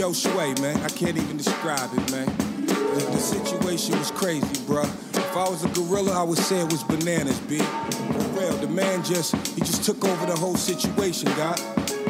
Yo, 0.00 0.14
Sway, 0.14 0.54
man, 0.62 0.78
I 0.78 0.88
can't 0.88 1.18
even 1.18 1.36
describe 1.36 1.90
it, 1.92 2.10
man. 2.10 2.24
The, 2.64 3.06
the 3.12 3.18
situation 3.18 3.98
was 3.98 4.10
crazy, 4.10 4.46
bruh. 4.64 4.88
If 5.14 5.36
I 5.36 5.46
was 5.46 5.62
a 5.62 5.68
gorilla, 5.68 6.18
I 6.18 6.22
would 6.22 6.38
say 6.38 6.58
it 6.58 6.72
was 6.72 6.82
bananas, 6.84 7.38
B. 7.40 7.58
For 7.58 8.40
real, 8.40 8.56
the 8.56 8.68
man 8.68 9.04
just, 9.04 9.36
he 9.48 9.60
just 9.60 9.84
took 9.84 10.02
over 10.02 10.24
the 10.24 10.34
whole 10.34 10.56
situation, 10.56 11.28
God. 11.36 11.60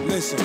Listen, 0.07 0.39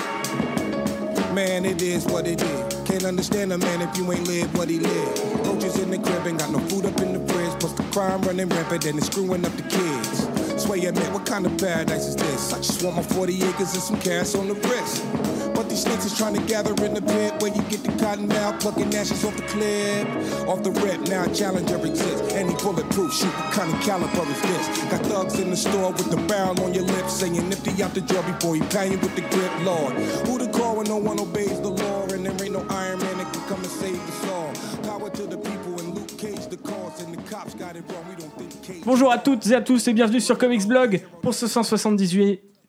man, 1.36 1.66
it 1.66 1.84
is 1.84 2.04
what 2.06 2.26
it 2.26 2.42
is. 2.42 2.74
Can't 2.84 3.06
understand 3.06 3.54
a 3.54 3.60
man 3.60 3.80
if 3.80 3.96
you 3.96 4.12
ain't 4.12 4.28
live 4.28 4.52
what 4.58 4.68
he 4.68 4.80
lived. 4.80 5.46
Roaches 5.46 5.78
in 5.78 5.92
the 5.92 6.00
crib, 6.00 6.26
ain't 6.26 6.40
got 6.40 6.50
no 6.50 6.58
food 6.62 6.88
up 6.88 7.00
in 7.00 7.14
the 7.14 7.32
fridge. 7.32 7.60
Plus 7.60 7.74
the 7.74 7.84
crime 7.94 8.24
running 8.24 8.50
rampant 8.50 8.86
and 8.86 8.98
it's 8.98 9.06
screwing 9.06 9.46
up 9.46 9.52
the 9.52 9.62
kids. 9.70 10.64
Sway, 10.64 10.82
man, 10.90 11.14
what 11.14 11.28
kind 11.28 11.46
of 11.46 11.56
paradise 11.60 12.08
is 12.08 12.16
this? 12.16 12.54
I 12.54 12.58
just 12.58 12.82
want 12.82 12.96
my 12.96 13.04
40 13.04 13.36
acres 13.44 13.72
and 13.76 13.84
some 13.84 14.02
cash 14.02 14.34
on 14.34 14.48
the 14.48 14.56
wrist. 14.56 15.35
But 15.66 15.72
these 15.72 15.82
snakes 15.82 16.06
is 16.06 16.16
trying 16.16 16.36
to 16.36 16.42
gather 16.42 16.76
in 16.86 16.94
the 16.94 17.02
pit 17.02 17.42
where 17.42 17.52
you 17.52 17.64
get 17.64 17.82
the 17.82 17.92
cotton 17.98 18.32
out, 18.34 18.60
plucking 18.60 18.94
ashes 18.94 19.26
off 19.26 19.36
the 19.36 19.42
clip. 19.50 20.08
Off 20.48 20.62
the 20.62 20.70
rip, 20.70 21.02
now 21.10 21.26
challenger 21.34 21.84
exists. 21.84 22.34
Any 22.34 22.54
bulletproof 22.62 23.12
shoot, 23.12 23.34
what 23.34 23.52
kind 23.52 23.74
of 23.74 23.82
caliber 23.82 24.30
is 24.30 24.42
this? 24.44 24.68
Got 24.92 25.02
thugs 25.08 25.40
in 25.40 25.50
the 25.50 25.58
store 25.58 25.92
with 25.92 26.12
the 26.12 26.22
barrel 26.28 26.62
on 26.64 26.76
your 26.76 26.84
lips, 26.84 27.14
saying 27.14 27.50
nifty 27.50 27.82
out 27.82 27.96
the 27.96 28.02
jaw 28.02 28.22
before 28.22 28.54
he 28.54 28.62
pound 28.62 28.92
you 28.92 29.00
with 29.00 29.16
the 29.16 29.22
grip, 29.22 29.52
Lord. 29.64 29.94
Who 30.28 30.38
to 30.38 30.48
call 30.52 30.76
when 30.76 30.86
no 30.86 30.98
one 30.98 31.20
obeys 31.20 31.60
the 31.60 31.70
law? 31.70 32.04
And 32.14 32.24
there 32.24 32.46
ain't 32.46 32.54
no 32.54 32.64
Iron 32.70 33.00
Man 33.00 33.18
that 33.18 33.34
can 33.34 33.42
come 33.50 33.58
and 33.58 33.74
save 33.82 34.00
us 34.08 34.30
all. 34.30 34.54
Power 34.84 35.10
to 35.10 35.24
the 35.26 35.38
people 35.40 35.80
and 35.80 35.96
Luke 35.96 36.16
Cage 36.20 36.46
the 36.46 36.58
cause, 36.58 37.02
and 37.02 37.12
the 37.12 37.22
cops 37.24 37.56
got 37.56 37.76
it 37.76 37.84
wrong. 37.90 38.06
We 38.08 38.16
don't 38.16 38.32
think 38.38 38.62
Cage. 38.62 38.84
Bonjour 38.86 39.12
à 39.12 39.18
toutes 39.18 39.48
et 39.48 39.56
à 39.56 39.62
tous 39.62 39.88
et 39.88 39.94
bienvenue 39.94 40.22
sur 40.22 40.38
Comics 40.38 40.68
Blog 40.68 41.02
pour 41.24 41.34
ce 41.34 41.48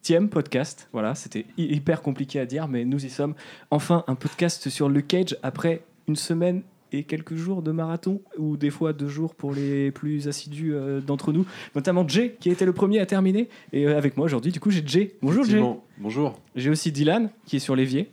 178e 0.06 0.28
podcast. 0.28 0.88
Voilà, 0.92 1.14
c'était 1.14 1.46
hy- 1.58 1.74
hyper 1.74 2.02
compliqué 2.02 2.38
à 2.40 2.46
dire, 2.46 2.68
mais 2.68 2.84
nous 2.84 3.04
y 3.04 3.10
sommes. 3.10 3.34
Enfin, 3.70 4.04
un 4.06 4.14
podcast 4.14 4.68
sur 4.68 4.88
Luke 4.88 5.08
Cage 5.08 5.36
après 5.42 5.82
une 6.08 6.16
semaine 6.16 6.62
et 6.92 7.02
quelques 7.02 7.34
jours 7.34 7.62
de 7.62 7.72
marathon, 7.72 8.20
ou 8.38 8.56
des 8.56 8.70
fois 8.70 8.92
deux 8.92 9.08
jours 9.08 9.34
pour 9.34 9.52
les 9.52 9.90
plus 9.90 10.28
assidus 10.28 10.72
euh, 10.74 11.00
d'entre 11.00 11.32
nous, 11.32 11.44
notamment 11.74 12.06
Jay 12.06 12.36
qui 12.38 12.48
a 12.48 12.52
été 12.52 12.64
le 12.64 12.72
premier 12.72 13.00
à 13.00 13.06
terminer. 13.06 13.48
Et 13.72 13.86
euh, 13.86 13.98
avec 13.98 14.16
moi 14.16 14.26
aujourd'hui, 14.26 14.52
du 14.52 14.60
coup, 14.60 14.70
j'ai 14.70 14.82
Jay. 14.86 15.16
Bonjour 15.20 15.44
Jay. 15.44 15.60
Bonjour. 15.98 16.38
J'ai 16.54 16.70
aussi 16.70 16.92
Dylan 16.92 17.30
qui 17.44 17.56
est 17.56 17.60
sur 17.60 17.74
l'évier. 17.74 18.10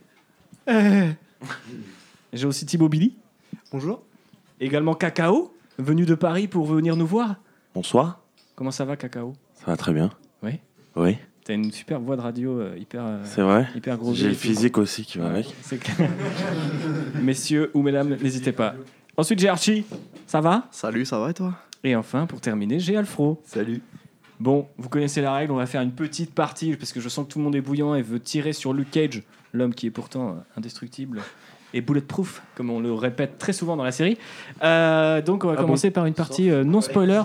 Euh. 0.68 1.10
J'ai 2.32 2.46
aussi 2.46 2.66
Thibaut 2.66 2.88
Billy. 2.88 3.14
Bonjour. 3.70 4.02
Également 4.58 4.94
Cacao, 4.94 5.54
venu 5.78 6.04
de 6.04 6.16
Paris 6.16 6.48
pour 6.48 6.66
venir 6.66 6.96
nous 6.96 7.06
voir. 7.06 7.36
Bonsoir. 7.76 8.22
Comment 8.56 8.72
ça 8.72 8.84
va, 8.84 8.96
Cacao 8.96 9.34
Ça 9.54 9.66
va 9.66 9.76
très 9.76 9.92
bien. 9.92 10.10
Oui. 10.42 10.58
Oui, 10.96 11.16
T'as 11.44 11.52
une 11.52 11.70
super 11.72 12.00
voix 12.00 12.16
de 12.16 12.22
radio 12.22 12.58
euh, 12.58 12.74
hyper, 12.78 13.04
euh, 13.04 13.18
c'est 13.24 13.42
vrai. 13.42 13.68
hyper 13.76 13.98
grosse. 13.98 14.16
J'ai 14.16 14.28
le 14.28 14.34
physique 14.34 14.78
aussi 14.78 15.04
qui 15.04 15.18
va 15.18 15.28
avec. 15.28 15.54
C'est 15.60 15.76
clair. 15.76 16.08
Messieurs 17.22 17.70
ou 17.74 17.82
mesdames, 17.82 18.16
n'hésitez 18.22 18.52
pas. 18.52 18.74
Ensuite, 19.14 19.38
j'ai 19.40 19.48
Archie. 19.48 19.84
Ça 20.26 20.40
va? 20.40 20.66
Salut, 20.70 21.04
ça 21.04 21.18
va 21.18 21.30
et 21.30 21.34
toi? 21.34 21.54
Et 21.84 21.94
enfin, 21.96 22.24
pour 22.24 22.40
terminer, 22.40 22.80
j'ai 22.80 22.96
Alfro. 22.96 23.42
Salut. 23.44 23.82
Bon, 24.40 24.66
vous 24.78 24.88
connaissez 24.88 25.20
la 25.20 25.34
règle, 25.34 25.52
on 25.52 25.56
va 25.56 25.66
faire 25.66 25.82
une 25.82 25.92
petite 25.92 26.34
partie 26.34 26.76
parce 26.76 26.92
que 26.92 27.00
je 27.00 27.10
sens 27.10 27.26
que 27.26 27.32
tout 27.32 27.38
le 27.38 27.44
monde 27.44 27.54
est 27.56 27.60
bouillant 27.60 27.94
et 27.94 28.00
veut 28.00 28.20
tirer 28.20 28.54
sur 28.54 28.72
Luke 28.72 28.90
Cage, 28.90 29.22
l'homme 29.52 29.74
qui 29.74 29.86
est 29.86 29.90
pourtant 29.90 30.30
euh, 30.30 30.32
indestructible 30.56 31.20
et 31.74 31.82
bulletproof, 31.82 32.42
comme 32.54 32.70
on 32.70 32.80
le 32.80 32.94
répète 32.94 33.36
très 33.36 33.52
souvent 33.52 33.76
dans 33.76 33.84
la 33.84 33.92
série. 33.92 34.16
Euh, 34.62 35.20
donc, 35.20 35.44
on 35.44 35.48
va 35.48 35.56
commencer 35.56 35.90
par 35.90 36.06
une 36.06 36.14
partie 36.14 36.50
euh, 36.50 36.64
non 36.64 36.80
spoiler, 36.80 37.20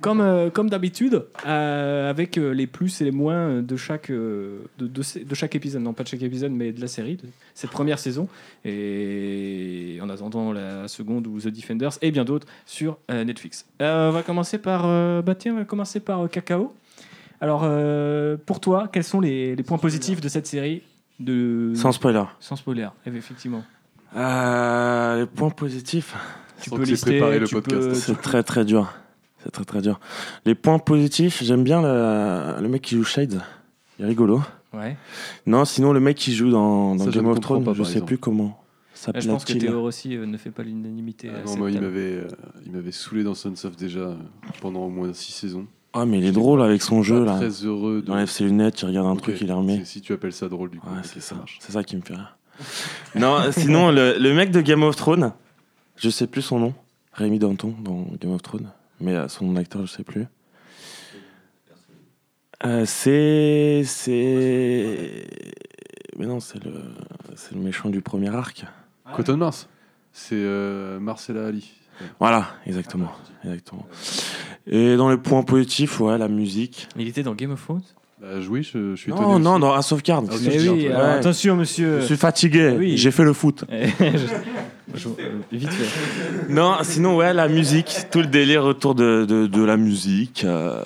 comme, 0.00 0.20
euh, 0.20 0.50
comme 0.50 0.68
d'habitude, 0.70 1.26
euh, 1.46 2.10
avec 2.10 2.38
euh, 2.38 2.50
les 2.52 2.66
plus 2.66 3.00
et 3.00 3.04
les 3.04 3.10
moins 3.12 3.60
de 3.60 3.76
chaque, 3.76 4.10
euh, 4.10 4.60
de, 4.78 4.86
de 4.88 5.34
chaque 5.34 5.54
épisode. 5.54 5.82
Non, 5.82 5.92
pas 5.92 6.02
de 6.02 6.08
chaque 6.08 6.22
épisode, 6.22 6.50
mais 6.50 6.72
de 6.72 6.80
la 6.80 6.88
série, 6.88 7.16
de 7.16 7.28
cette 7.54 7.70
première 7.70 7.98
saison. 7.98 8.26
Et 8.64 9.98
en 10.02 10.08
attendant 10.08 10.52
la 10.52 10.88
seconde 10.88 11.26
ou 11.26 11.38
The 11.38 11.48
Defenders 11.48 11.92
et 12.00 12.10
bien 12.10 12.24
d'autres 12.24 12.46
sur 12.64 12.96
euh, 13.10 13.24
Netflix. 13.24 13.66
Euh, 13.82 14.08
on 14.08 14.12
va 14.12 14.22
commencer 14.22 14.58
par. 14.58 14.84
euh, 14.86 15.22
bah 15.22 15.34
tiens, 15.34 15.52
on 15.52 15.58
va 15.58 15.64
commencer 15.64 16.00
par 16.00 16.24
euh, 16.24 16.28
Cacao. 16.28 16.74
Alors, 17.42 17.62
euh, 17.64 18.36
pour 18.44 18.60
toi, 18.60 18.88
quels 18.92 19.04
sont 19.04 19.20
les, 19.20 19.56
les 19.56 19.62
points 19.62 19.78
positifs 19.78 20.20
de 20.20 20.28
cette 20.28 20.46
série 20.46 20.82
de... 21.18 21.72
Sans 21.74 21.92
spoiler. 21.92 22.24
Sans 22.38 22.56
spoiler, 22.56 22.88
effectivement. 23.06 23.62
Euh, 24.16 25.20
les 25.20 25.26
points 25.26 25.50
positifs, 25.50 26.14
Tu 26.62 26.70
peux 26.70 26.82
lister, 26.82 27.20
le 27.38 27.46
tu 27.46 27.54
podcast. 27.54 27.88
peux- 27.88 27.94
c'est 27.94 28.20
très 28.20 28.42
très 28.42 28.64
dur. 28.64 28.92
C'est 29.42 29.50
très 29.50 29.64
très 29.64 29.80
dur. 29.80 30.00
Les 30.44 30.54
points 30.54 30.78
positifs, 30.78 31.42
j'aime 31.42 31.64
bien 31.64 31.80
le, 31.80 32.60
le 32.60 32.68
mec 32.68 32.82
qui 32.82 32.96
joue 32.96 33.04
Shades. 33.04 33.40
Il 33.98 34.04
est 34.04 34.08
rigolo. 34.08 34.42
Ouais. 34.74 34.96
Non, 35.46 35.64
sinon 35.64 35.92
le 35.92 36.00
mec 36.00 36.16
qui 36.16 36.34
joue 36.34 36.50
dans, 36.50 36.98
Ça, 36.98 37.10
Game 37.10 37.26
of 37.26 37.40
Thrones, 37.40 37.64
pas, 37.64 37.72
je 37.72 37.82
sais 37.82 37.90
exemple. 37.92 38.06
plus 38.06 38.18
comment 38.18 38.56
Là, 39.06 39.18
je 39.18 39.28
pense 39.30 39.44
que 39.44 39.48
s'appelle-t-il. 39.52 39.70
Théo 39.70 39.80
aussi 39.82 40.14
euh, 40.14 40.26
ne 40.26 40.36
fait 40.36 40.50
pas 40.50 40.62
l'unanimité. 40.62 41.30
Ah 41.34 41.40
non, 41.46 41.56
moi, 41.56 41.70
il 41.70 41.80
m'avait, 41.80 42.00
euh, 42.16 42.28
il 42.66 42.72
m'avait 42.72 42.92
saoulé 42.92 43.24
dans 43.24 43.34
Sons 43.34 43.54
of 43.64 43.74
déjà 43.76 44.00
euh, 44.00 44.14
pendant 44.60 44.80
au 44.80 44.90
moins 44.90 45.10
6 45.14 45.32
saisons. 45.32 45.66
Ah, 45.94 46.04
mais 46.04 46.18
il 46.18 46.24
est 46.26 46.32
drôle 46.32 46.60
avec 46.62 46.82
son 46.82 47.02
jeu 47.02 47.24
là. 47.24 47.36
Très 47.38 47.64
heureux. 47.64 48.00
Il 48.02 48.06
De... 48.06 48.12
enlève 48.12 48.28
ses 48.28 48.44
lunettes, 48.44 48.82
il 48.82 48.86
regarde 48.86 49.06
un 49.06 49.16
truc, 49.16 49.38
il 49.40 49.46
les 49.46 49.52
remet. 49.54 49.78
si- 49.78 49.86
Si 49.86 50.00
tu 50.02 50.12
appelles 50.12 50.34
ça 50.34 50.48
drôle, 50.48 50.68
du 50.70 50.78
coup. 50.80 50.86
Ouais, 50.90 50.98
ok, 50.98 51.04
c'est 51.14 51.20
ça. 51.20 51.34
marche. 51.34 51.56
C'est 51.60 51.72
ça 51.72 51.82
qui 51.82 51.96
me 51.96 52.02
fait 52.02 52.14
rire. 52.14 52.36
non, 53.14 53.52
sinon, 53.52 53.90
le, 53.90 54.18
le 54.18 54.34
mec 54.34 54.50
de 54.50 54.60
Game 54.60 54.82
of 54.82 54.96
Thrones, 54.96 55.32
je 55.96 56.10
sais 56.10 56.26
plus 56.26 56.42
son 56.42 56.58
nom. 56.58 56.74
Rémi 57.12 57.38
Danton 57.38 57.74
dans 57.82 58.06
Game 58.20 58.32
of 58.32 58.42
Thrones. 58.42 58.70
Mais 59.00 59.14
euh, 59.14 59.28
son 59.28 59.46
nom 59.46 59.52
d'acteur, 59.54 59.86
je 59.86 59.92
sais 59.92 60.04
plus. 60.04 60.26
Euh, 62.64 62.84
c'est. 62.86 63.82
C'est. 63.84 65.26
Mais 66.16 66.26
non, 66.26 66.40
c'est 66.40 66.62
le. 66.62 66.72
C'est 67.36 67.54
le 67.54 67.60
méchant 67.60 67.88
du 67.88 68.00
premier 68.00 68.28
arc. 68.28 68.64
Cotton 69.14 69.38
Mars. 69.38 69.68
C'est 70.12 70.34
euh, 70.34 71.00
Marcella 71.00 71.46
Ali. 71.46 71.72
Voilà, 72.18 72.48
exactement. 72.66 73.12
exactement. 73.44 73.86
Et 74.66 74.96
dans 74.96 75.10
les 75.10 75.16
points 75.16 75.42
positifs, 75.42 76.00
ouais, 76.00 76.16
la 76.18 76.28
musique. 76.28 76.88
Il 76.96 77.08
était 77.08 77.22
dans 77.22 77.34
Game 77.34 77.50
of 77.50 77.62
Thrones? 77.62 77.82
Bah, 78.20 78.26
oui, 78.50 78.62
je, 78.62 78.94
je 78.94 79.00
suis 79.00 79.10
étonné. 79.12 79.26
Non, 79.26 79.38
non, 79.38 79.58
dans 79.58 79.74
of 79.78 80.02
Cards. 80.02 80.24
Ah. 80.30 80.34
Mais 80.42 80.68
oui, 80.68 80.86
alors, 80.88 81.00
ouais. 81.00 81.08
attention, 81.14 81.56
monsieur. 81.56 82.00
Je 82.00 82.06
suis 82.06 82.16
fatigué, 82.16 82.74
Oui. 82.78 82.96
j'ai 82.96 83.10
fait 83.10 83.24
le 83.24 83.32
foot. 83.32 83.64
Je- 84.92 84.98
je- 84.98 85.08
Vite 85.56 85.70
fait. 85.70 86.52
Non, 86.52 86.74
sinon, 86.82 87.16
ouais, 87.16 87.32
la 87.32 87.46
musique, 87.48 88.06
tout 88.10 88.18
le 88.18 88.26
délire 88.26 88.64
autour 88.64 88.96
de, 88.96 89.24
de, 89.24 89.46
de 89.46 89.62
la 89.62 89.76
musique, 89.76 90.42
euh, 90.44 90.82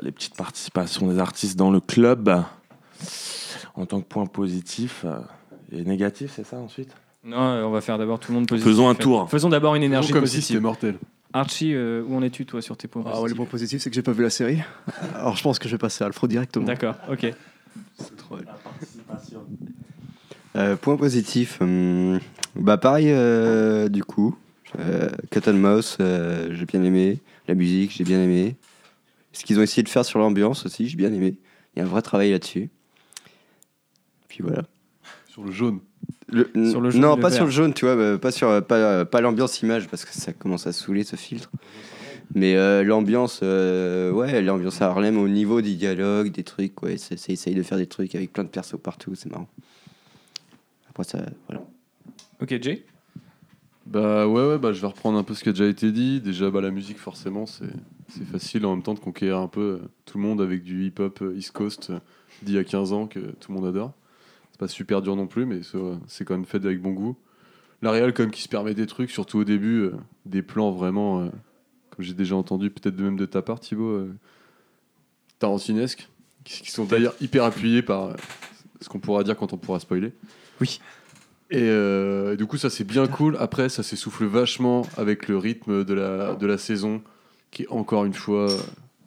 les 0.00 0.12
petites 0.12 0.34
participations 0.34 1.06
des 1.08 1.18
artistes 1.18 1.58
dans 1.58 1.70
le 1.70 1.78
club, 1.80 2.42
en 3.76 3.84
tant 3.84 4.00
que 4.00 4.06
point 4.06 4.24
positif 4.24 5.04
euh, 5.04 5.18
et 5.72 5.84
négatif, 5.84 6.32
c'est 6.34 6.46
ça 6.46 6.56
ensuite? 6.56 6.88
Non, 7.22 7.36
euh, 7.38 7.62
on 7.64 7.70
va 7.70 7.82
faire 7.82 7.98
d'abord 7.98 8.18
tout 8.18 8.32
le 8.32 8.36
monde 8.38 8.48
positif. 8.48 8.70
Faisons 8.70 8.88
un 8.88 8.94
tour. 8.94 9.28
Faisons 9.30 9.50
d'abord 9.50 9.74
une 9.74 9.82
énergie 9.82 10.10
comme 10.12 10.24
si 10.26 10.40
c'était 10.42 10.58
positive. 10.58 10.62
mortel. 10.62 10.94
Archie, 11.34 11.74
euh, 11.74 12.04
où 12.06 12.16
en 12.16 12.22
es-tu, 12.22 12.46
toi, 12.46 12.62
sur 12.62 12.76
tes 12.76 12.86
points 12.86 13.02
Ah 13.06 13.20
ouais, 13.20 13.28
le 13.28 13.34
positifs 13.34 13.36
point 13.36 13.46
positif, 13.46 13.82
c'est 13.82 13.90
que 13.90 13.96
j'ai 13.96 14.02
pas 14.02 14.12
vu 14.12 14.22
la 14.22 14.30
série. 14.30 14.60
Alors 15.16 15.36
je 15.36 15.42
pense 15.42 15.58
que 15.58 15.68
je 15.68 15.74
vais 15.74 15.78
passer 15.78 16.04
à 16.04 16.06
Alfro 16.06 16.28
directement. 16.28 16.64
D'accord, 16.64 16.94
ok. 17.10 17.26
Euh, 20.56 20.76
point 20.76 20.96
positif, 20.96 21.60
hum, 21.60 22.20
bah 22.54 22.78
pareil 22.78 23.08
euh, 23.10 23.88
du 23.88 24.04
coup. 24.04 24.38
Euh, 24.78 25.10
Cat 25.30 25.50
and 25.50 25.54
Mouse, 25.54 25.96
euh, 26.00 26.54
j'ai 26.54 26.66
bien 26.66 26.82
aimé. 26.84 27.18
La 27.48 27.54
musique, 27.54 27.90
j'ai 27.90 28.04
bien 28.04 28.22
aimé. 28.22 28.54
Ce 29.32 29.44
qu'ils 29.44 29.58
ont 29.58 29.62
essayé 29.62 29.82
de 29.82 29.88
faire 29.88 30.04
sur 30.04 30.20
l'ambiance 30.20 30.64
aussi, 30.66 30.88
j'ai 30.88 30.96
bien 30.96 31.12
aimé. 31.12 31.34
Il 31.74 31.80
y 31.80 31.82
a 31.82 31.84
un 31.84 31.88
vrai 31.88 32.02
travail 32.02 32.30
là-dessus. 32.30 32.70
Puis 34.28 34.42
voilà. 34.42 34.62
Sur 35.26 35.42
le 35.42 35.50
jaune. 35.50 35.80
Le- 36.28 36.50
Sur 36.70 36.80
le 36.80 36.90
jaune 36.90 37.00
non, 37.00 37.14
le 37.16 37.22
pas 37.22 37.28
vert. 37.28 37.36
sur 37.36 37.44
le 37.44 37.50
jaune, 37.50 37.74
tu 37.74 37.84
vois, 37.84 37.94
bah, 37.96 38.18
pas 38.18 38.30
sur 38.32 38.64
pas, 38.66 39.04
pas 39.04 39.20
l'ambiance 39.20 39.62
image 39.62 39.88
parce 39.88 40.04
que 40.04 40.12
ça 40.12 40.32
commence 40.32 40.66
à 40.66 40.72
saouler 40.72 41.04
ce 41.04 41.16
filtre. 41.16 41.50
Mais 42.34 42.56
euh, 42.56 42.82
l'ambiance, 42.82 43.40
euh, 43.42 44.10
ouais, 44.10 44.42
l'ambiance 44.42 44.80
à 44.82 44.86
Harlem 44.88 45.18
au 45.18 45.28
niveau 45.28 45.60
des 45.60 45.74
dialogues, 45.74 46.32
des 46.32 46.42
trucs, 46.42 46.82
ouais, 46.82 46.96
ça, 46.96 47.16
ça 47.16 47.32
essaye 47.32 47.54
de 47.54 47.62
faire 47.62 47.78
des 47.78 47.86
trucs 47.86 48.14
avec 48.14 48.32
plein 48.32 48.42
de 48.44 48.48
persos 48.48 48.80
partout, 48.82 49.14
c'est 49.14 49.30
marrant. 49.30 49.48
Après 50.88 51.04
ça, 51.04 51.18
voilà. 51.48 51.62
Ok, 52.40 52.60
Jay? 52.62 52.84
Bah 53.86 54.26
ouais, 54.26 54.46
ouais 54.48 54.58
bah, 54.58 54.72
je 54.72 54.80
vais 54.80 54.86
reprendre 54.86 55.18
un 55.18 55.22
peu 55.22 55.34
ce 55.34 55.42
qui 55.42 55.50
a 55.50 55.52
déjà 55.52 55.66
été 55.66 55.92
dit. 55.92 56.20
Déjà, 56.20 56.50
bah, 56.50 56.60
la 56.60 56.70
musique, 56.70 56.98
forcément, 56.98 57.46
c'est 57.46 57.66
c'est 58.08 58.24
facile 58.24 58.64
en 58.66 58.74
même 58.74 58.82
temps 58.82 58.94
de 58.94 59.00
conquérir 59.00 59.38
un 59.38 59.48
peu 59.48 59.80
tout 60.04 60.18
le 60.18 60.24
monde 60.24 60.40
avec 60.40 60.62
du 60.62 60.84
hip-hop 60.86 61.20
euh, 61.22 61.34
East 61.36 61.52
Coast 61.52 61.90
euh, 61.90 61.98
d'il 62.42 62.54
y 62.54 62.58
a 62.58 62.64
15 62.64 62.92
ans 62.92 63.06
que 63.06 63.18
tout 63.18 63.50
le 63.52 63.54
monde 63.54 63.66
adore. 63.66 63.92
Pas 64.64 64.68
super 64.68 65.02
dur 65.02 65.14
non 65.14 65.26
plus, 65.26 65.44
mais 65.44 65.60
c'est 66.08 66.24
quand 66.24 66.32
même 66.32 66.46
fait 66.46 66.64
avec 66.64 66.80
bon 66.80 66.92
goût. 66.92 67.16
La 67.82 67.90
réal, 67.90 68.14
quand 68.14 68.22
même, 68.22 68.30
qui 68.32 68.40
se 68.40 68.48
permet 68.48 68.72
des 68.72 68.86
trucs, 68.86 69.10
surtout 69.10 69.40
au 69.40 69.44
début, 69.44 69.80
euh, 69.82 69.92
des 70.24 70.40
plans 70.40 70.70
vraiment, 70.70 71.20
euh, 71.20 71.26
comme 71.90 72.02
j'ai 72.02 72.14
déjà 72.14 72.34
entendu, 72.34 72.70
peut-être 72.70 72.96
de 72.96 73.02
même 73.02 73.18
de 73.18 73.26
ta 73.26 73.42
part, 73.42 73.60
Thibaut, 73.60 73.90
euh, 73.90 74.14
tarantinesques, 75.38 76.08
qui, 76.44 76.70
sont 76.70 76.86
d'ailleurs 76.86 77.14
hyper 77.20 77.44
appuyés 77.44 77.82
par 77.82 78.16
ce 78.80 78.88
qu'on 78.88 79.00
pourra 79.00 79.22
dire 79.22 79.36
quand 79.36 79.52
on 79.52 79.58
pourra 79.58 79.80
spoiler. 79.80 80.12
Oui. 80.62 80.80
Et, 81.50 81.58
euh, 81.60 82.32
et 82.32 82.36
du 82.38 82.46
coup, 82.46 82.56
ça 82.56 82.70
c'est 82.70 82.84
bien 82.84 83.06
cool. 83.06 83.36
Après, 83.38 83.68
ça 83.68 83.82
s'essouffle 83.82 84.24
vachement 84.24 84.86
avec 84.96 85.28
le 85.28 85.36
rythme 85.36 85.84
de 85.84 85.92
la, 85.92 86.36
de 86.36 86.46
la 86.46 86.56
saison, 86.56 87.02
qui 87.50 87.64
est 87.64 87.68
encore 87.68 88.06
une 88.06 88.14
fois. 88.14 88.46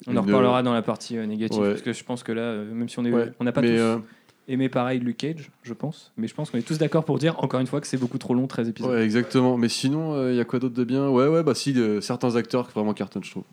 On 0.05 0.11
une- 0.11 0.19
en 0.19 0.21
reparlera 0.21 0.61
dans 0.61 0.73
la 0.73 0.83
partie 0.83 1.17
euh, 1.17 1.25
négative, 1.25 1.59
Ouais. 1.59 1.69
parce 1.71 1.81
que 1.81 1.93
je 1.93 2.03
pense 2.03 2.21
que 2.21 2.31
là, 2.31 2.57
même 2.63 2.87
si 2.89 2.99
on 2.99 3.05
est, 3.05 3.11
Ouais, 3.11 3.31
on 3.39 3.43
n'a 3.43 3.51
pas 3.51 3.61
mais 3.61 3.75
tous. 3.77 4.03
Euh, 4.49 4.53
aimé 4.53 4.69
pareil 4.69 4.99
Luke 4.99 5.17
Cage, 5.17 5.49
je 5.63 5.73
pense. 5.73 6.11
Mais 6.17 6.27
je 6.27 6.33
pense 6.35 6.49
qu'on 6.49 6.57
est 6.57 6.61
tous 6.67 6.77
d'accord 6.77 7.03
pour 7.05 7.17
dire, 7.19 7.41
encore 7.43 7.59
une 7.59 7.67
fois, 7.67 7.81
que 7.81 7.87
c'est 7.87 7.97
beaucoup 7.97 8.17
trop 8.17 8.33
long, 8.33 8.47
13 8.47 8.69
épisodes. 8.69 8.91
Ouais, 8.91 9.03
exactement. 9.03 9.57
Mais 9.57 9.69
sinon, 9.69 10.29
il 10.29 10.35
y 10.35 10.39
a 10.39 10.45
quoi 10.45 10.59
d'autre 10.59 10.75
de 10.75 10.83
bien? 10.83 11.09
Ouais, 11.09 11.27
ouais, 11.27 11.43
bah 11.43 11.55
si, 11.55 11.73
euh, 11.77 12.01
certains 12.01 12.35
acteurs 12.35 12.69
vraiment 12.73 12.93
cartonnent, 12.93 13.23
je 13.23 13.31
trouve. 13.31 13.43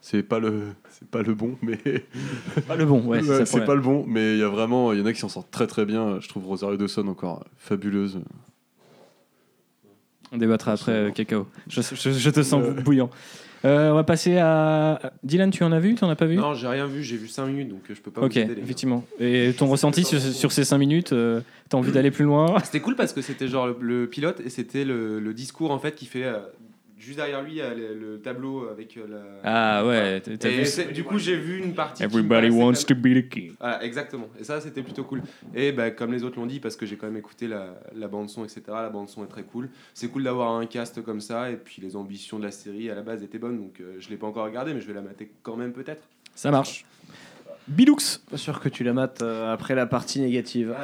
C'est 0.00 0.22
pas 0.22 0.38
le, 0.38 0.64
c'est 0.90 1.08
pas 1.08 1.22
le 1.22 1.32
bon, 1.34 1.56
mais 1.62 1.78
Pas 2.68 2.76
le 2.76 2.84
bon, 2.84 3.00
ouais, 3.06 3.22
c'est 3.46 3.64
pas 3.64 3.74
le 3.74 3.80
bon. 3.80 4.04
Mais 4.06 4.34
il 4.34 4.38
y 4.38 4.42
a 4.42 4.48
vraiment, 4.48 4.92
il 4.92 4.98
y 4.98 5.02
en 5.02 5.06
a 5.06 5.12
qui 5.14 5.20
s'en 5.20 5.30
sortent 5.30 5.50
très 5.50 5.66
très 5.66 5.86
bien. 5.86 6.20
Je 6.20 6.28
trouve 6.28 6.44
Rosario 6.46 6.76
Dawson 6.76 7.08
encore 7.08 7.42
fabuleuse. 7.56 8.20
On 10.32 10.36
débattra 10.36 10.72
après, 10.72 10.92
euh, 10.92 11.10
Cacao. 11.10 11.46
Je, 11.68 11.80
je- 11.80 12.10
je 12.10 12.30
te 12.30 12.42
sens 12.42 12.62
bouillant. 12.84 13.08
Euh, 13.64 13.90
on 13.92 13.94
va 13.94 14.04
passer 14.04 14.36
à. 14.38 15.12
Dylan, 15.22 15.50
tu 15.50 15.64
en 15.64 15.72
as 15.72 15.80
vu 15.80 15.94
Tu 15.94 16.04
en 16.04 16.10
as 16.10 16.16
pas 16.16 16.26
vu? 16.26 16.36
Non, 16.36 16.52
j'ai 16.54 16.66
rien 16.68 16.86
vu, 16.86 17.02
j'ai 17.02 17.16
vu 17.16 17.28
5 17.28 17.46
minutes 17.46 17.68
donc 17.68 17.80
euh, 17.90 17.94
je 17.94 18.00
peux 18.00 18.10
pas 18.10 18.20
Ok, 18.22 18.32
vous 18.34 18.38
aider. 18.40 18.54
les 18.56 18.62
effectivement. 18.62 19.04
Et 19.18 19.54
ton 19.56 19.66
ressenti 19.68 20.04
sur, 20.04 20.20
sur 20.20 20.52
ces 20.52 20.64
5 20.64 20.76
minutes 20.78 21.12
euh, 21.12 21.40
T'as 21.70 21.78
envie 21.78 21.90
d'aller 21.92 22.10
plus 22.10 22.24
loin? 22.26 22.54
C'était 22.62 22.80
cool 22.80 22.94
parce 22.94 23.12
que 23.14 23.22
c'était 23.22 23.48
genre 23.48 23.66
le, 23.68 23.76
le 23.80 24.06
pilote 24.06 24.40
et 24.44 24.50
c'était 24.50 24.84
le, 24.84 25.18
le 25.18 25.32
discours 25.34 25.70
en 25.70 25.78
fait 25.78 25.94
qui 25.94 26.04
fait 26.06 26.24
euh, 26.24 26.40
juste 27.04 27.18
derrière 27.18 27.42
lui 27.42 27.60
euh, 27.60 27.74
le, 27.74 27.94
le 27.94 28.20
tableau 28.20 28.68
avec 28.68 28.96
euh, 28.96 29.06
la. 29.08 29.22
Ah 29.44 29.86
ouais, 29.86 30.20
t'as 30.20 30.48
vu 30.48 30.92
du 30.92 31.04
coup 31.04 31.18
j'ai 31.18 31.36
vu 31.36 31.58
une 31.58 31.74
partie. 31.74 32.02
Everybody 32.02 32.50
wants 32.50 32.84
to 32.86 32.94
be 32.94 33.14
the 33.14 33.28
king. 33.28 33.52
Voilà, 33.60 33.84
exactement. 33.84 34.28
Et 34.38 34.44
ça, 34.44 34.60
c'était 34.60 34.82
plutôt 34.82 35.04
cool. 35.04 35.22
Et 35.54 35.72
bah, 35.72 35.90
comme 35.90 36.12
les 36.12 36.22
autres 36.24 36.38
l'ont 36.38 36.46
dit, 36.46 36.60
parce 36.60 36.76
que 36.76 36.86
j'ai 36.86 36.96
quand 36.96 37.06
même 37.06 37.16
écouté 37.16 37.46
la, 37.46 37.80
la 37.94 38.08
bande-son, 38.08 38.44
etc. 38.44 38.62
La 38.68 38.90
bande-son 38.90 39.24
est 39.24 39.28
très 39.28 39.42
cool. 39.42 39.68
C'est 39.92 40.08
cool 40.08 40.24
d'avoir 40.24 40.52
un 40.52 40.66
cast 40.66 41.02
comme 41.02 41.20
ça. 41.20 41.50
Et 41.50 41.56
puis 41.56 41.80
les 41.82 41.96
ambitions 41.96 42.38
de 42.38 42.44
la 42.44 42.50
série 42.50 42.90
à 42.90 42.94
la 42.94 43.02
base 43.02 43.22
étaient 43.22 43.38
bonnes. 43.38 43.58
Donc 43.58 43.80
euh, 43.80 43.96
je 43.98 44.08
l'ai 44.10 44.16
pas 44.16 44.26
encore 44.26 44.44
regardé, 44.44 44.74
mais 44.74 44.80
je 44.80 44.86
vais 44.86 44.94
la 44.94 45.02
mater 45.02 45.30
quand 45.42 45.56
même 45.56 45.72
peut-être. 45.72 46.02
Ça 46.34 46.50
marche. 46.50 46.84
Bilux 47.68 48.20
Pas 48.30 48.36
sûr 48.36 48.60
que 48.60 48.68
tu 48.68 48.84
la 48.84 48.92
mates 48.92 49.22
euh, 49.22 49.52
après 49.52 49.74
la 49.74 49.86
partie 49.86 50.20
négative. 50.20 50.74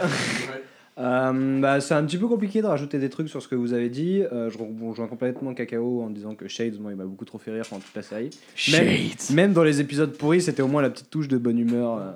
Euh, 1.00 1.61
bah, 1.61 1.81
c'est 1.81 1.94
un 1.94 2.05
petit 2.05 2.19
peu 2.19 2.26
compliqué 2.29 2.61
de 2.61 2.67
rajouter 2.67 2.99
des 2.99 3.08
trucs 3.08 3.29
sur 3.29 3.41
ce 3.43 3.49
que 3.49 3.55
vous 3.55 3.73
avez 3.73 3.88
dit. 3.88 4.23
Euh, 4.32 4.50
je 4.50 4.58
rejoins 4.87 5.06
complètement 5.06 5.55
Cacao 5.55 6.02
en 6.02 6.11
disant 6.11 6.35
que 6.35 6.47
Shades, 6.47 6.79
moi, 6.81 6.91
il 6.93 6.97
m'a 6.97 7.05
beaucoup 7.05 7.25
trop 7.25 7.38
fait 7.38 7.52
rire 7.52 7.64
pendant 7.69 7.81
toute 7.81 7.94
la 7.97 8.02
série. 8.02 8.31
Même, 8.70 8.88
même 9.32 9.52
dans 9.55 9.62
les 9.64 9.81
épisodes 9.81 10.12
pourris, 10.17 10.43
c'était 10.43 10.62
au 10.62 10.69
moins 10.69 10.82
la 10.82 10.91
petite 10.91 11.08
touche 11.11 11.29
de 11.29 11.38
bonne 11.38 11.58
humeur. 11.58 11.97
euh. 11.97 12.11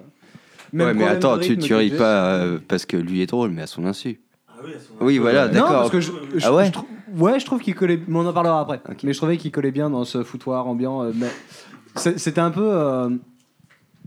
Même 0.72 0.88
ouais, 0.88 0.92
mais 0.94 1.00
problème 1.00 1.16
attends, 1.16 1.36
de 1.36 1.42
tu, 1.42 1.50
rythme 1.52 1.62
tu 1.62 1.68
que 1.70 1.74
ris 1.74 1.88
j'ai. 1.90 1.96
pas 1.96 2.26
euh, 2.34 2.58
parce 2.68 2.84
que 2.84 2.96
lui 2.96 3.22
est 3.22 3.26
drôle, 3.26 3.50
mais 3.50 3.62
à 3.62 3.66
son 3.66 3.86
insu. 3.86 4.20
Ah 4.48 4.54
oui, 4.64 4.72
Oui, 5.00 5.18
voilà, 5.18 5.46
Non, 5.48 5.52
d'accord. 5.54 5.68
parce 5.70 5.90
que 5.90 6.00
je, 6.00 6.10
je- 6.36 6.44
Ah 6.46 6.52
ouais 6.54 6.66
je 6.66 6.72
trou- 6.72 6.86
ouais, 7.16 7.38
je 7.40 7.44
trouve 7.46 7.60
qu'il 7.60 7.74
collait. 7.74 8.00
Mais 8.08 8.18
on 8.18 8.26
en 8.26 8.32
parlera 8.32 8.60
après. 8.60 8.80
Mais 9.02 9.12
je 9.12 9.18
trouvais 9.18 9.36
qu'il 9.36 9.50
collait 9.52 9.70
bien 9.70 9.88
dans 9.88 10.04
ce 10.04 10.22
foutoir 10.24 10.66
ambiant. 10.66 11.04
euh, 11.04 11.12
mais 11.14 11.28
c'est- 11.96 12.18
c'était 12.18 12.40
un 12.40 12.50
peu. 12.50 12.66
euh, 12.70 13.08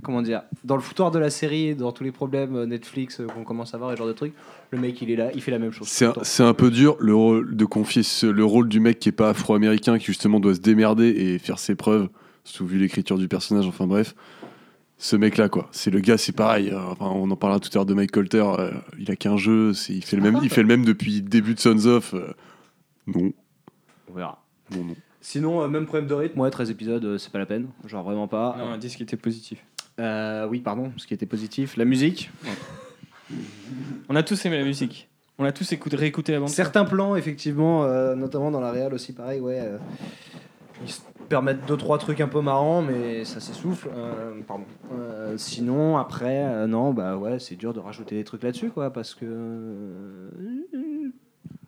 comment 0.04 0.22
dire 0.22 0.44
Dans 0.64 0.76
le 0.76 0.82
foutoir 0.82 1.12
de 1.12 1.20
la 1.20 1.30
série, 1.30 1.76
dans 1.76 1.92
tous 1.92 2.04
les 2.04 2.12
problèmes 2.12 2.56
euh, 2.56 2.66
Netflix 2.66 3.20
euh, 3.20 3.26
qu'on 3.28 3.44
commence 3.44 3.74
à 3.74 3.78
voir, 3.78 3.92
et 3.92 3.96
ce 3.96 3.98
genre 4.00 4.08
de 4.08 4.14
trucs, 4.14 4.34
le 4.72 4.78
mec 4.80 5.02
il 5.02 5.12
est 5.12 5.16
là, 5.16 5.30
il 5.34 5.42
fait 5.42 5.52
la 5.52 5.60
même 5.60 5.72
chose. 5.72 5.88
C'est 5.88 6.06
un, 6.44 6.48
un 6.48 6.54
peu 6.54 6.70
dur 6.72 6.96
le 7.00 7.16
rôle, 7.16 7.56
de 7.56 7.66
confier 7.66 8.04
ce- 8.04 8.26
le 8.28 8.46
rôle 8.46 8.70
du 8.70 8.80
mec 8.80 9.00
qui 9.00 9.10
est 9.10 9.14
pas 9.14 9.30
afro-américain, 9.30 9.98
qui 9.98 10.06
justement 10.06 10.40
doit 10.40 10.56
se 10.56 10.60
démerder 10.62 11.08
et 11.10 11.40
faire 11.40 11.60
ses 11.60 11.76
preuves, 11.76 12.10
sous 12.44 12.66
vu 12.66 12.78
l'écriture 12.78 13.18
du 13.18 13.28
personnage, 13.28 13.66
enfin 13.68 13.88
bref. 13.88 14.16
Ce 15.00 15.16
mec-là, 15.16 15.48
quoi. 15.48 15.70
C'est 15.72 15.92
le 15.92 16.00
gars, 16.00 16.18
c'est 16.18 16.32
pareil. 16.32 16.72
euh, 16.72 16.80
enfin, 16.90 17.06
on 17.14 17.30
en 17.30 17.36
parlera 17.36 17.60
tout 17.60 17.70
à 17.74 17.76
l'heure 17.76 17.86
de 17.86 17.94
Mike 17.94 18.10
Colter. 18.12 18.44
euh, 18.58 18.72
il 18.98 19.12
a 19.12 19.16
qu'un 19.16 19.38
jeu, 19.38 19.72
c'est- 19.74 19.94
il 19.94 20.04
fait 20.04 20.16
le 20.18 20.24
même, 20.24 20.40
il 20.42 20.50
fait 20.50 20.62
le 20.64 20.68
même 20.68 20.84
depuis 20.86 21.16
le 21.18 21.22
début 21.22 21.54
de 21.54 21.60
Sons 21.60 21.86
of. 21.86 22.14
euh, 22.16 22.34
non, 23.06 23.32
On 24.10 24.14
verra. 24.14 24.44
non, 24.76 24.84
non. 24.86 24.96
Sinon, 25.22 25.62
euh, 25.62 25.68
même 25.68 25.86
problème 25.86 26.08
de 26.08 26.14
rythme, 26.16 26.40
ouais, 26.40 26.50
13 26.50 26.72
épisodes, 26.72 27.04
euh, 27.06 27.18
c'est 27.20 27.32
pas 27.32 27.38
la 27.38 27.46
peine. 27.46 27.68
Genre 27.86 28.04
vraiment 28.04 28.28
pas. 28.28 28.56
Non, 28.58 28.66
on 28.70 28.74
a 28.74 28.78
dit 28.80 28.90
ce 28.90 28.98
qui 28.98 29.04
était 29.04 29.18
positif. 29.18 29.64
Euh, 30.00 30.48
oui, 30.48 30.60
pardon, 30.60 30.92
ce 30.98 31.08
qui 31.08 31.14
était 31.14 31.26
positif. 31.26 31.76
La 31.78 31.86
musique. 31.86 32.30
On 34.10 34.16
a 34.16 34.24
tous 34.24 34.46
aimé 34.46 34.58
la 34.58 34.64
musique. 34.64 35.10
On 35.40 35.46
a 35.46 35.52
tous 35.52 35.72
écouté, 35.72 35.96
réécouté 35.96 36.32
la 36.32 36.40
bande. 36.40 36.50
Certains 36.50 36.86
plans, 36.86 37.16
effectivement, 37.16 37.84
euh, 37.84 38.16
notamment 38.16 38.52
dans 38.52 38.62
la 38.62 38.72
réal 38.72 38.94
aussi, 38.94 39.14
pareil, 39.14 39.40
ouais. 39.40 39.60
euh, 39.60 39.78
ils 40.84 40.92
se 40.92 41.02
permettent 41.30 41.66
deux 41.68 41.78
trois 41.78 41.98
trucs 41.98 42.22
un 42.22 42.28
peu 42.28 42.42
marrants, 42.42 42.82
mais 42.82 43.26
ça 43.26 43.40
s'essouffle. 43.40 43.90
euh, 43.96 44.40
pardon. 44.48 44.64
Euh, 44.94 45.36
sinon, 45.38 45.98
après, 45.98 46.44
euh, 46.44 46.68
non, 46.68 46.94
bah 46.94 47.18
ouais, 47.18 47.38
c'est 47.40 47.56
dur 47.56 47.74
de 47.74 47.80
rajouter 47.80 48.16
des 48.16 48.24
trucs 48.24 48.44
là-dessus, 48.44 48.70
quoi, 48.70 48.92
parce 48.92 49.14
que. 49.14 49.26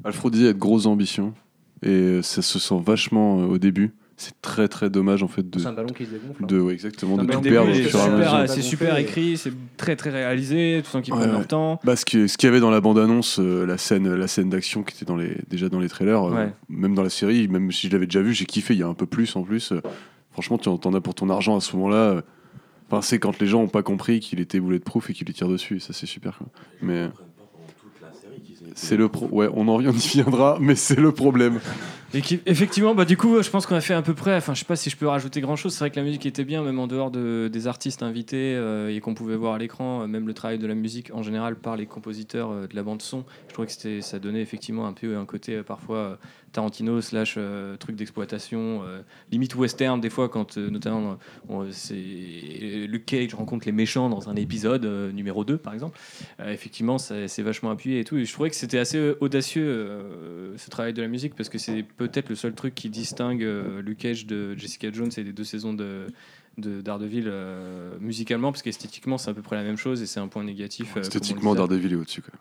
Alfredi 0.04 0.48
a 0.48 0.54
de 0.54 0.58
grosses 0.58 0.86
ambitions 0.86 1.34
et 1.84 2.22
ça 2.24 2.42
se 2.42 2.58
sent 2.58 2.82
vachement 2.84 3.42
euh, 3.42 3.46
au 3.46 3.58
début. 3.58 3.94
C'est 4.22 4.42
très 4.42 4.68
très 4.68 4.90
dommage 4.90 5.24
en 5.24 5.30
fait 5.30 5.50
de, 5.50 5.60
C'est 5.60 5.68
un 5.68 5.72
ballon 5.72 5.88
qui 5.94 6.06
se 6.06 6.10
dégonfle. 6.12 6.44
hein. 6.44 6.48
de 6.48 6.60
ouais, 6.60 6.74
exactement 6.74 7.16
de 7.16 7.24
ballon 7.26 7.40
tout 7.42 7.48
perdre 7.50 7.74
c'est 7.74 7.84
super, 7.90 8.50
c'est 8.50 8.62
super 8.62 8.98
écrit, 8.98 9.38
c'est 9.38 9.54
très 9.78 9.96
très 9.96 10.10
réalisé, 10.10 10.82
tu 10.84 10.90
sens 10.90 11.02
qu'ils 11.02 11.14
Ouais, 11.14 11.20
prennent 11.22 11.32
ouais. 11.32 11.38
leur 11.38 11.48
temps. 11.48 11.80
Bah, 11.86 11.96
ce 11.96 12.04
qu'il 12.04 12.28
y 12.28 12.46
avait 12.48 12.60
dans 12.60 12.70
la 12.70 12.82
bande-annonce, 12.82 13.40
euh, 13.40 13.66
la 13.66 13.78
scène, 13.78 14.14
la 14.14 14.28
scène 14.28 14.50
d'action 14.50 14.84
qui 14.84 14.94
était 14.96 15.06
dans 15.06 15.16
les, 15.16 15.38
déjà 15.50 15.70
dans 15.70 15.80
les 15.80 15.88
trailers, 15.88 16.22
euh, 16.28 16.36
Ouais. 16.36 16.54
même 16.68 16.96
dans 16.96 17.04
la 17.04 17.10
série, 17.10 17.48
même 17.48 17.72
si 17.72 17.88
je 17.88 17.94
l'avais 17.94 18.08
déjà 18.08 18.22
vu, 18.22 18.34
j'ai 18.34 18.44
kiffé. 18.46 18.74
Il 18.74 18.80
y 18.82 18.84
a 18.84 18.88
un 18.88 18.94
peu 18.94 19.06
plus 19.06 19.34
en 19.38 19.44
plus. 19.44 19.72
euh, 19.72 19.82
franchement, 20.34 20.58
tu 20.58 20.68
en 20.68 20.94
as 20.94 21.00
pour 21.02 21.16
ton 21.16 21.30
argent 21.30 21.56
à 21.56 21.62
ce 21.62 21.74
moment-là. 21.78 21.96
euh, 21.96 22.22
Enfin, 22.92 23.02
c'est 23.02 23.20
quand 23.20 23.40
les 23.40 23.48
gens 23.48 23.62
n'ont 23.62 23.68
pas 23.70 23.84
compris 23.84 24.20
qu'il 24.20 24.40
était 24.42 24.60
bulletproof 24.60 25.10
et 25.12 25.14
qu'il 25.14 25.28
les 25.28 25.34
tire 25.34 25.48
dessus. 25.48 25.78
Et 25.78 25.80
ça, 25.80 25.94
c'est 25.94 26.08
super. 26.08 26.40
quoi. 26.40 26.48
Mais 26.82 27.08
c'est 28.76 28.98
le 28.98 29.10
pro. 29.10 29.28
Ouais, 29.32 29.50
on 29.54 29.68
en 29.68 29.76
on 29.76 29.82
y 29.82 29.92
viendra, 29.92 30.58
mais 30.62 30.76
c'est 30.76 31.00
le 31.00 31.12
problème. 31.12 31.60
Effectivement, 32.14 32.96
bah, 32.96 33.06
du 33.06 33.18
coup, 33.18 33.42
je 33.42 33.50
pense 33.50 33.68
qu'on 33.68 33.76
a 33.76 33.82
fait 33.82 33.94
à 33.94 34.02
peu 34.02 34.16
près. 34.16 34.36
Enfin, 34.36 34.56
je 34.56 34.60
sais 34.60 34.66
pas 34.66 34.76
si 34.76 34.90
je 34.90 34.98
peux 34.98 35.08
rajouter 35.08 35.42
grand 35.42 35.56
chose. 35.56 35.74
C'est 35.74 35.80
vrai 35.80 35.92
que 35.92 35.96
la 35.96 36.04
musique 36.04 36.26
était 36.26 36.44
bien, 36.44 36.64
même 36.64 36.80
en 36.80 36.88
dehors 36.88 37.12
de, 37.12 37.50
des 37.52 37.68
artistes 37.68 38.02
invités 38.02 38.56
euh, 38.56 38.94
et 38.94 39.00
qu'on 39.00 39.14
pouvait 39.14 39.36
voir 39.36 39.54
à 39.54 39.58
l'écran. 39.60 40.02
euh, 40.02 40.08
même 40.08 40.28
le 40.28 40.34
travail 40.34 40.58
de 40.58 40.66
la 40.66 40.74
musique 40.74 41.12
en 41.14 41.22
général 41.22 41.56
par 41.56 41.78
les 41.78 41.86
compositeurs 41.86 42.52
euh, 42.52 42.68
de 42.68 42.76
la 42.76 42.82
bande 42.82 43.02
son. 43.02 43.26
Je 43.48 43.54
trouvais 43.54 43.68
que 43.68 44.02
ça 44.02 44.20
donnait 44.20 44.42
effectivement 44.42 44.88
un 44.88 44.94
peu 44.94 45.18
un 45.18 45.26
côté 45.26 45.62
parfois 45.62 46.18
Tarantino 46.52 47.00
slash 47.02 47.38
truc 47.80 47.96
d'exploitation, 47.96 48.82
limite 49.32 49.56
western 49.56 50.02
des 50.02 50.10
fois 50.10 50.30
quand 50.30 50.58
notamment 50.58 51.18
c'est 51.72 51.94
Luke 51.96 53.06
Cage 53.06 53.34
rencontre 53.34 53.66
les 53.66 53.72
méchants 53.72 54.10
dans 54.10 54.30
un 54.30 54.36
épisode 54.36 54.86
numéro 55.14 55.44
2 55.44 55.58
par 55.58 55.74
exemple. 55.74 56.00
Effectivement, 56.44 56.98
c'est 56.98 57.42
vachement 57.42 57.72
appuyé 57.72 58.00
et 58.00 58.04
tout. 58.04 58.18
Et 58.18 58.26
je 58.26 58.34
trouvais 58.34 58.50
que 58.50 58.56
c'était 58.56 58.80
assez 58.80 59.14
audacieux 59.20 60.56
ce 60.58 60.70
travail 60.70 60.94
de 60.94 61.02
la 61.02 61.08
musique 61.08 61.36
parce 61.36 61.50
que 61.50 61.58
c'est 61.58 61.84
peut-être 62.00 62.30
le 62.30 62.36
seul 62.36 62.54
truc 62.54 62.74
qui 62.74 62.90
distingue 62.90 63.44
euh, 63.44 63.82
Luke 63.82 64.00
Cage 64.00 64.26
de 64.26 64.56
Jessica 64.58 64.90
Jones 64.92 65.12
et 65.18 65.24
des 65.24 65.34
deux 65.34 65.44
saisons 65.44 65.74
de 65.74 66.08
de 66.58 66.82
Daredevil 66.82 67.26
euh, 67.28 67.92
musicalement 68.02 68.52
parce 68.52 68.62
qu'esthétiquement 68.64 69.18
c'est 69.18 69.30
à 69.30 69.34
peu 69.34 69.42
près 69.42 69.56
la 69.56 69.64
même 69.64 69.78
chose 69.78 70.02
et 70.02 70.06
c'est 70.06 70.20
un 70.20 70.28
point 70.28 70.44
négatif 70.44 70.98
euh, 70.98 71.02
Esthétiquement. 71.02 71.56
Daredevil 71.56 71.94
est 71.94 71.96
au-dessus. 71.96 72.22
quoi. 72.22 72.34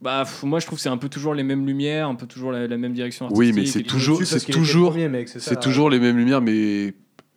bah 0.00 0.22
pff, 0.24 0.44
moi 0.44 0.60
je 0.60 0.66
trouve 0.66 0.78
que 0.78 0.82
c'est 0.82 0.88
un 0.88 0.96
peu 0.96 1.08
toujours 1.10 1.34
les 1.34 1.42
mêmes 1.42 1.66
lumières 1.66 2.08
un 2.08 2.14
peu 2.14 2.26
toujours 2.26 2.52
la, 2.52 2.66
la 2.66 2.76
même 2.78 2.92
direction 2.94 3.28
Oui, 3.32 3.48
artistique 3.48 3.56
mais 3.56 3.66
c'est 3.66 3.82
toujours, 3.82 4.22
c'est 4.24 4.40
toujours, 4.50 4.94
c'est 5.26 5.60
toujours 5.60 5.90
les 5.90 5.98
mêmes 5.98 6.16
lumières, 6.16 6.40
mais 6.40 6.94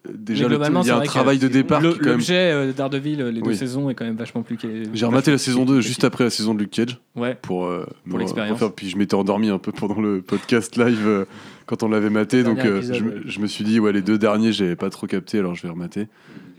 déjà 0.07 0.47
le- 0.47 0.55
il 0.55 0.87
y 0.87 0.89
a 0.91 0.97
un 0.97 1.01
travail 1.01 1.39
de 1.39 1.47
départ 1.47 1.81
quand 1.81 1.89
même. 1.99 2.05
l'objet 2.05 2.51
euh, 2.51 2.71
Daredevil 2.71 3.21
euh, 3.21 3.31
les 3.31 3.41
deux 3.41 3.49
Oui. 3.49 3.55
saisons 3.57 3.89
est 3.89 3.95
quand 3.95 4.05
même 4.05 4.15
vachement 4.15 4.43
plus 4.43 4.57
J'ai 4.93 5.05
rematé 5.05 5.31
la 5.31 5.37
saison 5.37 5.65
2 5.65 5.81
juste 5.81 6.03
après 6.03 6.23
la 6.23 6.29
saison 6.29 6.53
de 6.53 6.59
Luke 6.59 6.71
Cage. 6.71 6.99
ouais 7.15 7.35
pour, 7.41 7.65
euh, 7.65 7.85
Pour 8.09 8.17
l'expérience. 8.19 8.61
Puis 8.75 8.89
je 8.89 8.97
m'étais 8.97 9.15
endormi 9.15 9.49
un 9.49 9.59
peu 9.59 9.71
pendant 9.71 9.99
le 9.99 10.21
podcast 10.21 10.77
live 10.77 11.05
euh, 11.05 11.25
quand 11.65 11.83
on 11.83 11.89
l'avait 11.89 12.09
maté. 12.09 12.43
Donc 12.43 12.59
euh, 12.59 12.77
épisode, 12.77 12.95
je, 12.95 13.03
me- 13.03 13.11
ouais. 13.15 13.21
je 13.25 13.39
me 13.41 13.47
suis 13.47 13.63
dit, 13.65 13.79
ouais, 13.79 13.91
les 13.91 14.01
deux 14.01 14.17
derniers, 14.17 14.51
j'avais 14.53 14.75
pas 14.77 14.89
trop 14.89 15.05
capté, 15.07 15.39
alors 15.39 15.55
je 15.55 15.63
vais 15.63 15.69
remater. 15.69 16.07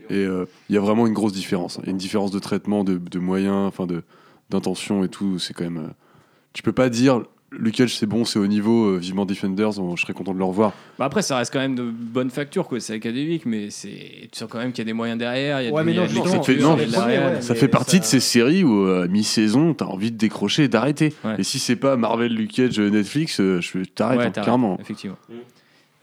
Et 0.09 0.23
il 0.69 0.75
y 0.75 0.77
a 0.77 0.81
vraiment 0.81 1.07
une 1.07 1.13
grosse 1.13 1.31
différence. 1.33 1.79
Il 1.81 1.85
y 1.85 1.89
a 1.89 1.91
une 1.91 1.97
différence 1.97 2.31
de 2.31 2.39
traitement, 2.39 2.83
de, 2.83 2.97
de 2.97 3.19
moyens, 3.19 3.67
enfin 3.67 3.85
de 3.87 4.03
d'intention 4.49 5.03
et 5.05 5.09
tout. 5.09 5.39
C'est 5.39 5.53
quand 5.53 5.63
même. 5.63 5.91
tu 6.53 6.61
peux 6.63 6.73
pas 6.73 6.89
dire. 6.89 7.23
Luke 7.57 7.75
Cage, 7.75 7.97
c'est 7.97 8.05
bon, 8.05 8.23
c'est 8.23 8.39
au 8.39 8.47
niveau, 8.47 8.85
euh, 8.85 8.97
vivement 8.97 9.25
Defenders, 9.25 9.77
on- 9.77 9.97
je 9.97 10.01
serais 10.03 10.13
content 10.13 10.33
de 10.33 10.37
le 10.37 10.43
revoir. 10.45 10.71
Bah 10.97 11.03
après, 11.05 11.21
ça 11.21 11.35
reste 11.35 11.51
quand 11.51 11.59
même 11.59 11.75
de 11.75 11.83
bonne 11.83 12.29
facture, 12.29 12.65
quoi. 12.65 12.79
C'est 12.79 12.93
académique, 12.93 13.45
mais 13.45 13.69
c'est 13.69 14.29
tu 14.31 14.39
sens 14.39 14.47
quand 14.49 14.57
même 14.59 14.71
qu'il 14.71 14.79
y 14.79 14.81
a 14.83 14.85
des 14.85 14.93
moyens 14.93 15.19
derrière. 15.19 15.61
Il 15.61 15.65
y 15.65 15.67
a 15.67 15.71
Ouais, 15.73 15.81
du- 15.81 15.85
mais 15.87 15.91
il 15.91 15.95
y 15.95 15.97
a 15.97 16.01
non, 16.03 16.07
de 16.07 16.13
justement, 16.13 16.43
ça 16.43 16.53
fait- 16.53 16.59
non, 16.61 16.75
ouais. 16.77 17.41
Ça 17.41 17.67
partie 17.67 17.97
ça- 17.97 17.99
de 17.99 18.05
ces 18.05 18.19
séries 18.21 18.63
où, 18.63 18.85
euh, 18.87 19.03
à 19.03 19.07
mi-saison, 19.07 19.73
t'as 19.73 19.85
envie 19.85 20.11
de 20.11 20.17
décrocher 20.17 20.63
et 20.63 20.67
d'arrêter. 20.69 21.13
Ouais. 21.25 21.35
Et 21.39 21.43
si 21.43 21.59
c'est 21.59 21.75
pas 21.75 21.97
Marvel, 21.97 22.33
Luke 22.33 22.53
Cage, 22.53 22.79
euh, 22.79 22.89
Netflix, 22.89 23.41
euh, 23.41 23.59
je 23.59 23.79
t'arrête, 23.83 24.37
hein, 24.37 24.41
clairement. 24.41 24.77
Effectivement. 24.79 25.17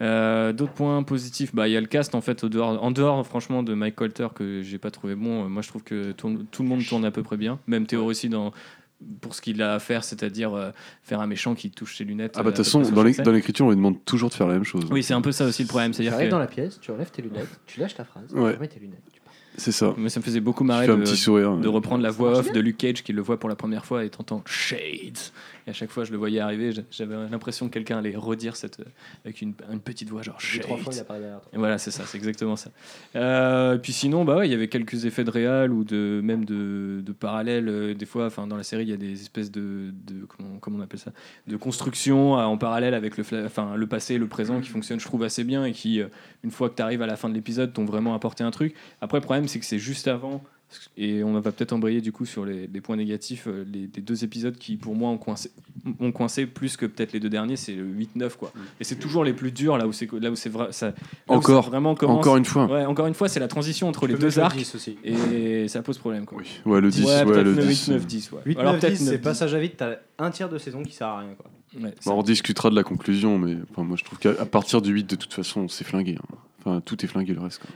Euh, 0.01 0.53
D'autres 0.53 0.71
points 0.71 1.03
positifs, 1.03 1.53
bah 1.53 1.67
il 1.67 1.71
y 1.73 1.77
a 1.77 1.81
le 1.81 1.87
cast 1.87 2.15
en 2.15 2.21
fait 2.21 2.45
au 2.45 2.49
dehors, 2.49 2.81
en 2.81 2.89
dehors 2.91 3.25
franchement 3.27 3.63
de 3.63 3.73
Mike 3.73 3.95
Colter 3.95 4.27
que 4.33 4.61
j'ai 4.61 4.77
pas 4.77 4.91
trouvé 4.91 5.13
bon. 5.15 5.49
Moi 5.49 5.61
je 5.61 5.67
trouve 5.67 5.83
que 5.83 6.13
tout, 6.13 6.45
tout 6.51 6.63
le 6.63 6.69
monde 6.69 6.85
tourne 6.85 7.03
à 7.03 7.11
peu 7.11 7.21
près 7.21 7.35
bien, 7.35 7.59
même 7.67 7.85
Théo 7.85 8.05
aussi 8.05 8.29
dans 8.29 8.53
pour 9.21 9.33
ce 9.35 9.41
qu'il 9.41 9.61
a 9.61 9.75
à 9.75 9.79
faire, 9.79 10.03
c'est-à-dire 10.03 10.53
euh, 10.53 10.71
faire 11.03 11.21
un 11.21 11.27
méchant 11.27 11.55
qui 11.55 11.71
touche 11.71 11.97
ses 11.97 12.03
lunettes. 12.03 12.33
Ah 12.35 12.43
bah 12.43 12.49
euh, 12.49 12.51
de 12.51 12.55
à 12.55 12.63
toute 12.63 12.65
façon, 12.65 12.81
dans 13.23 13.31
l'écriture, 13.31 13.65
on 13.65 13.69
lui 13.69 13.77
demande 13.77 14.03
toujours 14.05 14.29
de 14.29 14.33
faire 14.33 14.47
la 14.47 14.53
même 14.53 14.63
chose. 14.63 14.85
Oui, 14.91 15.03
c'est 15.03 15.13
un 15.13 15.21
peu 15.21 15.31
ça 15.31 15.45
aussi 15.45 15.63
le 15.63 15.67
problème, 15.67 15.93
c'est-à-dire 15.93 16.11
Tu 16.11 16.15
arrives 16.15 16.27
que 16.27 16.31
dans 16.31 16.39
la 16.39 16.47
pièce, 16.47 16.79
tu 16.81 16.91
enlèves 16.91 17.11
tes 17.11 17.21
lunettes, 17.21 17.59
tu 17.65 17.79
lâches 17.79 17.95
ta 17.95 18.03
phrase, 18.03 18.25
Ouais. 18.33 18.51
tu 18.51 18.55
remets 18.57 18.67
tes 18.67 18.79
lunettes. 18.79 19.03
C'est 19.57 19.71
ça. 19.73 19.93
Mais 19.97 20.09
ça 20.09 20.19
me 20.21 20.25
faisait 20.25 20.39
beaucoup 20.39 20.63
marrer 20.63 20.85
fais 20.85 20.91
un 20.93 20.97
de, 20.97 21.01
petit 21.03 21.17
sourire. 21.17 21.57
de 21.57 21.67
reprendre 21.67 22.01
la 22.01 22.11
voix 22.11 22.37
off 22.39 22.51
de 22.51 22.59
Luke 22.61 22.77
Cage 22.77 23.03
qui 23.03 23.11
le 23.11 23.21
voit 23.21 23.39
pour 23.39 23.49
la 23.49 23.55
première 23.55 23.85
fois 23.85 24.05
et 24.05 24.09
t'entends 24.09 24.41
Shades. 24.45 25.17
Et 25.69 25.71
à 25.71 25.73
chaque 25.73 25.91
fois, 25.91 26.03
je 26.03 26.11
le 26.11 26.17
voyais 26.17 26.39
arriver, 26.39 26.71
j'a- 26.71 26.81
j'avais 26.89 27.13
l'impression 27.29 27.67
que 27.67 27.73
quelqu'un 27.73 27.99
allait 27.99 28.15
redire 28.15 28.55
cette, 28.55 28.81
avec 29.23 29.39
une, 29.43 29.53
une 29.71 29.79
petite 29.81 30.09
voix 30.09 30.23
genre 30.23 30.41
Shades. 30.41 30.63
trois 30.63 30.77
fois, 30.77 30.91
il 30.95 30.99
apparaît 30.99 31.19
derrière 31.19 31.41
toi. 31.41 31.51
Et 31.53 31.57
voilà, 31.59 31.77
c'est 31.77 31.91
ça, 31.91 32.05
c'est 32.07 32.17
exactement 32.17 32.55
ça. 32.55 32.71
Euh, 33.15 33.77
puis 33.77 33.93
sinon, 33.93 34.25
bah 34.25 34.37
ouais, 34.37 34.47
il 34.47 34.51
y 34.51 34.55
avait 34.55 34.67
quelques 34.67 35.05
effets 35.05 35.23
de 35.23 35.29
réal 35.29 35.71
ou 35.71 35.83
de 35.83 36.21
même 36.23 36.43
de, 36.43 37.01
de 37.05 37.11
parallèles. 37.11 37.69
euh, 37.69 37.93
des 37.93 38.07
fois, 38.07 38.25
enfin 38.25 38.47
dans 38.47 38.57
la 38.57 38.63
série, 38.63 38.81
il 38.83 38.89
y 38.89 38.93
a 38.93 38.97
des 38.97 39.11
espèces 39.21 39.51
de, 39.51 39.91
de 40.07 40.25
comment, 40.25 40.57
comment 40.59 40.79
on 40.79 40.81
appelle 40.81 40.99
ça, 40.99 41.11
de 41.45 41.55
construction 41.55 42.39
euh, 42.39 42.43
en 42.45 42.57
parallèle 42.57 42.95
avec 42.95 43.15
le, 43.17 43.23
enfin 43.45 43.75
le 43.75 43.85
passé, 43.85 44.15
et 44.15 44.17
le 44.17 44.27
présent, 44.27 44.61
qui 44.61 44.69
fonctionne, 44.69 44.99
je 44.99 45.05
trouve 45.05 45.21
assez 45.21 45.43
bien 45.43 45.65
et 45.65 45.71
qui, 45.71 46.01
une 46.43 46.49
fois 46.51 46.69
que 46.71 46.75
tu 46.77 46.81
arrives 46.81 47.03
à 47.03 47.07
la 47.07 47.15
fin 47.15 47.29
de 47.29 47.35
l'épisode, 47.35 47.73
t'ont 47.73 47.85
vraiment 47.85 48.15
apporté 48.15 48.43
un 48.43 48.49
truc. 48.49 48.73
Après, 49.01 49.19
le 49.19 49.23
problème, 49.23 49.47
c'est 49.47 49.59
que 49.59 49.65
c'est 49.65 49.77
juste 49.77 50.07
avant. 50.07 50.43
Et 50.97 51.23
on 51.23 51.33
va 51.39 51.51
peut-être 51.51 51.73
embrayer 51.73 51.99
du 52.01 52.11
coup 52.11 52.25
sur 52.25 52.45
les, 52.45 52.67
les 52.67 52.81
points 52.81 52.95
négatifs. 52.95 53.47
euh, 53.47 53.65
Les, 53.71 53.89
les 53.95 54.01
deux 54.01 54.23
épisodes 54.23 54.55
qui, 54.57 54.77
pour 54.77 54.95
moi, 54.95 55.09
ont 55.09 55.17
coincé, 55.17 55.51
ont 55.99 56.11
coincé 56.11 56.45
plus 56.45 56.77
que 56.77 56.85
peut-être 56.85 57.11
les 57.13 57.19
deux 57.19 57.29
derniers, 57.29 57.55
c'est 57.55 57.73
le 57.73 57.85
8-9. 57.85 58.35
quoi. 58.37 58.51
Et 58.79 58.83
c'est 58.83 58.97
toujours 58.97 59.23
les 59.23 59.33
plus 59.33 59.51
durs 59.51 59.77
là 59.77 59.87
où 59.87 59.91
c'est 59.93 60.07
là 60.13 60.29
où 60.29 60.35
c'est 60.35 60.49
vrai, 60.49 60.67
ça, 60.71 60.93
Encore, 61.27 61.69
vraiment 61.69 61.95
commence. 61.95 62.19
Encore 62.19 62.37
une 62.37 62.45
fois. 62.45 62.65
Ouais, 62.67 62.85
encore 62.85 63.07
une 63.07 63.13
fois, 63.15 63.27
c'est 63.29 63.39
la 63.39 63.47
transition 63.47 63.87
entre 63.87 64.05
les 64.07 64.15
deux 64.15 64.37
arcs 64.39 64.55
10 64.57 64.75
aussi. 64.75 64.97
et 65.03 65.67
ça 65.67 65.81
pose 65.81 65.97
problème. 65.97 66.25
Quoi. 66.25 66.39
Oui. 66.39 66.61
Ouais, 66.65 66.81
le 66.81 66.89
10. 66.91 67.03
ouais, 67.05 67.25
le 67.43 67.53
9, 67.55 67.67
10. 67.67 67.87
9, 67.89 68.05
10. 68.05 68.31
Ouais. 68.33 68.39
8, 68.45 68.57
Alors 68.59 68.73
9, 68.73 68.81
peut-être 68.81 68.93
10, 68.97 69.05
c'est 69.05 69.11
9, 69.13 69.21
passage 69.21 69.53
à 69.55 69.59
vite, 69.59 69.75
t'as 69.77 69.95
un 70.19 70.29
tiers 70.31 70.49
de 70.49 70.57
saison 70.57 70.83
qui 70.83 70.93
sert 70.93 71.07
à 71.07 71.19
rien. 71.19 71.33
Quoi. 71.35 71.49
Ouais, 71.81 71.93
Bah, 72.05 72.11
on 72.13 72.21
discutera 72.23 72.69
de 72.69 72.75
la 72.75 72.83
conclusion, 72.83 73.37
mais 73.39 73.57
enfin, 73.71 73.83
moi 73.83 73.95
je 73.97 74.03
trouve 74.03 74.19
qu'à 74.19 74.33
partir 74.45 74.81
du 74.81 74.91
8, 74.91 75.09
de 75.09 75.15
toute 75.15 75.33
façon, 75.33 75.67
c'est 75.67 75.83
flingué. 75.83 76.15
hein. 76.19 76.35
Enfin, 76.59 76.81
tout 76.81 77.03
est 77.03 77.07
flingué 77.07 77.33
le 77.33 77.39
reste. 77.41 77.59
quoi. 77.59 77.69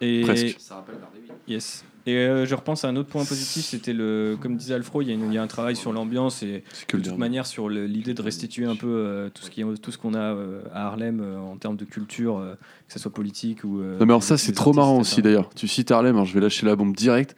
et, 0.00 0.20
presque. 0.22 0.56
Ça 0.58 0.76
rappelle 0.76 0.96
Daredevil. 1.00 1.32
Yes. 1.48 1.84
Et 2.08 2.14
euh, 2.16 2.46
je 2.46 2.54
repense 2.54 2.84
à 2.84 2.88
un 2.88 2.94
autre 2.96 3.08
point 3.08 3.24
positif, 3.24 3.64
c'était 3.64 3.92
le, 3.92 4.36
comme 4.40 4.56
disait 4.56 4.74
Alfro, 4.74 5.02
il 5.02 5.08
y, 5.08 5.10
a 5.10 5.14
une- 5.14 5.26
il 5.26 5.34
y 5.34 5.38
a 5.38 5.42
un 5.42 5.48
travail 5.48 5.74
sur 5.74 5.92
l'ambiance 5.92 6.42
et 6.44 6.62
de 6.98 7.02
toute 7.10 7.18
manière 7.18 7.46
sur 7.46 7.68
l'idée 7.68 8.14
de 8.14 8.22
restituer 8.22 8.64
un 8.64 8.76
peu 8.76 8.86
euh, 8.86 9.28
tout 9.28 9.42
ce 9.42 9.50
qui 9.50 9.64
tout 9.82 9.90
ce 9.90 9.98
qu'on 9.98 10.14
a 10.14 10.18
euh, 10.18 10.60
à 10.72 10.86
Harlem 10.86 11.20
en 11.36 11.56
termes 11.56 11.76
de 11.76 11.84
culture, 11.84 12.40
que 12.86 12.92
ce 12.92 13.00
soit 13.00 13.12
politique 13.12 13.64
ou. 13.64 13.78
Non, 13.82 13.96
mais 14.00 14.04
alors 14.04 14.22
ça, 14.22 14.38
c'est 14.38 14.52
trop 14.52 14.72
marrant 14.72 15.00
aussi 15.00 15.20
d'ailleurs. 15.22 15.50
Tu 15.56 15.66
cites 15.66 15.90
Harlem, 15.90 16.14
alors 16.14 16.26
je 16.26 16.34
vais 16.34 16.40
lâcher 16.40 16.64
la 16.64 16.76
bombe 16.76 16.94
direct. 16.94 17.34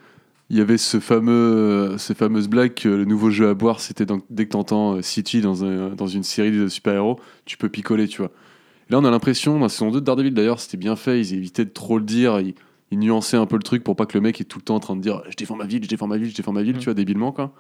Il 0.51 0.57
y 0.57 0.61
avait 0.61 0.79
ce 0.79 0.99
fameux, 1.01 1.97
ces 1.99 2.15
fameuses 2.15 2.49
blagues 2.49 2.75
que 2.75 2.89
le 2.89 3.05
nouveau 3.05 3.31
jeu 3.31 3.49
à 3.49 3.55
boire, 3.55 3.81
c'était 3.81 4.07
dès 4.31 4.45
que 4.47 4.51
t'entends 4.51 5.01
City 5.03 5.41
dans, 5.43 5.65
un- 5.65 5.91
dans 5.95 6.07
une 6.07 6.23
série 6.23 6.53
de 6.53 6.69
super-héros, 6.69 7.19
tu 7.47 7.57
peux 7.59 7.69
picoler, 7.69 8.09
tu 8.09 8.19
vois. 8.23 8.31
Et 8.89 8.93
là, 8.93 8.99
on 8.99 9.05
a 9.05 9.11
l'impression, 9.11 9.55
dans 9.55 9.61
la 9.65 9.69
saison 9.69 9.91
2 9.91 10.01
de 10.01 10.05
Daredevil 10.07 10.33
d'ailleurs, 10.33 10.61
c'était 10.61 10.79
bien 10.79 10.97
fait, 10.97 11.21
ils 11.21 11.35
évitaient 11.35 11.67
de 11.67 11.71
trop 11.71 11.99
le 11.99 12.05
dire, 12.05 12.41
ils, 12.41 12.55
ils 12.91 12.99
nuançaient 12.99 13.37
un 13.37 13.47
peu 13.47 13.57
le 13.57 13.63
truc 13.63 13.85
pour 13.85 13.97
pas 13.97 14.07
que 14.07 14.17
le 14.17 14.23
mec 14.23 14.41
est 14.41 14.45
tout 14.45 14.59
le 14.59 14.65
temps 14.65 14.77
en 14.77 14.81
train 14.81 14.97
de 14.97 15.01
dire 15.03 15.23
je 15.29 15.37
défends 15.37 15.57
ma 15.57 15.67
ville, 15.67 15.83
je 15.85 15.89
défends 15.89 16.07
ma 16.07 16.17
ville, 16.17 16.31
je 16.31 16.35
défends 16.37 16.53
ma 16.53 16.63
ville, 16.63 16.75
Mhm. 16.75 16.79
tu 16.81 16.85
vois, 16.87 16.95
débilement 16.95 17.33
quoi. 17.33 17.53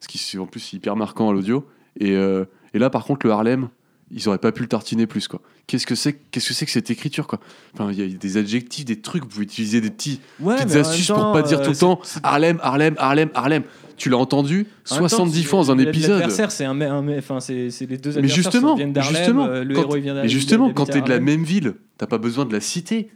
Ce 0.00 0.08
qui, 0.08 0.38
en 0.38 0.46
plus, 0.46 0.72
hyper 0.72 0.96
marquant 0.96 1.30
à 1.30 1.32
l'audio. 1.32 1.66
Et, 1.98 2.10
euh, 2.12 2.44
et 2.74 2.78
là, 2.78 2.90
par 2.90 3.04
contre, 3.04 3.24
le 3.26 3.32
Harlem, 3.32 3.68
ils 4.10 4.28
auraient 4.28 4.38
pas 4.38 4.52
pu 4.52 4.60
le 4.62 4.68
tartiner 4.68 5.06
plus 5.06 5.28
quoi. 5.28 5.40
Qu'est-ce 5.66 5.86
que 5.86 5.94
c'est 5.94 6.12
qu'est-ce 6.30 6.48
que 6.48 6.54
c'est 6.54 6.66
que 6.66 6.72
cette 6.72 6.90
écriture 6.90 7.26
quoi? 7.26 7.40
Enfin, 7.72 7.90
il 7.90 7.98
y 7.98 8.14
a 8.14 8.18
des 8.18 8.36
adjectifs, 8.36 8.84
des 8.84 9.00
trucs, 9.00 9.22
vous 9.22 9.28
pouvez 9.30 9.44
utiliser 9.44 9.80
des 9.80 9.90
petits 9.90 10.20
Ouais, 10.40 10.56
petites 10.56 10.68
mais 10.70 10.76
astuces 10.80 11.06
temps, 11.06 11.14
pour 11.22 11.32
pas 11.32 11.42
dire 11.42 11.60
euh, 11.60 11.62
tout 11.62 11.70
le 11.70 11.74
c'est- 11.74 11.80
temps 11.80 12.00
Harlem, 12.22 12.58
Harlem, 12.62 12.94
Harlem, 12.98 13.30
Harlem. 13.34 13.62
Tu 13.96 14.10
l'as 14.10 14.18
entendu 14.18 14.66
En 14.90 14.94
même 14.96 15.02
temps, 15.04 15.08
70 15.08 15.38
c'est- 15.42 15.48
fois 15.48 15.60
dans 15.60 15.70
un 15.70 15.78
épisode. 15.78 16.10
L'adversaire, 16.20 16.50
c'est 16.50 16.64
un, 16.64 17.08
enfin 17.16 17.38
c'est 17.40 17.70
c'est 17.70 17.86
les 17.86 17.96
deux 17.96 18.10
Mais 18.10 18.16
adversaires 18.18 18.36
justement, 18.42 18.68
sont- 18.70 18.74
viennent 18.76 18.92
d'Harlem, 18.92 19.16
justement, 19.16 19.46
euh, 19.46 19.64
le 19.64 19.74
quand- 19.74 19.80
héros 19.82 19.96
il 19.96 20.02
vient 20.02 20.14
Mais 20.14 20.28
justement, 20.28 20.66
il 20.68 20.74
quand 20.74 20.86
t'es 20.86 21.00
de 21.00 21.08
la 21.08 21.20
même 21.20 21.44
ville, 21.44 21.74
t'as 21.96 22.06
pas 22.08 22.18
besoin 22.18 22.44
de 22.44 22.52
la 22.52 22.60
citer. 22.60 23.08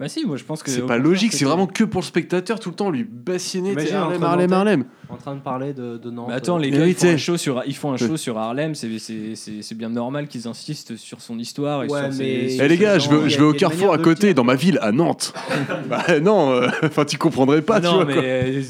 Bah 0.00 0.08
si, 0.08 0.24
moi 0.24 0.36
je 0.36 0.44
pense 0.44 0.62
que. 0.62 0.70
C'est 0.70 0.82
pas 0.86 0.96
logique, 0.96 1.32
c'est 1.32 1.44
vraiment 1.44 1.66
que 1.66 1.82
pour 1.82 2.02
le 2.02 2.06
spectateur 2.06 2.60
tout 2.60 2.68
le 2.68 2.76
temps 2.76 2.88
lui 2.90 3.02
bassiner 3.02 3.72
Imagine 3.72 3.94
Harlem, 3.96 4.22
Harlem. 4.22 4.52
Harlem. 4.52 4.84
En 5.08 5.16
train 5.16 5.34
de 5.34 5.40
parler 5.40 5.72
de, 5.72 5.96
de 5.96 6.10
Nantes. 6.10 6.26
Mais 6.28 6.34
attends, 6.34 6.56
les 6.56 6.70
Mais 6.70 6.78
gars, 6.78 6.86
ils 6.86 6.94
font, 6.94 7.08
un 7.08 7.16
show 7.16 7.36
sur, 7.36 7.62
ils 7.66 7.74
font 7.74 7.92
un 7.92 7.96
show 7.96 8.16
sur 8.16 8.38
Harlem, 8.38 8.76
c'est- 8.76 8.98
c'est 9.00 9.34
c'est- 9.34 9.62
c'est 9.62 9.74
bien 9.74 9.88
normal 9.88 10.28
qu'ils 10.28 10.46
insistent 10.46 10.96
sur 10.96 11.20
son 11.20 11.36
histoire 11.40 11.82
et 11.82 11.88
Ouais, 11.88 12.00
sur 12.04 12.12
ses- 12.12 12.22
mais- 12.22 12.48
sur 12.50 12.64
Eh 12.64 12.68
les 12.68 12.76
gars, 12.76 12.98
je 13.00 13.08
y 13.08 13.30
je 13.30 13.38
vais 13.38 13.42
au 13.44 13.52
une 13.52 13.56
carrefour 13.58 13.92
à 13.92 13.98
côté, 13.98 14.34
dans 14.34 14.44
ma 14.44 14.54
ville, 14.54 14.78
à 14.82 14.92
Nantes. 14.92 15.32
bah 15.90 16.20
non, 16.20 16.52
euh, 16.52 16.68
enfin 16.84 17.04
tu 17.04 17.18
comprendrais 17.18 17.62
pas, 17.62 17.80
tu 17.80 17.86
non, 17.86 17.94
vois 17.96 18.04
mais 18.04 18.14
quoi. 18.14 18.22
euh, 18.22 18.62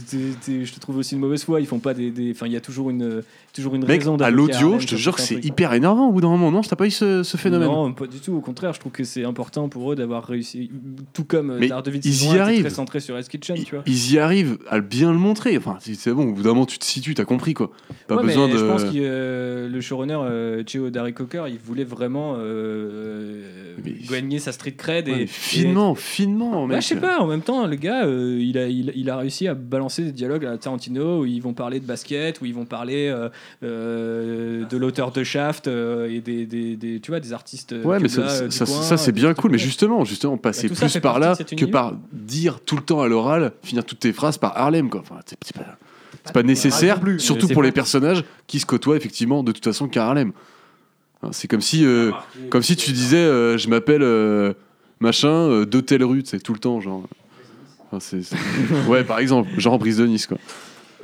je 0.49 0.73
te 0.73 0.81
trouve 0.81 0.97
aussi 0.97 1.15
de 1.15 1.21
mauvaise 1.21 1.45
foi. 1.45 1.61
Ils 1.61 1.67
font 1.67 1.79
pas 1.81 1.93
des- 1.93 2.31
Enfin, 2.35 2.47
il 2.47 2.53
y 2.53 2.57
a 2.57 2.61
toujours 2.63 2.89
une, 2.89 3.23
toujours 3.53 3.75
une 3.75 3.87
Mec, 3.87 4.01
raison 4.01 4.17
à 4.17 4.31
l'audio, 4.31 4.79
je 4.79 4.87
te 4.87 4.95
jure 4.95 5.17
que 5.17 5.21
c'est 5.23 5.45
hyper 5.45 5.73
énervant 5.73 6.09
au 6.09 6.13
bout 6.13 6.21
d'un 6.21 6.29
moment, 6.29 6.51
non 6.51 6.61
T'as 6.61 6.77
pas 6.77 6.87
eu 6.87 6.91
ce, 6.91 7.23
ce 7.23 7.37
phénomène 7.37 7.69
Non, 7.69 7.93
pas 7.93 8.07
du 8.07 8.19
tout. 8.21 8.33
Au 8.35 8.41
contraire, 8.41 8.73
je 8.73 8.81
trouve 8.81 8.93
que 8.93 9.05
c'est 9.05 9.25
important 9.25 9.69
pour 9.69 9.91
eux 9.93 9.97
d'avoir 9.97 10.25
réussi. 10.25 10.71
Tout 11.13 11.25
comme 11.25 11.51
euh, 11.51 11.57
Mais 11.59 11.69
Daredevil 11.69 12.01
ils 12.05 12.13
saison 12.15 12.27
y 12.27 12.31
1 12.31 12.35
était 12.35 12.41
arrivent. 12.43 12.61
très 12.61 12.71
centré 12.71 13.01
sur 13.01 13.17
S 13.19 13.29
Kitchen, 13.29 13.57
Ils, 13.59 13.65
tu 13.65 13.75
vois. 13.75 13.85
ils 13.87 14.13
y 14.13 14.19
arrivent 14.19 14.59
à 14.69 14.81
bien 14.81 15.11
le 15.13 15.19
montrer. 15.19 15.57
Enfin, 15.57 15.79
c'est 15.81 16.13
bon, 16.13 16.29
au 16.29 16.33
bout 16.33 16.43
d'un 16.43 16.51
moment, 16.51 16.67
tu 16.67 16.79
te 16.79 16.85
situes, 16.85 17.15
t'as 17.15 17.25
compris 17.25 17.55
quoi. 17.55 17.71
Pas 18.07 18.17
Ouais, 18.17 18.23
besoin 18.25 18.47
mais 18.47 18.53
de. 18.55 18.59
Je 18.59 18.65
pense 18.65 18.85
que 18.85 18.91
euh, 18.97 19.69
le 19.69 19.81
showrunner 19.81 20.19
euh, 20.23 20.63
Cheo 20.67 20.91
Darry 20.91 21.15
Cocker, 21.15 21.45
il 21.49 21.59
voulait 21.59 21.85
vraiment 21.85 22.35
euh, 22.39 23.77
gagner 24.11 24.39
sa 24.39 24.53
street 24.53 24.73
cred 24.77 25.09
Ouais, 25.09 25.23
et 25.23 25.27
finement, 25.27 25.95
finement, 25.95 26.63
Ouais, 26.65 26.75
mec. 26.75 26.83
je 26.83 26.87
sais 26.89 26.97
pas, 26.97 27.21
en 27.21 27.27
même 27.27 27.43
temps, 27.43 27.67
le 27.67 27.77
gars, 27.77 28.07
il, 28.07 28.59
a, 28.59 28.67
il, 28.69 28.93
il 28.95 29.11
a 29.11 29.17
réussi 29.17 29.49
à 29.49 29.55
balancer 29.55 30.03
des 30.05 30.13
dialogues 30.13 30.45
à 30.45 30.57
Tarantino 30.59 31.21
où 31.23 31.27
ils 31.27 31.41
vont 31.43 31.55
parler 31.55 31.81
de 31.81 31.87
basket, 31.87 32.41
où 32.41 32.45
ils 32.47 32.55
vont 32.55 32.65
parler 32.67 33.15
euh, 33.63 34.65
de 34.65 34.77
l'auteur 34.77 35.11
de 35.13 35.25
Shaft 35.25 35.69
euh, 35.69 36.09
et 36.11 36.21
des, 36.21 36.47
des, 36.47 36.77
des- 36.77 37.01
tu 37.01 37.11
vois, 37.11 37.21
des 37.21 37.33
artistes. 37.33 37.73
euh, 37.73 37.83
Ouais, 37.85 37.99
mais 38.01 38.09
ça, 38.09 38.97
c'est 38.97 39.13
bien 39.13 39.35
cool. 39.35 39.51
Mais 39.53 39.59
justement, 39.59 40.05
justement, 40.05 40.37
passer 40.37 40.69
Bah, 40.69 40.75
plus 40.77 40.99
par 41.01 41.19
là 41.19 41.37
que 41.37 41.65
par 41.65 41.95
dire 42.13 42.61
tout 42.61 42.77
le 42.77 42.83
temps 42.83 43.01
à 43.03 43.09
l'oral, 43.09 43.53
finir 43.63 43.85
toutes 43.85 44.01
tes 44.01 44.13
phrases 44.13 44.39
par 44.39 44.57
Harlem, 44.57 44.91
quoi. 44.91 45.01
Enfin, 45.01 45.17
c'est 45.27 45.39
pas, 45.55 45.79
c'est 46.25 46.33
pas 46.33 46.43
nécessaire, 46.43 47.01
plus. 47.01 47.21
surtout 47.21 47.49
pour 47.49 47.63
les 47.63 47.73
personnages 47.73 48.25
qui 48.47 48.61
se 48.61 48.67
côtoient 48.67 48.97
effectivement 48.97 49.43
de 49.43 49.53
toute 49.53 49.65
façon 49.65 49.89
qu'à 49.89 50.07
Harlem. 50.07 50.33
C'est 51.33 51.49
comme 51.49 51.61
si, 51.61 51.85
euh, 51.85 52.13
comme 52.51 52.63
si 52.63 52.77
tu 52.77 52.93
disais, 52.93 53.17
euh, 53.17 53.59
je 53.59 53.69
m'appelle 53.69 54.03
euh, 54.03 54.53
machin 55.01 55.29
euh, 55.31 55.67
de 55.67 55.81
telle 55.81 56.05
rue, 56.05 56.23
c'est 56.25 56.39
tout 56.41 56.53
le 56.53 56.61
temps, 56.61 56.81
genre. 56.81 57.03
Enfin, 57.91 58.17
ouais, 58.89 59.03
par 59.03 59.19
exemple, 59.19 59.49
genre 59.59 59.79
Brise 59.79 59.97
de 59.97 60.07
Nice, 60.07 60.27
quoi. 60.27 60.39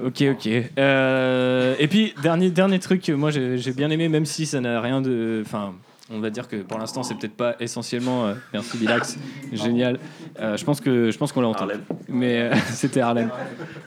Ok, 0.02 0.22
ok. 0.22 0.48
Euh, 0.78 1.74
et 1.78 1.86
puis, 1.88 2.14
dernier, 2.22 2.50
dernier 2.50 2.78
truc 2.80 3.02
que 3.02 3.12
moi 3.12 3.30
j'ai 3.30 3.58
j'ai 3.58 3.72
bien 3.72 3.90
aimé, 3.90 4.08
même 4.08 4.26
si 4.26 4.46
ça 4.46 4.60
n'a 4.60 4.80
rien 4.80 5.00
de. 5.00 5.42
Enfin, 5.44 5.74
on 6.10 6.18
va 6.20 6.30
dire 6.30 6.48
que 6.48 6.56
pour 6.56 6.78
l'instant, 6.78 7.02
c'est 7.02 7.14
peut-être 7.14 7.36
pas 7.36 7.54
essentiellement. 7.60 8.26
euh, 8.26 8.34
merci 8.52 8.76
Bilax, 8.76 9.16
génial. 9.52 9.98
Euh, 10.40 10.56
je 10.56 10.64
pense 10.64 10.80
que 10.80 11.10
je 11.10 11.16
pense 11.16 11.30
qu'on 11.32 11.40
l'a 11.42 11.48
entendu. 11.48 11.74
Mais 12.08 12.38
euh, 12.40 12.54
c'était 12.72 13.00
Harlem. 13.00 13.30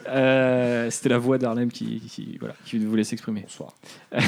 Euh, 0.08 0.90
c'était 0.90 1.10
la 1.10 1.18
voix 1.18 1.38
d'Harlem 1.38 1.70
qui, 1.70 2.00
qui, 2.08 2.38
voilà, 2.40 2.56
qui 2.66 2.78
voulait 2.80 3.04
s'exprimer. 3.04 3.42
Bonsoir. 3.42 3.74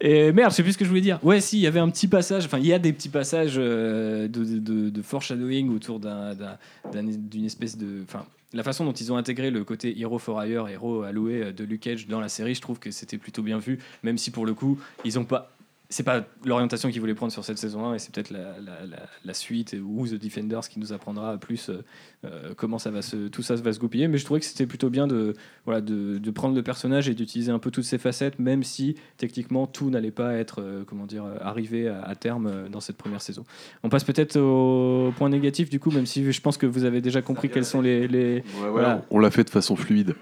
Et 0.00 0.32
merde, 0.32 0.50
je 0.50 0.56
sais 0.56 0.62
plus 0.62 0.72
ce 0.72 0.78
que 0.78 0.84
je 0.84 0.90
voulais 0.90 1.00
dire. 1.00 1.18
Ouais, 1.22 1.40
si, 1.40 1.56
il 1.58 1.62
y 1.62 1.66
avait 1.66 1.80
un 1.80 1.88
petit 1.88 2.08
passage, 2.08 2.44
enfin, 2.44 2.58
il 2.58 2.66
y 2.66 2.72
a 2.72 2.78
des 2.78 2.92
petits 2.92 3.08
passages 3.08 3.54
euh, 3.56 4.28
de, 4.28 4.44
de, 4.44 4.58
de- 4.58 4.90
de 4.90 5.02
foreshadowing 5.02 5.74
autour 5.74 5.98
d'un- 5.98 6.34
d'un- 6.34 6.58
d'un- 6.92 7.04
d'une 7.04 7.46
espèce 7.46 7.76
de. 7.78 8.02
Enfin, 8.06 8.24
la 8.54 8.62
façon 8.62 8.84
dont 8.84 8.92
ils 8.92 9.12
ont 9.12 9.16
intégré 9.16 9.50
le 9.50 9.64
côté 9.64 9.98
Hero 9.98 10.18
for 10.18 10.42
Hire, 10.42 10.68
héros 10.68 11.02
alloué 11.02 11.42
euh, 11.42 11.52
de 11.52 11.64
Luke 11.64 11.80
Cage 11.80 12.06
dans 12.06 12.20
la 12.20 12.28
série, 12.28 12.54
je 12.54 12.60
trouve 12.60 12.78
que 12.78 12.90
c'était 12.90 13.18
plutôt 13.18 13.42
bien 13.42 13.58
vu, 13.58 13.80
même 14.02 14.16
si 14.16 14.30
pour 14.30 14.46
le 14.46 14.54
coup, 14.54 14.78
ils 15.04 15.18
ont 15.18 15.24
pas. 15.24 15.50
C'est 15.94 16.02
pas 16.02 16.24
l'orientation 16.44 16.90
qu'ils 16.90 16.98
voulaient 17.00 17.14
prendre 17.14 17.30
sur 17.30 17.44
cette 17.44 17.56
saison 17.56 17.86
1 17.86 17.94
et 17.94 17.98
c'est 18.00 18.12
peut-être 18.12 18.30
la, 18.30 18.58
la- 18.58 18.84
la- 18.84 19.06
la 19.24 19.32
suite 19.32 19.76
ou 19.80 20.08
The 20.08 20.14
Defenders 20.14 20.68
qui 20.68 20.80
nous 20.80 20.92
apprendra 20.92 21.38
plus 21.38 21.68
euh, 21.70 21.84
euh, 22.24 22.52
comment 22.56 22.80
ça 22.80 22.90
va 22.90 23.00
se, 23.00 23.28
tout 23.28 23.42
ça 23.42 23.54
va 23.54 23.72
se 23.72 23.78
goupiller. 23.78 24.08
Mais 24.08 24.18
je 24.18 24.24
trouvais 24.24 24.40
que 24.40 24.46
c'était 24.46 24.66
plutôt 24.66 24.90
bien 24.90 25.06
de, 25.06 25.34
voilà, 25.66 25.80
de, 25.80 26.18
de 26.18 26.30
prendre 26.32 26.56
le 26.56 26.64
personnage 26.64 27.08
et 27.08 27.14
d'utiliser 27.14 27.52
un 27.52 27.60
peu 27.60 27.70
toutes 27.70 27.84
ses 27.84 27.98
facettes, 27.98 28.40
même 28.40 28.64
si 28.64 28.96
techniquement 29.18 29.68
tout 29.68 29.88
n'allait 29.88 30.10
pas 30.10 30.34
être 30.34 30.60
euh, 30.60 30.82
comment 30.84 31.06
dire, 31.06 31.24
euh, 31.26 31.36
arrivé 31.40 31.86
à, 31.86 32.02
à 32.02 32.16
terme 32.16 32.48
euh, 32.48 32.68
dans 32.68 32.80
cette 32.80 32.96
première 32.96 33.22
saison. 33.22 33.44
On 33.84 33.88
passe 33.88 34.02
peut-être 34.02 34.36
au 34.36 35.12
point 35.16 35.28
négatif 35.28 35.70
du 35.70 35.78
coup, 35.78 35.92
même 35.92 36.06
si 36.06 36.32
je 36.32 36.40
pense 36.40 36.56
que 36.56 36.66
vous 36.66 36.82
avez 36.82 37.02
déjà 37.02 37.22
compris 37.22 37.50
quels 37.50 37.64
sont 37.64 37.80
les, 37.80 38.08
les, 38.08 38.42
Voilà. 38.72 39.02
On 39.10 39.20
l'a 39.20 39.30
fait 39.30 39.44
de 39.44 39.50
façon 39.50 39.76
fluide. 39.76 40.16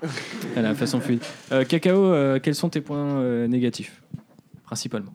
à 0.55 0.61
la 0.61 0.75
façon 0.75 1.01
fluide. 1.01 1.23
Euh, 1.51 1.65
Cacao, 1.65 2.05
euh, 2.13 2.39
quels 2.41 2.55
sont 2.57 2.69
tes 2.69 2.83
points 2.83 3.17
euh, 3.23 3.47
négatifs 3.49 4.03
principalement? 4.67 5.15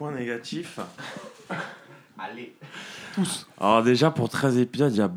Points 0.00 0.12
négatifs. 0.12 0.80
Allez. 2.18 2.54
Tous. 3.14 3.46
Alors 3.60 3.82
déjà 3.82 4.10
pour 4.10 4.30
13 4.30 4.56
épisodes, 4.56 4.90
il 4.92 4.96
n'y 4.96 5.02
a 5.02 5.12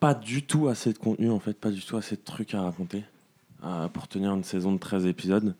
pas 0.00 0.12
du 0.12 0.42
tout 0.42 0.68
assez 0.68 0.92
de 0.92 0.98
contenu 0.98 1.30
en 1.30 1.40
fait, 1.40 1.54
pas 1.54 1.70
du 1.70 1.80
tout 1.80 1.96
assez 1.96 2.14
de 2.14 2.20
trucs 2.20 2.52
à 2.52 2.60
raconter 2.60 3.04
euh, 3.64 3.88
pour 3.88 4.06
tenir 4.06 4.34
une 4.34 4.44
saison 4.44 4.72
de 4.72 4.78
13 4.78 5.06
épisodes. 5.06 5.54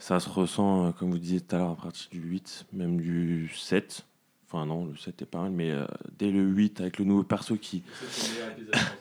Ça 0.00 0.18
se 0.18 0.28
ressent, 0.28 0.86
euh, 0.86 0.90
comme 0.90 1.12
vous 1.12 1.18
disiez 1.18 1.40
tout 1.40 1.54
à 1.54 1.60
l'heure, 1.60 1.70
à 1.70 1.76
partir 1.76 2.10
du 2.10 2.18
8, 2.18 2.66
même 2.72 3.00
du 3.00 3.48
7. 3.56 4.04
Enfin 4.48 4.66
non, 4.66 4.86
le 4.86 4.96
7 4.96 5.22
est 5.22 5.26
pas 5.26 5.42
mal, 5.42 5.52
mais 5.52 5.70
euh, 5.70 5.86
dès 6.18 6.32
le 6.32 6.42
8 6.42 6.80
avec 6.80 6.98
le 6.98 7.04
nouveau 7.04 7.22
perso 7.22 7.54
qui... 7.54 7.84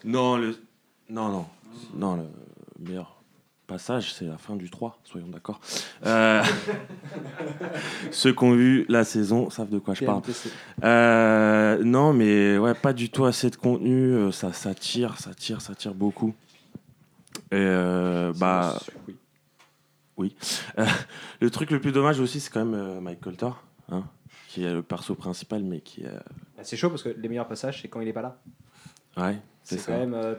non, 0.05 0.37
le... 0.37 0.55
Non, 1.09 1.29
non, 1.29 1.47
non, 1.95 2.15
le 2.15 2.25
meilleur. 2.79 3.18
Passage, 3.69 4.13
c'est 4.13 4.25
la 4.25 4.37
fin 4.37 4.55
du 4.55 4.69
3, 4.69 4.99
soyons 5.05 5.27
d'accord. 5.27 5.59
Euh, 6.05 6.43
Ceux 8.11 8.33
qui 8.33 8.43
ont 8.43 8.53
vu 8.53 8.85
la 8.89 9.03
saison 9.03 9.49
savent 9.49 9.69
de 9.69 9.79
quoi 9.79 9.93
je 9.93 10.05
parle. 10.05 10.21
Euh, 10.83 11.83
non, 11.83 12.13
mais 12.13 12.57
ouais, 12.57 12.73
pas 12.73 12.93
du 12.93 13.09
tout 13.09 13.25
assez 13.25 13.49
de 13.49 13.55
contenu. 13.55 14.13
euh, 14.13 14.31
Ça, 14.31 14.51
ça 14.53 14.73
tire, 14.73 15.17
ça 15.19 15.33
tire, 15.33 15.61
ça 15.61 15.75
tire 15.75 15.93
beaucoup. 15.93 16.33
Et 17.51 17.55
euh, 17.55 18.33
bah, 18.37 18.77
oui. 20.17 20.35
Euh, 20.77 20.85
le 21.39 21.49
truc 21.49 21.71
le 21.71 21.79
plus 21.79 21.91
dommage 21.91 22.19
aussi, 22.19 22.39
c'est 22.39 22.49
quand 22.51 22.65
même 22.65 22.73
euh, 22.79 22.99
Mike 22.99 23.21
Colter, 23.21 23.49
hein, 23.91 24.03
qui 24.47 24.63
est 24.63 24.73
le 24.73 24.81
perso 24.81 25.15
principal, 25.15 25.63
mais 25.63 25.79
qui 25.81 26.01
est. 26.03 26.11
Bah, 26.57 26.63
C'est 26.63 26.75
chaud 26.77 26.89
parce 26.89 27.03
que 27.03 27.09
les 27.09 27.29
meilleurs 27.29 27.47
passages, 27.47 27.81
c'est 27.81 27.87
quand 27.87 28.01
il 28.01 28.07
est 28.07 28.13
pas 28.13 28.21
là. 28.23 28.37
Ouais, 29.17 29.39
c'est 29.63 29.85
quand 29.85 29.97
même. 29.97 30.13
euh, 30.15 30.35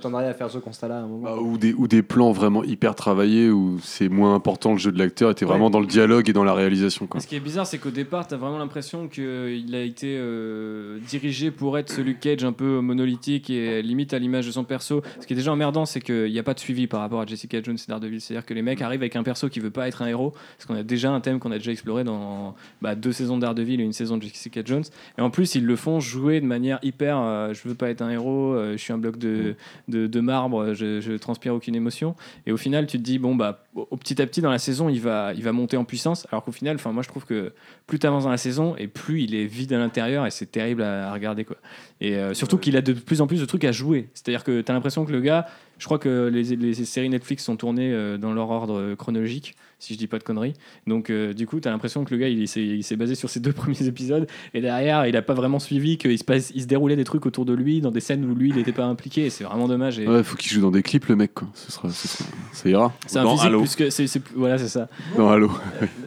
T'en 0.00 0.14
as 0.14 0.18
rien 0.18 0.28
à 0.30 0.34
faire 0.34 0.50
ce 0.50 0.58
constat-là 0.58 0.96
à 0.96 1.00
un 1.02 1.06
moment. 1.06 1.22
Bah, 1.24 1.36
ou, 1.40 1.58
des, 1.58 1.72
ou 1.74 1.86
des 1.86 2.02
plans 2.02 2.32
vraiment 2.32 2.64
hyper 2.64 2.94
travaillés 2.94 3.50
où 3.50 3.78
c'est 3.82 4.08
moins 4.08 4.34
important 4.34 4.72
le 4.72 4.78
jeu 4.78 4.90
de 4.90 4.98
l'acteur 4.98 5.30
était 5.30 5.44
vraiment 5.44 5.70
dans 5.70 5.80
le 5.80 5.86
dialogue 5.86 6.28
et 6.28 6.32
dans 6.32 6.44
la 6.44 6.54
réalisation. 6.54 7.06
Quoi. 7.06 7.20
Ce 7.20 7.26
qui 7.26 7.36
est 7.36 7.40
bizarre, 7.40 7.66
c'est 7.66 7.78
qu'au 7.78 7.90
départ, 7.90 8.26
t'as 8.26 8.36
vraiment 8.36 8.58
l'impression 8.58 9.08
qu'il 9.08 9.74
a 9.74 9.80
été 9.82 10.16
euh, 10.18 10.98
dirigé 11.08 11.50
pour 11.50 11.78
être 11.78 11.90
ce 11.90 12.00
Luke 12.00 12.20
Cage 12.20 12.44
un 12.44 12.52
peu 12.52 12.80
monolithique 12.80 13.50
et 13.50 13.82
limite 13.82 14.12
à 14.14 14.18
l'image 14.18 14.46
de 14.46 14.52
son 14.52 14.64
perso. 14.64 15.02
Ce 15.20 15.26
qui 15.26 15.32
est 15.34 15.36
déjà 15.36 15.52
emmerdant, 15.52 15.84
c'est 15.86 16.00
qu'il 16.00 16.30
n'y 16.30 16.38
a 16.38 16.42
pas 16.42 16.54
de 16.54 16.60
suivi 16.60 16.86
par 16.86 17.00
rapport 17.00 17.20
à 17.20 17.26
Jessica 17.26 17.62
Jones 17.62 17.76
et 17.76 17.88
Daredevil. 17.88 18.20
C'est-à-dire 18.20 18.44
que 18.46 18.54
les 18.54 18.62
mecs 18.62 18.82
arrivent 18.82 19.02
avec 19.02 19.16
un 19.16 19.22
perso 19.22 19.48
qui 19.48 19.60
veut 19.60 19.70
pas 19.70 19.86
être 19.88 20.02
un 20.02 20.06
héros, 20.06 20.32
parce 20.56 20.66
qu'on 20.66 20.74
a 20.76 20.82
déjà 20.82 21.10
un 21.12 21.20
thème 21.20 21.38
qu'on 21.38 21.52
a 21.52 21.58
déjà 21.58 21.70
exploré 21.72 22.02
dans 22.04 22.54
bah, 22.82 22.94
deux 22.94 23.12
saisons 23.12 23.36
de 23.36 23.42
Daredevil 23.42 23.80
et 23.80 23.84
une 23.84 23.92
saison 23.92 24.16
de 24.16 24.22
Jessica 24.22 24.62
Jones. 24.64 24.84
Et 25.18 25.20
en 25.20 25.30
plus, 25.30 25.54
ils 25.54 25.64
le 25.64 25.76
font 25.76 26.00
jouer 26.00 26.40
de 26.40 26.46
manière 26.46 26.78
hyper 26.82 27.18
euh, 27.18 27.52
je 27.54 27.68
veux 27.68 27.74
pas 27.74 27.90
être 27.90 28.02
un 28.02 28.10
héros, 28.10 28.54
euh, 28.54 28.63
je 28.72 28.76
suis 28.76 28.92
un 28.92 28.98
bloc 28.98 29.18
de, 29.18 29.54
de, 29.88 30.06
de 30.06 30.20
marbre, 30.20 30.74
je, 30.74 31.00
je 31.00 31.12
transpire 31.12 31.54
aucune 31.54 31.74
émotion. 31.74 32.14
Et 32.46 32.52
au 32.52 32.56
final, 32.56 32.86
tu 32.86 32.98
te 32.98 33.02
dis, 33.02 33.18
bon, 33.18 33.34
bah, 33.34 33.64
au, 33.74 33.96
petit 33.96 34.20
à 34.20 34.26
petit, 34.26 34.40
dans 34.40 34.50
la 34.50 34.58
saison, 34.58 34.88
il 34.88 35.00
va, 35.00 35.32
il 35.34 35.42
va 35.42 35.52
monter 35.52 35.76
en 35.76 35.84
puissance. 35.84 36.26
Alors 36.30 36.44
qu'au 36.44 36.52
final, 36.52 36.76
moi, 36.92 37.02
je 37.02 37.08
trouve 37.08 37.24
que 37.24 37.52
plus 37.86 37.98
tu 37.98 38.06
avances 38.06 38.24
dans 38.24 38.30
la 38.30 38.36
saison, 38.36 38.74
et 38.76 38.88
plus 38.88 39.22
il 39.22 39.34
est 39.34 39.46
vide 39.46 39.72
à 39.72 39.78
l'intérieur, 39.78 40.26
et 40.26 40.30
c'est 40.30 40.50
terrible 40.50 40.82
à, 40.82 41.10
à 41.10 41.12
regarder, 41.12 41.44
quoi. 41.44 41.56
Et 42.00 42.16
euh, 42.16 42.34
surtout 42.34 42.58
qu'il 42.58 42.76
a 42.76 42.82
de 42.82 42.92
plus 42.92 43.20
en 43.20 43.26
plus 43.26 43.40
de 43.40 43.46
trucs 43.46 43.64
à 43.64 43.72
jouer. 43.72 44.08
C'est-à-dire 44.14 44.44
que 44.44 44.60
tu 44.60 44.70
as 44.70 44.74
l'impression 44.74 45.04
que 45.04 45.12
le 45.12 45.20
gars, 45.20 45.46
je 45.78 45.84
crois 45.86 45.98
que 45.98 46.30
les, 46.32 46.56
les 46.56 46.74
séries 46.74 47.08
Netflix 47.08 47.44
sont 47.44 47.56
tournées 47.56 47.92
euh, 47.92 48.18
dans 48.18 48.32
leur 48.32 48.50
ordre 48.50 48.78
euh, 48.78 48.96
chronologique, 48.96 49.54
si 49.84 49.94
je 49.94 49.98
dis 49.98 50.06
pas 50.06 50.18
de 50.18 50.24
conneries. 50.24 50.54
Donc, 50.86 51.10
euh, 51.10 51.32
du 51.32 51.46
coup, 51.46 51.60
tu 51.60 51.68
as 51.68 51.70
l'impression 51.70 52.04
que 52.04 52.12
le 52.14 52.18
gars, 52.20 52.28
il, 52.28 52.48
s'est- 52.48 52.62
il 52.64 52.82
s'est 52.82 52.96
basé 52.96 53.14
sur 53.14 53.30
ces 53.30 53.40
deux 53.40 53.52
premiers 53.52 53.86
épisodes, 53.86 54.26
et 54.54 54.60
derrière, 54.60 55.06
il 55.06 55.16
a 55.16 55.22
pas 55.22 55.34
vraiment 55.34 55.58
suivi 55.58 55.98
qu'il 55.98 56.18
se, 56.18 56.24
passe, 56.24 56.50
il 56.54 56.62
se 56.62 56.66
déroulait 56.66 56.96
des 56.96 57.04
trucs 57.04 57.26
autour 57.26 57.44
de 57.44 57.52
lui, 57.54 57.80
dans 57.80 57.90
des 57.90 58.00
scènes 58.00 58.24
où 58.24 58.34
lui, 58.34 58.48
il 58.50 58.56
n'était 58.56 58.72
pas 58.72 58.84
impliqué, 58.86 59.26
et 59.26 59.30
c'est 59.30 59.44
vraiment 59.44 59.68
dommage. 59.68 59.98
Et, 59.98 60.08
Ouais, 60.08 60.22
faut 60.22 60.36
qu'il 60.36 60.50
joue 60.52 60.60
dans 60.60 60.70
des 60.70 60.82
clips, 60.82 61.06
le 61.06 61.16
mec. 61.16 61.34
Quoi. 61.34 61.48
Ce 61.54 61.70
sera, 61.72 61.88
ce 61.90 62.08
sera- 62.08 62.24
ça 62.52 62.68
ira. 62.68 62.92
C'est 63.06 63.18
un 63.18 63.24
Dans 63.24 63.32
physique 63.32 63.46
Halo. 63.48 63.60
plus 63.60 63.76
que 63.76 63.90
c'est, 63.90 64.06
c'est- 64.06 64.22
voilà 64.34 64.58
c'est 64.58 64.68
ça 64.68 64.88
Non, 65.18 65.28
allô. 65.30 65.50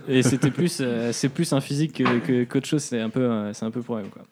et 0.07 0.23
c'était 0.23 0.51
plus 0.51 0.79
euh, 0.81 1.11
c'est 1.13 1.29
plus 1.29 1.53
un 1.53 1.61
physique 1.61 1.93
que, 1.93 2.19
que- 2.19 2.43
qu'autre 2.45 2.65
chose 2.67 2.81
c'est 2.83 2.99
un 3.01 3.09
peu 3.09 3.21
euh, 3.21 3.53
c'est 3.53 3.65
un 3.65 3.71
peu 3.71 3.81
pour 3.81 3.99
elle 3.99 4.07
quoi 4.09 4.23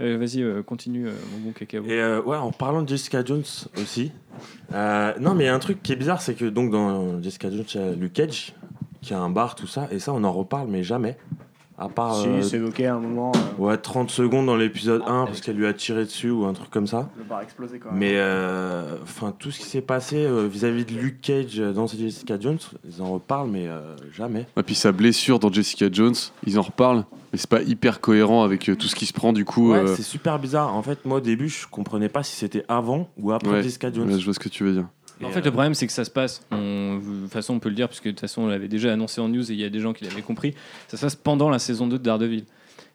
Euh, 0.00 0.18
vas-y 0.18 0.42
euh, 0.42 0.62
continue 0.62 1.06
euh, 1.08 1.12
mon 1.32 1.46
bon 1.46 1.52
cacao 1.52 1.82
Et 1.86 1.92
euh, 2.00 2.20
ouais, 2.22 2.36
en 2.36 2.52
parlant 2.52 2.82
de 2.82 2.88
Jessica 2.88 3.24
Jones 3.24 3.42
aussi. 3.80 4.12
euh, 4.74 5.12
non, 5.20 5.34
mais 5.34 5.44
il 5.44 5.46
y 5.46 5.50
a 5.50 5.54
un 5.54 5.58
truc 5.58 5.82
qui 5.82 5.92
est 5.92 5.96
bizarre, 5.96 6.20
c'est 6.22 6.34
que 6.34 6.44
donc 6.44 6.70
dans 6.70 7.20
Jessica 7.22 7.50
Jones, 7.50 7.64
il 7.74 7.80
y 7.80 7.84
a 7.84 7.92
Luke 7.92 8.12
Cage, 8.12 8.54
qui 9.02 9.12
a 9.14 9.20
un 9.20 9.30
bar, 9.30 9.54
tout 9.54 9.66
ça, 9.66 9.88
et 9.90 9.98
ça, 9.98 10.12
on 10.12 10.24
en 10.24 10.32
reparle, 10.32 10.68
mais 10.68 10.82
jamais. 10.82 11.16
À 11.78 11.88
part 11.88 12.14
Si, 12.14 12.28
euh, 12.28 12.42
c'est 12.42 12.58
évoqué 12.58 12.86
à 12.86 12.94
un 12.94 13.00
moment. 13.00 13.32
euh, 13.34 13.62
ouais, 13.62 13.76
30 13.76 14.10
secondes 14.10 14.46
dans 14.46 14.54
l'épisode 14.56 15.02
1, 15.04 15.24
parce 15.24 15.40
qu'elle 15.40 15.56
lui 15.56 15.66
a 15.66 15.72
tiré 15.72 16.04
dessus 16.04 16.30
ou 16.30 16.44
un 16.44 16.52
truc 16.52 16.70
comme 16.70 16.86
ça. 16.86 17.08
Le 17.18 17.24
bar 17.24 17.38
a 17.38 17.42
explosé 17.42 17.78
quand 17.80 17.90
même. 17.90 17.98
Mais 17.98 18.12
euh, 18.16 18.98
enfin, 19.02 19.34
tout 19.36 19.50
ce 19.50 19.58
qui 19.58 19.64
s'est 19.66 19.80
passé 19.80 20.16
euh, 20.24 20.46
vis-à-vis 20.46 20.84
de 20.84 20.92
Luke 20.92 21.20
Cage 21.22 21.56
dans 21.56 21.86
Jessica 21.88 22.38
Jones, 22.38 22.58
ils 22.86 23.02
en 23.02 23.10
reparlent, 23.14 23.50
mais 23.50 23.66
euh, 23.66 23.96
jamais. 24.14 24.46
Et 24.56 24.62
puis 24.62 24.74
sa 24.76 24.92
blessure 24.92 25.40
dans 25.40 25.50
Jessica 25.50 25.86
Jones, 25.90 26.14
ils 26.46 26.56
en 26.58 26.62
reparlent, 26.62 27.04
mais 27.32 27.38
c'est 27.38 27.50
pas 27.50 27.62
hyper 27.62 28.00
cohérent 28.00 28.44
avec 28.44 28.68
euh, 28.68 28.76
tout 28.76 28.86
ce 28.86 28.94
qui 28.94 29.06
se 29.06 29.12
prend 29.14 29.32
du 29.32 29.44
coup. 29.44 29.72
Ouais, 29.72 29.78
euh, 29.78 29.96
c'est 29.96 30.02
super 30.02 30.38
bizarre. 30.38 30.72
En 30.76 30.82
fait, 30.82 31.04
moi, 31.04 31.16
au 31.16 31.20
début, 31.20 31.48
je 31.48 31.66
comprenais 31.66 32.10
pas 32.10 32.22
si 32.22 32.36
c'était 32.36 32.64
avant 32.68 33.08
ou 33.18 33.32
après 33.32 33.50
Ouais. 33.50 33.62
Jessica 33.62 33.90
Jones. 33.90 34.08
ouais, 34.12 34.20
je 34.20 34.24
vois 34.24 34.34
ce 34.34 34.38
que 34.40 34.50
tu 34.50 34.62
veux 34.62 34.74
dire. 34.74 34.86
Et, 35.20 35.24
en 35.24 35.30
fait 35.30 35.40
euh, 35.40 35.44
le 35.44 35.50
problème 35.50 35.74
c'est 35.74 35.86
que 35.86 35.92
ça 35.92 36.04
se 36.04 36.10
passe 36.10 36.42
on, 36.50 36.96
de 36.98 37.22
toute 37.24 37.32
façon 37.32 37.54
on 37.54 37.58
peut 37.60 37.68
le 37.68 37.74
dire 37.74 37.88
puisque 37.88 38.04
de 38.06 38.10
toute 38.10 38.20
façon 38.20 38.42
on 38.42 38.46
l'avait 38.48 38.68
déjà 38.68 38.92
annoncé 38.92 39.20
en 39.20 39.28
news 39.28 39.48
et 39.50 39.54
il 39.54 39.60
y 39.60 39.64
a 39.64 39.68
des 39.70 39.80
gens 39.80 39.92
qui 39.92 40.04
l'avaient 40.04 40.22
compris 40.22 40.54
ça 40.88 40.96
se 40.96 41.02
passe 41.02 41.14
pendant 41.16 41.48
la 41.50 41.58
saison 41.58 41.86
2 41.86 41.98
de 41.98 42.02
Daredevil 42.02 42.44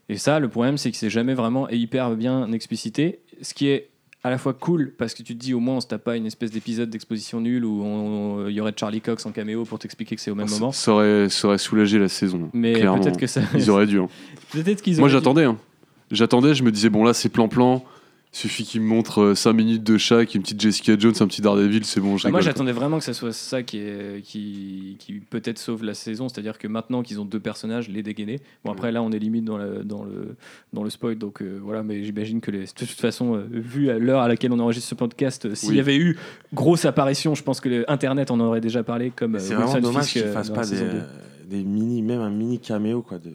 et 0.09 0.17
ça 0.17 0.39
le 0.39 0.49
problème 0.49 0.77
c'est 0.77 0.91
que 0.91 0.97
c'est 0.97 1.09
jamais 1.09 1.33
vraiment 1.33 1.69
hyper 1.69 2.11
bien 2.15 2.51
explicité 2.51 3.19
ce 3.41 3.53
qui 3.53 3.67
est 3.67 3.89
à 4.23 4.29
la 4.29 4.37
fois 4.37 4.53
cool 4.53 4.93
parce 4.97 5.13
que 5.13 5.23
tu 5.23 5.35
te 5.37 5.39
dis 5.39 5.53
au 5.53 5.59
moins 5.61 5.75
on 5.75 5.79
se 5.81 5.87
tape 5.87 6.03
pas 6.03 6.17
une 6.17 6.25
espèce 6.25 6.51
d'épisode 6.51 6.89
d'exposition 6.89 7.39
nulle 7.39 7.63
où 7.63 8.45
il 8.49 8.53
y 8.53 8.59
aurait 8.59 8.73
Charlie 8.77 8.99
Cox 8.99 9.25
en 9.25 9.31
caméo 9.31 9.63
pour 9.63 9.79
t'expliquer 9.79 10.15
que 10.15 10.21
c'est 10.21 10.31
au 10.31 10.35
même 10.35 10.47
Ça- 10.49 10.59
moment 10.59 10.71
Ça 10.73 10.91
aurait, 10.91 11.29
ça 11.29 11.47
aurait 11.47 11.57
soulagé 11.59 11.97
la 11.99 12.09
saison. 12.09 12.49
mais 12.53 12.73
peut-être 12.73 13.17
que 13.17 13.27
ça 13.27 13.41
Ils 13.53 13.69
auraient 13.69 13.85
dû. 13.87 13.99
hein. 13.99 14.09
peut-être 14.51 14.81
qu'ils 14.81 14.97
Moi 14.99 15.07
j'attendais. 15.07 15.45
hein. 15.45 15.57
J'attendais, 16.11 16.53
je 16.55 16.63
me 16.63 16.71
disais, 16.71 16.89
bon 16.89 17.03
là 17.03 17.13
c'est 17.13 17.29
plan-plan. 17.29 17.83
Suffit 18.37 18.65
qu'il 18.65 18.81
me 18.81 18.85
montre 18.85 19.33
5 19.33 19.51
minutes 19.51 19.83
de 19.83 19.97
chaque, 19.97 20.35
une 20.35 20.43
petite 20.43 20.61
Jessica 20.61 20.93
Jones, 20.95 21.15
un 21.21 21.25
petit 21.25 21.41
Daredevil, 21.41 21.83
c'est 21.85 21.99
bon, 21.99 22.17
je 22.17 22.25
Bah, 22.25 22.29
moi 22.29 22.41
j'attendais 22.41 22.71
vraiment 22.71 22.99
que 22.99 23.03
ça 23.03 23.15
soit 23.15 23.33
ça 23.33 23.63
qui, 23.63 23.79
est, 23.79 24.21
qui, 24.23 24.95
qui 24.99 25.13
peut-être 25.13 25.57
sauve 25.57 25.83
la 25.83 25.95
saison, 25.95 26.29
c'est-à-dire 26.29 26.59
que 26.59 26.67
maintenant 26.67 27.01
qu'ils 27.01 27.19
ont 27.19 27.25
deux 27.25 27.39
personnages, 27.39 27.89
les 27.89 28.03
dégainer. 28.03 28.39
Bon 28.63 28.71
après 28.71 28.91
là 28.91 29.01
on 29.01 29.11
est 29.11 29.17
limite 29.17 29.43
dans, 29.43 29.57
le 29.57 29.83
dans, 29.83 30.03
le, 30.03 30.35
dans 30.71 30.83
le 30.83 30.91
spoil, 30.91 31.17
donc 31.17 31.41
euh, 31.41 31.59
voilà, 31.63 31.81
mais 31.81 32.03
j'imagine 32.03 32.39
que 32.39 32.51
les, 32.51 32.65
de 32.65 32.71
toute 32.71 32.89
façon, 32.91 33.33
euh, 33.33 33.47
vu 33.49 33.89
à 33.89 33.97
l'heure 33.97 34.21
à 34.21 34.27
laquelle 34.27 34.51
on 34.51 34.59
enregistre 34.59 34.89
ce 34.89 34.93
podcast, 34.95 35.47
euh, 35.47 35.55
s'il 35.55 35.69
Oui. 35.71 35.77
y 35.77 35.79
avait 35.79 35.97
eu 35.97 36.15
grosse 36.53 36.85
apparition, 36.85 37.33
je 37.33 37.41
pense 37.41 37.59
que 37.59 37.69
le 37.69 37.91
Internet 37.91 38.29
en 38.29 38.39
aurait 38.39 38.61
déjà 38.61 38.83
parlé 38.83 39.09
comme 39.15 39.37
euh, 39.37 39.39
C'est 39.39 39.55
vraiment 39.55 39.79
dommage 39.79 40.11
qu'ils 40.11 40.21
euh, 40.21 40.33
fassent 40.33 40.51
pas 40.51 40.61
la 40.61 40.67
des, 40.67 41.57
des 41.57 41.63
mini, 41.63 42.03
même 42.03 42.21
un 42.21 42.29
mini 42.29 42.59
caméo, 42.59 43.01
quoi, 43.01 43.17
de, 43.17 43.31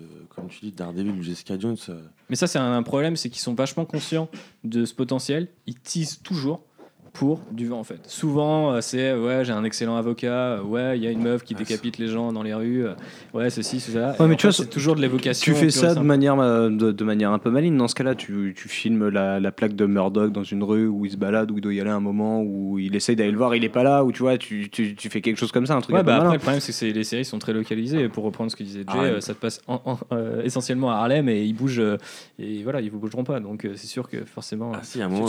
tu 0.48 0.66
dis, 0.66 0.72
ou 1.10 1.22
Jessica 1.22 1.58
Jones. 1.58 1.76
euh. 1.88 2.02
Mais 2.28 2.36
ça 2.36 2.46
c'est 2.46 2.58
un, 2.58 2.72
un 2.76 2.82
problème, 2.82 3.16
c'est 3.16 3.30
qu'ils 3.30 3.40
sont 3.42 3.54
vachement 3.54 3.84
conscients 3.84 4.28
de 4.64 4.84
ce 4.84 4.94
potentiel, 4.94 5.48
ils 5.66 5.78
teasent 5.78 6.20
toujours 6.22 6.64
pour 7.12 7.40
du 7.50 7.66
vent 7.68 7.78
en 7.80 7.84
fait. 7.84 8.00
Souvent 8.06 8.72
euh, 8.72 8.80
c'est 8.80 9.10
euh, 9.10 9.22
ouais 9.26 9.44
j'ai 9.44 9.52
un 9.52 9.64
excellent 9.64 9.96
avocat, 9.96 10.32
euh, 10.56 10.62
ouais 10.62 10.96
il 10.98 11.04
y 11.04 11.06
a 11.06 11.10
une 11.10 11.22
meuf 11.22 11.44
qui 11.44 11.54
décapite 11.54 11.98
les 11.98 12.08
gens 12.08 12.32
dans 12.32 12.42
les 12.42 12.54
rues, 12.54 12.86
ouais 13.34 13.50
ceci 13.50 13.80
cela. 13.80 14.16
Ouais, 14.18 14.26
mais 14.28 14.36
tu 14.36 14.46
vois, 14.46 14.52
c'est 14.52 14.66
toujours 14.70 14.96
de 14.96 15.00
l'évocation. 15.02 15.52
Tu 15.52 15.58
fais 15.58 15.70
ça 15.70 15.94
de 15.94 16.00
manière, 16.00 16.36
de, 16.36 16.92
de 16.92 17.04
manière 17.04 17.30
un 17.32 17.38
peu 17.38 17.50
maligne. 17.50 17.76
Dans 17.76 17.88
ce 17.88 17.94
cas-là, 17.94 18.14
tu, 18.14 18.54
tu 18.56 18.68
filmes 18.68 19.08
la, 19.08 19.40
la 19.40 19.52
plaque 19.52 19.74
de 19.74 19.84
Murdoch 19.86 20.32
dans 20.32 20.42
une 20.44 20.62
rue 20.62 20.86
où 20.88 21.04
il 21.04 21.10
se 21.12 21.16
balade, 21.16 21.50
où 21.50 21.58
il 21.58 21.60
doit 21.60 21.74
y 21.74 21.80
aller 21.80 21.90
un 21.90 22.00
moment, 22.00 22.40
où 22.42 22.78
il 22.78 22.96
essaye 22.96 23.16
d'aller 23.16 23.30
le 23.30 23.36
voir, 23.38 23.54
il 23.54 23.64
est 23.64 23.68
pas 23.68 23.82
là, 23.82 24.04
ou 24.04 24.12
tu 24.12 24.22
vois, 24.22 24.38
tu, 24.38 24.70
tu, 24.70 24.94
tu 24.94 25.08
fais 25.10 25.20
quelque 25.20 25.38
chose 25.38 25.52
comme 25.52 25.66
ça, 25.66 25.74
un 25.74 25.80
truc 25.80 25.94
Ouais, 25.96 26.02
bah 26.02 26.12
malin. 26.12 26.24
après, 26.24 26.36
le 26.36 26.40
problème, 26.40 26.60
c'est 26.60 26.72
que 26.92 26.94
les 26.94 27.04
séries 27.04 27.24
sont 27.24 27.38
très 27.38 27.52
localisées. 27.52 28.08
Pour 28.08 28.24
reprendre 28.24 28.50
ce 28.50 28.56
que 28.56 28.62
disait 28.62 28.84
Jay, 28.90 28.98
euh, 28.98 29.20
ça 29.20 29.34
te 29.34 29.38
passe 29.40 29.60
en- 29.66 29.80
en- 29.84 29.98
euh, 30.12 30.42
essentiellement 30.42 30.90
à 30.90 30.94
Harlem 30.96 31.28
et 31.28 31.42
ils 31.44 31.52
bougent. 31.54 31.80
euh, 31.80 31.96
et 32.38 32.62
voilà, 32.62 32.80
ils 32.80 32.90
vous 32.90 32.98
bougeront 32.98 33.24
pas. 33.24 33.40
Donc, 33.40 33.64
euh, 33.64 33.72
c'est 33.76 33.86
sûr 33.86 34.08
que 34.08 34.24
forcément. 34.24 34.72
Ah 34.74 34.80
si, 34.82 34.98
il 34.98 35.00
y 35.00 35.02
a 35.02 35.06
un 35.06 35.08
moment 35.08 35.24
où 35.24 35.28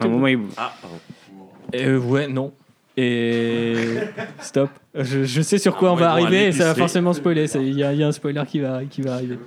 un 0.00 0.08
moment, 0.08 0.26
il- 0.26 0.38
Ah, 0.56 0.72
pardon. 0.80 0.97
Euh, 1.74 1.98
ouais, 1.98 2.28
non. 2.28 2.52
Et 2.96 3.74
stop. 4.40 4.70
Je, 4.94 5.24
je 5.24 5.42
sais 5.42 5.58
sur 5.58 5.76
quoi 5.76 5.90
Ah, 5.90 5.92
on 5.92 5.96
va 5.96 6.06
bon, 6.16 6.24
arriver 6.24 6.46
et 6.48 6.52
ça 6.52 6.64
va 6.64 6.74
forcément 6.74 7.12
spoiler. 7.12 7.46
Il 7.56 7.78
y, 7.78 7.84
a 7.84 7.92
il 7.92 7.98
y 7.98 8.02
a 8.02 8.08
un 8.08 8.12
spoiler 8.12 8.42
qui 8.46 8.60
va, 8.60 8.80
qui 8.90 9.02
va 9.02 9.14
arriver. 9.14 9.38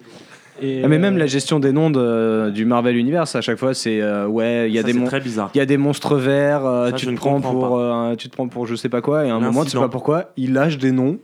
Et, 0.62 0.82
Ah, 0.84 0.88
mais 0.88 0.98
euh, 0.98 1.00
même 1.00 1.18
la 1.18 1.26
gestion 1.26 1.60
des 1.60 1.72
noms 1.72 1.90
de- 1.90 2.52
du 2.54 2.66
Marvel 2.66 2.96
Universe, 2.96 3.36
à 3.36 3.42
chaque 3.42 3.58
fois, 3.58 3.74
c'est 3.74 4.00
euh, 4.02 4.28
ouais, 4.28 4.70
il 4.70 4.74
y 4.74 4.80
a 4.80 4.84
Ça, 4.84 4.92
des 4.92 5.04
très 5.06 5.20
bizarre. 5.20 5.50
il 5.54 5.58
y 5.58 5.62
a 5.62 5.66
des 5.66 5.78
monstres 5.78 6.16
verts, 6.18 6.66
euh, 6.66 6.92
Ça, 6.92 6.96
tu 6.98 7.08
te 7.08 7.14
prends 7.16 7.42
pour, 7.42 7.78
euh, 7.80 8.16
tu 8.16 8.30
te 8.30 8.36
prends 8.36 8.48
pour 8.48 8.68
je 8.68 8.76
sais 8.76 8.90
pas 8.90 9.02
quoi, 9.02 9.26
et 9.26 9.30
à 9.30 9.36
un 9.36 9.40
moment, 9.40 9.64
tu 9.64 9.72
sais 9.72 9.80
pas 9.80 9.90
pourquoi, 9.90 10.32
il 10.38 10.54
lâche 10.54 10.78
des 10.78 10.92
noms. 10.92 11.18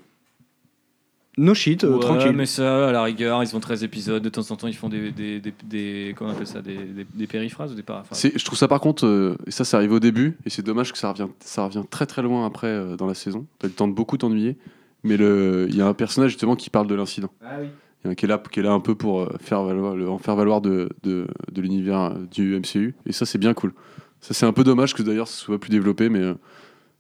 No 1.38 1.54
shit, 1.54 1.84
euh, 1.84 1.94
ouais, 1.94 2.00
tranquille. 2.00 2.32
mais 2.34 2.48
ça, 2.48 2.90
à 2.90 2.92
la 2.92 3.04
rigueur, 3.04 3.44
ils 3.44 3.56
ont 3.56 3.60
13 3.60 3.84
épisodes. 3.84 4.24
De 4.24 4.30
temps 4.30 4.50
en 4.50 4.56
temps, 4.56 4.68
ils 4.68 4.76
font 4.76 4.90
des. 4.90 5.12
des, 5.12 5.40
des, 5.40 5.54
des- 5.64 6.16
comment 6.18 6.32
on 6.32 6.34
appelle 6.34 6.48
ça 6.48 6.62
Des, 6.64 6.76
des, 6.78 7.06
des 7.14 7.28
périphrases 7.28 7.72
ou 7.72 7.76
des 7.76 7.84
paraphrases 7.84 8.18
C'est- 8.18 8.38
Je 8.38 8.44
trouve 8.44 8.58
ça 8.58 8.68
par 8.68 8.80
contre, 8.82 9.06
euh, 9.06 9.38
et 9.46 9.52
ça, 9.52 9.64
ça 9.64 9.78
arrive 9.78 9.92
au 9.92 10.00
début, 10.00 10.36
et 10.46 10.50
c'est 10.50 10.64
dommage 10.66 10.92
que 10.92 10.98
ça 10.98 11.12
revient, 11.12 11.28
ça 11.40 11.64
revient 11.66 11.84
très 11.90 12.08
très 12.08 12.24
loin 12.24 12.46
après 12.46 12.68
euh, 12.68 12.96
dans 12.96 13.06
la 13.06 13.14
saison. 13.14 13.46
T'as 13.60 13.68
le 13.68 13.74
temps 13.74 13.88
de 13.88 13.94
beaucoup 13.94 14.18
t'ennuyer, 14.18 14.58
mais 15.04 15.14
il 15.16 15.76
y 15.76 15.82
a 15.82 15.88
un 15.88 15.94
personnage 15.94 16.32
justement 16.32 16.56
qui 16.56 16.70
parle 16.72 16.88
de 16.88 16.96
l'incident. 16.96 17.30
Ah 17.44 17.58
oui. 17.62 17.68
Il 18.04 18.08
y 18.08 18.10
en 18.10 18.12
a 18.12 18.16
qui 18.16 18.26
est 18.26 18.30
là, 18.30 18.42
qui 18.52 18.60
est 18.60 18.64
là 18.64 18.72
un 18.72 18.80
peu 18.80 18.96
pour 18.96 19.22
euh, 19.22 19.30
faire 19.40 19.62
valoir, 19.64 19.96
le- 19.96 20.10
en 20.10 20.18
faire 20.18 20.36
valoir 20.36 20.62
de, 20.62 20.90
de, 21.04 21.28
de 21.52 21.62
l'univers 21.62 22.16
du 22.32 22.56
MCU, 22.60 22.96
et 23.06 23.12
ça 23.12 23.26
c'est 23.28 23.38
bien 23.38 23.54
cool. 23.54 23.74
Ça 24.22 24.34
c'est 24.34 24.46
un 24.48 24.54
peu 24.54 24.64
dommage 24.64 24.96
que 24.96 25.04
d'ailleurs 25.04 25.28
ça 25.28 25.36
soit 25.46 25.60
plus 25.60 25.70
développé, 25.70 26.10
mais 26.10 26.20
euh, 26.22 26.34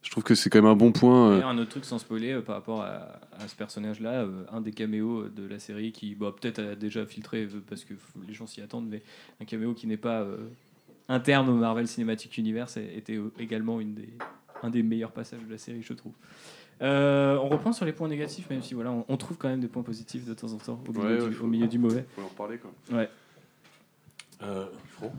je 0.07 0.11
trouve 0.11 0.23
que 0.23 0.35
c'est 0.35 0.49
quand 0.49 0.59
même 0.61 0.71
un 0.71 0.75
bon 0.75 0.93
point. 0.93 1.27
euh, 1.31 1.33
D'ailleurs, 1.33 1.49
un 1.49 1.57
autre 1.57 1.69
truc 1.71 1.83
sans 1.83 1.99
spoiler 1.99 2.31
euh, 2.31 2.41
par 2.41 2.55
rapport 2.55 2.81
à, 2.81 3.19
à 3.39 3.47
ce 3.49 3.55
personnage-là, 3.57 4.21
euh, 4.21 4.45
un 4.53 4.61
des 4.61 4.71
caméos 4.71 5.27
de 5.27 5.45
la 5.45 5.59
série 5.59 5.91
qui, 5.91 6.15
bon, 6.15 6.31
peut-être 6.31 6.59
a 6.59 6.75
déjà 6.75 7.05
filtré 7.05 7.45
parce 7.69 7.83
que 7.83 7.93
les 8.25 8.33
gens 8.33 8.47
s'y 8.47 8.61
attendent, 8.61 8.87
mais 8.87 9.01
un 9.41 9.45
caméo 9.45 9.73
qui 9.73 9.85
n'est 9.85 9.97
pas 9.97 10.21
euh, 10.21 10.47
interne 11.09 11.49
au 11.49 11.55
Marvel 11.55 11.89
Cinematic 11.89 12.37
Universe 12.37 12.77
était 12.77 13.19
également 13.37 13.81
une 13.81 13.95
des, 13.95 14.07
un 14.63 14.69
des 14.69 14.81
meilleurs 14.81 15.11
passages 15.11 15.41
de 15.45 15.51
la 15.51 15.57
série, 15.57 15.81
je 15.83 15.91
trouve. 15.93 16.13
Euh, 16.81 17.35
on 17.41 17.49
reprend 17.49 17.73
sur 17.73 17.85
les 17.85 17.91
points 17.91 18.07
négatifs, 18.07 18.49
même 18.49 18.61
si 18.63 18.75
voilà, 18.75 18.91
on, 18.91 19.03
on 19.09 19.17
trouve 19.17 19.35
quand 19.37 19.49
même 19.49 19.59
des 19.59 19.67
points 19.67 19.83
positifs 19.83 20.25
de 20.25 20.33
temps 20.33 20.53
en 20.53 20.57
temps 20.57 20.79
au 20.87 20.91
milieu, 20.93 21.03
Ouais, 21.17 21.21
ouais, 21.23 21.29
du, 21.29 21.35
faut- 21.35 21.43
au 21.43 21.47
milieu 21.47 21.67
du 21.67 21.79
mauvais. 21.79 22.05
faut 22.15 22.21
en 22.21 22.29
parler, 22.29 22.59
quoi. 22.59 22.71
Euh, 24.43 24.67
Fro? 24.91 25.11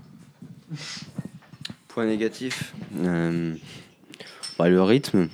Point 1.88 2.06
négatif. 2.06 2.74
euh, 2.96 3.54
bah, 4.58 4.68
le 4.68 4.82
rythme. 4.82 5.28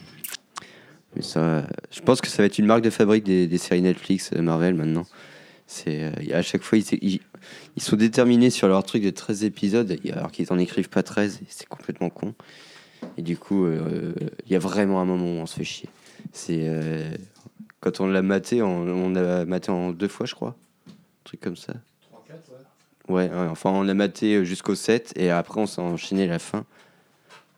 Mais 1.17 1.23
ça, 1.23 1.67
je 1.91 2.01
pense 2.01 2.21
que 2.21 2.29
ça 2.29 2.43
va 2.43 2.47
être 2.47 2.59
une 2.59 2.67
marque 2.67 2.83
de 2.83 2.91
fabrique 2.91 3.25
des, 3.25 3.47
des 3.47 3.59
séries 3.59 3.83
Netflix 3.83 4.31
euh, 4.35 4.43
Marvel 4.43 4.75
maintenant. 4.75 5.07
C'est 5.67 6.05
euh, 6.05 6.11
à 6.39 6.43
chaque 6.43 6.63
fois 6.63 6.77
ils, 6.77 6.85
ils, 7.01 7.21
ils 7.77 7.83
sont 7.83 7.97
déterminés 7.97 8.51
sur 8.51 8.69
leur 8.69 8.85
truc 8.85 9.03
de 9.03 9.11
13 9.11 9.45
épisodes 9.45 9.97
alors 10.13 10.31
qu'ils 10.31 10.53
en 10.53 10.59
écrivent 10.59 10.91
pas 10.91 11.03
13 11.03 11.41
et 11.43 11.47
c'est 11.49 11.69
complètement 11.69 12.11
con. 12.11 12.35
Et 13.17 13.23
du 13.23 13.37
coup, 13.37 13.65
euh, 13.67 14.15
il 14.47 14.53
y 14.53 14.57
a 14.57 14.59
vraiment 14.59 15.01
un 15.01 15.05
moment 15.05 15.25
où 15.25 15.43
on 15.43 15.47
se 15.47 15.57
fait 15.57 15.65
chier. 15.65 15.89
C'est 16.33 16.61
euh, 16.63 17.11
quand 17.81 18.01
on 18.01 18.07
l'a 18.07 18.23
maté, 18.23 18.63
on, 18.63 18.83
on 18.89 19.15
a 19.15 19.45
maté 19.45 19.71
en 19.71 19.91
deux 19.93 20.09
fois, 20.09 20.27
je 20.27 20.35
crois. 20.35 20.57
Un 20.89 21.25
truc 21.25 21.41
comme 21.41 21.57
ça. 21.57 21.75
Ouais, 23.07 23.29
ouais, 23.29 23.49
enfin 23.51 23.69
on 23.71 23.87
a 23.87 23.93
maté 23.93 24.47
jusqu'au 24.47 24.75
7 24.75 25.13
et 25.17 25.29
après 25.29 25.61
on 25.61 25.67
s'est 25.67 25.83
enchaîné 25.83 26.27
la 26.27 26.39
fin. 26.39 26.65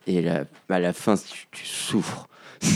Et 0.07 0.21
la, 0.21 0.45
à 0.69 0.79
la 0.79 0.93
fin, 0.93 1.15
tu, 1.17 1.47
tu 1.51 1.65
souffres. 1.65 2.27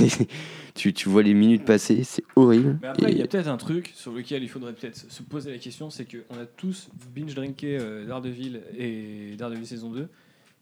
Tu, 0.73 0.93
tu 0.93 1.09
vois 1.09 1.21
les 1.21 1.33
minutes 1.33 1.65
passer, 1.65 2.05
c'est 2.05 2.23
horrible. 2.35 2.79
Mais 2.81 2.87
après, 2.87 3.09
Et- 3.09 3.11
il 3.11 3.17
y 3.17 3.21
a 3.21 3.27
peut-être 3.27 3.49
un 3.49 3.57
truc 3.57 3.91
sur 3.93 4.13
lequel 4.13 4.41
il 4.41 4.47
faudrait 4.47 4.71
peut-être 4.71 4.95
se 5.11 5.21
poser 5.21 5.51
la 5.51 5.57
question, 5.57 5.89
c'est 5.89 6.05
qu'on 6.05 6.39
a 6.39 6.45
tous 6.45 6.87
binge 7.13 7.35
drinké 7.35 7.77
euh, 7.77 8.05
Daredevil 8.05 8.61
et 8.77 9.35
Daredevil 9.37 9.67
saison 9.67 9.91
2. 9.91 10.07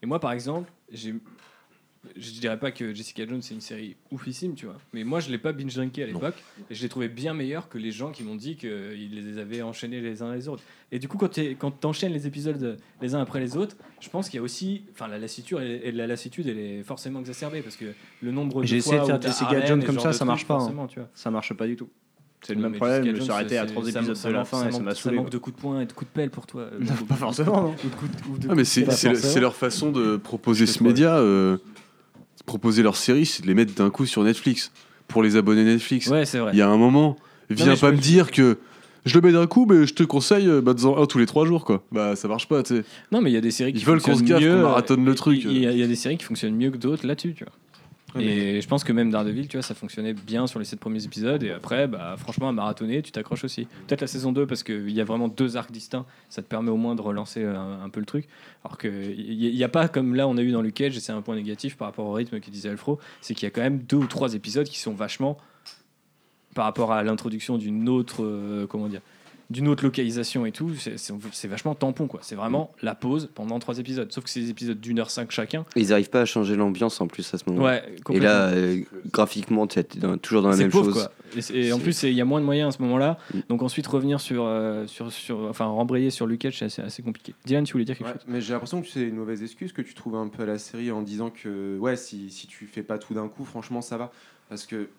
Et 0.01 0.05
moi, 0.07 0.19
par 0.19 0.31
exemple, 0.31 0.71
j'ai, 0.91 1.13
je 2.15 2.31
dirais 2.39 2.57
pas 2.57 2.71
que 2.71 2.93
Jessica 2.93 3.25
Jones 3.27 3.41
c'est 3.41 3.53
une 3.53 3.61
série 3.61 3.95
oufissime, 4.11 4.55
tu 4.55 4.65
vois. 4.65 4.77
Mais 4.93 5.03
moi, 5.03 5.19
je 5.19 5.29
l'ai 5.29 5.37
pas 5.37 5.51
binge 5.51 5.75
drinké 5.75 6.03
à 6.03 6.07
l'époque 6.07 6.35
et 6.69 6.75
je 6.75 6.81
l'ai 6.81 6.89
trouvé 6.89 7.09
bien 7.09 7.33
meilleur 7.33 7.67
que 7.69 7.77
les 7.77 7.91
gens 7.91 8.11
qui 8.11 8.23
m'ont 8.23 8.35
dit 8.35 8.55
qu'ils 8.55 9.13
les 9.13 9.37
avaient 9.37 9.61
enchaînés 9.61 9.99
les 10.01 10.21
uns 10.21 10.33
les 10.33 10.47
autres. 10.47 10.63
Et 10.91 10.99
du 10.99 11.07
coup, 11.07 11.17
quand 11.17 11.29
tu 11.29 11.55
quand 11.57 11.83
enchaînes 11.85 12.13
les 12.13 12.25
épisodes 12.25 12.77
les 13.01 13.15
uns 13.15 13.21
après 13.21 13.39
les 13.39 13.57
autres, 13.57 13.75
je 13.99 14.09
pense 14.09 14.29
qu'il 14.29 14.37
y 14.37 14.39
a 14.39 14.43
aussi, 14.43 14.83
enfin, 14.93 15.07
la 15.07 15.19
lassitude, 15.19 15.57
elle, 15.61 15.81
elle- 15.83 15.95
la 15.97 16.07
lassitude, 16.07 16.47
elle 16.47 16.57
est 16.59 16.83
forcément 16.83 17.19
exacerbée 17.19 17.61
parce 17.61 17.75
que 17.75 17.85
le 18.21 18.31
nombre 18.31 18.61
de 18.61 18.67
J'ai 18.67 18.79
fois 18.79 18.95
essayé 18.95 19.01
de 19.01 19.05
faire 19.05 19.21
Jessica 19.21 19.65
Jones 19.65 19.81
et 19.81 19.85
comme 19.85 19.99
ça, 19.99 20.11
ça 20.13 20.19
trucs, 20.19 20.27
marche 20.27 20.45
pas, 20.47 20.55
hein. 20.61 20.87
tu 20.89 20.99
vois. 20.99 21.09
Ça 21.13 21.29
marche 21.31 21.53
pas 21.53 21.67
du 21.67 21.75
tout. 21.75 21.89
C'est 22.41 22.55
le 22.55 22.61
même 22.61 22.71
mais 22.71 22.77
problème. 22.77 23.03
Je 23.05 23.11
me 23.11 23.19
suis 23.19 23.31
arrêté 23.31 23.57
à 23.57 23.65
trois 23.65 23.83
ça- 23.83 23.89
épisodes 23.89 24.15
ça 24.15 24.29
de 24.29 24.33
la 24.33 24.39
manque- 24.39 24.47
fin 24.47 24.61
et 24.69 24.71
ça 24.71 24.77
ça 24.77 24.83
m'a 24.83 24.95
Ça 24.95 25.01
saoulé. 25.01 25.17
manque 25.17 25.29
de 25.29 25.37
coups 25.37 25.57
de 25.57 25.61
poing 25.61 25.81
et 25.81 25.85
de 25.85 25.91
coups 25.91 26.09
de 26.09 26.15
pelle 26.15 26.29
pour 26.29 26.47
toi. 26.47 26.69
Non, 26.79 26.93
pas 27.09 27.15
forcément, 27.15 27.61
non. 27.63 27.75
Ou 27.83 27.89
de 27.89 27.95
coups 27.95 28.11
de- 28.11 28.29
ou 28.31 28.37
de 28.37 28.47
Ah, 28.49 28.55
mais 28.55 28.63
c'est 28.63 29.39
leur 29.41 29.55
façon 29.57 29.91
de 29.91 30.15
proposer 30.15 30.65
ce 30.65 30.81
média, 30.81 31.17
euh, 31.17 31.57
proposer 32.49 32.81
leur 32.81 32.97
série, 32.97 33.25
c'est 33.27 33.43
de 33.43 33.47
les 33.47 33.53
mettre 33.53 33.73
d'un 33.75 33.91
coup 33.91 34.05
sur 34.07 34.23
Netflix 34.23 34.71
pour 35.07 35.21
les 35.21 35.35
abonnés 35.35 35.63
Netflix. 35.63 36.07
Ouais, 36.07 36.25
c'est 36.25 36.39
vrai. 36.39 36.51
Il 36.53 36.57
y 36.57 36.61
a 36.63 36.67
un 36.69 36.77
moment, 36.77 37.15
viens 37.51 37.75
pas 37.75 37.91
me 37.91 37.97
dire 37.97 38.31
que 38.31 38.57
je 39.05 39.15
le 39.15 39.21
mets 39.21 39.31
d'un 39.31 39.45
coup, 39.47 39.65
mais 39.69 39.85
je 39.85 39.93
te 39.93 40.03
conseille 40.03 40.47
euh, 40.47 40.59
bah, 40.61 40.73
dans 40.73 41.01
un 41.01 41.05
tous 41.05 41.19
les 41.19 41.25
trois 41.27 41.45
jours, 41.45 41.63
quoi. 41.63 41.83
Bah, 41.91 42.15
ça 42.15 42.27
marche 42.27 42.47
pas, 42.47 42.63
tu 42.63 42.77
sais. 42.77 42.83
Non, 43.11 43.21
mais 43.21 43.29
il 43.31 43.33
y 43.33 43.37
a 43.37 43.41
des 43.41 43.51
séries 43.51 43.71
qui 43.73 43.79
Ils 43.79 43.85
veulent 43.85 44.01
qu'on 44.01 44.15
se 44.15 44.23
gaffe, 44.23 44.43
qu'on 44.43 44.61
marathonne 44.61 45.05
le 45.05 45.11
euh, 45.11 45.15
truc. 45.15 45.41
Il 45.45 45.57
y, 45.57 45.67
a- 45.67 45.71
il 45.71 45.77
y 45.77 45.83
a 45.83 45.87
des 45.87 45.95
séries 45.95 46.17
qui 46.17 46.25
fonctionnent 46.25 46.55
mieux 46.55 46.71
que 46.71 46.77
d'autres 46.77 47.05
là-dessus, 47.07 47.33
tu 47.35 47.43
vois. 47.43 47.53
Et 48.17 48.61
je 48.61 48.67
pense 48.67 48.83
que 48.83 48.91
même 48.91 49.11
Daredevil, 49.11 49.47
tu 49.47 49.57
vois, 49.57 49.61
ça 49.61 49.75
fonctionnait 49.75 50.13
bien 50.13 50.47
sur 50.47 50.59
les 50.59 50.65
7 50.65 50.79
premiers 50.79 51.03
épisodes. 51.03 51.43
Et 51.43 51.51
après, 51.51 51.87
bah, 51.87 52.15
franchement, 52.17 52.49
à 52.49 52.51
marathonner, 52.51 53.01
tu 53.01 53.11
t'accroches 53.11 53.43
aussi. 53.43 53.65
Peut-être 53.87 54.01
la 54.01 54.07
saison 54.07 54.31
2, 54.31 54.47
parce 54.47 54.63
qu'il 54.63 54.89
y 54.89 55.01
a 55.01 55.03
vraiment 55.03 55.27
deux 55.27 55.57
arcs 55.57 55.71
distincts. 55.71 56.05
Ça 56.29 56.41
te 56.41 56.47
permet 56.47 56.71
au 56.71 56.77
moins 56.77 56.95
de 56.95 57.01
relancer 57.01 57.43
un, 57.43 57.81
un 57.83 57.89
peu 57.89 57.99
le 57.99 58.05
truc. 58.05 58.27
Alors 58.63 58.77
qu'il 58.77 59.37
n'y 59.37 59.63
a 59.63 59.69
pas 59.69 59.87
comme 59.87 60.15
là, 60.15 60.27
on 60.27 60.37
a 60.37 60.41
eu 60.41 60.51
dans 60.51 60.61
Luke 60.61 60.75
Cage, 60.75 60.97
et 60.97 60.99
c'est 60.99 61.11
un 61.11 61.21
point 61.21 61.35
négatif 61.35 61.77
par 61.77 61.87
rapport 61.87 62.05
au 62.05 62.13
rythme 62.13 62.39
que 62.39 62.49
disait 62.49 62.69
Alfro, 62.69 62.99
c'est 63.21 63.33
qu'il 63.33 63.43
y 63.43 63.47
a 63.47 63.51
quand 63.51 63.61
même 63.61 63.79
deux 63.79 63.97
ou 63.97 64.07
trois 64.07 64.33
épisodes 64.33 64.67
qui 64.67 64.79
sont 64.79 64.93
vachement 64.93 65.37
par 66.55 66.65
rapport 66.65 66.91
à 66.91 67.03
l'introduction 67.03 67.57
d'une 67.57 67.87
autre, 67.89 68.23
euh, 68.23 68.65
comment 68.67 68.87
dire, 68.87 69.01
d'une 69.49 69.67
autre 69.67 69.83
localisation 69.83 70.45
et 70.45 70.51
tout, 70.51 70.71
c'est- 70.75 71.47
vachement 71.47 71.73
tampon 71.73 72.05
quoi. 72.07 72.19
C'est 72.21 72.35
vraiment 72.35 72.71
la 72.83 72.93
pause 72.93 73.29
pendant 73.33 73.57
trois 73.57 73.79
épisodes. 73.79 74.11
Sauf 74.11 74.23
que 74.25 74.29
c'est 74.29 74.41
des 74.41 74.49
épisodes 74.51 74.79
d'une 74.79 74.99
heure 74.99 75.09
cinq 75.09 75.31
chacun. 75.31 75.65
Ils 75.75 75.91
arrivent 75.91 76.11
pas 76.11 76.21
à 76.21 76.25
changer 76.25 76.55
l'ambiance 76.55 77.01
en 77.01 77.07
plus 77.07 77.33
à 77.33 77.37
ce 77.39 77.43
moment. 77.49 77.65
Ouais, 77.65 77.83
Et 78.11 78.19
là, 78.19 78.49
euh, 78.49 78.81
graphiquement, 79.11 79.65
tu 79.65 79.79
es 79.79 79.83
dans- 79.97 80.17
toujours 80.19 80.43
dans 80.43 80.49
la 80.49 80.55
même 80.57 80.69
pauvre 80.69 80.93
chose. 80.93 80.93
quoi. 80.93 81.11
Et, 81.55 81.67
et 81.67 81.73
en 81.73 81.79
plus, 81.79 82.03
il 82.03 82.13
y 82.13 82.21
a 82.21 82.25
moins 82.25 82.39
de 82.41 82.45
moyens 82.45 82.73
à 82.73 82.77
ce 82.77 82.81
moment-là. 82.83 83.17
Mm. 83.33 83.39
Donc 83.49 83.61
ensuite 83.63 83.87
revenir 83.87 84.19
sur, 84.21 84.43
euh, 84.45 84.85
sur, 84.87 85.11
sur 85.11 85.39
enfin 85.49 85.65
rembrayer 85.65 86.09
sur 86.11 86.27
Luke 86.27 86.41
Cage, 86.41 86.59
c'est 86.59 86.65
assez, 86.65 86.81
assez 86.83 87.01
compliqué. 87.01 87.33
Dylan, 87.45 87.63
tu 87.63 87.73
voulais 87.73 87.85
dire 87.85 87.97
quelque 87.97 88.07
Ouais, 88.07 88.13
chose? 88.13 88.25
mais 88.27 88.41
j'ai 88.41 88.53
l'impression 88.53 88.81
que 88.81 88.87
c'est 88.87 89.01
une 89.01 89.15
mauvaise 89.15 89.41
excuse 89.41 89.71
que 89.73 89.81
tu 89.81 89.93
trouves 89.95 90.15
un 90.15 90.27
peu 90.27 90.43
à 90.43 90.45
la 90.45 90.57
série 90.59 90.91
en 90.91 91.01
disant 91.01 91.29
que 91.31 91.77
ouais 91.79 91.95
si, 91.95 92.29
si 92.29 92.45
tu 92.47 92.67
fais 92.67 92.83
pas 92.83 92.97
tout 92.99 93.13
d'un 93.15 93.27
coup 93.27 93.45
franchement 93.45 93.81
ça 93.81 93.97
va 93.97 94.11
parce 94.47 94.65
que 94.65 94.89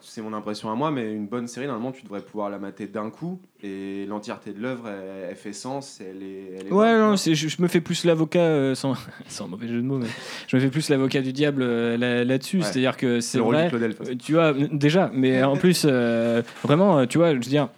c'est 0.00 0.22
mon 0.22 0.32
impression 0.32 0.70
à 0.70 0.74
moi 0.74 0.90
mais 0.90 1.12
une 1.12 1.26
bonne 1.26 1.46
série 1.46 1.66
normalement 1.66 1.92
tu 1.92 2.02
devrais 2.02 2.20
pouvoir 2.20 2.50
la 2.50 2.58
mater 2.58 2.86
d'un 2.86 3.10
coup 3.10 3.40
et 3.62 4.06
l'entièreté 4.06 4.52
de 4.52 4.60
l'œuvre 4.60 4.88
elle, 4.88 5.28
elle 5.30 5.36
fait 5.36 5.52
sens 5.52 6.00
elle 6.00 6.22
est, 6.22 6.58
elle 6.60 6.66
est 6.66 6.70
bonne, 6.70 6.78
Ouais, 6.78 6.98
non, 6.98 7.16
je, 7.16 7.34
je 7.34 7.62
me 7.62 7.68
fais 7.68 7.80
plus 7.80 8.04
l'avocat, 8.04 8.40
euh, 8.40 8.74
sans, 8.74 8.94
sans 9.28 9.48
mauvais 9.48 9.68
jeu 9.68 9.76
de 9.76 9.82
mots, 9.82 9.98
mais 9.98 10.06
je 10.48 10.56
me 10.56 10.60
fais 10.62 10.68
plus 10.70 10.88
l'avocat 10.88 11.20
du 11.22 11.32
diable 11.32 11.62
euh, 11.62 11.96
là- 11.96 12.24
là-dessus. 12.24 12.58
Ouais. 12.58 12.62
C'est-à-dire 12.64 12.96
que 12.96 13.20
c'est 13.20 13.38
vrai. 13.38 13.64
du 13.64 13.68
Claude 13.70 13.82
Elf. 13.82 13.96
Euh, 14.02 14.14
Tu 14.16 14.32
vois, 14.32 14.52
déjà, 14.52 15.10
mais 15.14 15.42
en 15.42 15.56
plus, 15.56 15.84
euh, 15.88 16.42
vraiment, 16.62 17.06
tu 17.06 17.18
vois, 17.18 17.30
je 17.30 17.34
veux 17.36 17.40
dire, 17.40 17.68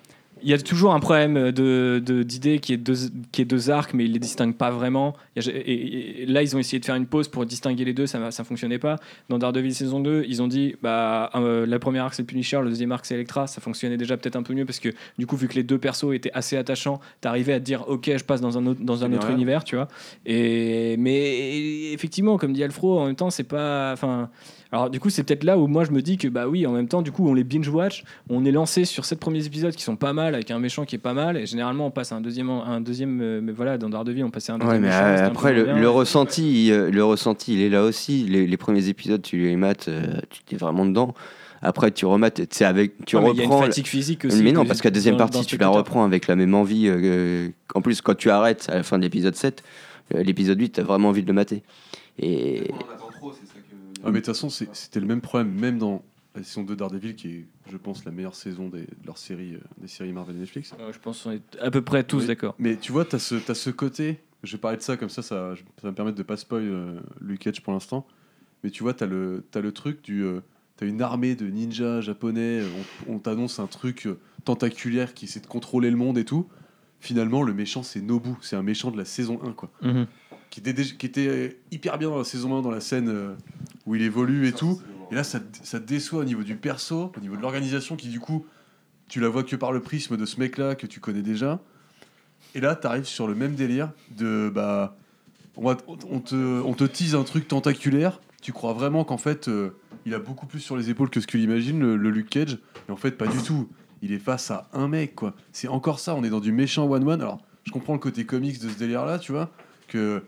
il 0.43 0.49
y 0.51 0.53
a 0.53 0.59
toujours 0.59 0.93
un 0.93 1.01
problème 1.01 1.51
de 1.51 2.01
de- 2.05 2.23
d'idée 2.23 2.59
qui 2.59 2.73
est 2.75 2.77
deux 2.77 2.95
qui 3.33 3.43
est 3.43 3.45
deux 3.47 3.71
arcs, 3.71 3.95
mais 3.95 4.05
ils 4.05 4.13
les 4.13 4.19
distinguent 4.19 4.55
pas 4.57 4.71
vraiment. 4.71 5.15
Et, 5.35 5.41
et- 5.41 6.23
et 6.23 6.27
là, 6.27 6.43
ils 6.43 6.55
ont 6.55 6.59
essayé 6.59 6.79
de 6.79 6.85
faire 6.85 6.95
une 6.95 7.07
pause 7.07 7.29
pour 7.29 7.47
distinguer 7.47 7.85
les 7.85 7.95
deux, 7.95 8.07
ça 8.07 8.31
ça 8.31 8.45
fonctionnait 8.45 8.79
pas. 8.79 8.97
Dans 9.29 9.39
Daredevil 9.39 9.75
saison 9.75 10.01
2, 10.01 10.25
ils 10.29 10.43
ont 10.43 10.47
dit, 10.49 10.77
bah, 10.83 11.31
euh, 11.35 11.65
la 11.67 11.79
première 11.79 12.05
arc 12.05 12.15
c'est 12.15 12.25
Punisher, 12.25 12.61
le 12.63 12.69
deuxième 12.69 12.93
arc 12.93 13.07
c'est 13.07 13.15
Electra, 13.15 13.47
ça 13.47 13.61
fonctionnait 13.61 13.97
déjà 13.97 14.17
peut-être 14.17 14.37
un 14.37 14.43
peu 14.43 14.53
mieux 14.55 14.67
parce 14.67 14.79
que 14.79 14.91
du 15.19 15.27
coup, 15.27 15.37
vu 15.37 15.49
que 15.49 15.55
les 15.55 15.63
deux 15.63 15.79
persos 15.79 16.13
étaient 16.15 16.33
assez 16.35 16.57
attachants, 16.57 17.01
t'arrivais 17.23 17.55
à 17.55 17.61
te 17.61 17.65
dire, 17.65 17.85
ok, 17.89 18.11
je 18.17 18.25
passe 18.25 18.41
dans 18.43 18.59
un 18.59 18.67
autre 18.67 18.81
dans 18.83 19.05
un 19.05 19.13
autre 19.15 19.27
univers, 19.33 19.65
tu 19.65 19.77
vois. 19.77 19.89
Et 20.27 20.97
mais 20.99 21.93
effectivement, 21.93 22.37
comme 22.37 22.53
dit 22.53 22.63
Alfro, 22.63 22.99
en 23.01 23.07
même 23.07 23.17
temps, 23.17 23.31
c'est 23.31 23.45
pas, 23.45 23.93
enfin. 23.93 24.29
Alors 24.77 24.91
du 24.91 25.01
coup, 25.01 25.09
c'est 25.09 25.23
peut-être 25.25 25.45
là 25.45 25.57
où 25.57 25.67
moi 25.69 25.85
je 25.85 25.91
me 25.91 26.03
dis 26.03 26.19
que 26.19 26.29
bah 26.29 26.47
oui, 26.49 26.67
en 26.67 26.73
même 26.73 26.87
temps, 26.87 27.01
du 27.01 27.11
coup, 27.11 27.27
on 27.27 27.33
les 27.33 27.45
binge 27.45 27.69
watch, 27.69 28.05
on 28.29 28.45
est 28.45 28.51
lancé 28.53 28.85
sur 28.85 29.07
sept 29.07 29.19
premiers 29.19 29.47
épisodes 29.47 29.75
qui 29.75 29.83
sont 29.83 29.97
pas 29.97 30.13
mal 30.13 30.35
avec 30.35 30.51
un 30.51 30.59
méchant 30.59 30.85
qui 30.85 30.97
est 30.97 30.99
pas 30.99 31.15
mal, 31.15 31.39
et 31.39 31.47
généralement 31.47 31.87
on 31.87 31.91
passe 31.91 32.13
à 32.13 32.17
un 32.17 32.21
deuxième, 32.21 32.51
un 32.51 32.83
deuxième, 32.83 33.21
euh, 33.23 33.41
mais 33.43 33.53
voilà, 33.53 33.79
dans 33.79 33.89
Daredevil, 33.89 34.23
on 34.25 34.31
passait 34.31 34.53
à 34.53 34.57
un 34.57 34.59
Ouais, 34.59 34.65
deuxième. 34.67 34.83
mais 34.83 34.89
méchant, 34.89 35.03
euh, 35.05 35.27
après, 35.29 35.55
le, 35.55 35.65
bien. 35.65 35.79
le 35.79 35.89
ressenti, 35.89 36.71
euh, 36.73 36.91
le 36.91 37.05
ressenti, 37.05 37.55
il 37.55 37.63
est 37.63 37.71
là 37.71 37.85
aussi. 37.85 38.25
Les, 38.25 38.47
les 38.47 38.57
premiers 38.59 38.89
épisodes, 38.89 39.23
tu 39.23 39.39
les 39.39 39.57
mates, 39.57 39.89
euh, 39.89 40.21
tu 40.47 40.55
es 40.55 40.59
vraiment 40.59 40.85
dedans. 40.85 41.15
Après, 41.63 41.91
tu 41.91 42.05
remates, 42.05 42.35
tu 42.35 42.47
sais, 42.51 42.67
avec, 42.67 43.03
tu 43.07 43.17
Ouais, 43.17 43.23
mais 43.23 43.31
il 43.31 43.37
y 43.39 43.41
a 43.41 43.45
une 43.45 43.51
reprends. 43.51 43.65
fatigue 43.65 43.87
physique 43.87 44.27
aussi. 44.27 44.43
mais 44.43 44.53
non, 44.53 44.67
parce 44.67 44.83
que 44.83 44.89
la 44.89 44.93
deuxième 44.93 45.15
dans- 45.15 45.21
partie, 45.25 45.39
dans 45.39 45.45
tu 45.45 45.57
la 45.57 45.69
reprends 45.69 46.05
avec 46.05 46.27
la 46.27 46.37
même 46.37 46.55
envie. 46.55 46.85
euh, 46.87 47.49
en 47.75 47.81
plus, 47.81 48.03
quand 48.03 48.15
tu 48.15 48.29
arrêtes 48.29 48.67
à 48.71 48.75
la 48.77 48.83
fin 48.83 48.99
de 48.99 49.03
l'épisode 49.05 49.35
7, 49.35 49.65
euh, 50.15 50.23
l'épisode 50.23 50.61
8, 50.61 50.73
tu 50.75 50.81
as 50.81 50.85
vraiment 50.85 51.09
envie 51.09 51.23
de 51.23 51.29
le 51.29 51.33
mater. 51.33 51.63
Et 52.19 52.71
On 52.73 52.95
attend 52.95 53.09
trop, 53.19 53.33
c'est 53.33 53.47
ça 53.47 53.55
que- 53.55 53.96
Ah, 54.07 54.11
mais 54.13 54.21
de 54.21 54.25
toute 54.25 54.35
façon, 54.35 54.49
c'était 54.51 55.01
le 55.01 55.07
même 55.07 55.21
problème, 55.21 55.53
même 55.53 55.79
dans 55.79 56.03
la 56.35 56.43
saison 56.43 56.63
2 56.63 56.77
Daredevil, 56.77 57.15
qui 57.17 57.29
est, 57.29 57.47
je 57.71 57.77
pense, 57.77 58.05
la 58.05 58.13
meilleure 58.13 58.35
saison 58.35 58.69
des, 58.69 58.83
de 58.83 59.07
leur 59.07 59.19
série, 59.19 59.55
euh, 59.55 59.61
des 59.79 59.89
séries 59.89 60.13
Marvel 60.13 60.37
et 60.37 60.41
Netflix. 60.41 60.73
Je 60.93 60.99
pense 60.99 61.23
qu'on 61.23 61.33
est 61.33 61.43
à 61.61 61.71
peu 61.71 61.83
près 61.83 62.05
tous 62.05 62.21
Oui. 62.21 62.27
d'accord. 62.27 62.55
Mais 62.59 62.77
tu 62.77 62.93
vois, 62.93 63.05
tu 63.05 63.17
as, 63.17 63.19
ce 63.19 63.39
ce 63.55 63.71
côté, 63.71 64.21
je 64.43 64.53
vais 64.53 64.61
parler 64.61 64.77
de 64.77 64.83
ça 64.83 64.97
comme 64.97 65.09
ça, 65.09 65.23
ça, 65.23 65.55
ça 65.57 65.83
va 65.83 65.91
me 65.91 65.95
permettre 65.95 66.19
de 66.19 66.23
pas 66.23 66.37
spoil 66.37 66.63
euh, 66.65 67.01
Luke 67.21 67.41
Cage 67.41 67.63
pour 67.63 67.73
l'instant. 67.73 68.07
Mais 68.65 68.71
tu 68.71 68.83
vois, 68.83 68.95
tu 68.95 69.05
as, 69.05 69.07
le 69.07 69.45
t'as 69.51 69.61
le 69.61 69.73
truc 69.73 70.03
du. 70.05 70.25
tu 70.77 70.85
as 70.85 70.87
une 70.87 71.01
armée 71.03 71.35
de 71.35 71.47
ninjas 71.47 72.01
japonais, 72.01 72.63
on, 73.09 73.15
on 73.15 73.19
t'annonce 73.19 73.59
un 73.59 73.67
truc 73.67 74.07
euh, 74.07 74.19
tentaculaire 74.45 75.15
qui 75.15 75.25
essaie 75.27 75.41
de 75.41 75.47
contrôler 75.47 75.91
le 75.91 75.97
monde 75.97 76.19
et 76.19 76.25
tout. 76.25 76.47
Finalement, 76.99 77.43
le 77.43 77.53
méchant, 77.53 77.83
c'est 77.83 78.01
Nobu, 78.01 78.31
c'est 78.41 78.57
un 78.57 78.63
méchant 78.63 78.91
de 78.91 78.97
la 78.97 79.05
saison 79.05 79.39
1, 79.45 79.53
quoi. 79.53 79.71
Qui 80.51 80.61
était, 80.61 80.73
déjà- 80.73 80.95
qui 80.95 81.07
était 81.07 81.27
euh, 81.29 81.49
hyper 81.71 81.99
bien 81.99 82.09
dans 82.09 82.19
la 82.19 82.25
saison 82.25 82.57
1, 82.59 82.63
dans 82.63 82.71
la 82.71 82.81
scène 82.81 83.09
euh, 83.09 83.35
où 83.87 83.95
il 83.95 84.03
évolue 84.03 84.47
et 84.49 84.53
tout. 84.53 84.81
Et 85.11 85.15
là, 85.15 85.23
ça, 85.23 85.41
te- 85.41 85.59
ça 85.63 85.79
déçoit 85.79 86.21
au 86.21 86.25
niveau 86.25 86.43
du 86.43 86.57
perso, 86.57 87.13
au 87.17 87.21
niveau 87.21 87.37
de 87.37 87.43
l'organisation 87.43 87.95
qui, 87.97 88.09
du 88.09 88.21
coup, 88.21 88.47
tu 89.09 89.21
la 89.21 89.29
vois 89.29 89.45
que 89.45 89.55
par 89.57 89.71
le 89.73 89.81
prisme 89.81 90.17
de 90.17 90.25
ce 90.25 90.41
mec-là 90.41 90.75
que 90.75 90.87
tu 90.87 90.99
connais 91.01 91.23
déjà. 91.23 91.61
Et 92.55 92.61
là, 92.61 92.75
tu 92.75 92.87
arrives 92.87 93.05
sur 93.05 93.29
le 93.29 93.35
même 93.35 93.55
délire 93.55 93.91
de 94.17 94.51
bah, 94.53 94.97
on, 95.57 95.65
va- 95.69 95.77
on 96.09 96.21
te, 96.21 96.35
on 96.63 96.73
te 96.75 96.85
tease 96.85 97.15
un 97.15 97.23
truc 97.25 97.47
tentaculaire. 97.49 98.21
Tu 98.43 98.53
crois 98.53 98.73
vraiment 98.73 99.05
qu'en 99.05 99.19
fait, 99.19 99.49
euh, 99.49 99.71
il 100.07 100.15
a 100.15 100.19
beaucoup 100.19 100.47
plus 100.47 100.61
sur 100.61 100.77
les 100.77 100.89
épaules 100.91 101.11
que 101.11 101.21
ce 101.21 101.27
qu'il 101.27 101.41
imagine, 101.41 101.79
le, 101.81 101.97
le 101.97 102.11
Luke 102.11 102.31
Cage. 102.31 102.59
Mais 102.89 102.95
en 102.95 102.97
fait, 102.97 103.13
pas 103.13 103.27
du 103.27 103.39
tout. 103.43 103.69
Il 104.03 104.13
est 104.13 104.19
face 104.19 104.51
à 104.51 104.69
un 104.73 104.89
mec, 104.89 105.15
quoi. 105.15 105.35
C'est 105.53 105.69
encore 105.69 105.99
ça. 106.01 106.15
On 106.15 106.23
est 106.25 106.31
dans 106.31 106.41
du 106.41 106.53
méchant 106.53 106.87
one-one. 106.89 107.21
Alors, 107.21 107.43
je 107.65 107.73
comprends 107.73 107.93
le 107.95 107.99
côté 107.99 108.25
comics 108.25 108.61
de 108.61 108.69
ce 108.69 108.79
délire-là, 108.79 109.19
tu 109.19 109.33
vois, 109.33 109.51
que 109.89 110.23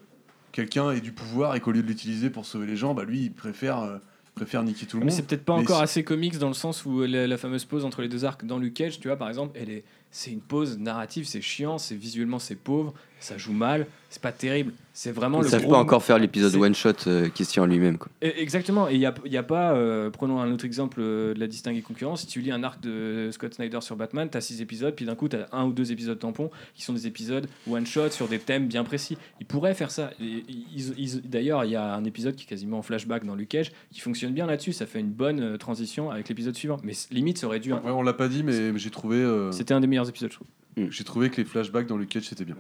quelqu'un 0.53 0.91
ait 0.93 1.01
du 1.01 1.13
pouvoir 1.13 1.55
et 1.57 1.61
qu'au 1.61 1.73
lieu 1.73 1.83
de 1.83 1.87
l'utiliser 1.89 2.31
pour 2.31 2.47
sauver 2.47 2.67
les 2.67 2.77
gens, 2.77 2.95
bah 2.95 3.05
lui, 3.05 3.23
il 3.25 3.33
préfère, 3.33 3.81
euh, 3.81 3.99
préfère 4.35 4.63
niquer 4.63 4.87
tout 4.87 4.97
le 4.99 5.05
Mais 5.05 5.11
monde. 5.11 5.17
c'est 5.17 5.27
peut-être 5.27 5.45
pas 5.45 5.57
Mais 5.57 5.63
encore 5.63 5.83
assez 5.83 6.05
comics 6.05 6.39
dans 6.39 6.49
le 6.49 6.55
sens 6.55 6.85
où 6.85 7.03
la, 7.03 7.27
la 7.27 7.37
fameuse 7.37 7.65
pause 7.65 7.85
entre 7.85 8.03
les 8.03 8.09
deux 8.09 8.25
arcs 8.25 8.45
dans 8.45 8.59
Luke 8.59 8.75
Cage, 8.75 9.01
tu 9.01 9.09
vois, 9.09 9.17
par 9.17 9.29
exemple, 9.29 9.59
elle 9.61 9.71
est, 9.71 9.85
c'est 10.11 10.31
une 10.31 10.41
pause 10.41 10.79
narrative, 10.79 11.27
c'est 11.27 11.43
chiant, 11.43 11.79
c'est 11.79 11.97
visuellement 11.97 12.39
c'est 12.39 12.57
pauvre, 12.57 12.95
ça 13.21 13.37
joue 13.39 13.53
mal, 13.53 13.87
c'est 14.11 14.23
pas 14.23 14.33
terrible. 14.33 14.73
C'est 14.95 15.13
vraiment 15.13 15.41
Ils 15.41 15.45
le 15.45 15.51
savent 15.51 15.63
gros- 15.63 15.73
pas 15.73 15.79
encore 15.79 16.03
faire 16.03 16.19
l'épisode 16.19 16.55
one 16.57 16.75
shot 16.75 16.91
euh, 17.07 17.29
qui 17.29 17.45
se 17.45 17.53
tient 17.53 17.63
en 17.63 17.67
lui-même. 17.67 17.99
quoi. 17.99 18.09
Et- 18.21 18.41
Exactement, 18.43 18.89
et 18.89 18.95
il 18.95 18.99
n'y 18.99 19.07
a, 19.07 19.15
y 19.27 19.37
a 19.37 19.43
pas, 19.45 19.73
euh, 19.75 20.11
prenons 20.11 20.41
un 20.41 20.51
autre 20.53 20.65
exemple 20.65 20.99
euh, 21.01 21.35
de 21.35 21.39
la 21.41 21.47
distinguée 21.47 21.83
concurrence, 21.83 22.23
si 22.23 22.27
tu 22.27 22.41
lis 22.41 22.51
un 22.51 22.65
arc 22.65 22.81
de 22.81 23.29
Scott 23.33 23.55
Snyder 23.55 23.81
sur 23.81 23.95
Batman, 23.97 24.29
tu 24.31 24.37
as 24.37 24.41
six 24.41 24.61
épisodes, 24.61 24.95
puis 24.95 25.05
d'un 25.05 25.15
coup 25.15 25.29
tu 25.29 25.37
as 25.37 25.47
un 25.53 25.67
ou 25.67 25.73
deux 25.73 25.93
épisodes 25.93 26.19
tampons 26.19 26.51
qui 26.75 26.83
sont 26.83 26.93
des 26.95 27.07
épisodes 27.07 27.47
one-shot 27.71 28.11
sur 28.11 28.27
des 28.29 28.39
thèmes 28.41 28.67
bien 28.67 28.83
précis. 28.83 29.17
Ils 29.41 29.47
pourraient 29.47 29.75
faire 29.75 29.91
ça. 29.93 30.11
Et 30.21 30.45
ils- 30.49 30.95
ils- 30.99 31.21
D'ailleurs, 31.29 31.65
il 31.65 31.71
y 31.71 31.77
a 31.77 31.95
un 31.95 32.05
épisode 32.05 32.35
qui 32.35 32.45
est 32.45 32.49
quasiment 32.49 32.79
en 32.79 32.83
flashback 32.83 33.25
dans 33.25 33.35
Luke 33.37 33.51
Cage 33.51 33.71
qui 33.93 34.01
fonctionne 34.01 34.33
bien 34.33 34.47
là-dessus, 34.47 34.73
ça 34.73 34.87
fait 34.87 35.01
une 35.01 35.11
bonne 35.11 35.41
euh, 35.41 35.57
transition 35.59 36.11
avec 36.11 36.29
l'épisode 36.29 36.57
suivant. 36.57 36.79
Mais 36.83 36.95
limite, 37.13 37.39
ça 37.39 37.47
aurait 37.47 37.61
dû... 37.61 37.73
Ouais, 37.73 37.79
on 37.85 38.03
l'a 38.03 38.15
pas 38.15 38.29
dit, 38.29 38.43
mais 38.43 38.77
j'ai 38.79 38.91
trouvé, 38.91 39.17
euh, 39.17 39.53
C'était 39.53 39.75
un 39.75 39.81
des 39.81 39.87
meilleurs 39.87 40.09
épisodes, 40.09 40.31
je 40.31 40.37
trouve. 40.37 40.49
J'ai 40.91 41.05
trouvé 41.05 41.31
que 41.31 41.37
les 41.37 41.45
flashbacks 41.45 41.87
dans 41.87 41.97
Luke 41.97 42.11
Cage 42.11 42.25
c'était 42.29 42.45
bien. 42.45 42.57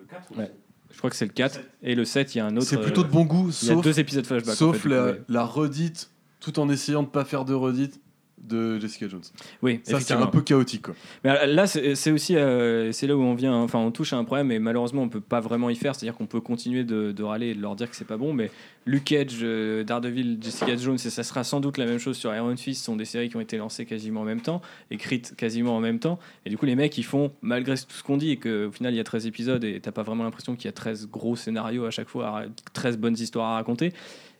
Je 0.90 0.96
crois 0.98 1.10
que 1.10 1.16
c'est 1.16 1.26
le 1.26 1.32
4, 1.32 1.60
et 1.82 1.94
le 1.94 2.04
7, 2.04 2.34
il 2.34 2.38
y 2.38 2.40
a 2.40 2.46
un 2.46 2.56
autre... 2.56 2.66
C'est 2.66 2.80
plutôt 2.80 3.02
euh, 3.02 3.04
de 3.04 3.10
bon 3.10 3.24
goût, 3.24 3.50
Il 3.62 3.68
y 3.68 3.70
a 3.70 3.74
sauf, 3.74 3.84
deux 3.84 4.00
épisodes 4.00 4.26
flashback. 4.26 4.54
en 4.54 4.56
sauf 4.56 4.78
fait, 4.78 4.88
la, 4.88 5.04
ouais. 5.04 5.22
la 5.28 5.44
redite, 5.44 6.10
tout 6.40 6.58
en 6.58 6.68
essayant 6.70 7.02
de 7.02 7.08
pas 7.08 7.24
faire 7.24 7.44
de 7.44 7.54
redite 7.54 8.00
de 8.42 8.78
Jessica 8.78 9.08
Jones. 9.08 9.22
Oui, 9.62 9.80
Ça 9.82 10.00
c'est 10.00 10.14
un 10.14 10.26
peu 10.26 10.40
chaotique 10.40 10.82
quoi. 10.82 10.94
Mais 11.24 11.46
là, 11.46 11.66
c'est 11.66 12.10
aussi 12.10 12.36
euh, 12.36 12.92
c'est 12.92 13.06
là 13.06 13.16
où 13.16 13.20
on 13.22 13.34
vient, 13.34 13.54
enfin, 13.54 13.78
on 13.78 13.90
touche 13.90 14.12
à 14.12 14.16
un 14.16 14.24
problème 14.24 14.50
et 14.52 14.58
malheureusement, 14.58 15.02
on 15.02 15.08
peut 15.08 15.20
pas 15.20 15.40
vraiment 15.40 15.70
y 15.70 15.76
faire. 15.76 15.94
C'est-à-dire 15.94 16.16
qu'on 16.16 16.26
peut 16.26 16.40
continuer 16.40 16.84
de, 16.84 17.12
de 17.12 17.22
râler 17.22 17.48
et 17.48 17.54
de 17.54 17.60
leur 17.60 17.76
dire 17.76 17.90
que 17.90 17.96
c'est 17.96 18.06
pas 18.06 18.16
bon, 18.16 18.32
mais 18.32 18.50
Luke 18.86 19.04
Cage, 19.04 19.38
euh, 19.42 19.84
Daredevil, 19.84 20.38
Jessica 20.40 20.76
Jones, 20.76 20.94
et 20.96 21.10
ça 21.10 21.22
sera 21.22 21.44
sans 21.44 21.60
doute 21.60 21.76
la 21.78 21.84
même 21.86 21.98
chose 21.98 22.16
sur 22.16 22.34
Iron 22.34 22.56
Fist. 22.56 22.80
Ce 22.80 22.86
sont 22.86 22.96
des 22.96 23.04
séries 23.04 23.28
qui 23.28 23.36
ont 23.36 23.40
été 23.40 23.56
lancées 23.58 23.84
quasiment 23.84 24.22
en 24.22 24.24
même 24.24 24.40
temps, 24.40 24.62
écrites 24.90 25.34
quasiment 25.36 25.76
en 25.76 25.80
même 25.80 25.98
temps, 25.98 26.18
et 26.46 26.50
du 26.50 26.56
coup, 26.56 26.66
les 26.66 26.74
mecs, 26.76 26.96
ils 26.96 27.02
font 27.04 27.32
malgré 27.42 27.74
tout 27.76 27.84
ce 27.90 28.02
qu'on 28.02 28.16
dit 28.16 28.30
et 28.30 28.36
qu'au 28.38 28.70
final, 28.72 28.94
il 28.94 28.96
y 28.96 29.00
a 29.00 29.04
13 29.04 29.26
épisodes 29.26 29.62
et 29.64 29.80
t'as 29.80 29.92
pas 29.92 30.02
vraiment 30.02 30.24
l'impression 30.24 30.56
qu'il 30.56 30.64
y 30.66 30.68
a 30.68 30.72
13 30.72 31.08
gros 31.10 31.36
scénarios 31.36 31.84
à 31.84 31.90
chaque 31.90 32.08
fois, 32.08 32.26
à- 32.28 32.44
13 32.72 32.96
bonnes 32.98 33.14
histoires 33.18 33.50
à 33.50 33.54
raconter. 33.56 33.92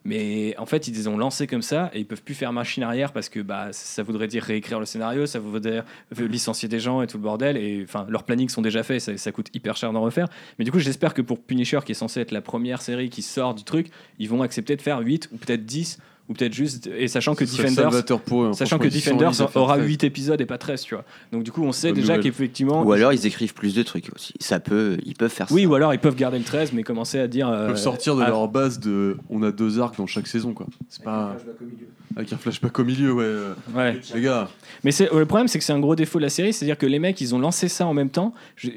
Mais 0.04 0.54
en 0.58 0.66
fait, 0.66 0.88
ils 0.88 0.94
les 0.94 1.08
ont 1.08 1.16
lancés 1.16 1.46
comme 1.46 1.62
ça 1.62 1.90
et 1.92 1.98
ils 2.00 2.06
peuvent 2.06 2.22
plus 2.22 2.34
faire 2.34 2.52
machine 2.52 2.82
arrière 2.82 3.12
parce 3.12 3.28
que 3.28 3.40
bah, 3.40 3.68
ça 3.72 4.02
voudrait 4.02 4.28
dire 4.28 4.42
réécrire 4.42 4.80
le 4.80 4.86
scénario, 4.86 5.26
ça 5.26 5.38
voudrait 5.38 5.60
dire 5.60 5.84
licencier 6.16 6.68
des 6.68 6.80
gens 6.80 7.02
et 7.02 7.06
tout 7.06 7.18
le 7.18 7.22
bordel. 7.22 7.56
Et 7.56 7.82
enfin, 7.84 8.06
leurs 8.08 8.24
plannings 8.24 8.48
sont 8.48 8.62
déjà 8.62 8.82
faits, 8.82 9.00
ça, 9.00 9.16
ça 9.16 9.32
coûte 9.32 9.48
hyper 9.54 9.76
cher 9.76 9.92
d'en 9.92 10.00
refaire. 10.00 10.28
Mais 10.58 10.64
du 10.64 10.72
coup, 10.72 10.78
j'espère 10.78 11.14
que 11.14 11.22
pour 11.22 11.40
Punisher, 11.40 11.80
qui 11.84 11.92
est 11.92 11.96
censé 11.96 12.20
être 12.20 12.32
la 12.32 12.40
première 12.40 12.80
série 12.80 13.10
qui 13.10 13.22
sort 13.22 13.54
du 13.54 13.64
truc, 13.64 13.88
ils 14.18 14.28
vont 14.28 14.42
accepter 14.42 14.76
de 14.76 14.82
faire 14.82 15.00
8 15.00 15.30
ou 15.32 15.36
peut-être 15.36 15.66
10 15.66 15.98
ou 16.28 16.34
peut-être 16.34 16.52
juste. 16.52 16.88
Et 16.96 17.08
sachant 17.08 17.34
que 17.34 17.44
Defenders. 17.44 17.72
salvateur 17.74 18.20
pour 18.20 18.42
eux, 18.44 18.46
hein. 18.48 18.52
Sachant 18.52 18.78
que 18.78 18.88
Defenders 18.88 19.40
à 19.40 19.58
aura 19.58 19.76
13. 19.76 19.86
8 19.86 20.04
épisodes 20.04 20.40
et 20.40 20.46
pas 20.46 20.58
13, 20.58 20.82
tu 20.82 20.94
vois. 20.94 21.04
Donc 21.32 21.42
du 21.42 21.52
coup, 21.52 21.64
on 21.64 21.72
sait 21.72 21.92
déjà 21.92 22.18
qu'effectivement. 22.18 22.82
Ou 22.82 22.92
alors 22.92 23.12
ils 23.12 23.26
écrivent 23.26 23.54
plus 23.54 23.74
de 23.74 23.82
trucs 23.82 24.10
aussi. 24.14 24.34
Ça 24.40 24.60
peut, 24.60 24.98
ils 25.06 25.14
peuvent 25.14 25.30
faire 25.30 25.48
ça. 25.48 25.54
Oui, 25.54 25.64
ou 25.66 25.74
alors 25.74 25.94
ils 25.94 26.00
peuvent 26.00 26.16
garder 26.16 26.38
le 26.38 26.44
13, 26.44 26.72
mais 26.72 26.82
commencer 26.82 27.18
à 27.18 27.28
dire. 27.28 27.48
Ils 27.48 27.54
euh, 27.54 27.66
peuvent 27.68 27.76
sortir 27.76 28.14
de 28.16 28.22
leur 28.22 28.46
base 28.48 28.78
de 28.78 29.16
on 29.30 29.42
a 29.42 29.50
deux 29.52 29.80
arcs 29.80 29.96
dans 29.96 30.06
chaque 30.06 30.26
saison 30.26 30.52
quoi. 30.52 30.66
C'est 30.88 31.02
pas 31.04 31.36
avec 32.16 32.32
un 32.32 32.36
flashback 32.36 32.78
au 32.78 32.84
milieu 32.84 33.12
ouais. 33.12 33.24
euh, 33.24 33.54
Ouais. 33.74 34.00
Les 34.14 34.20
gars, 34.22 34.48
Mais 34.84 34.90
c'est- 34.90 35.08
le 35.12 35.24
problème, 35.26 35.46
c'est 35.48 35.58
que 35.58 35.64
c'est 35.64 35.72
un 35.72 35.78
gros 35.80 35.94
défaut 35.94 36.18
de 36.18 36.24
la 36.24 36.30
série, 36.30 36.52
c'est-à-dire 36.52 36.76
que 36.78 36.86
les 36.86 36.98
mecs, 36.98 37.20
ils 37.20 37.34
ont 37.34 37.38
lancé 37.38 37.68
ça 37.68 37.86
en 37.86 37.94
même 37.94 38.10
temps. 38.10 38.34
Je- 38.56 38.70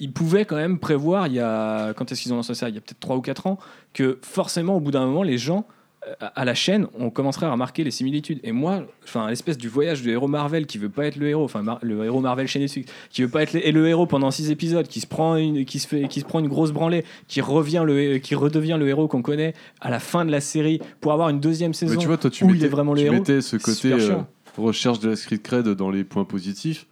ils 0.00 0.12
pouvaient 0.12 0.44
quand 0.44 0.56
même 0.56 0.78
prévoir, 0.78 1.28
il 1.28 1.34
y 1.34 1.40
a, 1.40 1.94
quand 1.94 2.10
est-ce 2.12 2.22
qu'ils 2.22 2.32
ont 2.32 2.36
lancé 2.36 2.52
ça? 2.54 2.68
Il 2.68 2.74
y 2.74 2.78
a 2.78 2.80
peut-être 2.80 3.00
3 3.00 3.16
ou 3.16 3.20
4 3.20 3.46
ans, 3.46 3.58
que 3.94 4.18
forcément, 4.22 4.76
au 4.76 4.80
bout 4.80 4.90
d'un 4.90 5.06
moment, 5.06 5.22
les 5.22 5.38
gens 5.38 5.58
euh, 5.60 5.72
à 6.20 6.44
la 6.44 6.54
chaîne, 6.54 6.86
on 6.98 7.10
commencerait 7.10 7.46
à 7.46 7.52
remarquer 7.52 7.82
les 7.84 7.90
similitudes. 7.90 8.38
Et 8.42 8.52
moi, 8.52 8.82
enfin, 9.04 9.28
l'espèce 9.30 9.56
du 9.56 9.68
voyage 9.68 10.02
du 10.02 10.10
héros 10.10 10.28
Marvel 10.28 10.66
qui 10.66 10.78
veut 10.78 10.88
pas 10.88 11.06
être 11.06 11.16
le 11.16 11.28
héros, 11.28 11.44
enfin, 11.44 11.62
Mar- 11.62 11.78
le 11.82 12.04
héros 12.04 12.20
Marvel 12.20 12.46
chez 12.46 12.58
Netflix, 12.58 12.92
qui 13.10 13.22
veut 13.22 13.28
pas 13.28 13.42
être 13.42 13.52
le, 13.54 13.60
le 13.70 13.88
héros 13.88 14.06
pendant 14.06 14.30
6 14.30 14.50
épisodes, 14.50 14.86
qui 14.86 15.00
se 15.00 15.06
prend 15.06 15.36
une, 15.36 15.64
qui 15.64 15.78
se 15.78 15.86
fait, 15.88 16.06
qui 16.08 16.20
se 16.20 16.24
prend 16.24 16.40
une 16.40 16.48
grosse 16.48 16.72
branlée, 16.72 17.04
qui 17.26 17.40
revient 17.40 17.82
le, 17.86 18.18
qui 18.18 18.34
redevient 18.34 18.76
le 18.78 18.88
héros 18.88 19.08
qu'on 19.08 19.22
connaît 19.22 19.54
à 19.80 19.90
la 19.90 19.98
fin 20.00 20.24
de 20.24 20.30
la 20.30 20.40
série 20.40 20.80
pour 21.00 21.12
avoir 21.12 21.28
une 21.30 21.40
deuxième 21.40 21.72
saison 21.74 21.92
mais 21.94 21.98
tu 21.98 22.06
vois 22.06 22.18
toi 22.18 22.30
tu 22.30 22.44
où 22.44 22.48
il 22.48 22.54
mettais, 22.54 22.66
est 22.66 22.68
vraiment 22.68 22.92
le 22.92 23.00
tu 23.00 23.06
héros. 23.06 23.14
mettais 23.16 23.40
ce 23.40 23.56
côté 23.56 23.92
euh, 23.92 24.16
recherche 24.58 24.98
de 25.00 25.08
la 25.08 25.16
street 25.16 25.38
cred 25.38 25.68
dans 25.68 25.90
les 25.90 26.04
points 26.04 26.24
positifs, 26.24 26.86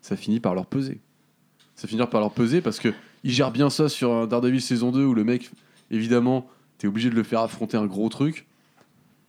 ça 0.00 0.16
finit 0.16 0.40
par 0.40 0.54
leur 0.54 0.66
peser. 0.66 1.00
Ça 1.76 1.86
finit 1.88 2.02
par 2.06 2.20
leur 2.20 2.30
peser 2.32 2.60
parce 2.60 2.78
que 2.78 2.88
ils 3.24 3.30
gèrent 3.32 3.50
bien 3.50 3.68
ça 3.70 3.88
sur 3.88 4.12
un 4.12 4.26
Daredevil 4.26 4.60
saison 4.60 4.90
2 4.92 5.04
où 5.04 5.14
le 5.14 5.24
mec 5.24 5.50
évidemment 5.90 6.46
t'es 6.78 6.86
obligé 6.88 7.08
de 7.10 7.14
le 7.14 7.22
faire 7.22 7.40
affronter 7.40 7.76
un 7.76 7.86
gros 7.86 8.08
truc. 8.08 8.46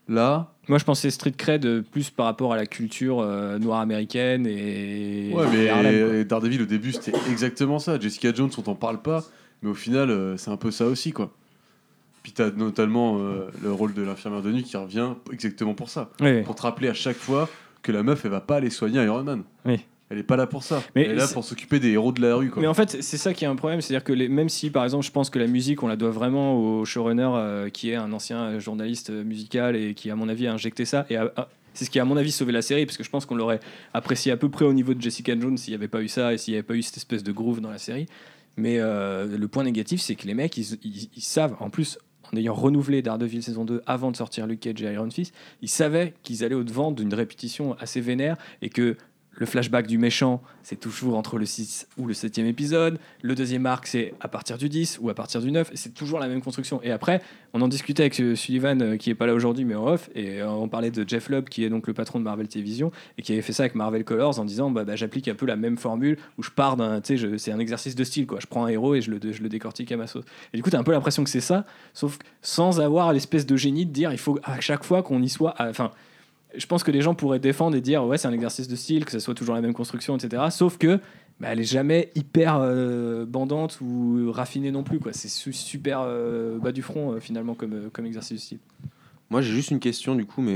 Là, 0.08 0.52
Moi, 0.68 0.78
je 0.78 0.84
pensais 0.84 1.10
street 1.10 1.34
cred 1.36 1.66
euh, 1.66 1.82
plus 1.82 2.12
par 2.12 2.28
rapport 2.28 2.54
à 2.54 2.56
la 2.56 2.68
culture 2.68 3.20
euh, 3.20 3.58
noire 3.58 3.80
américaine 3.80 4.46
et. 4.46 5.32
Ouais, 5.34 5.46
mais 5.52 5.66
et 5.66 5.70
Harlem, 5.70 6.10
quoi. 6.10 6.24
Daredevil 6.26 6.62
au 6.62 6.66
début 6.66 6.92
c'était 6.92 7.14
exactement 7.32 7.80
ça. 7.80 8.00
Jessica 8.00 8.34
Jones, 8.34 8.52
on 8.58 8.62
t'en 8.62 8.76
parle 8.76 9.02
pas, 9.02 9.24
mais 9.62 9.70
au 9.70 9.74
final 9.74 10.12
euh, 10.12 10.38
c'est 10.38 10.52
un 10.52 10.58
peu 10.58 10.70
ça 10.72 10.86
aussi 10.86 11.12
quoi. 11.12 11.32
Puis 12.22 12.34
t'as 12.34 12.52
notamment 12.52 13.20
euh, 13.20 13.50
le 13.64 13.72
rôle 13.72 13.94
de 13.94 14.02
l'infirmière 14.02 14.42
de 14.42 14.52
nuit 14.52 14.64
qui 14.64 14.78
revient 14.78 15.10
exactement 15.32 15.74
pour 15.74 15.90
ça, 15.90 16.10
pour 16.46 16.56
te 16.56 16.62
rappeler 16.62 16.88
à 16.88 16.94
chaque 16.94 17.18
fois 17.18 17.50
que 17.82 17.92
la 17.92 18.02
meuf 18.04 18.26
elle 18.26 18.32
va 18.32 18.42
pas 18.42 18.58
aller 18.58 18.72
soigner 18.72 19.04
Iron 19.04 19.24
Man. 19.24 19.44
Oui. 19.66 19.80
Elle 20.10 20.20
est 20.20 20.24
pas 20.24 20.36
là 20.36 20.46
pour 20.46 20.64
ça. 20.64 20.84
Mais 20.96 21.04
elle 21.06 21.12
est 21.12 21.16
là 21.16 21.28
pour 21.28 21.44
s'occuper 21.44 21.80
des 21.80 21.90
héros 21.92 22.12
de 22.12 22.22
la 22.22 22.36
rue 22.36 22.50
quoi. 22.52 22.62
Mais 22.62 22.68
en 22.68 22.74
fait, 22.76 23.02
c'est 23.02 23.18
ça 23.18 23.34
qui 23.34 23.44
est 23.44 23.48
un 23.48 23.56
problème, 23.56 23.82
c'est-à-dire 23.82 24.04
que 24.04 24.14
les- 24.14 24.30
même 24.30 24.50
si, 24.50 24.70
par 24.70 24.84
exemple, 24.84 25.04
je 25.06 25.12
pense 25.12 25.30
que 25.32 25.40
la 25.40 25.48
musique, 25.48 25.82
on 25.82 25.88
la 25.88 25.96
doit 25.96 26.12
vraiment 26.12 26.54
au 26.80 26.86
showrunner 26.86 27.30
euh, 27.36 27.70
qui 27.70 27.90
est 27.90 27.96
un 27.96 28.14
ancien 28.14 28.60
journaliste 28.60 29.10
musical 29.10 29.76
et 29.76 29.94
qui, 29.96 30.12
à 30.12 30.16
mon 30.16 30.30
avis, 30.30 30.46
a 30.48 30.54
injecté 30.54 30.86
ça. 30.86 31.06
Et 31.10 31.16
a- 31.18 31.32
c'est 31.74 31.86
ce 31.86 31.90
qui, 31.90 32.00
a, 32.00 32.04
à 32.04 32.06
mon 32.06 32.18
avis, 32.18 32.32
sauvé 32.32 32.52
la 32.52 32.62
série, 32.62 32.86
parce 32.86 32.98
que 32.98 33.04
je 33.04 33.10
pense 33.10 33.26
qu'on 33.26 33.36
l'aurait 33.36 33.60
apprécié 33.94 34.32
à 34.32 34.38
peu 34.38 34.48
près 34.50 34.64
au 34.66 34.74
niveau 34.74 34.94
de 34.94 35.02
Jessica 35.02 35.38
Jones 35.40 35.58
s'il 35.58 35.72
n'y 35.72 35.76
avait 35.76 35.88
pas 35.88 36.02
eu 36.02 36.08
ça 36.08 36.34
et 36.34 36.38
s'il 36.38 36.54
n'y 36.54 36.58
avait 36.58 36.64
pas 36.68 36.76
eu 36.76 36.82
cette 36.84 36.98
espèce 36.98 37.24
de 37.24 37.32
groove 37.32 37.60
dans 37.60 37.72
la 37.72 37.80
série. 37.80 38.06
Mais 38.58 38.78
euh, 38.80 39.26
le 39.38 39.48
point 39.48 39.64
négatif, 39.64 40.00
c'est 40.02 40.16
que 40.16 40.26
les 40.28 40.34
mecs, 40.36 40.56
ils, 40.56 40.76
ils- 40.84 41.10
ils 41.18 41.22
savent, 41.24 41.56
en 41.60 41.70
plus, 41.70 41.98
en 42.32 42.38
ayant 42.38 42.54
renouvelé 42.54 43.02
Daredevil 43.02 43.44
saison 43.44 43.66
2 43.66 43.82
avant 43.86 44.12
de 44.12 44.16
sortir 44.16 44.48
Luke 44.48 44.60
Cage 44.62 44.82
et 44.84 44.94
Iron 44.94 45.10
Fist, 45.12 45.34
ils 45.62 45.68
savaient 45.70 46.14
qu'ils 46.24 46.44
allaient 46.46 46.56
au-devant 46.56 46.92
d'une 46.92 47.14
répétition 47.14 47.76
assez 47.80 48.00
vénère 48.02 48.38
et 48.62 48.70
que 48.70 48.96
le 49.36 49.46
flashback 49.46 49.88
du 49.88 49.98
méchant, 49.98 50.42
c'est 50.64 50.80
toujours 50.80 51.18
entre 51.18 51.38
le 51.38 51.46
6 51.46 51.88
ou 51.98 52.08
le 52.08 52.14
7e 52.14 52.46
épisode. 52.46 53.00
Le 53.22 53.36
deuxième 53.36 53.66
arc, 53.66 53.88
c'est 53.88 54.14
à 54.22 54.28
partir 54.28 54.58
du 54.58 54.70
10 54.70 55.00
ou 55.02 55.10
à 55.10 55.14
partir 55.14 55.42
du 55.42 55.52
9. 55.52 55.72
Et 55.74 55.78
c'est 55.78 55.94
toujours 55.94 56.20
la 56.20 56.28
même 56.28 56.42
construction. 56.42 56.82
Et 56.84 56.92
après, 56.92 57.22
on 57.54 57.62
en 57.62 57.68
discutait 57.68 58.04
avec 58.04 58.38
Sullivan, 58.38 58.82
euh, 58.82 58.98
qui 58.98 59.10
est 59.10 59.16
pas 59.16 59.26
là 59.26 59.34
aujourd'hui, 59.34 59.66
mais 59.66 59.76
en 59.76 59.88
off. 59.88 60.10
Et 60.16 60.42
euh, 60.42 60.50
on 60.50 60.70
parlait 60.70 60.92
de 60.92 61.08
Jeff 61.08 61.30
Lubb, 61.30 61.50
qui 61.50 61.64
est 61.64 61.70
donc 61.70 61.88
le 61.88 61.94
patron 61.94 62.20
de 62.20 62.24
Marvel 62.24 62.48
Television, 62.48 62.92
et 63.18 63.22
qui 63.22 63.34
avait 63.34 63.42
fait 63.42 63.54
ça 63.54 63.64
avec 63.64 63.76
Marvel 63.76 64.04
Colors 64.04 64.40
en 64.40 64.46
disant 64.46 64.72
bah, 64.72 64.86
bah, 64.86 64.96
j'applique 64.96 65.28
un 65.28 65.36
peu 65.36 65.46
la 65.46 65.56
même 65.56 65.78
formule 65.78 66.18
où 66.38 66.44
je 66.44 66.52
pars 66.52 66.78
d'un. 66.78 67.02
C'est 67.04 67.52
un 67.52 67.60
exercice 67.60 67.96
de 67.96 68.04
style, 68.04 68.26
quoi. 68.26 68.40
Je 68.40 68.48
prends 68.48 68.66
un 68.66 68.70
héros 68.70 68.96
et 68.96 69.02
je 69.02 69.12
le, 69.12 69.20
je 69.32 69.44
le 69.44 69.50
décortique 69.50 69.92
à 69.92 69.98
ma 69.98 70.08
sauce. 70.08 70.26
Et 70.54 70.58
du 70.58 70.64
coup, 70.64 70.70
tu 70.70 70.76
as 70.76 70.80
un 70.80 70.84
peu 70.84 70.92
l'impression 70.92 71.24
que 71.24 71.30
c'est 71.30 71.42
ça, 71.42 71.66
sauf 71.94 72.18
sans 72.42 72.80
avoir 72.80 73.12
l'espèce 73.14 73.46
de 73.46 73.56
génie 73.56 73.86
de 73.86 73.92
dire 73.92 74.12
il 74.12 74.18
faut 74.18 74.40
à 74.44 74.60
chaque 74.62 74.84
fois 74.84 75.04
qu'on 75.04 75.22
y 75.22 75.30
soit. 75.30 75.56
Enfin 75.60 75.92
je 76.58 76.66
pense 76.68 76.84
que 76.84 76.92
les 76.92 77.02
gens 77.02 77.14
pourraient 77.16 77.40
défendre 77.40 77.76
et 77.76 77.82
dire 77.82 78.04
ouais 78.06 78.18
c'est 78.18 78.28
un 78.28 78.34
exercice 78.34 78.68
de 78.68 78.76
style 78.76 79.06
que 79.06 79.12
ça 79.12 79.20
soit 79.20 79.34
toujours 79.36 79.56
la 79.56 79.62
même 79.62 79.74
construction 79.74 80.16
etc 80.18 80.44
sauf 80.52 80.78
que 80.78 81.00
bah, 81.40 81.48
elle 81.52 81.60
est 81.60 81.64
jamais 81.64 82.12
hyper 82.16 82.58
euh, 82.62 83.26
bandante 83.26 83.80
ou 83.82 84.32
raffinée 84.32 84.72
non 84.72 84.84
plus 84.84 85.00
quoi 85.00 85.12
c'est 85.14 85.28
su- 85.28 85.52
super 85.54 86.00
euh, 86.02 86.58
bas 86.60 86.72
du 86.72 86.82
front 86.82 87.12
euh, 87.14 87.20
finalement 87.20 87.54
comme, 87.56 87.90
comme 87.92 88.06
exercice 88.06 88.38
de 88.38 88.42
style 88.42 88.60
Moi, 89.30 89.42
j'ai 89.42 89.52
juste 89.54 89.72
une 89.72 89.80
question, 89.80 90.16
du 90.16 90.26
coup, 90.26 90.42
mais. 90.42 90.56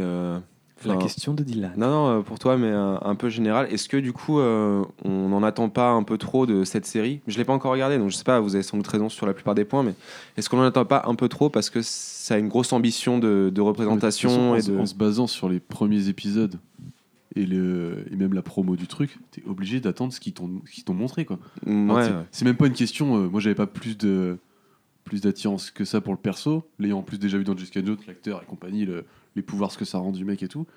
La 0.85 0.93
enfin, 0.95 1.01
question 1.03 1.33
de 1.33 1.43
Dylan 1.43 1.73
Non, 1.77 1.89
non, 1.89 2.07
euh, 2.07 2.21
pour 2.21 2.39
toi, 2.39 2.57
mais 2.57 2.67
euh, 2.67 2.97
un 3.01 3.15
peu 3.15 3.29
général. 3.29 3.67
Est-ce 3.71 3.89
que 3.89 3.97
du 3.97 4.13
coup, 4.13 4.39
euh, 4.39 4.83
on 5.03 5.29
n'en 5.29 5.43
attend 5.43 5.69
pas 5.69 5.91
un 5.91 6.03
peu 6.03 6.17
trop 6.17 6.45
de 6.45 6.63
cette 6.63 6.85
série? 6.85 7.19
Je 7.27 7.37
l'ai 7.37 7.45
pas 7.45 7.53
encore 7.53 7.71
regardée, 7.71 7.97
donc 7.97 8.09
je 8.09 8.15
sais 8.15 8.23
pas, 8.23 8.39
vous 8.39 8.55
avez 8.55 8.63
sans 8.63 8.77
doute 8.77 8.87
raison 8.87 9.09
sur 9.09 9.25
la 9.25 9.33
plupart 9.33 9.55
des 9.55 9.65
points, 9.65 9.83
mais 9.83 9.93
est-ce 10.37 10.49
qu'on 10.49 10.57
n'en 10.57 10.63
attend 10.63 10.85
pas 10.85 11.03
un 11.05 11.15
peu 11.15 11.27
trop 11.29 11.49
parce 11.49 11.69
que 11.69 11.81
ça 11.81 12.35
a 12.35 12.37
une 12.37 12.47
grosse 12.47 12.71
ambition 12.73 13.19
de, 13.19 13.51
de 13.53 13.61
représentation 13.61 14.51
en, 14.51 14.55
et 14.55 14.61
se- 14.61 14.71
de. 14.71 14.77
en 14.77 14.85
se 14.85 14.95
basant 14.95 15.27
sur 15.27 15.49
les 15.49 15.59
premiers 15.59 16.07
épisodes 16.09 16.55
et, 17.35 17.45
le, 17.45 18.05
et 18.11 18.15
même 18.15 18.33
la 18.33 18.41
promo 18.41 18.75
du 18.75 18.87
truc, 18.87 19.17
t'es 19.31 19.43
obligé 19.47 19.79
d'attendre 19.79 20.11
ce 20.13 20.19
qu'ils 20.19 20.33
t'ont 20.33 20.49
t'ont 20.85 20.93
montré 20.93 21.25
quoi. 21.25 21.37
Enfin, 21.65 21.95
ouais, 21.95 22.03
c'est- 22.03 22.09
ouais. 22.11 22.23
C'est 22.31 22.45
même 22.45 22.55
pas 22.57 22.67
une 22.67 22.73
question. 22.73 23.17
euh, 23.17 23.27
moi, 23.29 23.39
j'avais 23.39 23.55
pas 23.55 23.67
plus 23.67 23.97
de 23.97 24.37
plus 25.03 25.21
d'attirance 25.21 25.71
que 25.71 25.85
ça 25.85 26.01
pour 26.01 26.13
le 26.13 26.19
perso, 26.19 26.67
l'ayant 26.77 26.99
en 26.99 27.01
plus 27.01 27.17
déjà 27.17 27.37
vu 27.39 27.43
dans 27.43 27.57
Jessica 27.57 27.83
Jones, 27.83 27.97
l'acteur 28.07 28.41
et 28.43 28.45
compagnie, 28.45 28.85
le- 28.85 29.05
les 29.39 29.43
pouvoirs, 29.43 29.71
ce 29.71 29.77
que 29.77 29.85
ça 29.85 29.97
rend 29.97 30.11
du 30.11 30.25
mec 30.25 30.43
et 30.43 30.47
tout. 30.47 30.67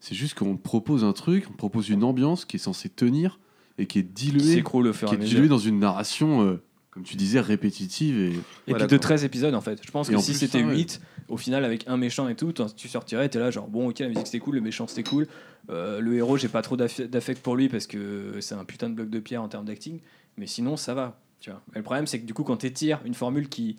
C'est 0.00 0.14
juste 0.14 0.34
qu'on 0.34 0.56
te 0.56 0.62
propose 0.62 1.04
un 1.04 1.12
truc, 1.12 1.44
on 1.48 1.52
te 1.52 1.58
propose 1.58 1.88
une 1.88 2.02
ambiance 2.02 2.44
qui 2.44 2.56
est 2.56 2.58
censée 2.58 2.88
tenir 2.88 3.38
et 3.78 3.86
qui 3.86 4.00
est 4.00 4.02
diluée, 4.02 4.54
s'écroule 4.54 4.88
au 4.88 4.92
fur 4.92 5.08
qui 5.08 5.14
est 5.14 5.18
diluée 5.18 5.48
dans 5.48 5.58
une 5.58 5.78
narration, 5.78 6.42
euh, 6.44 6.60
comme 6.90 7.04
tu 7.04 7.16
disais, 7.16 7.40
répétitive 7.40 8.18
et 8.18 8.26
et 8.30 8.32
puis 8.66 8.72
de 8.74 8.78
d'accord. 8.80 8.98
13 9.00 9.24
épisodes 9.24 9.54
en 9.54 9.60
fait 9.60 9.80
je 9.84 9.90
pense 9.90 10.10
Et 10.10 10.14
que 10.14 10.20
si 10.20 10.34
c'était 10.34 10.60
ça, 10.60 10.66
ouais. 10.66 10.74
8 10.74 11.00
au 11.28 11.36
final 11.36 11.64
avec 11.64 11.86
un 11.88 11.96
méchant 11.96 12.28
et 12.28 12.34
tout 12.34 12.52
tu 12.76 12.88
sortirais 12.88 13.28
t'es 13.28 13.38
là 13.38 13.50
genre 13.50 13.68
bon 13.68 13.88
ok 13.88 14.00
la 14.00 14.08
musique 14.08 14.26
c'était 14.26 14.40
cool 14.40 14.56
le 14.56 14.60
méchant 14.60 14.86
c'était 14.86 15.08
cool 15.08 15.26
Euh, 15.70 16.00
le 16.00 16.16
héros 16.16 16.36
j'ai 16.36 16.48
pas 16.48 16.60
trop 16.62 16.76
d'aff- 16.76 17.00
d'affect 17.08 17.40
pour 17.40 17.54
lui 17.54 17.68
parce 17.68 17.86
que 17.86 18.38
c'est 18.40 18.56
un 18.56 18.64
putain 18.64 18.90
de 18.90 18.94
bloc 18.96 19.08
de 19.08 19.20
pierre 19.20 19.42
en 19.42 19.48
termes 19.48 19.64
d'acting 19.64 20.00
mais 20.36 20.48
sinon 20.48 20.76
ça 20.76 20.92
va 20.92 21.20
tu 21.38 21.50
vois 21.50 21.62
mais 21.68 21.78
le 21.78 21.84
problème 21.84 22.06
c'est 22.08 22.20
que 22.20 22.26
du 22.26 22.34
coup 22.34 22.42
quand 22.42 22.56
t'étires 22.56 23.00
une 23.04 23.14
formule 23.14 23.48
qui 23.48 23.76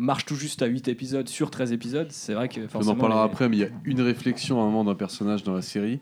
marche 0.00 0.24
tout 0.24 0.34
juste 0.36 0.62
à 0.62 0.66
8 0.66 0.88
épisodes 0.88 1.28
sur 1.28 1.50
13 1.50 1.72
épisodes 1.72 2.08
c'est 2.10 2.34
vrai 2.34 2.48
que 2.48 2.60
on 2.60 2.64
en 2.64 2.68
forcément 2.68 2.94
parlera 2.96 3.24
les- 3.24 3.30
après, 3.30 3.48
mais 3.48 3.56
il 3.56 3.60
y 3.60 3.64
a 3.64 3.68
une 3.84 4.00
réflexion 4.00 4.58
à 4.60 4.62
un 4.62 4.66
moment 4.66 4.84
d'un 4.84 4.94
personnage 4.94 5.42
dans 5.44 5.54
la 5.54 5.62
série 5.62 6.00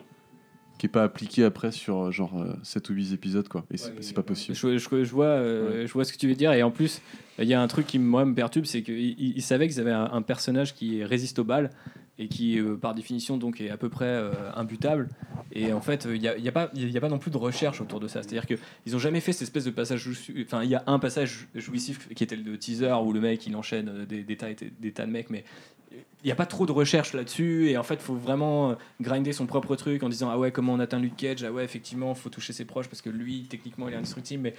qui 0.78 0.87
est 0.87 0.88
pas 0.90 1.02
appliqué 1.02 1.42
après 1.42 1.72
sur 1.72 2.04
euh, 2.04 2.11
genre 2.12 2.40
euh, 2.40 2.54
7 2.62 2.88
ou 2.90 2.92
8 2.94 3.12
épisodes 3.12 3.48
quoi. 3.48 3.64
Et 3.72 3.76
c'est 3.76 3.92
c'est 4.00 4.14
pas 4.14 4.22
possible. 4.22 4.56
Je, 4.56 4.78
je- 4.78 5.04
je 5.04 5.11
vois, 5.11 5.24
euh, 5.26 5.87
je 5.88 5.92
vois 5.92 6.04
ce 6.04 6.12
que 6.12 6.18
tu 6.18 6.28
veux 6.28 6.37
dire. 6.37 6.52
Et 6.52 6.62
en 6.62 6.70
plus, 6.70 7.02
il 7.40 7.48
y 7.48 7.54
a 7.54 7.61
un 7.61 7.66
truc 7.66 7.87
qui 7.88 7.98
moi, 7.98 8.24
me 8.24 8.32
perturbe, 8.32 8.64
c'est 8.64 8.82
qu'ils 8.82 9.18
ils 9.18 9.42
savaient 9.42 9.66
qu'ils 9.66 9.80
avaient 9.80 9.90
un, 9.90 10.08
un 10.12 10.22
personnage 10.22 10.74
qui 10.76 11.02
résiste 11.02 11.40
aux 11.40 11.44
balles 11.44 11.70
et 12.18 12.28
qui, 12.28 12.59
euh, 12.59 12.76
par 12.76 12.94
définition, 12.94 13.37
donc 13.37 13.61
est 13.61 13.70
à 13.70 13.76
peu 13.76 13.88
près 13.88 14.07
euh, 14.07 14.33
imbutable. 14.57 15.09
Et 15.52 15.72
en 15.72 15.81
fait, 15.81 16.07
il 16.12 16.20
n'y 16.20 16.28
a, 16.28 16.37
y 16.37 16.48
a, 16.48 16.52
pas- 16.52 16.70
a 16.74 17.00
pas 17.00 17.09
non 17.09 17.18
plus 17.18 17.31
de 17.31 17.37
recherche 17.37 17.81
autour 17.81 18.00
de 18.00 18.09
ça. 18.09 18.22
C'est-à-dire 18.22 18.44
qu'ils 18.46 18.92
n'ont 18.92 18.98
jamais 18.98 19.20
fait 19.20 19.33
cette 19.33 19.42
espèce 19.42 19.64
de 19.64 19.70
passage. 19.70 20.09
Enfin, 20.42 20.62
il 20.64 20.70
y 20.70 20.74
a 20.74 20.83
un 20.87 20.98
passage 20.98 21.46
jouissif 21.54 22.09
qui 22.14 22.24
était 22.24 22.37
le 22.37 22.59
teaser 22.59 22.92
où 23.04 23.12
le 23.12 23.20
mec 23.20 23.46
il 23.46 23.54
enchaîne 23.57 23.88
euh, 23.88 24.07
des, 24.07 24.37
tas, 24.37 24.52
des, 24.52 24.72
des 24.78 24.92
tas 24.92 25.07
de 25.07 25.11
mecs, 25.12 25.31
mais 25.31 25.44
il 25.90 26.26
n'y 26.26 26.33
a 26.33 26.35
pas 26.35 26.44
trop 26.46 26.66
de 26.66 26.72
recherche 26.72 27.14
là-dessus. 27.14 27.70
Et 27.70 27.78
en 27.78 27.83
fait, 27.83 27.94
il 27.94 28.00
faut 28.00 28.14
vraiment 28.16 28.70
euh, 28.70 28.74
grinder 29.00 29.33
son 29.33 29.46
propre 29.46 29.76
truc 29.76 30.02
en 30.02 30.09
disant 30.09 30.28
Ah 30.31 30.38
ouais, 30.38 30.50
comment 30.50 30.72
on 30.74 30.81
atteint 30.81 30.98
Luke 30.98 31.16
Cage? 31.16 31.44
Ah 31.44 31.52
ouais, 31.52 31.64
effectivement, 31.64 32.14
faut 32.14 32.28
toucher 32.31 32.52
ses 32.52 32.64
proches 32.64 32.88
parce 32.88 33.00
que 33.00 33.11
lui, 33.11 33.46
techniquement, 33.48 33.88
il 33.88 33.94
est 33.94 33.96
indestructible. 33.96 34.42
Mais 34.42 34.54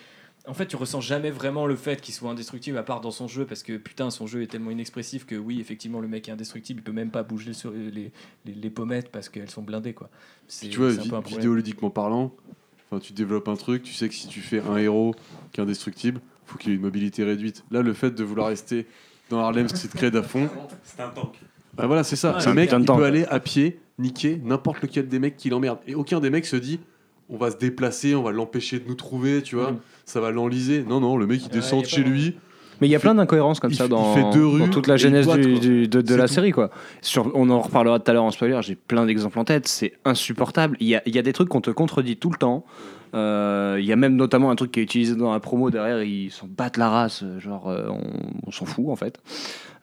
en 0.49 0.53
fait, 0.53 0.65
tu 0.65 0.75
ressens 0.75 1.01
jamais 1.01 1.29
vraiment 1.31 1.65
le 1.67 1.75
fait 1.75 2.01
qu'il 2.01 2.13
soit 2.13 2.29
indestructible 2.31 2.77
à 2.77 2.83
part 2.83 3.01
dans 3.01 3.11
son 3.11 3.27
jeu 3.27 3.45
parce 3.45 3.63
que 3.63 3.77
putain, 3.77 4.09
son 4.09 4.25
jeu 4.27 4.41
est 4.41 4.47
tellement 4.47 4.71
inexpressif 4.71 5.25
que 5.25 5.35
oui, 5.35 5.59
effectivement, 5.59 5.99
le 5.99 6.07
mec 6.07 6.27
est 6.27 6.31
indestructible. 6.31 6.79
Il 6.81 6.83
peut 6.83 6.91
même 6.91 7.11
pas 7.11 7.23
bouger 7.23 7.53
sur 7.53 7.71
les, 7.71 8.11
les, 8.45 8.53
les 8.53 8.69
pommettes 8.69 9.09
parce 9.11 9.29
qu'elles 9.29 9.49
sont 9.49 9.61
blindées 9.61 9.93
quoi. 9.93 10.09
C'est 10.47 10.67
Tu 10.69 10.79
vois, 10.79 10.91
c'est 10.91 10.99
un 10.99 11.03
vi- 11.03 11.09
peu 11.09 11.15
un 11.15 11.21
vidéoludiquement 11.21 11.89
parlant, 11.91 12.33
enfin, 12.91 12.99
tu 12.99 13.13
développes 13.13 13.47
un 13.47 13.55
truc, 13.55 13.83
tu 13.83 13.93
sais 13.93 14.09
que 14.09 14.15
si 14.15 14.27
tu 14.27 14.41
fais 14.41 14.59
un 14.61 14.77
héros 14.77 15.13
qui 15.51 15.61
est 15.61 15.63
indestructible, 15.63 16.19
faut 16.45 16.57
qu'il 16.57 16.71
ait 16.71 16.75
une 16.75 16.81
mobilité 16.81 17.23
réduite. 17.23 17.63
Là, 17.69 17.81
le 17.83 17.93
fait 17.93 18.11
de 18.11 18.23
vouloir 18.23 18.47
rester 18.47 18.87
dans 19.29 19.39
Harlem 19.39 19.69
Street 19.69 19.89
Cred 19.95 20.15
à 20.15 20.23
fond, 20.23 20.49
C'est 20.83 20.99
un 21.01 21.09
tank. 21.09 21.35
bah 21.75 21.85
voilà, 21.85 22.03
c'est 22.03 22.15
ça. 22.15 22.35
Un 22.43 22.53
mec, 22.55 22.71
il 22.73 22.79
peut 22.79 22.85
quoi. 22.85 23.05
aller 23.05 23.25
à 23.25 23.39
pied, 23.39 23.79
niquer 23.99 24.41
n'importe 24.43 24.81
lequel 24.81 25.07
des 25.07 25.19
mecs 25.19 25.37
qui 25.37 25.51
l'emmerdent. 25.51 25.77
Et 25.85 25.93
aucun 25.93 26.19
des 26.19 26.31
mecs 26.31 26.47
se 26.47 26.55
dit, 26.55 26.79
on 27.29 27.37
va 27.37 27.51
se 27.51 27.57
déplacer, 27.57 28.15
on 28.15 28.23
va 28.23 28.31
l'empêcher 28.31 28.79
de 28.79 28.87
nous 28.87 28.95
trouver, 28.95 29.41
tu 29.41 29.55
vois, 29.55 29.71
Mm. 29.71 29.79
ça 30.05 30.19
va 30.21 30.31
l'enliser. 30.31 30.83
Non, 30.87 30.99
non, 30.99 31.17
le 31.17 31.27
mec, 31.27 31.41
il 31.41 31.45
Ouais, 31.45 31.49
descend 31.53 31.81
de 31.83 31.87
chez 31.87 32.03
pas 32.03 32.09
lui. 32.09 32.35
Mais 32.81 32.87
il 32.87 32.91
y 32.91 32.95
a 32.95 32.99
plein 32.99 33.13
d'incohérences 33.13 33.59
comme 33.59 33.71
il 33.71 33.75
ça 33.75 33.89
dans, 33.89 34.15
il 34.15 34.21
fait 34.23 34.29
deux 34.31 34.45
rues 34.45 34.59
dans 34.61 34.69
toute 34.69 34.87
la 34.87 34.95
genèse 34.95 35.25
boite, 35.25 35.41
du- 35.41 35.59
du- 35.59 35.87
de, 35.89 36.15
la 36.15 36.27
tout. 36.27 36.33
série. 36.35 36.51
Quoi. 36.51 36.69
Sur, 37.01 37.29
on 37.35 37.49
en 37.49 37.59
reparlera 37.59 37.99
tout 37.99 38.09
à 38.09 38.13
l'heure 38.13 38.23
en 38.23 38.31
spoiler, 38.31 38.57
j'ai 38.61 38.75
plein 38.75 39.05
d'exemples 39.05 39.37
en 39.37 39.43
tête, 39.43 39.67
c'est 39.67 39.93
insupportable. 40.05 40.77
Il 40.79 40.87
y 40.87 40.95
a, 40.95 41.01
il 41.05 41.13
y 41.13 41.19
a 41.19 41.21
des 41.21 41.33
trucs 41.33 41.49
qu'on 41.49 41.59
te 41.59 41.71
contredit 41.71 42.15
tout 42.15 42.29
le 42.29 42.37
temps. 42.37 42.63
Euh, 43.15 43.77
Il 43.79 43.85
y 43.85 43.91
a 43.91 43.95
même 43.97 44.15
notamment 44.15 44.49
un 44.49 44.55
truc 44.55 44.71
qui 44.71 44.79
est 44.79 44.83
utilisé 44.83 45.15
dans 45.15 45.33
la 45.33 45.39
promo 45.41 45.69
derrière, 45.71 46.01
ils 46.03 46.29
s'en 46.31 46.47
battent 46.47 46.77
la 46.77 46.89
race, 46.89 47.23
genre 47.39 47.67
euh, 47.69 47.87
on, 47.89 48.01
on 48.47 48.51
s'en 48.51 48.65
fout 48.65 48.85
en 48.87 48.95
fait. 48.95 49.19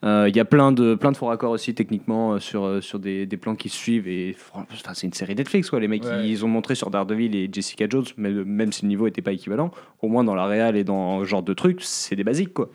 Euh, 0.04 0.26
Il 0.28 0.36
y 0.36 0.40
a 0.40 0.44
plein 0.44 0.72
de, 0.72 0.94
plein 0.94 1.10
de 1.10 1.16
faux 1.16 1.26
raccords 1.26 1.50
aussi 1.52 1.74
techniquement 1.74 2.34
euh, 2.34 2.38
sur, 2.38 2.64
euh, 2.64 2.80
sur 2.80 2.98
des, 2.98 3.24
des 3.26 3.36
plans 3.36 3.54
qui 3.56 3.68
se 3.68 3.76
suivent. 3.76 4.06
Et 4.08 4.36
enfin, 4.52 4.66
c'est 4.94 5.06
une 5.06 5.12
série 5.12 5.34
Netflix, 5.34 5.70
quoi. 5.70 5.80
Les 5.80 5.88
mecs, 5.88 6.04
Ouais. 6.04 6.28
ils 6.28 6.44
ont 6.44 6.48
montré 6.48 6.74
sur 6.74 6.90
Daredevil 6.90 7.34
et 7.34 7.48
Jessica 7.50 7.86
Jones, 7.88 8.04
mais 8.16 8.30
même 8.30 8.72
si 8.72 8.82
le 8.82 8.88
niveau 8.88 9.06
n'était 9.06 9.22
pas 9.22 9.32
équivalent, 9.32 9.70
au 10.02 10.08
moins 10.08 10.22
dans 10.24 10.34
la 10.34 10.46
réal 10.46 10.76
et 10.76 10.84
dans 10.84 11.20
ce 11.20 11.24
genre 11.24 11.42
de 11.42 11.54
trucs, 11.54 11.80
c'est 11.82 12.14
des 12.14 12.24
basiques, 12.24 12.52
quoi. 12.52 12.68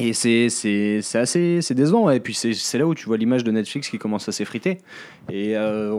Et 0.00 0.12
c'est 0.12 0.48
c'est- 0.48 1.00
c'est 1.02 1.18
assez 1.18 1.60
c'est 1.60 1.74
décevant. 1.74 2.04
ouais. 2.04 2.18
Et 2.18 2.20
puis 2.20 2.32
c'est 2.32 2.52
c'est 2.52 2.78
là 2.78 2.86
où 2.86 2.94
tu 2.94 3.06
vois 3.06 3.16
l'image 3.16 3.42
de 3.42 3.50
Netflix 3.50 3.88
qui 3.88 3.98
commence 3.98 4.28
à 4.28 4.32
s'effriter. 4.32 4.78
Et 5.28 5.56
euh, 5.56 5.92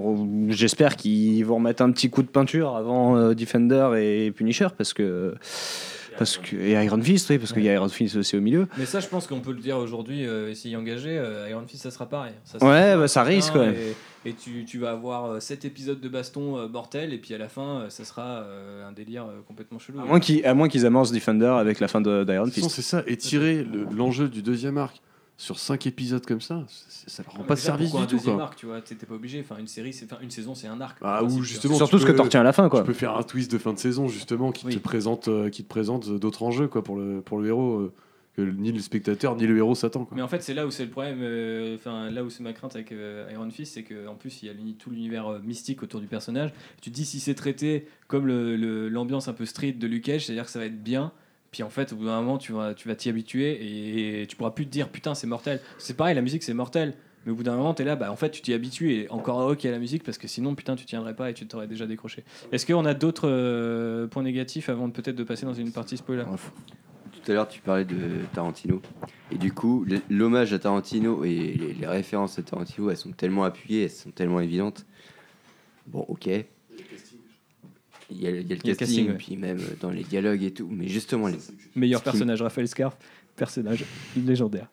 j'espère 0.50 0.96
qu'ils 0.96 1.44
vont 1.44 1.56
remettre 1.56 1.82
un 1.84 1.92
petit 1.92 2.10
coup 2.10 2.22
de 2.22 2.30
peinture 2.30 2.78
avant 2.78 3.18
euh, 3.18 3.34
Defender 3.34 3.89
et 3.98 4.32
Punisher 4.32 4.68
parce 4.78 4.94
que. 4.94 5.34
Parce 6.19 6.38
que, 6.38 6.55
et 6.58 6.73
Iron 6.84 7.01
Fist, 7.01 7.29
oui, 7.29 7.38
parce 7.39 7.53
qu'il 7.53 7.63
y 7.63 7.69
a 7.69 7.73
Iron 7.73 7.88
Fist 7.89 8.17
aussi 8.17 8.36
au 8.38 8.41
milieu. 8.41 8.67
Mais 8.77 8.86
ça, 8.86 8.99
je 8.99 9.08
pense 9.08 9.25
qu'on 9.25 9.39
peut 9.39 9.53
le 9.53 9.60
dire 9.62 9.77
aujourd'hui, 9.77 10.25
euh, 10.27 10.53
s'y 10.53 10.75
engager. 10.75 11.17
euh, 11.17 11.47
Iron 11.49 11.63
Fist, 11.65 11.84
ça 11.84 11.91
sera 11.91 12.08
pareil. 12.08 12.34
Ça, 12.43 12.58
Ouais, 12.58 12.95
bah, 12.97 13.08
ça 13.08 13.23
risque, 13.23 13.55
ouais. 13.55 13.73
Et, 14.25 14.29
et 14.32 14.34
tu, 14.34 14.65
tu 14.65 14.77
vas 14.79 14.91
avoir 14.91 15.41
7 15.41 15.63
épisodes 15.65 15.99
de 16.01 16.10
baston 16.10 16.58
euh, 16.58 16.67
mortels, 16.67 17.13
et 17.13 17.17
puis 17.17 17.34
à 17.34 17.38
la 17.38 17.47
fin, 17.47 17.62
euh, 17.84 17.89
ça 17.89 18.03
sera 18.03 18.23
euh, 18.43 18.88
un 18.88 18.91
délire 18.91 19.23
euh, 19.23 19.39
complètement 19.47 19.79
chelou. 19.79 20.01
À 20.01 20.05
moins 20.05 20.19
qu'ils 20.19 20.43
qu'ils 20.69 20.86
amorcent 20.86 21.12
Defender 21.13 21.45
avec 21.58 21.79
la 21.79 21.88
fin 21.88 22.01
d'Iron 22.01 22.45
Fist. 22.51 22.69
c'est 22.69 22.82
ça. 22.82 23.01
Et 23.08 23.15
tirer 23.15 23.63
le- 23.63 23.88
l'enjeu 23.95 24.27
du 24.27 24.41
deuxième 24.41 24.77
arc 24.77 25.01
sur 25.41 25.58
5 25.58 25.88
épisodes 25.88 26.25
comme 26.25 26.41
ça, 26.41 26.65
ça 26.67 27.23
leur 27.23 27.34
rend 27.34 27.43
pas 27.45 27.56
déjà, 27.56 27.67
service 27.67 27.93
du 27.95 28.06
tout. 28.08 28.19
Quoi. 28.19 28.43
arc, 28.43 28.58
tu 28.58 28.65
vois, 28.65 28.82
t'es 28.82 28.93
pas 28.95 29.15
obligé. 29.15 29.39
Enfin, 29.39 29.56
une 29.58 29.67
série, 29.67 29.93
c'est, 29.93 30.04
enfin, 30.12 30.21
une 30.21 30.30
saison, 30.32 30.54
c'est 30.54 30.67
un 30.67 30.82
arc. 30.82 30.97
Ah, 31.02 31.23
ou 31.23 31.41
justement, 31.43 31.75
Surtout 31.75 31.97
ce 31.97 32.06
que 32.06 32.12
tu 32.12 32.19
retiens 32.19 32.41
à 32.41 32.43
la 32.43 32.52
fin, 32.52 32.67
quoi. 32.67 32.82
Tu 32.82 32.88
peux 32.88 32.93
faire 32.93 33.15
un 33.15 33.23
twist 33.23 33.49
de 33.49 33.58
fin 33.58 33.71
de 33.71 33.80
saison 33.80 34.10
justement 34.10 34.52
qui 34.52 34.65
Oui. 34.65 34.73
te 34.75 34.80
présente, 34.80 35.30
euh, 35.30 35.49
qui 35.49 35.63
te 35.63 35.69
présente 35.69 36.10
d'autres 36.10 36.43
enjeux 36.43 36.67
quoi 36.67 36.84
pour 36.84 36.97
le 36.97 37.21
pour 37.21 37.39
le 37.39 37.47
héros 37.47 37.78
euh, 37.80 37.93
que 38.36 38.41
ni 38.41 38.73
le 38.73 38.80
spectateur 38.82 39.38
ni 39.38 39.47
le 39.47 39.56
héros 39.58 39.75
s'attend. 39.75 40.10
Mais 40.12 40.21
en 40.21 40.28
fait, 40.28 40.43
c'est 40.43 40.54
là 40.54 40.67
où 40.67 40.71
c'est 40.71 40.84
le 40.84 40.91
problème. 40.91 41.19
euh, 41.21 41.75
Enfin, 41.75 42.12
là 42.12 42.25
où 42.25 42.30
c'est 42.30 42.43
ma 42.43 42.52
crainte 42.52 42.75
avec 42.75 42.91
euh, 42.91 43.30
Iron 43.32 43.49
Fist, 43.49 43.75
c'est 43.75 43.84
qu'en 43.84 44.15
plus, 44.15 44.43
il 44.43 44.47
y 44.47 44.49
a 44.49 44.54
tout 44.78 44.89
l'univers 44.89 45.25
euh, 45.28 45.39
mystique 45.41 45.84
autour 45.84 46.02
du 46.02 46.08
personnage. 46.08 46.52
Tu 46.82 46.89
te 46.91 46.95
dis 46.95 47.06
si 47.06 47.21
c'est 47.21 47.34
traité 47.36 47.88
comme 48.10 48.28
le- 48.28 48.58
le- 48.58 48.89
l'ambiance 48.89 49.30
un 49.30 49.34
peu 49.34 49.45
street 49.45 49.71
de 49.73 49.88
Luke 49.88 50.04
Cage, 50.04 50.25
c'est-à-dire 50.25 50.43
que 50.43 50.52
ça 50.52 50.60
va 50.60 50.65
être 50.65 50.84
bien. 50.84 51.13
Puis 51.52 51.64
en 51.64 51.70
fait, 51.70 51.94
au 51.94 51.96
bout 51.96 52.06
d'un 52.06 52.22
moment, 52.22 52.38
tu 52.38 52.52
vas 52.52 52.74
tu 52.74 52.88
vas 52.88 52.96
t'y 52.96 53.10
habituer 53.10 54.22
et, 54.22 54.28
tu 54.28 54.36
pourras 54.36 54.52
plus 54.52 54.66
te 54.66 54.72
dire 54.72 54.90
putain, 54.90 55.16
c'est 55.16 55.28
mortel. 55.28 55.60
C'est 55.78 55.96
pareil, 55.96 56.16
la 56.16 56.22
musique, 56.22 56.44
c'est 56.44 56.54
mortel. 56.54 56.94
Mais 57.26 57.32
au 57.32 57.36
bout 57.36 57.44
d'un 57.44 57.56
moment, 57.56 57.74
t'es 57.74 57.84
là, 57.84 57.96
bah 57.96 58.12
en 58.12 58.16
fait, 58.16 58.30
tu 58.30 58.42
t'y 58.42 58.54
habitues 58.54 58.94
et 58.94 59.10
encore 59.10 59.46
ok 59.46 59.66
à 59.66 59.72
la 59.72 59.80
musique 59.80 60.04
parce 60.04 60.18
que 60.18 60.28
sinon, 60.28 60.56
putain, 60.56 60.76
tu 60.76 60.86
tiendrais 60.86 61.16
pas 61.16 61.30
et 61.30 61.34
tu 61.34 61.46
t'aurais 61.46 61.68
déjà 61.68 61.86
décroché. 61.86 62.24
Est-ce 62.52 62.66
qu'on 62.66 62.86
a 62.86 62.94
d'autres 62.94 63.30
euh, 63.30 64.08
points 64.08 64.24
négatifs 64.24 64.70
avant 64.70 64.90
peut-être 64.90 65.16
de 65.16 65.24
passer 65.24 65.46
dans 65.46 65.54
une 65.54 65.72
partie 65.72 65.98
spoiler? 65.98 66.24
Tout 67.12 67.32
à 67.32 67.34
l'heure, 67.34 67.48
tu 67.48 67.62
parlais 67.62 67.86
de 67.86 68.26
Tarantino. 68.34 68.82
Et 69.32 69.38
du 69.38 69.52
coup, 69.52 69.86
l'hommage 70.10 70.54
à 70.54 70.60
Tarantino 70.60 71.24
et 71.26 71.76
les 71.80 71.88
références 71.88 72.40
à 72.40 72.44
Tarantino, 72.44 72.90
elles 72.90 72.98
sont 72.98 73.12
tellement 73.12 73.44
appuyées, 73.44 73.84
elles 73.84 73.90
sont 73.92 74.12
tellement 74.12 74.40
évidentes. 74.40 74.86
Bon, 75.88 76.06
ok. 76.08 76.30
Il 78.12 78.22
y 78.22 78.28
a, 78.28 78.32
il 78.32 78.48
y 78.48 78.52
a 78.52 78.56
le 78.56 78.62
casting, 78.62 78.76
casting, 78.76 79.08
ouais. 79.10 79.13
puis 79.17 79.38
même 79.38 79.60
euh, 79.60 79.76
dans 79.80 79.91
les 79.91 80.04
dialogues 80.04 80.43
et 80.43 80.52
tout. 80.52 80.67
Mais 80.72 80.88
justement, 80.88 81.28
les- 81.28 81.38
Meilleur 81.76 82.02
qui- 82.02 82.06
personnage, 82.06 82.41
Raphaël 82.41 82.67
Scarf, 82.67 82.98
personnage 83.36 83.86
légendaire. 84.17 84.67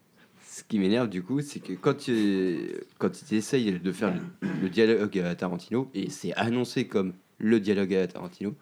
ce 0.49 0.63
qui 0.65 0.79
m'énerve 0.79 1.09
du 1.11 1.23
coup, 1.23 1.41
c'est 1.43 1.61
que 1.61 1.75
quand 1.75 1.95
tu, 1.95 2.57
quand 2.99 3.11
tu 3.11 3.35
essayes 3.35 3.79
de 3.79 3.93
faire 3.93 4.15
le, 4.15 4.49
le 4.63 4.69
dialogue 4.71 5.19
à 5.19 5.35
Tarantino, 5.35 5.91
et 5.95 6.09
c'est 6.11 6.33
annoncé 6.35 6.87
comme 6.87 7.13
le 7.39 7.61
dialogue 7.61 7.95
à 7.95 8.07
Tarantino, 8.07 8.55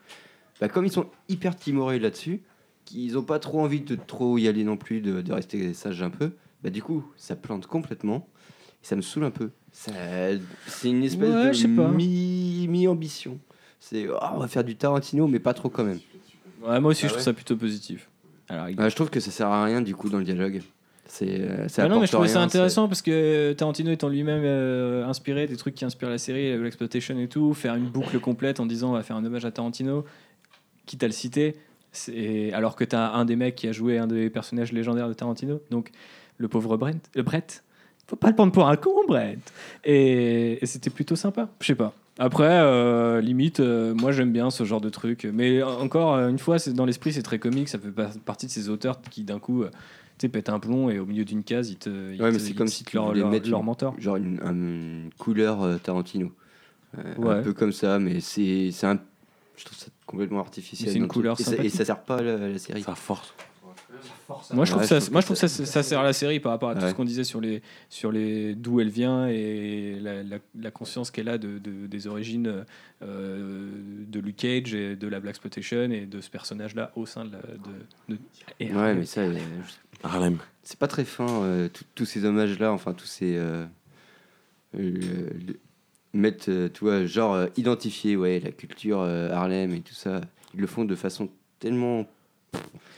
bah 0.60 0.68
comme 0.68 0.84
ils 0.84 0.90
sont 0.92 1.06
hyper 1.28 1.54
timorés 1.56 1.98
là-dessus, 2.00 2.40
qu'ils 2.84 3.16
ont 3.16 3.22
pas 3.22 3.38
trop 3.38 3.60
envie 3.60 3.80
de 3.80 3.94
trop 3.96 4.36
y 4.38 4.48
aller 4.48 4.64
non 4.64 4.76
plus, 4.76 5.00
de, 5.00 5.20
de 5.22 5.32
rester 5.32 5.72
sage 5.72 6.02
un 6.02 6.10
peu, 6.10 6.32
bah 6.64 6.70
du 6.70 6.82
coup, 6.82 7.04
ça 7.16 7.36
plante 7.36 7.66
complètement, 7.66 8.28
et 8.82 8.86
ça 8.86 8.96
me 8.96 9.02
saoule 9.02 9.24
un 9.24 9.30
peu. 9.30 9.50
C'est 9.72 10.88
une 10.88 11.02
espèce 11.04 11.30
Ouais, 11.30 11.68
de 11.68 11.94
mi- 11.94 12.66
mi-ambition. 12.68 13.38
C'est, 13.86 14.08
oh, 14.08 14.16
on 14.34 14.38
va 14.38 14.48
faire 14.48 14.64
du 14.64 14.76
Tarantino, 14.76 15.26
mais 15.26 15.38
pas 15.38 15.52
trop 15.52 15.68
quand 15.68 15.84
même. 15.84 16.00
Ouais, 16.62 16.80
moi 16.80 16.92
aussi, 16.92 17.02
Ah 17.04 17.08
je 17.08 17.12
trouve 17.12 17.18
ouais 17.18 17.24
ça 17.24 17.32
plutôt 17.34 17.56
positif. 17.56 18.08
Alors, 18.48 18.66
Ouais, 18.66 18.88
je 18.90 18.96
trouve 18.96 19.10
que 19.10 19.20
ça 19.20 19.30
sert 19.30 19.48
à 19.48 19.64
rien 19.64 19.82
du 19.82 19.94
coup 19.94 20.08
dans 20.08 20.18
le 20.18 20.24
dialogue. 20.24 20.62
C'est, 21.06 21.40
euh, 21.40 21.68
ça 21.68 21.84
Ah 21.84 21.88
non, 21.88 22.00
mais 22.00 22.06
je 22.06 22.12
trouvais 22.12 22.28
ça 22.28 22.40
intéressant 22.40 22.88
parce 22.88 23.02
que 23.02 23.52
Tarantino 23.52 23.90
étant 23.90 24.08
lui-même 24.08 24.42
euh, 24.42 25.04
inspiré 25.06 25.46
des 25.46 25.56
trucs 25.56 25.74
qui 25.74 25.84
inspirent 25.84 26.08
la 26.08 26.16
série, 26.18 26.56
l'exploitation 26.58 27.18
et 27.20 27.28
tout, 27.28 27.52
faire 27.52 27.74
une 27.74 27.88
boucle 27.88 28.18
complète 28.20 28.58
en 28.58 28.64
disant 28.66 28.90
on 28.90 28.92
va 28.94 29.02
faire 29.02 29.16
un 29.16 29.24
hommage 29.24 29.44
à 29.44 29.50
Tarantino, 29.50 30.06
quitte 30.86 31.02
à 31.02 31.06
le 31.06 31.12
citer, 31.12 31.56
c'est- 31.92 32.52
alors 32.54 32.74
que 32.74 32.84
tu 32.84 32.96
as 32.96 33.12
un 33.12 33.26
des 33.26 33.36
mecs 33.36 33.54
qui 33.54 33.68
a 33.68 33.72
joué 33.72 33.98
un 33.98 34.06
des 34.06 34.30
personnages 34.30 34.72
légendaires 34.72 35.08
de 35.08 35.14
Tarantino, 35.14 35.60
donc 35.70 35.90
le 36.38 36.48
pauvre 36.48 36.78
Brent, 36.78 37.10
le 37.14 37.22
Brett. 37.22 37.62
Faut 38.06 38.16
pas 38.16 38.28
le 38.28 38.34
prendre 38.34 38.52
pour 38.52 38.66
un 38.68 38.76
con, 38.76 38.90
Brett. 39.06 39.38
Et, 39.84 40.62
et 40.62 40.66
c'était 40.66 40.90
plutôt 40.90 41.16
sympa. 41.16 41.48
Je 41.60 41.66
sais 41.66 41.74
pas. 41.74 41.92
Après, 42.18 42.48
euh, 42.48 43.20
limite, 43.20 43.58
euh, 43.60 43.92
moi 43.94 44.12
j'aime 44.12 44.32
bien 44.32 44.50
ce 44.50 44.64
genre 44.64 44.80
de 44.80 44.88
truc. 44.88 45.26
Mais 45.32 45.62
encore 45.62 46.14
euh, 46.14 46.28
une 46.28 46.38
fois, 46.38 46.58
c'est 46.58 46.72
dans 46.72 46.84
l'esprit, 46.84 47.12
c'est 47.12 47.22
très 47.22 47.38
comique. 47.38 47.68
Ça 47.68 47.78
fait 47.78 47.90
pas- 47.90 48.10
partie 48.24 48.46
de 48.46 48.50
ces 48.52 48.68
auteurs 48.68 49.00
qui 49.10 49.24
d'un 49.24 49.40
coup, 49.40 49.62
euh, 49.64 49.70
tu 50.18 50.26
sais, 50.26 50.28
pètent 50.28 50.48
un 50.48 50.60
plomb 50.60 50.90
et 50.90 50.98
au 51.00 51.06
milieu 51.06 51.24
d'une 51.24 51.42
case, 51.42 51.70
ils 51.70 51.76
te, 51.76 52.12
ils 52.12 52.22
Ouais, 52.22 52.30
mais 52.30 52.38
c'est 52.38 52.54
comme 52.54 52.68
si 52.68 52.84
tu 52.84 52.94
leur, 52.96 53.12
leur, 53.14 53.30
mettre 53.30 53.50
leur 53.50 53.60
une- 53.60 53.66
mentor. 53.66 53.94
Genre 53.98 54.16
une, 54.16 54.38
un- 54.44 54.52
une 54.52 55.10
couleur 55.18 55.62
euh, 55.62 55.76
Tarantino. 55.78 56.30
Euh, 56.98 57.14
Ouais. 57.18 57.34
Un 57.36 57.42
peu 57.42 57.52
comme 57.52 57.72
ça, 57.72 57.98
mais 57.98 58.20
c'est 58.20 58.70
c'est 58.70 58.86
un. 58.86 59.00
Je 59.56 59.64
trouve 59.64 59.76
ça 59.78 59.86
complètement 60.06 60.38
artificiel. 60.40 60.90
C'est 60.92 60.98
une 60.98 61.08
couleur 61.08 61.38
et 61.40 61.42
ça, 61.42 61.56
et 61.56 61.68
ça 61.68 61.84
sert 61.84 62.00
pas 62.02 62.18
à 62.18 62.22
la, 62.22 62.36
la 62.48 62.58
série. 62.58 62.82
Ça 62.82 62.94
force. 62.94 63.34
Moi, 64.28 64.64
je 64.64 64.70
trouve 64.70 64.82
Ouais, 64.82 64.88
ça, 64.88 65.00
je 65.00 65.10
moi, 65.10 65.20
que 65.20 65.22
je 65.22 65.26
trouve 65.26 65.36
ça- 65.36 65.48
ça, 65.48 65.82
sert 65.82 66.00
à 66.00 66.02
la 66.02 66.12
série 66.12 66.40
par 66.40 66.52
rapport 66.52 66.70
à 66.70 66.74
tout 66.74 66.86
ce 66.88 66.94
qu'on 66.94 67.04
disait 67.04 67.24
sur 67.24 67.40
les, 67.40 67.62
sur 67.90 68.10
les 68.10 68.54
d'où 68.54 68.80
elle 68.80 68.88
vient 68.88 69.28
et 69.28 69.98
la, 70.00 70.22
la, 70.22 70.36
la 70.58 70.70
conscience 70.70 71.10
qu'elle 71.10 71.28
a 71.28 71.36
de, 71.38 71.58
de- 71.58 71.86
des 71.86 72.06
origines 72.06 72.64
euh, 73.02 73.70
de 74.08 74.20
Luke 74.20 74.36
Cage 74.36 74.74
et 74.74 74.96
de 74.96 75.08
la 75.08 75.20
Black 75.20 75.32
Exploitation 75.32 75.90
et 75.90 76.06
de 76.06 76.20
ce 76.20 76.30
personnage-là 76.30 76.90
au 76.96 77.06
sein 77.06 77.24
de 77.26 77.32
la. 77.32 77.38
De, 77.38 78.14
de- 78.14 78.18
et- 78.60 78.72
Ouais, 78.74 78.94
mais 78.94 79.04
ça, 79.06 79.20
euh, 79.22 79.36
Harlem. 80.02 80.38
c'est 80.62 80.78
pas 80.78 80.88
très 80.88 81.04
fin, 81.04 81.28
euh, 81.42 81.68
tous 81.94 82.04
ces 82.06 82.24
hommages-là, 82.24 82.72
enfin, 82.72 82.92
tous 82.94 83.06
ces. 83.06 83.36
euh, 83.36 83.64
euh, 84.76 84.90
le- 85.46 85.58
mettre, 86.12 86.68
tu 86.68 86.80
vois, 86.84 87.06
genre, 87.06 87.34
euh, 87.34 87.46
identifier 87.56 88.16
ouais, 88.16 88.38
la 88.40 88.52
culture 88.52 89.00
euh, 89.00 89.30
Harlem 89.32 89.74
et 89.74 89.80
tout 89.80 89.94
ça. 89.94 90.20
Ils 90.54 90.60
le 90.60 90.66
font 90.68 90.84
de 90.84 90.94
façon 90.94 91.28
tellement 91.58 92.06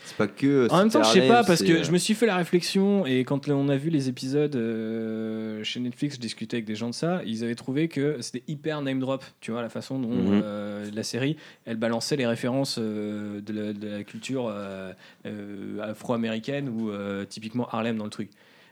C'est 0.05 0.15
pas 0.15 0.27
que. 0.27 0.67
En 0.71 0.77
même 0.79 0.89
temps, 0.89 1.03
je 1.03 1.11
sais 1.11 1.27
pas, 1.27 1.43
parce 1.43 1.61
que 1.61 1.71
euh, 1.73 1.83
je 1.83 1.91
me 1.91 1.97
suis 1.97 2.13
fait 2.13 2.25
la 2.25 2.37
réflexion, 2.37 3.05
et 3.05 3.25
quand 3.25 3.49
on 3.49 3.67
a 3.67 3.75
vu 3.75 3.89
les 3.89 4.07
épisodes 4.07 4.55
euh, 4.55 5.63
chez 5.65 5.79
Netflix, 5.81 6.15
je 6.15 6.21
discutais 6.21 6.57
avec 6.57 6.65
des 6.65 6.75
gens 6.75 6.89
de 6.89 6.93
ça, 6.93 7.21
ils 7.25 7.43
avaient 7.43 7.55
trouvé 7.55 7.87
que 7.89 8.21
c'était 8.21 8.43
hyper 8.47 8.81
name 8.81 8.99
drop, 9.01 9.23
tu 9.41 9.51
vois, 9.51 9.61
la 9.61 9.69
façon 9.69 9.99
dont 9.99 10.07
Mhm. 10.07 10.41
euh, 10.43 10.89
la 10.93 11.03
série, 11.03 11.35
elle 11.65 11.75
balançait 11.77 12.15
les 12.15 12.25
références 12.25 12.77
euh, 12.79 13.41
de, 13.41 13.51
la, 13.53 13.73
de 13.73 13.87
la 13.97 14.03
culture 14.03 14.47
euh, 14.49 14.93
euh, 15.25 15.81
afro-américaine 15.81 16.69
ou 16.69 16.89
euh, 16.89 17.25
typiquement 17.25 17.67
Harlem 17.69 17.97
dans 17.97 18.05
le 18.05 18.09
truc. 18.09 18.29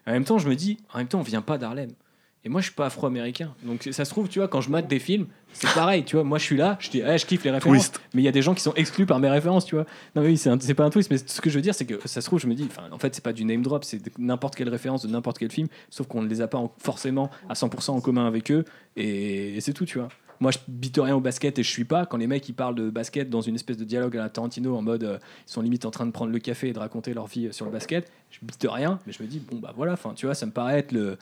En 0.08 0.12
même 0.14 0.24
temps, 0.24 0.38
je 0.38 0.48
me 0.48 0.56
dis, 0.56 0.78
en 0.94 1.00
même 1.00 1.08
temps, 1.08 1.20
on 1.20 1.24
vient 1.24 1.42
pas 1.42 1.58
d'Harlem. 1.58 1.90
Et 2.46 2.50
moi, 2.50 2.62
je 2.62 2.66
suis 2.68 2.76
pas 2.76 2.86
afro-américain. 2.86 3.54
Donc, 3.64 3.90
ça 3.92 4.06
se 4.06 4.10
trouve, 4.12 4.30
tu 4.30 4.38
vois, 4.40 4.48
quand 4.48 4.62
je 4.62 4.70
mate 4.70 4.88
des 4.88 5.00
films, 5.00 5.26
c'est 5.52 5.74
pareil, 5.74 6.04
tu 6.06 6.16
vois. 6.16 6.24
Moi, 6.24 6.38
je 6.38 6.44
suis 6.44 6.56
là, 6.56 6.78
je 6.80 6.92
dis, 6.92 7.02
eh, 7.04 7.18
je 7.18 7.26
kiffe 7.26 7.44
les 7.44 7.50
références. 7.52 7.78
Twist. 7.92 8.00
Mais 8.14 8.22
il 8.22 8.26
y 8.26 8.28
a 8.28 8.32
des 8.32 8.44
gens 8.44 8.54
qui 8.54 8.62
sont 8.62 8.74
exclus 8.76 9.08
par 9.08 9.18
mes 9.20 9.30
références, 9.30 9.66
tu 9.66 9.74
vois. 9.76 9.86
Non, 10.16 10.22
mais 10.22 10.28
oui, 10.30 10.38
c'est 10.38 10.74
pas 10.76 10.84
un 10.86 10.90
twist, 10.92 11.10
mais 11.10 11.18
ce 11.18 11.42
que 11.42 11.50
je 11.50 11.56
veux 11.56 11.62
dire, 11.64 11.74
c'est 11.74 11.86
que 11.86 12.08
ça 12.08 12.22
se 12.22 12.28
trouve, 12.28 12.40
je 12.40 12.46
me 12.48 12.54
dis, 12.54 12.70
en 12.92 13.00
fait, 13.00 13.16
c'est 13.16 13.24
pas 13.24 13.34
du 13.34 13.46
name 13.46 13.64
drop, 13.64 13.84
c'est 13.84 14.00
n'importe 14.20 14.56
quelle 14.56 14.70
référence 14.70 15.02
de 15.04 15.12
n'importe 15.12 15.40
quel 15.40 15.50
film, 15.52 15.68
sauf 15.90 16.06
qu'on 16.08 16.22
ne 16.22 16.28
les 16.30 16.42
a 16.42 16.48
pas 16.48 16.60
en- 16.60 16.72
forcément 16.78 17.32
à 17.50 17.56
100% 17.56 17.90
en 17.96 18.00
commun 18.02 18.28
avec 18.28 18.52
eux, 18.52 18.64
et, 18.96 19.56
et 19.58 19.62
c'est 19.62 19.74
tout, 19.74 19.86
tu 19.86 19.98
vois. 19.98 20.10
Moi, 20.42 20.52
je 20.52 20.58
bite 20.68 21.00
rien 21.02 21.16
au 21.16 21.22
basket 21.22 21.58
et 21.60 21.64
je 21.64 21.70
suis 21.72 21.86
pas. 21.86 22.06
Quand 22.06 22.18
les 22.18 22.28
mecs 22.28 22.48
ils 22.50 22.54
parlent 22.54 22.76
de 22.76 22.90
basket 22.90 23.30
dans 23.30 23.40
une 23.40 23.56
espèce 23.56 23.78
de 23.78 23.86
dialogue 23.86 24.18
à 24.18 24.20
la 24.20 24.28
Tarantino 24.30 24.76
en 24.76 24.82
mode 24.82 25.06
euh, 25.06 25.18
ils 25.48 25.52
sont 25.52 25.62
limite 25.62 25.86
en 25.86 25.92
train 25.92 26.06
de 26.06 26.12
prendre 26.12 26.30
le 26.34 26.40
café 26.40 26.68
et 26.68 26.74
de 26.74 26.80
raconter 26.80 27.14
leur 27.14 27.26
vie 27.28 27.48
euh, 27.48 27.52
sur 27.54 27.64
le 27.66 27.72
basket, 27.72 28.12
je 28.32 28.40
bite 28.42 28.68
rien, 28.70 29.00
mais 29.08 29.14
je 29.14 29.24
me 29.24 29.30
dis 29.30 29.40
bon 29.40 29.60
bah 29.60 29.72
voilà, 29.78 29.94
enfin 29.94 30.12
tu 30.14 30.26
vois, 30.26 30.36
ça 30.36 30.46
me 30.46 30.52
paraît 30.52 30.80
être 30.80 30.92
le. 30.92 31.18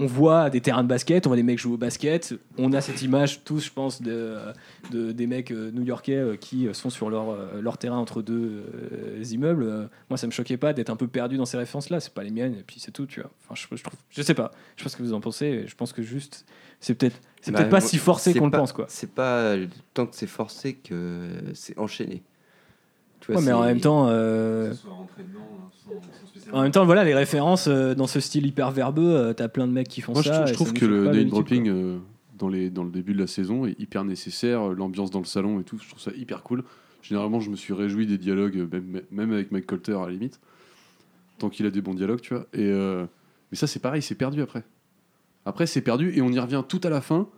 On 0.00 0.06
voit 0.06 0.48
des 0.48 0.60
terrains 0.60 0.84
de 0.84 0.88
basket, 0.88 1.26
on 1.26 1.30
voit 1.30 1.36
des 1.36 1.42
mecs 1.42 1.58
jouer 1.58 1.74
au 1.74 1.76
basket, 1.76 2.34
on 2.56 2.72
a 2.72 2.80
cette 2.80 3.02
image 3.02 3.42
tous, 3.44 3.64
je 3.64 3.72
pense, 3.72 4.00
de, 4.00 4.36
de- 4.92 5.10
des 5.10 5.26
mecs 5.26 5.50
euh, 5.50 5.72
new-yorkais 5.72 6.14
euh, 6.16 6.36
qui 6.36 6.68
euh, 6.68 6.72
sont 6.72 6.88
sur 6.88 7.10
leur, 7.10 7.36
leur 7.60 7.78
terrain 7.78 7.98
entre 7.98 8.22
deux 8.22 8.62
euh, 8.72 9.24
immeubles. 9.30 9.90
Moi, 10.08 10.16
ça 10.16 10.26
me 10.28 10.32
choquait 10.32 10.56
pas 10.56 10.72
d'être 10.72 10.90
un 10.90 10.96
peu 10.96 11.08
perdu 11.08 11.36
dans 11.36 11.46
ces 11.46 11.56
références-là. 11.56 11.98
C'est 11.98 12.14
pas 12.14 12.22
les 12.22 12.30
miennes, 12.30 12.54
et 12.54 12.62
puis 12.64 12.76
c'est 12.78 12.92
tout, 12.92 13.06
tu 13.06 13.20
vois. 13.20 13.30
Enfin, 13.44 13.54
je, 13.70 13.76
je 13.76 13.82
trouve, 13.82 13.98
je 14.10 14.22
sais 14.22 14.34
pas. 14.34 14.52
Je 14.76 14.82
sais 14.82 14.84
pas 14.84 14.90
ce 14.90 14.96
que 14.96 15.02
vous 15.02 15.12
en 15.14 15.20
pensez. 15.20 15.64
Je 15.66 15.74
pense 15.74 15.92
que 15.92 16.00
juste, 16.02 16.46
c'est 16.78 16.94
peut-être, 16.94 17.20
c'est 17.40 17.50
Bah, 17.50 17.58
peut-être 17.58 17.70
pas 17.70 17.80
si 17.80 17.98
forcé 17.98 18.32
qu'on 18.34 18.44
le 18.46 18.52
pense, 18.52 18.72
quoi. 18.72 18.86
C'est 18.88 19.10
pas 19.12 19.56
tant 19.94 20.06
que 20.06 20.14
c'est 20.14 20.28
forcé 20.28 20.74
que 20.74 21.28
c'est 21.54 21.76
enchaîné. 21.76 22.22
Tu 23.28 23.32
vois, 23.32 23.40
Ouais, 23.42 23.46
mais 23.46 23.52
en 23.52 23.62
même 23.62 23.80
temps, 23.80 24.06
euh, 24.08 24.72
en 26.52 26.62
même 26.62 26.72
temps, 26.72 26.86
voilà, 26.86 27.04
les 27.04 27.14
références 27.14 27.66
euh, 27.68 27.94
dans 27.94 28.06
ce 28.06 28.20
style 28.20 28.46
hyper 28.46 28.70
verbeux, 28.70 29.04
euh, 29.04 29.32
t'as 29.34 29.48
plein 29.48 29.66
de 29.66 29.72
mecs 29.72 29.88
qui 29.88 30.00
font 30.00 30.14
Moi, 30.14 30.22
ça. 30.22 30.46
je 30.46 30.54
trouve 30.54 30.72
que 30.72 30.86
le 30.86 31.04
name 31.08 31.28
dropping 31.28 31.68
euh, 31.68 31.98
dans, 32.38 32.48
les, 32.48 32.70
dans 32.70 32.84
le 32.84 32.90
début 32.90 33.12
de 33.12 33.18
la 33.18 33.26
saison 33.26 33.66
est 33.66 33.78
hyper 33.78 34.04
nécessaire. 34.04 34.68
L'ambiance 34.68 35.10
dans 35.10 35.18
le 35.18 35.26
salon 35.26 35.60
et 35.60 35.64
tout, 35.64 35.78
je 35.82 35.88
trouve 35.88 36.00
ça 36.00 36.10
hyper 36.16 36.42
cool. 36.42 36.64
Généralement, 37.02 37.40
je 37.40 37.50
me 37.50 37.56
suis 37.56 37.74
réjoui 37.74 38.06
des 38.06 38.16
dialogues, 38.18 38.66
même, 38.72 39.02
même 39.10 39.32
avec 39.32 39.52
Mike 39.52 39.66
Colter 39.66 39.92
à 39.92 40.06
la 40.06 40.12
limite, 40.12 40.40
tant 41.38 41.50
qu'il 41.50 41.66
a 41.66 41.70
des 41.70 41.82
bons 41.82 41.94
dialogues, 41.94 42.20
tu 42.22 42.32
vois. 42.32 42.46
Et, 42.54 42.64
euh, 42.64 43.04
mais 43.52 43.58
ça, 43.58 43.66
c'est 43.66 43.80
pareil, 43.80 44.00
c'est 44.00 44.14
perdu 44.14 44.40
après. 44.40 44.64
Après, 45.44 45.66
c'est 45.66 45.82
perdu 45.82 46.16
et 46.16 46.22
on 46.22 46.30
y 46.30 46.38
revient 46.38 46.62
tout 46.66 46.80
à 46.82 46.88
la 46.88 47.02
fin 47.02 47.28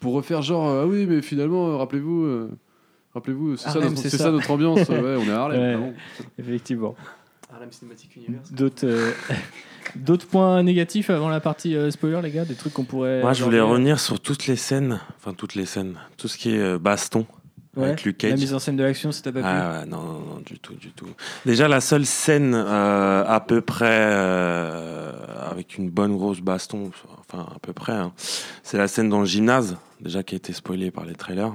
pour 0.00 0.14
refaire 0.14 0.42
genre, 0.42 0.68
ah 0.68 0.86
oui, 0.86 1.06
mais 1.06 1.20
finalement, 1.20 1.68
euh, 1.68 1.76
rappelez-vous. 1.76 2.48
Euh, 3.16 3.18
Rappelez-vous, 3.18 3.56
c'est 3.56 3.70
ça, 3.70 3.80
notre- 3.80 3.96
c'est 3.96 4.10
c'est 4.10 4.18
ça. 4.18 4.24
ça 4.24 4.30
notre 4.30 4.50
ambiance. 4.50 4.88
ouais, 4.88 5.16
on 5.18 5.24
est 5.24 5.30
à 5.30 5.40
Harlem. 5.40 5.82
Ouais. 5.82 5.94
Effectivement. 6.38 6.94
Harlem 7.52 7.70
Cinematic 7.72 8.14
Universe. 8.16 8.52
D'autres, 8.52 8.86
euh, 8.86 9.10
d'autres 9.96 10.26
points 10.26 10.62
négatifs 10.62 11.10
avant 11.10 11.28
la 11.28 11.40
partie 11.40 11.74
euh, 11.76 11.90
spoiler, 11.90 12.20
les 12.22 12.30
gars, 12.30 12.44
des 12.44 12.54
trucs 12.54 12.72
qu'on 12.74 12.84
pourrait. 12.84 13.20
Moi, 13.22 13.32
je 13.32 13.42
voulais 13.44 13.58
aborder 13.58 13.72
revenir 13.74 14.00
sur 14.00 14.20
toutes 14.20 14.46
les 14.46 14.56
scènes, 14.56 15.00
enfin 15.16 15.32
toutes 15.32 15.54
les 15.54 15.64
scènes, 15.66 15.94
tout 16.16 16.28
ce 16.28 16.36
qui 16.36 16.50
est 16.54 16.58
euh, 16.58 16.78
baston 16.78 17.26
Ouais. 17.76 17.88
avec 17.88 18.04
Luke 18.04 18.22
La 18.22 18.30
Cage. 18.30 18.40
mise 18.40 18.54
en 18.54 18.58
scène 18.58 18.76
de 18.76 18.82
l'action, 18.82 19.10
t'a 19.10 19.30
pas 19.32 19.40
Ah 19.44 19.80
ouais, 19.80 19.86
non, 19.86 20.02
non, 20.02 20.12
non, 20.20 20.40
du 20.46 20.58
tout, 20.58 20.72
du 20.76 20.92
tout. 20.92 21.08
Déjà, 21.44 21.68
la 21.68 21.82
seule 21.82 22.06
scène 22.06 22.54
euh, 22.54 23.22
à 23.26 23.38
peu 23.40 23.60
près 23.60 23.86
euh, 23.90 25.12
avec 25.50 25.76
une 25.76 25.90
bonne 25.90 26.16
grosse 26.16 26.40
baston, 26.40 26.90
enfin 27.20 27.46
à 27.54 27.58
peu 27.60 27.74
près, 27.74 27.92
hein, 27.92 28.12
c'est 28.62 28.78
la 28.78 28.88
scène 28.88 29.10
dans 29.10 29.20
le 29.20 29.26
gymnase, 29.26 29.76
déjà 30.00 30.22
qui 30.22 30.34
a 30.34 30.38
été 30.38 30.54
spoilée 30.54 30.90
par 30.90 31.04
les 31.04 31.14
trailers. 31.14 31.52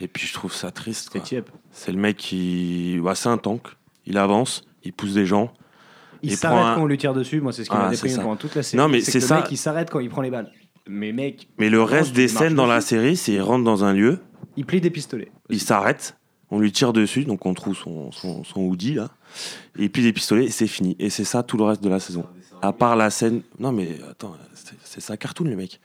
Et 0.00 0.08
puis 0.08 0.26
je 0.26 0.32
trouve 0.34 0.52
ça 0.52 0.70
triste. 0.70 1.16
C'est 1.72 1.92
le 1.92 1.98
mec 1.98 2.16
qui, 2.16 2.98
bah, 3.02 3.14
c'est 3.14 3.28
un 3.28 3.38
tank. 3.38 3.62
Il 4.06 4.18
avance, 4.18 4.64
il 4.84 4.92
pousse 4.92 5.14
des 5.14 5.26
gens. 5.26 5.52
Il 6.22 6.36
s'arrête 6.36 6.64
un- 6.64 6.74
quand 6.76 6.82
on 6.82 6.86
lui 6.86 6.98
tire 6.98 7.14
dessus. 7.14 7.40
Moi, 7.40 7.52
c'est 7.52 7.64
ce 7.64 7.70
qui 7.70 7.76
Ah, 7.76 7.84
m'a 7.84 7.90
déprimé 7.90 8.14
pendant 8.16 8.36
toute 8.36 8.54
la 8.54 8.62
série. 8.62 8.82
Non, 8.82 8.88
mais 8.88 9.00
c'est 9.00 9.20
ça. 9.20 9.36
Le 9.36 9.42
mec, 9.42 9.52
il 9.52 9.56
s'arrête 9.56 9.90
quand 9.90 10.00
il 10.00 10.08
prend 10.08 10.22
les 10.22 10.30
balles. 10.30 10.50
Mais 10.88 11.12
mec, 11.12 11.48
Mais 11.58 11.68
le 11.68 11.82
reste 11.82 12.12
des 12.14 12.28
scènes 12.28 12.54
dans 12.54 12.66
la 12.66 12.80
série, 12.80 13.16
c'est 13.16 13.32
il 13.32 13.40
rentre 13.42 13.64
dans 13.64 13.84
un 13.84 13.92
lieu, 13.92 14.20
il 14.56 14.64
plie 14.64 14.80
des 14.80 14.90
pistolets. 14.90 15.32
il 15.50 15.60
s'arrête, 15.60 16.16
on 16.50 16.60
lui 16.60 16.70
tire 16.70 16.92
dessus, 16.92 17.24
donc 17.24 17.44
on 17.44 17.54
trouve 17.54 17.76
son, 17.76 18.12
son, 18.12 18.44
son 18.44 18.60
hoodie 18.60 18.94
là, 18.94 19.10
et 19.76 19.88
puis 19.88 20.02
des 20.02 20.12
pistolets, 20.12 20.44
et 20.44 20.50
c'est 20.50 20.68
fini. 20.68 20.94
Et 21.00 21.10
c'est 21.10 21.24
ça 21.24 21.42
tout 21.42 21.56
le 21.56 21.64
reste 21.64 21.82
de 21.82 21.88
la 21.88 21.98
saison. 22.00 22.24
À 22.62 22.72
part 22.72 22.94
la 22.96 23.10
scène. 23.10 23.42
Non, 23.58 23.72
mais 23.72 23.98
attends, 24.08 24.36
c'est- 24.54 24.76
c'est 24.84 25.00
ça 25.00 25.16
cartoon, 25.16 25.44
le 25.46 25.56
mec. 25.56 25.80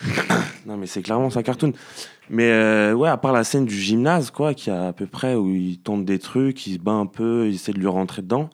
non, 0.66 0.76
mais 0.76 0.86
c'est 0.86 1.02
clairement 1.02 1.30
ça 1.30 1.42
cartoon. 1.42 1.72
Mais 2.28 2.50
euh, 2.50 2.94
ouais, 2.94 3.08
à 3.08 3.16
part 3.16 3.32
la 3.32 3.44
scène 3.44 3.66
du 3.66 3.74
gymnase, 3.74 4.30
quoi, 4.30 4.54
qui 4.54 4.70
a 4.70 4.88
à 4.88 4.92
peu 4.92 5.06
près 5.06 5.34
où 5.34 5.50
il 5.54 5.78
tente 5.78 6.04
des 6.04 6.18
trucs, 6.18 6.66
il 6.66 6.74
se 6.74 6.78
bat 6.78 6.92
un 6.92 7.06
peu, 7.06 7.48
il 7.48 7.54
essaie 7.54 7.72
de 7.72 7.78
lui 7.78 7.88
rentrer 7.88 8.22
dedans. 8.22 8.50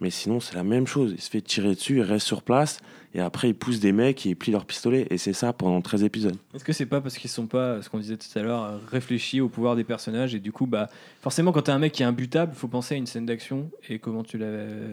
Mais 0.00 0.10
sinon, 0.10 0.40
c'est 0.40 0.54
la 0.54 0.64
même 0.64 0.86
chose. 0.86 1.12
Il 1.14 1.20
se 1.20 1.28
fait 1.28 1.40
tirer 1.40 1.74
dessus, 1.74 1.96
il 1.96 2.02
reste 2.02 2.26
sur 2.26 2.42
place, 2.42 2.78
et 3.14 3.20
après, 3.20 3.48
il 3.48 3.54
pousse 3.54 3.80
des 3.80 3.90
mecs 3.90 4.24
et 4.26 4.30
il 4.30 4.36
plie 4.36 4.52
leurs 4.52 4.64
pistolets. 4.64 5.06
Et 5.10 5.18
c'est 5.18 5.32
ça 5.32 5.52
pendant 5.52 5.80
13 5.80 6.04
épisodes. 6.04 6.36
Est-ce 6.54 6.64
que 6.64 6.72
c'est 6.72 6.86
pas 6.86 7.00
parce 7.00 7.18
qu'ils 7.18 7.30
sont 7.30 7.46
pas, 7.46 7.82
ce 7.82 7.88
qu'on 7.88 7.98
disait 7.98 8.16
tout 8.16 8.38
à 8.38 8.42
l'heure, 8.42 8.80
réfléchis 8.90 9.40
au 9.40 9.48
pouvoir 9.48 9.76
des 9.76 9.84
personnages 9.84 10.34
et 10.34 10.38
du 10.38 10.52
coup, 10.52 10.66
bah, 10.66 10.88
forcément, 11.20 11.52
quand 11.52 11.62
t'as 11.62 11.74
un 11.74 11.78
mec 11.78 11.92
qui 11.92 12.02
est 12.02 12.06
imbutable, 12.06 12.54
faut 12.54 12.68
penser 12.68 12.94
à 12.94 12.98
une 12.98 13.06
scène 13.06 13.26
d'action 13.26 13.70
et 13.88 13.98
comment 13.98 14.22
tu 14.22 14.38
la, 14.38 14.46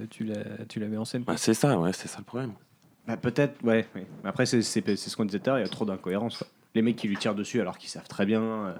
tu 0.10 0.24
la, 0.24 0.38
tu 0.68 0.80
la 0.80 0.88
mets 0.88 0.98
en 0.98 1.06
scène. 1.06 1.24
Bah, 1.24 1.36
c'est 1.38 1.54
ça, 1.54 1.80
ouais, 1.80 1.94
c'est 1.94 2.08
ça 2.08 2.18
le 2.20 2.26
problème. 2.26 2.54
Bah, 3.08 3.18
peut-être, 3.18 3.64
ouais. 3.64 3.86
oui. 3.96 4.02
Mais 4.24 4.30
Après, 4.30 4.46
c'est 4.46 4.62
c'est- 4.62 4.84
c'est 4.96 5.10
ce 5.10 5.16
qu'on 5.16 5.26
disait 5.26 5.40
tout 5.40 5.50
à 5.50 5.54
l'heure, 5.54 5.60
il 5.60 5.64
y 5.64 5.66
a 5.66 5.70
trop 5.70 5.86
d'incohérences. 5.86 6.38
quoi. 6.40 6.48
Les 6.74 6.82
mecs 6.82 6.96
qui 6.96 7.08
lui 7.08 7.18
tirent 7.18 7.36
dessus 7.36 7.62
alors 7.62 7.78
qu'ils 7.78 7.90
savent 7.90 8.08
très 8.08 8.26
bien. 8.26 8.42
euh. 8.42 8.74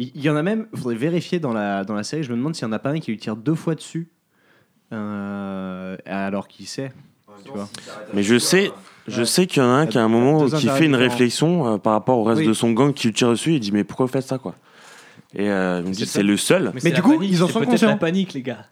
Il 0.00 0.20
y, 0.22 0.30
en 0.30 0.36
a 0.36 0.42
même, 0.44 0.68
il 0.72 0.78
faudrait 0.78 0.94
vérifier 0.94 1.40
dans 1.40 1.52
la, 1.52 1.82
dans 1.84 1.94
la 1.94 2.04
série, 2.04 2.22
je 2.22 2.30
me 2.30 2.36
demande 2.36 2.54
s'il 2.54 2.68
n'y 2.68 2.72
en 2.72 2.76
a 2.76 2.78
pas 2.78 2.90
un 2.90 3.00
qui 3.00 3.10
lui 3.10 3.18
tire 3.18 3.34
deux 3.36 3.56
fois 3.56 3.74
dessus. 3.74 4.08
euh, 4.92 5.96
alors 6.06 6.48
qu'il 6.48 6.66
sait. 6.66 6.92
Tu 7.44 7.50
vois. 7.50 7.68
Mais 8.14 8.22
je 8.22 8.38
sais, 8.38 8.72
je 9.06 9.22
sais 9.22 9.46
qu'il 9.46 9.62
y 9.62 9.64
en 9.64 9.68
a 9.68 9.72
un 9.74 9.86
qui 9.86 9.98
à 9.98 10.02
un 10.02 10.08
moment 10.08 10.46
qui 10.46 10.68
fait 10.68 10.86
une 10.86 10.94
réflexion 10.96 11.74
euh, 11.74 11.78
par 11.78 11.92
rapport 11.92 12.18
au 12.18 12.24
reste 12.24 12.40
Oui. 12.40 12.46
de 12.48 12.52
son 12.52 12.72
gang 12.72 12.92
qui 12.92 13.06
lui 13.08 13.14
tire 13.14 13.30
dessus. 13.30 13.54
Il 13.54 13.60
dit 13.60 13.70
mais 13.72 13.84
pourquoi 13.84 14.06
vous 14.06 14.12
faites 14.12 14.26
ça 14.26 14.38
quoi? 14.38 14.54
Et 15.34 15.50
euh, 15.50 15.80
il 15.84 15.88
me 15.90 15.94
dit 15.94 16.06
C'est 16.06 16.22
le 16.22 16.36
seul. 16.36 16.72
Mais 16.82 16.90
du 16.90 17.02
coup, 17.02 17.12
panique, 17.16 17.30
ils 17.30 17.42
en 17.42 17.46
c'est 17.46 17.52
sont 17.52 17.58
peut-être 17.60 17.70
conscients. 17.72 17.88
la 17.88 17.96
panique, 17.96 18.32
les 18.34 18.42
gars. 18.42 18.66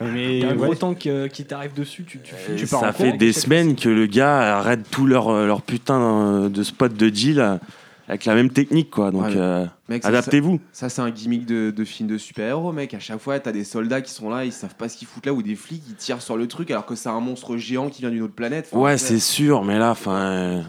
Mais 0.00 0.38
T'as 0.40 0.46
un 0.48 0.50
ouais. 0.50 0.56
gros 0.56 0.74
tank 0.74 1.06
euh, 1.06 1.26
qui 1.28 1.44
t'arrive 1.44 1.74
dessus, 1.74 2.04
tu, 2.04 2.20
tu, 2.20 2.32
tu 2.56 2.66
pars 2.66 2.80
ça 2.80 2.88
en 2.90 2.92
fait 2.92 3.12
des 3.16 3.32
semaines 3.32 3.74
que 3.74 3.88
le 3.88 4.06
gars 4.06 4.58
arrête 4.58 4.88
tout 4.90 5.06
leur, 5.06 5.28
euh, 5.28 5.46
leur 5.46 5.62
putain 5.62 6.00
euh, 6.00 6.48
de 6.48 6.62
spot 6.62 6.94
de 6.94 7.08
deal 7.08 7.58
avec 8.06 8.24
la 8.24 8.34
même 8.36 8.50
technique 8.50 8.90
quoi. 8.90 9.10
Donc 9.10 9.24
Ouais, 9.24 9.36
euh, 9.36 9.66
ça- 10.00 10.08
adaptez-vous. 10.08 10.60
Ça, 10.72 10.88
c'est 10.88 11.02
un 11.02 11.10
gimmick 11.10 11.46
de, 11.46 11.70
de 11.70 11.84
film 11.84 12.08
de 12.08 12.16
super-héros, 12.16 12.70
mec. 12.72 12.94
À 12.94 13.00
chaque 13.00 13.18
fois, 13.18 13.38
t'as 13.40 13.52
des 13.52 13.64
soldats 13.64 14.00
qui 14.00 14.12
sont 14.12 14.30
là, 14.30 14.44
ils 14.44 14.52
savent 14.52 14.76
pas 14.76 14.88
ce 14.88 14.96
qu'ils 14.96 15.08
foutent 15.08 15.26
là, 15.26 15.32
ou 15.34 15.42
des 15.42 15.56
flics 15.56 15.84
qui 15.84 15.94
tirent 15.94 16.22
sur 16.22 16.36
le 16.36 16.46
truc 16.46 16.70
alors 16.70 16.86
que 16.86 16.94
c'est 16.94 17.08
un 17.08 17.20
monstre 17.20 17.56
géant 17.56 17.88
qui 17.90 18.02
vient 18.02 18.10
d'une 18.10 18.22
autre 18.22 18.34
planète. 18.34 18.68
Enfin, 18.72 18.80
Ouais, 18.80 18.98
c'est 18.98 19.18
sûr, 19.18 19.64
mais 19.64 19.78
là, 19.78 19.90
enfin. 19.90 20.16
euh, 20.16 20.62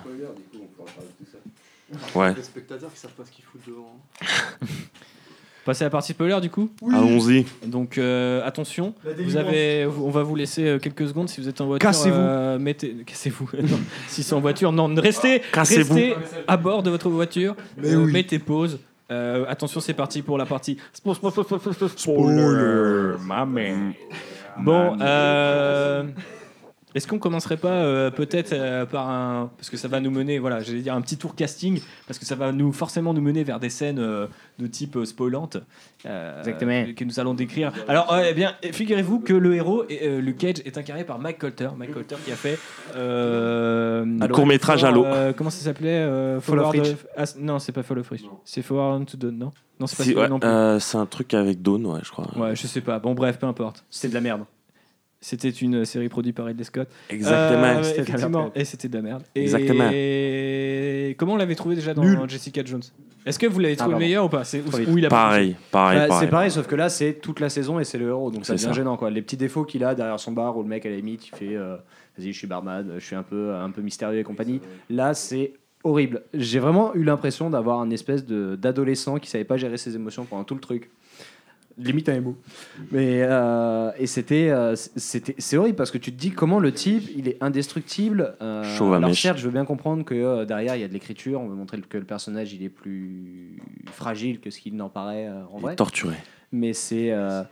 Ouais, 2.15 2.33
Les 2.35 2.43
spectateurs 2.43 2.91
qui 2.93 2.99
savent 2.99 3.11
pas 3.11 3.23
ce 3.25 3.31
qu'ils 3.31 3.43
foutent 3.45 3.65
devant. 3.67 3.99
Passer 5.69 5.83
à 5.83 5.85
la 5.85 5.91
partie 5.91 6.13
spoiler 6.13 6.41
du 6.41 6.49
coup. 6.49 6.71
allons-y. 6.91 7.45
Donc 7.63 7.99
euh, 7.99 8.41
attention, 8.43 8.95
vous 9.23 9.37
avez, 9.37 9.85
on 9.85 10.09
va 10.09 10.23
vous 10.23 10.33
laisser 10.35 10.65
euh, 10.65 10.79
quelques 10.79 11.07
secondes 11.07 11.29
si 11.29 11.39
vous 11.41 11.47
êtes 11.47 11.61
en 11.61 11.67
voiture. 11.67 11.87
Cassez-vous. 11.87 12.15
euh, 12.17 12.57
mettez, 12.57 12.95
cassez-vous. 13.05 13.47
Si 14.07 14.23
c'est 14.23 14.33
en 14.33 14.39
voiture, 14.39 14.71
non, 14.71 14.91
restez, 14.95 15.43
restez 15.53 16.15
à 16.47 16.57
bord 16.57 16.81
de 16.81 16.89
votre 16.89 17.07
voiture. 17.09 17.55
euh, 17.83 18.05
Mettez 18.07 18.39
pause. 18.39 18.79
Euh, 19.11 19.45
attention, 19.47 19.79
c'est 19.79 19.93
parti 19.93 20.23
pour 20.23 20.39
la 20.39 20.47
partie 20.47 20.77
spo- 20.91 21.13
spo- 21.13 21.29
spo- 21.31 21.43
spo- 21.43 21.73
spo- 21.73 21.87
spoiler. 21.95 23.17
ma. 23.27 23.45
Bon, 24.57 24.97
euh, 25.01 26.03
est-ce 26.95 27.07
qu'on 27.07 27.19
commencerait 27.19 27.57
pas 27.57 27.69
euh, 27.83 28.09
peut-être 28.11 28.53
euh, 28.53 28.85
par 28.85 29.09
un 29.09 29.51
parce 29.57 29.69
que 29.69 29.77
ça 29.77 29.87
va 29.87 29.99
nous 29.99 30.11
mener, 30.11 30.39
voilà, 30.39 30.59
j'allais 30.61 30.81
dire 30.81 30.93
un 30.95 31.01
petit 31.01 31.17
tour 31.17 31.35
casting 31.35 31.79
parce 32.07 32.17
que 32.19 32.25
ça 32.25 32.35
va 32.35 32.51
nous 32.51 32.71
forcément 32.73 33.13
nous 33.13 33.21
mener 33.21 33.43
vers 33.43 33.59
des 33.59 33.69
scènes 33.69 33.99
euh, 33.99 34.27
de 34.57 34.67
type 34.67 34.95
euh, 34.95 35.05
spoilante 35.05 35.57
euh, 36.05 36.39
Exactement. 36.39 36.85
que 36.95 37.03
nous 37.03 37.19
allons 37.19 37.33
décrire. 37.33 37.71
Alors, 37.87 38.11
euh, 38.13 38.23
eh 38.29 38.33
bien, 38.33 38.55
figurez-vous 38.71 39.19
que 39.19 39.33
le 39.33 39.55
héros, 39.55 39.83
euh, 39.91 40.19
Luke 40.21 40.37
Cage, 40.37 40.61
est 40.65 40.77
incarné 40.77 41.03
par 41.03 41.19
Mike 41.19 41.37
Colter. 41.37 41.69
Mike 41.77 41.93
Colter 41.93 42.15
qui 42.25 42.31
a 42.31 42.35
fait 42.35 42.57
euh, 42.95 44.05
Un 44.21 44.27
court-métrage 44.27 44.83
à 44.83 44.91
l'eau. 44.91 45.05
euh, 45.05 45.33
comment 45.33 45.49
ça 45.49 45.63
s'appelait 45.63 45.89
euh, 45.99 46.39
Fall 46.41 46.59
of 46.59 46.69
Reach. 46.71 46.95
ah, 47.17 47.23
non, 47.39 47.59
c'est 47.59 47.71
pas 47.71 47.83
Fall 47.83 47.99
of 47.99 48.09
Reach. 48.09 48.23
C'est 48.45 48.61
Forward 48.61 49.05
to 49.05 49.17
Dawn, 49.17 49.37
non? 49.37 49.51
Non, 49.79 49.87
c'est 49.87 49.97
pas 49.97 50.03
Si, 50.03 50.13
ouais, 50.15 50.27
non 50.27 50.39
plus. 50.39 50.49
euh, 50.49 50.79
c'est 50.79 50.97
un 50.97 51.05
truc 51.05 51.33
avec 51.33 51.61
Dawn, 51.61 51.85
ouais, 51.85 51.99
je 52.03 52.11
crois. 52.11 52.27
Ouais, 52.37 52.55
je 52.55 52.67
sais 52.67 52.81
pas. 52.81 52.99
Bon, 52.99 53.13
bref, 53.13 53.37
peu 53.39 53.47
importe. 53.47 53.85
C'était 53.89 54.09
de 54.09 54.13
la 54.15 54.21
merde. 54.21 54.41
C'était 55.21 55.49
une 55.49 55.83
série 55.83 56.07
produite 56.07 56.35
par 56.35 56.45
Ridley 56.45 56.63
Scott. 56.63 56.87
Exactement. 57.09 57.61
Euh, 57.63 57.83
C'était 57.83 57.91
de 57.91 57.97
la 57.97 58.01
effectivement. 58.03 58.39
merde. 58.39 58.51
Et 58.55 58.65
c'était 58.65 58.87
de 58.87 58.95
la 58.95 59.01
merde. 59.01 59.23
Et 59.35 59.41
Exactement. 59.41 61.15
comment 61.17 61.33
on 61.33 61.37
l'avait 61.37 61.55
trouvé 61.55 61.75
déjà 61.75 61.93
dans 61.93 62.03
Nul. 62.03 62.19
Jessica 62.27 62.61
Jones? 62.63 62.81
Est-ce 63.25 63.37
que 63.37 63.45
vous 63.47 63.59
l'avez 63.59 63.75
trouvé 63.75 63.91
pardon. 63.91 64.05
meilleur 64.05 64.25
ou 64.25 64.29
pas? 64.29 64.45
C'est 64.45 64.61
où 64.61 64.97
il 64.97 65.05
a 65.05 65.09
Pareil, 65.09 65.55
pareil, 65.71 65.99
Bah, 65.99 66.07
pareil. 66.07 66.25
c'est 66.25 66.31
pareil, 66.31 66.51
sauf 66.51 66.67
que 66.67 66.75
là, 66.75 66.87
c'est 66.89 67.15
toute 67.15 67.41
la 67.41 67.49
saison 67.49 67.79
et 67.79 67.83
c'est 67.83 67.97
le 67.97 68.07
héros, 68.07 68.31
donc 68.31 68.45
ça 68.45 68.53
C'est 68.57 68.63
devient 68.63 68.73
ça. 68.75 68.81
gênant. 68.81 68.95
Quoi. 68.95 69.09
Les 69.11 69.21
petits 69.21 69.35
défauts 69.37 69.65
qu'il 69.65 69.83
a 69.83 69.93
derrière 69.93 70.19
son 70.19 70.31
bar, 70.31 70.55
où 70.57 70.63
le 70.63 70.69
mec 70.69 70.85
à 70.85 70.89
la 70.89 70.95
limite, 70.95 71.27
il 71.27 71.35
fait 71.35 71.55
euh, 71.55 71.75
Vas-y, 72.17 72.31
je 72.31 72.37
suis 72.37 72.47
barman, 72.47 72.93
je 72.97 73.05
suis 73.05 73.15
un 73.15 73.23
peu, 73.23 73.53
un 73.53 73.69
peu 73.71 73.81
mystérieux 73.81 74.19
et 74.19 74.23
compagnie. 74.23 74.61
Là, 74.89 75.13
c'est 75.13 75.51
horrible. 75.83 76.23
J'ai 76.33 76.59
vraiment 76.59 76.93
eu 76.95 77.03
l'impression 77.03 77.49
d'avoir 77.49 77.81
un 77.81 77.89
espèce 77.91 78.25
de- 78.25 78.55
d'adolescent 78.55 79.17
qui 79.19 79.29
savait 79.29 79.43
pas 79.45 79.57
gérer 79.57 79.77
ses 79.77 79.95
émotions 79.95 80.23
pendant 80.25 80.43
tout 80.45 80.55
le 80.55 80.59
truc. 80.61 80.89
Limite 81.79 82.09
un 82.09 82.15
émo. 82.15 82.35
Mais 82.91 83.21
euh, 83.23 83.91
et 83.97 84.05
c'était 84.05 84.49
euh, 84.49 84.75
c'était 84.75 85.33
c'est 85.37 85.55
horrible 85.57 85.77
parce 85.77 85.91
que 85.91 85.97
tu 85.97 86.11
te 86.11 86.19
dis 86.19 86.31
comment 86.31 86.59
le 86.59 86.73
type 86.73 87.09
il 87.15 87.27
est 87.29 87.37
indestructible. 87.41 88.35
Euh, 88.41 88.63
Chauve 88.77 88.93
à 88.93 88.97
alors 88.97 89.09
mèche. 89.09 89.21
certes, 89.21 89.37
je 89.39 89.45
veux 89.45 89.51
bien 89.53 89.63
comprendre 89.65 90.03
que 90.03 90.13
euh, 90.13 90.45
derrière 90.45 90.75
il 90.75 90.81
y 90.81 90.83
a 90.83 90.87
de 90.89 90.93
l'écriture, 90.93 91.39
on 91.39 91.47
veut 91.47 91.55
montrer 91.55 91.79
que 91.79 91.97
le 91.97 92.03
personnage 92.03 92.51
il 92.53 92.63
est 92.63 92.69
plus 92.69 93.57
fragile 93.91 94.39
que 94.41 94.49
ce 94.49 94.59
qu'il 94.59 94.75
n'en 94.75 94.89
paraît 94.89 95.27
euh, 95.27 95.41
en 95.53 95.57
Il 95.57 95.61
vrai 95.61 95.73
est 95.73 95.75
torturé. 95.77 96.15
mais 96.51 96.73
c'est 96.73 97.11
euh, 97.11 97.43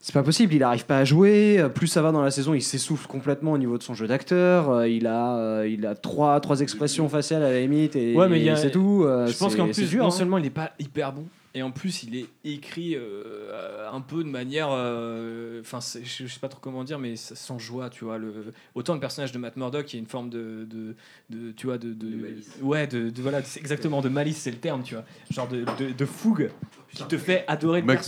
c'est 0.00 0.12
pas 0.14 0.22
possible. 0.22 0.52
Il 0.54 0.62
arrive 0.62 0.84
pas 0.86 0.98
à 0.98 1.04
jouer. 1.04 1.58
Euh, 1.58 1.68
Plus 1.68 1.86
ça 1.86 2.02
va 2.02 2.12
dans 2.12 2.20
la 2.22 2.30
saison, 2.30 2.52
il 2.54 2.62
s'essouffle 2.62 3.06
complètement 3.06 3.52
au 3.52 3.58
niveau 3.58 3.78
de 3.78 3.82
son 3.82 3.94
jeu 3.94 4.06
d'acteur. 4.06 4.70
Euh, 4.70 4.88
Il 4.88 5.06
a 5.06 5.36
euh, 5.36 5.68
il 5.68 5.84
a 5.86 5.94
trois 5.94 6.40
trois 6.40 6.60
expressions 6.60 7.08
faciales 7.08 7.42
à 7.42 7.50
la 7.50 7.60
limite 7.60 7.96
et, 7.96 8.14
Ouais, 8.14 8.28
mais 8.28 8.38
il 8.38 8.44
y 8.44 8.50
a- 8.50 8.56
c'est 8.56 8.70
tout. 8.70 9.02
Euh, 9.04 9.26
Je 9.26 9.36
pense 9.36 9.52
c'est- 9.52 9.58
qu'en 9.58 9.66
c'est 9.66 9.82
plus, 9.82 9.90
dur, 9.90 10.02
non 10.02 10.08
hein. 10.08 10.10
seulement 10.10 10.38
il 10.38 10.46
est 10.46 10.50
pas 10.50 10.72
hyper 10.78 11.12
bon, 11.12 11.24
et 11.54 11.62
en 11.62 11.70
plus 11.70 12.02
il 12.02 12.16
est 12.16 12.26
écrit 12.44 12.94
euh, 12.96 13.88
un 13.90 14.00
peu 14.00 14.24
de 14.24 14.28
manière, 14.28 14.68
euh, 14.70 15.60
enfin, 15.60 15.78
je, 15.80 16.26
sais 16.26 16.40
pas 16.40 16.48
trop 16.48 16.60
comment 16.60 16.84
dire, 16.84 16.98
mais 16.98 17.16
sans 17.16 17.58
joie, 17.58 17.90
tu 17.90 18.04
vois. 18.04 18.18
Le, 18.18 18.52
autant 18.74 18.94
le 18.94 19.00
personnage 19.00 19.32
de 19.32 19.38
Matt 19.38 19.56
Murdock, 19.56 19.92
il 19.92 19.96
y 19.96 19.98
a 19.98 20.00
une 20.00 20.08
forme 20.08 20.30
de, 20.30 20.66
de, 20.68 20.96
de- 21.30 21.52
tu 21.52 21.66
vois, 21.66 21.78
de, 21.78 21.92
de, 21.92 22.40
ouais, 22.62 22.86
de, 22.86 23.10
de- 23.10 23.22
voilà, 23.22 23.42
c'est 23.42 23.60
exactement 23.60 24.00
de 24.00 24.08
malice, 24.08 24.38
c'est 24.38 24.50
le 24.50 24.58
terme, 24.58 24.82
tu 24.82 24.94
vois, 24.94 25.04
genre 25.30 25.48
de, 25.48 25.64
de, 25.78 25.92
de 25.92 26.04
fougue 26.04 26.50
qui 26.92 27.04
te 27.04 27.18
fait 27.18 27.44
adorer 27.48 27.80
le 27.80 27.86
Mac 27.86 28.06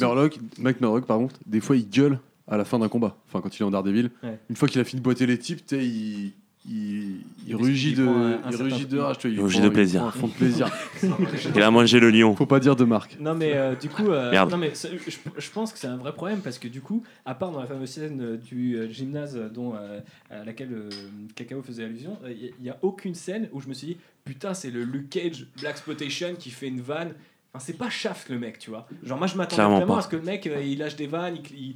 Mac 0.59 0.81
Murlock, 0.81 1.07
par 1.07 1.19
contre, 1.19 1.37
des 1.47 1.61
fois 1.61 1.77
il 1.77 1.89
gueule 1.89 2.21
à 2.49 2.57
la 2.57 2.65
fin 2.65 2.79
d'un 2.79 2.89
combat. 2.89 3.17
Enfin, 3.27 3.41
quand 3.41 3.59
il 3.59 3.63
est 3.63 3.65
en 3.65 3.71
Daredevil. 3.71 4.11
Ouais. 4.23 4.39
Une 4.49 4.57
fois 4.57 4.69
qu'il 4.69 4.81
a 4.81 4.85
fini 4.85 5.01
de 5.01 5.05
boiter 5.05 5.27
les 5.27 5.39
types, 5.39 5.67
tu 5.67 5.77
sais, 5.77 5.85
il. 5.85 6.33
Il, 6.69 6.75
il 6.77 7.23
Il- 7.49 7.55
rugit 7.57 7.91
il 7.91 7.97
de, 7.99 8.39
il 8.51 8.57
rugit 8.57 8.87
de 8.87 8.99
rage, 8.99 9.19
tu 9.19 9.29
vois, 9.29 9.37
Il 9.37 9.41
rugit 9.41 9.61
de 9.61 9.69
plaisir. 9.69 10.03
un 10.05 10.11
fond 10.11 10.27
de 10.27 10.33
plaisir. 10.33 10.69
Il 11.55 11.63
a 11.63 11.71
mangé 11.71 12.01
le 12.01 12.11
lion. 12.11 12.35
Faut 12.35 12.45
pas 12.47 12.59
dire 12.59 12.75
de 12.75 12.85
marque. 12.85 13.17
Non 13.21 13.35
mais 13.35 13.53
euh, 13.55 13.77
du 13.77 13.89
coup, 13.89 14.09
euh, 14.11 14.31
Merde. 14.33 14.51
non 14.51 14.57
mais 14.59 14.73
je, 14.75 15.11
je 15.39 15.51
pense 15.51 15.73
que 15.73 15.79
c'est 15.79 15.87
un 15.87 15.97
vrai 15.97 16.13
problème 16.13 16.41
parce 16.41 16.59
que 16.59 16.67
du 16.67 16.81
coup, 16.81 17.03
à 17.25 17.35
part 17.37 17.53
dans 17.53 17.61
la 17.61 17.67
fameuse 17.67 17.91
scène 17.91 18.21
euh, 18.21 18.37
du 18.37 18.75
euh, 18.77 18.91
gymnase 18.91 19.39
dont 19.55 19.75
euh, 19.77 20.01
à 20.31 20.45
laquelle 20.45 20.73
euh, 20.73 20.91
Cacao 21.37 21.63
faisait 21.63 21.85
allusion, 21.85 22.19
euh, 22.25 22.33
il 22.33 22.53
n'y 22.63 22.71
a 22.71 22.77
aucune 22.83 23.15
scène 23.15 23.49
où 23.53 23.61
je 23.61 23.69
me 23.69 23.75
suis 23.75 23.87
dit 23.89 23.97
putain 24.25 24.53
c'est 24.53 24.71
le 24.73 24.83
Luke 24.83 25.09
Cage 25.11 25.47
Black 25.61 25.73
Exploitation 25.73 26.35
qui 26.37 26.51
fait 26.51 26.69
une 26.69 26.81
vanne. 26.81 27.13
Enfin, 27.53 27.65
c'est 27.65 27.79
pas 27.79 27.89
Shaft 27.89 28.29
le 28.29 28.39
mec, 28.39 28.59
tu 28.59 28.71
vois. 28.71 28.87
Genre 29.03 29.17
moi 29.17 29.27
je 29.27 29.37
m'attendais 29.37 29.63
vraiment 29.63 29.95
pas. 29.95 30.01
à 30.01 30.03
ce 30.03 30.09
que 30.09 30.17
le 30.17 30.23
mec 30.23 30.47
euh, 30.47 30.63
il 30.63 30.79
lâche 30.79 30.97
des 30.97 31.07
vannes, 31.07 31.39
il, 31.57 31.75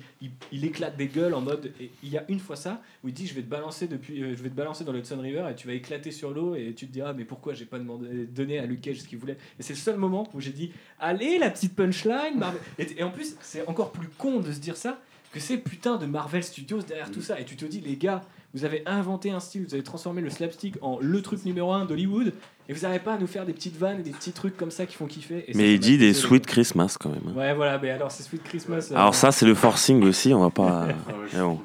il, 0.52 0.64
éclate 0.64 0.96
des 0.96 1.06
gueules 1.06 1.32
en 1.32 1.40
mode. 1.40 1.72
et 1.80 1.90
il 2.02 2.10
y 2.10 2.18
a 2.18 2.24
une 2.28 2.38
fois 2.38 2.56
ça 2.56 2.82
où 3.02 3.08
il 3.08 3.14
dit 3.14 3.26
je 3.26 3.34
vais 3.34 3.40
te 3.40 3.48
balancer 3.48 3.88
depuis, 3.88 4.22
euh, 4.22 4.36
je 4.36 4.42
vais 4.42 4.50
te 4.50 4.54
balancer 4.54 4.84
dans 4.84 4.92
le 4.92 4.98
Hudson 4.98 5.18
River 5.18 5.46
et 5.50 5.54
tu 5.54 5.66
vas 5.66 5.72
éclater 5.72 6.10
sur 6.10 6.32
l'eau 6.32 6.54
et 6.54 6.74
tu 6.74 6.86
te 6.86 6.92
diras 6.92 7.14
mais 7.14 7.24
pourquoi 7.24 7.54
j'ai 7.54 7.64
pas 7.64 7.78
demandé, 7.78 8.26
donné 8.26 8.58
à 8.58 8.66
Luke 8.66 8.82
Cage 8.82 8.98
ce 8.98 9.08
qu'il 9.08 9.18
voulait? 9.18 9.38
Et 9.58 9.62
c'est 9.62 9.72
le 9.72 9.78
seul 9.78 9.96
moment 9.96 10.28
où 10.34 10.40
j'ai 10.40 10.52
dit 10.52 10.72
allez 10.98 11.38
la 11.38 11.50
petite 11.50 11.74
punchline. 11.74 12.38
Marvel. 12.38 12.60
Et, 12.78 13.00
et 13.00 13.02
en 13.02 13.10
plus 13.10 13.36
c'est 13.40 13.66
encore 13.66 13.92
plus 13.92 14.08
con 14.08 14.40
de 14.40 14.52
se 14.52 14.58
dire 14.58 14.76
ça 14.76 14.98
que 15.32 15.40
c'est 15.40 15.58
putain 15.58 15.96
de 15.96 16.06
Marvel 16.06 16.42
Studios 16.42 16.82
derrière 16.82 17.10
tout 17.10 17.22
ça 17.22 17.38
et 17.40 17.44
tu 17.44 17.56
te 17.56 17.64
dis 17.64 17.80
les 17.80 17.96
gars 17.96 18.22
vous 18.52 18.64
avez 18.64 18.82
inventé 18.84 19.30
un 19.30 19.38
style, 19.38 19.64
vous 19.64 19.74
avez 19.74 19.84
transformé 19.84 20.20
le 20.22 20.28
slapstick 20.30 20.74
en 20.82 20.98
le 21.00 21.22
truc 21.22 21.44
numéro 21.44 21.72
un 21.72 21.84
d'Hollywood 21.84 22.32
et 22.68 22.72
vous 22.72 22.80
n'arrivez 22.80 22.98
pas 23.04 23.14
à 23.14 23.18
nous 23.18 23.28
faire 23.28 23.46
des 23.46 23.52
petites 23.52 23.76
vannes 23.76 24.00
et 24.00 24.02
des 24.02 24.10
petits 24.10 24.32
trucs 24.32 24.56
comme 24.56 24.72
ça 24.72 24.86
qui 24.86 24.96
font 24.96 25.06
kiffer. 25.06 25.44
Et 25.48 25.56
Mais 25.56 25.74
il 25.74 25.78
dit 25.78 25.98
des. 25.98 26.12
Sweet 26.12 26.46
Christmas 26.46 26.96
quand 26.98 27.10
même. 27.10 27.22
hein. 27.28 27.32
Ouais 27.38 27.54
voilà 27.54 27.78
mais 27.78 27.90
alors 27.90 28.10
c'est 28.10 28.24
Sweet 28.24 28.42
Christmas. 28.42 28.88
euh, 28.90 28.96
Alors 28.96 29.14
ça, 29.14 29.30
c'est 29.30 29.46
le 29.46 29.54
forcing 29.54 30.02
aussi, 30.02 30.34
on 30.34 30.40
va 30.40 30.50
pas... 30.50 30.88
Mais 31.32 31.40
bon. 31.40 31.60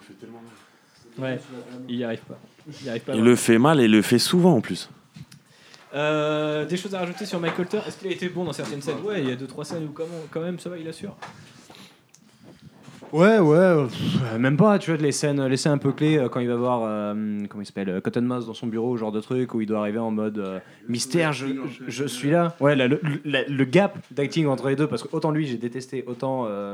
ouais 1.17 1.39
il 1.89 1.95
y 1.95 2.03
arrive 2.03 2.21
pas. 2.21 2.37
Il 2.83 2.89
arrive 2.89 3.01
pas. 3.01 3.15
Il 3.15 3.23
le 3.23 3.35
fait 3.35 3.57
mal 3.57 3.79
et 3.79 3.85
il 3.85 3.91
le 3.91 4.03
fait 4.03 4.19
souvent 4.19 4.55
en 4.55 4.61
plus. 4.61 4.89
Euh, 5.95 6.65
des 6.65 6.77
choses 6.77 6.93
à 6.93 6.99
rajouter 6.99 7.25
sur 7.25 7.39
Mike 7.39 7.55
Colter 7.55 7.79
Est-ce 7.87 7.97
qu'il 7.97 8.09
a 8.09 8.11
été 8.11 8.27
bon 8.29 8.43
dans 8.43 8.53
certaines 8.53 8.81
scènes? 8.81 8.99
Ouais, 9.03 9.21
il 9.23 9.29
y 9.29 9.31
a 9.31 9.35
deux 9.35 9.47
trois 9.47 9.63
scènes 9.65 9.85
où 9.85 9.91
quand 9.91 10.03
même, 10.03 10.21
quand 10.29 10.41
même 10.41 10.59
ça 10.59 10.69
va, 10.69 10.77
il 10.77 10.87
assure. 10.87 11.15
Ouais, 13.13 13.39
ouais, 13.39 13.57
euh, 13.57 13.85
pff, 13.85 14.37
même 14.37 14.57
pas, 14.57 14.77
tu 14.77 14.91
vois, 14.91 14.99
les 15.01 15.11
scènes, 15.13 15.45
les 15.45 15.55
scènes 15.55 15.71
un 15.73 15.77
peu 15.77 15.93
clés 15.93 16.17
euh, 16.17 16.27
quand 16.27 16.41
il 16.41 16.47
va 16.49 16.55
voir, 16.57 16.81
euh, 16.83 17.13
comment 17.47 17.61
il 17.61 17.65
s'appelle, 17.65 17.87
euh, 17.89 18.01
Cotton 18.01 18.21
Mouse 18.23 18.45
dans 18.45 18.53
son 18.53 18.67
bureau, 18.67 18.97
genre 18.97 19.11
de 19.13 19.21
truc 19.21 19.53
où 19.53 19.61
il 19.61 19.67
doit 19.67 19.79
arriver 19.79 19.99
en 19.99 20.11
mode 20.11 20.37
euh, 20.39 20.59
mystère, 20.89 21.31
je, 21.31 21.45
je- 21.47 21.83
je 21.87 22.05
suis 22.05 22.29
là. 22.31 22.55
Ouais, 22.59 22.75
le, 22.75 22.87
le- 23.23 23.45
le 23.47 23.63
gap 23.65 23.97
d'acting 24.11 24.47
entre 24.47 24.67
les 24.67 24.75
deux, 24.75 24.87
parce 24.87 25.01
que 25.03 25.07
autant 25.15 25.31
lui 25.31 25.45
j'ai 25.47 25.57
détesté, 25.57 26.03
autant 26.07 26.45
euh, 26.47 26.73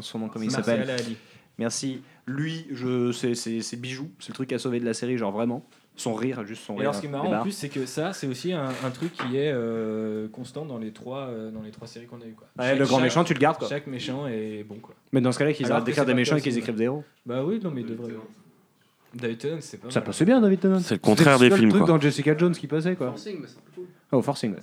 son 0.00 0.20
nom, 0.20 0.28
comment 0.28 0.44
il 0.44 0.50
s'appelle 0.64 0.90
Ali. 0.90 1.16
Merci. 1.58 2.00
Lui, 2.26 2.66
je, 2.72 3.10
c'est, 3.12 3.34
c'est, 3.34 3.60
c'est 3.62 3.76
bijou, 3.80 4.10
c'est 4.20 4.28
le 4.28 4.34
truc 4.34 4.52
à 4.52 4.58
sauver 4.58 4.78
de 4.78 4.84
la 4.84 4.94
série, 4.94 5.16
genre 5.16 5.32
vraiment. 5.32 5.64
Son 5.98 6.14
rire, 6.14 6.44
juste 6.46 6.62
son 6.64 6.74
Et 6.74 6.76
rire. 6.76 6.82
alors 6.82 6.94
ce 6.94 7.00
qui 7.00 7.06
est 7.06 7.10
marrant 7.10 7.32
en 7.32 7.40
plus, 7.42 7.52
c'est 7.52 7.70
que 7.70 7.86
ça, 7.86 8.12
c'est 8.12 8.26
aussi 8.26 8.52
un, 8.52 8.68
un 8.84 8.90
truc 8.90 9.12
qui 9.14 9.36
est 9.38 9.50
euh, 9.52 10.28
constant 10.28 10.66
dans 10.66 10.76
les 10.78 10.92
trois, 10.92 11.28
euh, 11.28 11.50
dans 11.50 11.62
les 11.62 11.70
trois 11.70 11.88
séries 11.88 12.04
qu'on 12.06 12.20
a 12.20 12.26
eu 12.26 12.34
quoi. 12.34 12.46
Ouais, 12.58 12.68
Chaque- 12.70 12.78
le 12.78 12.84
grand 12.84 12.96
chaque- 12.96 13.04
méchant, 13.04 13.24
tu 13.24 13.32
le 13.34 13.38
gardes 13.38 13.56
quoi. 13.58 13.68
Chaque 13.68 13.86
méchant 13.86 14.26
est 14.26 14.62
bon 14.62 14.74
quoi. 14.76 14.94
Mais 15.12 15.22
dans 15.22 15.32
ce 15.32 15.38
cas-là, 15.38 15.52
qu'ils 15.54 15.72
arrêtent 15.72 15.84
d'écrire 15.84 16.02
c'est 16.04 16.06
des 16.08 16.14
méchants 16.14 16.36
et 16.36 16.40
qu'ils 16.42 16.58
écrivent 16.58 16.76
des 16.76 16.84
héros. 16.84 17.02
Bah 17.24 17.42
oui, 17.44 17.58
non 17.64 17.70
mais 17.70 17.80
il 17.80 17.86
devrait. 17.86 18.12
David 19.14 19.38
Tennant, 19.38 19.56
c'est 19.60 19.78
pas 19.80 19.90
Ça 19.90 20.00
mal. 20.00 20.06
passait 20.08 20.24
bien, 20.26 20.40
David 20.40 20.60
Tennant. 20.60 20.80
C'est 20.80 20.94
le 20.96 21.00
contraire 21.00 21.38
des 21.38 21.44
C'était 21.46 21.54
le 21.54 21.60
films, 21.60 21.70
truc 21.70 21.84
quoi. 21.84 21.94
dans 21.94 22.00
Jessica 22.00 22.36
Jones 22.36 22.52
qui 22.54 22.66
passait 22.66 22.94
quoi. 22.96 23.06
Forcing, 23.08 23.38
mais 23.40 23.46
c'est 23.48 23.56
un 23.56 23.60
peu 23.64 23.72
cool. 23.76 23.86
Oh, 24.12 24.20
forcing. 24.20 24.52
ouais. 24.54 24.60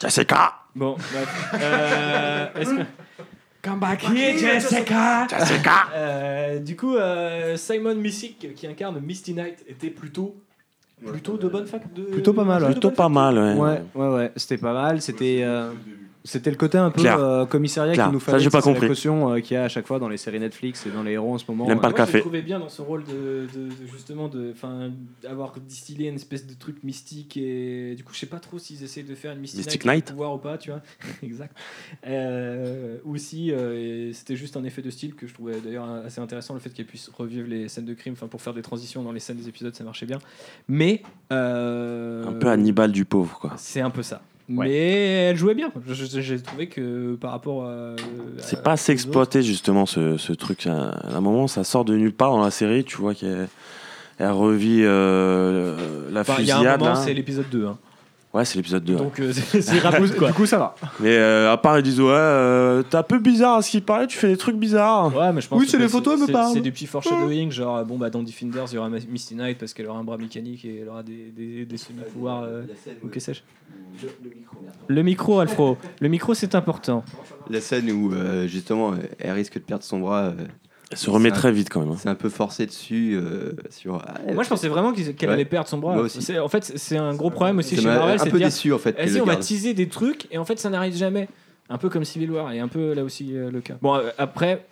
Jessica 0.00 0.54
Bon, 0.74 0.94
bref. 0.96 1.50
Euh, 1.54 2.46
est-ce 2.56 2.70
que... 2.74 2.80
Come 3.62 3.80
back 3.80 4.02
here, 4.04 4.38
Jessica 4.38 5.26
Jessica 5.28 5.88
Euh, 5.94 6.58
Du 6.60 6.76
coup, 6.76 6.96
euh, 6.96 7.56
Simon 7.56 7.94
Missick, 7.96 8.54
qui 8.54 8.66
incarne 8.66 9.00
Misty 9.00 9.34
Knight, 9.34 9.64
était 9.68 9.90
plutôt... 9.90 10.36
Plutôt 11.04 11.36
de 11.36 11.48
bonne 11.48 11.66
fac 11.66 11.92
de... 11.92 12.02
Plutôt 12.02 12.32
pas 12.32 12.42
mal, 12.44 12.62
ouais. 12.64 12.72
Plutôt 12.72 12.90
pas 12.90 13.08
mal, 13.08 13.38
ouais. 13.38 13.54
Ouais, 13.54 13.82
ouais, 13.94 14.08
ouais, 14.08 14.32
c'était 14.34 14.58
pas 14.58 14.72
mal. 14.72 15.00
C'était, 15.00 15.42
euh, 15.42 15.70
c'était 16.28 16.50
le 16.50 16.56
côté 16.56 16.78
un 16.78 16.90
peu 16.90 17.02
euh, 17.04 17.46
commissariat 17.46 17.94
Clair. 17.94 18.06
qu'il 18.06 18.12
nous 18.14 18.20
Ça, 18.20 18.26
fallait. 18.32 18.44
j'ai 18.44 18.50
pas 18.50 18.60
c'est 18.60 18.72
la 18.74 18.86
caution 18.88 19.32
euh, 19.32 19.40
qu'il 19.40 19.54
y 19.54 19.56
a 19.56 19.64
à 19.64 19.68
chaque 19.68 19.86
fois 19.86 19.98
dans 19.98 20.08
les 20.08 20.16
séries 20.18 20.38
Netflix 20.40 20.86
et 20.86 20.90
dans 20.90 21.02
les 21.02 21.12
héros 21.12 21.34
en 21.34 21.38
ce 21.38 21.44
moment. 21.48 21.64
Il 21.66 21.72
aime 21.72 21.80
pas 21.80 21.88
le 21.88 21.94
Moi, 21.94 22.00
je 22.00 22.04
café. 22.06 22.18
le 22.18 22.22
trouvais 22.22 22.42
bien 22.42 22.58
dans 22.58 22.68
son 22.68 22.84
rôle 22.84 23.04
de, 23.04 23.46
de- 23.54 23.68
de- 23.68 23.86
justement 23.90 24.28
de, 24.28 24.50
enfin, 24.52 24.90
d'avoir 25.22 25.54
distillé 25.60 26.08
une 26.08 26.16
espèce 26.16 26.46
de 26.46 26.54
truc 26.54 26.84
mystique 26.84 27.36
et 27.36 27.94
du 27.96 28.04
coup, 28.04 28.12
je 28.14 28.18
sais 28.18 28.26
pas 28.26 28.38
trop 28.40 28.58
s'ils 28.58 28.82
essayent 28.84 29.04
de 29.04 29.14
faire 29.14 29.32
une 29.32 29.40
Mystic, 29.40 29.64
Mystic 29.64 29.84
Knight. 29.84 30.10
pouvoir 30.10 30.34
ou 30.34 30.38
pas, 30.38 30.58
tu 30.58 30.70
vois. 30.70 30.82
exact. 31.22 31.56
Euh, 32.06 32.98
ou 33.04 33.16
si 33.16 33.50
euh, 33.52 34.08
et 34.08 34.12
c'était 34.12 34.36
juste 34.36 34.56
un 34.56 34.64
effet 34.64 34.82
de 34.82 34.90
style 34.90 35.14
que 35.14 35.26
je 35.26 35.34
trouvais 35.34 35.60
d'ailleurs 35.60 35.88
assez 36.04 36.20
intéressant, 36.20 36.54
le 36.54 36.60
fait 36.60 36.70
qu'elle 36.70 36.86
puisse 36.86 37.08
revivre 37.08 37.48
les 37.48 37.68
scènes 37.68 37.84
de 37.86 37.94
crime, 37.94 38.12
enfin 38.14 38.26
pour 38.28 38.42
faire 38.42 38.54
des 38.54 38.62
transitions 38.62 39.02
dans 39.02 39.12
les 39.12 39.20
scènes 39.20 39.36
des 39.38 39.48
épisodes, 39.48 39.74
ça 39.74 39.84
marchait 39.84 40.06
bien. 40.06 40.18
Mais 40.68 41.02
euh, 41.32 42.26
Un 42.26 42.32
peu 42.32 42.48
Hannibal 42.48 42.92
du 42.92 43.04
pauvre, 43.04 43.38
quoi. 43.38 43.52
C'est 43.56 43.80
un 43.80 43.90
peu 43.90 44.02
ça. 44.02 44.20
Ouais. 44.50 44.66
Mais 44.66 44.76
elle 45.30 45.36
jouait 45.36 45.54
bien. 45.54 45.70
J'ai 45.90 46.40
trouvé 46.40 46.68
que 46.68 47.16
par 47.16 47.32
rapport 47.32 47.64
à. 47.66 47.96
C'est 48.38 48.58
à- 48.58 48.62
pas 48.62 48.72
assez 48.72 48.92
exploité, 48.92 49.42
justement, 49.42 49.84
ce, 49.84 50.16
ce 50.16 50.32
truc. 50.32 50.66
À 50.66 50.94
un 51.16 51.20
moment, 51.20 51.48
ça 51.48 51.64
sort 51.64 51.84
de 51.84 51.94
nulle 51.96 52.12
part 52.14 52.30
dans 52.30 52.42
la 52.42 52.50
série, 52.50 52.84
tu 52.84 52.96
vois 52.96 53.14
qu'elle 53.14 53.48
elle 54.18 54.30
revit 54.30 54.80
euh, 54.82 55.76
la 56.10 56.22
Enfin, 56.22 56.36
il 56.40 56.46
y 56.46 56.50
a 56.50 56.54
un 56.56 56.58
fusillade. 56.58 56.80
moment, 56.80 56.94
c'est 56.96 57.14
l'épisode 57.14 57.48
2. 57.50 57.66
hein. 57.66 57.78
Ouais, 58.34 58.44
c'est 58.44 58.56
l'épisode 58.56 58.84
2. 58.84 58.96
Donc 58.96 59.18
euh, 59.20 59.32
c'est 59.32 59.62
c'est 59.62 59.78
rapide 59.78 60.14
quoi. 60.14 60.28
Du 60.32 60.34
coup, 60.34 60.44
ça 60.44 60.58
va. 60.58 60.74
Mais 61.00 61.16
euh, 61.16 61.50
à 61.50 61.56
part, 61.56 61.78
ils 61.78 61.82
disent 61.82 61.98
Ouais, 62.00 62.10
euh, 62.12 62.82
t'es 62.82 62.96
un 62.98 63.02
peu 63.02 63.18
bizarre 63.18 63.56
à 63.56 63.62
ce 63.62 63.70
qu'il 63.70 63.82
paraît, 63.82 64.06
tu 64.06 64.18
fais 64.18 64.28
des 64.28 64.36
trucs 64.36 64.56
bizarres. 64.56 65.16
Ouais, 65.16 65.32
mais 65.32 65.40
je 65.40 65.48
pense 65.48 65.58
Oui, 65.58 65.64
que 65.64 65.70
c'est 65.70 65.78
les 65.78 65.88
photos, 65.88 66.14
elle 66.14 66.20
me 66.20 66.26
c'est- 66.26 66.32
parle. 66.32 66.52
C'est 66.52 66.60
du 66.60 66.70
petit 66.70 66.86
foreshadowing, 66.86 67.50
genre 67.50 67.78
euh, 67.78 67.84
bon 67.84 67.96
bah 67.96 68.10
dans 68.10 68.22
Defenders 68.22 68.66
il 68.70 68.74
y 68.74 68.78
aura 68.78 68.90
Misty 68.90 69.34
Knight 69.34 69.56
parce 69.58 69.72
qu'elle 69.72 69.86
aura 69.86 69.98
un 69.98 70.04
bras 70.04 70.18
mécanique 70.18 70.64
et 70.66 70.80
elle 70.82 70.88
aura 70.90 71.02
des, 71.02 71.32
des, 71.34 71.64
des 71.64 71.76
semi-pouvoirs 71.78 72.42
euh, 72.42 72.62
ou 73.02 73.08
que 73.08 73.18
sais-je. 73.18 73.40
Le 74.88 75.02
micro, 75.02 75.40
Alfro. 75.40 75.76
Le 76.00 76.08
micro 76.08 76.34
c'est 76.34 76.54
important. 76.54 77.04
La 77.48 77.60
scène 77.62 77.90
où 77.90 78.12
euh, 78.12 78.46
justement 78.46 78.92
elle 79.18 79.32
risque 79.32 79.54
de 79.54 79.60
perdre 79.60 79.84
son 79.84 80.00
bras, 80.00 80.24
euh, 80.24 80.32
Elle 80.90 80.96
se 80.98 81.10
remet 81.10 81.30
un- 81.30 81.34
très 81.34 81.52
vite 81.52 81.68
quand 81.70 81.80
même. 81.80 81.90
hein. 81.90 81.96
c'est 81.98 82.08
un 82.08 82.14
peu 82.14 82.28
forcé 82.28 82.64
dessus. 82.66 83.14
euh, 83.14 83.52
sur, 83.70 84.02
ah, 84.06 84.32
Moi 84.32 84.42
je 84.44 84.48
pensais 84.48 84.68
vraiment 84.68 84.92
qu'elle 84.92 85.14
Ouais. 85.28 85.34
allait 85.34 85.44
perdre 85.44 85.68
son 85.68 85.78
bras. 85.78 85.94
Moi 85.94 86.04
aussi. 86.04 86.22
C'est- 86.22 86.38
En 86.38 86.48
fait 86.48 86.72
c'est 86.76 86.96
un 86.96 87.14
gros 87.14 87.30
problème 87.30 87.58
aussi 87.58 87.76
chez 87.76 87.82
m'a 87.82 87.94
Marvel, 87.96 88.14
un 88.14 88.18
c'est 88.18 88.24
peu 88.30 88.32
de 88.32 88.38
dire 88.38 88.46
déçu 88.48 88.72
en 88.72 88.78
fait. 88.78 88.96
Eh 88.98 89.08
si, 89.08 89.14
le 89.16 89.22
on 89.22 89.26
va 89.26 89.36
teaser 89.36 89.74
des 89.74 89.88
trucs 89.88 90.26
et 90.30 90.38
en 90.38 90.44
fait 90.44 90.58
ça 90.58 90.70
n'arrive 90.70 90.96
jamais. 90.96 91.28
Un 91.70 91.76
peu 91.76 91.90
comme 91.90 92.04
Civil 92.04 92.30
War 92.30 92.50
et 92.52 92.60
un 92.60 92.68
peu 92.68 92.94
là 92.94 93.04
aussi 93.04 93.36
euh, 93.36 93.50
le 93.50 93.60
cas. 93.60 93.74
Bon, 93.82 93.94
euh, 93.96 94.08
après, 94.16 94.64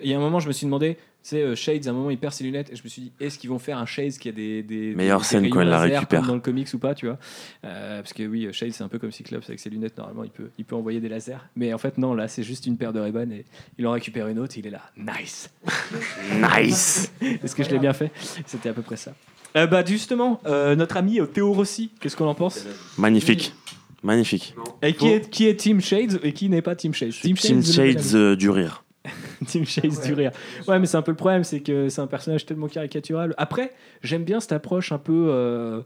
il 0.00 0.08
y 0.08 0.14
a 0.14 0.16
un 0.16 0.20
moment, 0.20 0.38
je 0.38 0.46
me 0.46 0.52
suis 0.52 0.64
demandé, 0.64 0.96
c'est 1.26 1.42
euh, 1.42 1.56
Shades, 1.56 1.88
à 1.88 1.90
un 1.90 1.92
moment 1.92 2.10
il 2.10 2.18
perd 2.18 2.32
ses 2.32 2.44
lunettes 2.44 2.70
et 2.72 2.76
je 2.76 2.84
me 2.84 2.88
suis 2.88 3.02
dit, 3.02 3.12
est-ce 3.18 3.36
qu'ils 3.36 3.50
vont 3.50 3.58
faire 3.58 3.78
un 3.78 3.86
Shades 3.86 4.12
qui 4.12 4.28
a 4.28 4.32
des. 4.32 4.62
des 4.62 4.94
Meilleure 4.94 5.18
des 5.20 5.26
scène 5.26 5.50
quand 5.50 5.60
elle 5.60 5.68
la 5.68 5.80
laser 5.84 5.98
récupère. 6.00 6.22
dans 6.22 6.34
le 6.34 6.40
comics 6.40 6.68
ou 6.72 6.78
pas, 6.78 6.94
tu 6.94 7.06
vois 7.06 7.18
Euh, 7.64 8.00
Parce 8.00 8.12
que 8.12 8.22
oui, 8.24 8.48
Shades 8.52 8.72
c'est 8.72 8.84
un 8.84 8.88
peu 8.88 9.00
comme 9.00 9.10
Cyclops 9.10 9.48
avec 9.48 9.58
ses 9.58 9.70
lunettes, 9.70 9.98
normalement 9.98 10.22
il 10.22 10.30
peut, 10.30 10.50
il 10.56 10.64
peut 10.64 10.76
envoyer 10.76 11.00
des 11.00 11.08
lasers. 11.08 11.38
Mais 11.56 11.74
en 11.74 11.78
fait, 11.78 11.98
non, 11.98 12.14
là 12.14 12.28
c'est 12.28 12.44
juste 12.44 12.66
une 12.66 12.76
paire 12.76 12.92
de 12.92 13.00
Ray-Ban 13.00 13.30
et 13.32 13.44
il 13.78 13.86
en 13.88 13.92
récupère 13.92 14.28
une 14.28 14.38
autre, 14.38 14.54
il 14.56 14.66
est 14.66 14.70
là. 14.70 14.82
Nice 14.96 15.50
Nice 16.56 17.12
Est-ce 17.20 17.54
que 17.56 17.64
je 17.64 17.70
l'ai 17.70 17.78
bien 17.80 17.92
fait? 17.92 18.12
C'était 18.46 18.68
à 18.68 18.72
peu 18.72 18.82
près 18.82 18.96
ça. 18.96 19.12
Euh, 19.56 19.66
bah 19.66 19.84
justement, 19.84 20.40
euh, 20.46 20.76
notre 20.76 20.96
ami 20.96 21.18
euh, 21.18 21.26
Théo 21.26 21.52
Rossi, 21.52 21.90
qu'est-ce 22.00 22.16
qu'on 22.16 22.26
en 22.26 22.34
pense? 22.34 22.64
Magnifique. 22.98 23.52
Magnifique. 24.02 24.54
Et 24.82 24.92
qui 24.92 25.08
est, 25.08 25.30
qui 25.30 25.46
est 25.48 25.56
Team 25.56 25.80
Shades 25.80 26.20
et 26.22 26.32
qui 26.32 26.48
n'est 26.48 26.62
pas 26.62 26.76
Team 26.76 26.94
Shades? 26.94 27.10
Team 27.12 27.34
de 27.60 27.64
Shades 27.64 28.14
euh, 28.14 28.36
du 28.36 28.50
rire. 28.50 28.84
Team 29.46 29.64
Chase 29.66 30.00
du 30.02 30.14
rire. 30.14 30.30
Ouais, 30.68 30.78
mais 30.78 30.86
c'est 30.86 30.96
un 30.96 31.02
peu 31.02 31.12
le 31.12 31.16
problème, 31.16 31.44
c'est 31.44 31.60
que 31.60 31.88
c'est 31.88 32.00
un 32.00 32.06
personnage 32.06 32.46
tellement 32.46 32.68
caricatural. 32.68 33.34
Après, 33.38 33.72
j'aime 34.02 34.24
bien 34.24 34.40
cette 34.40 34.52
approche 34.52 34.92
un 34.92 34.98
peu 34.98 35.26
euh, 35.30 35.80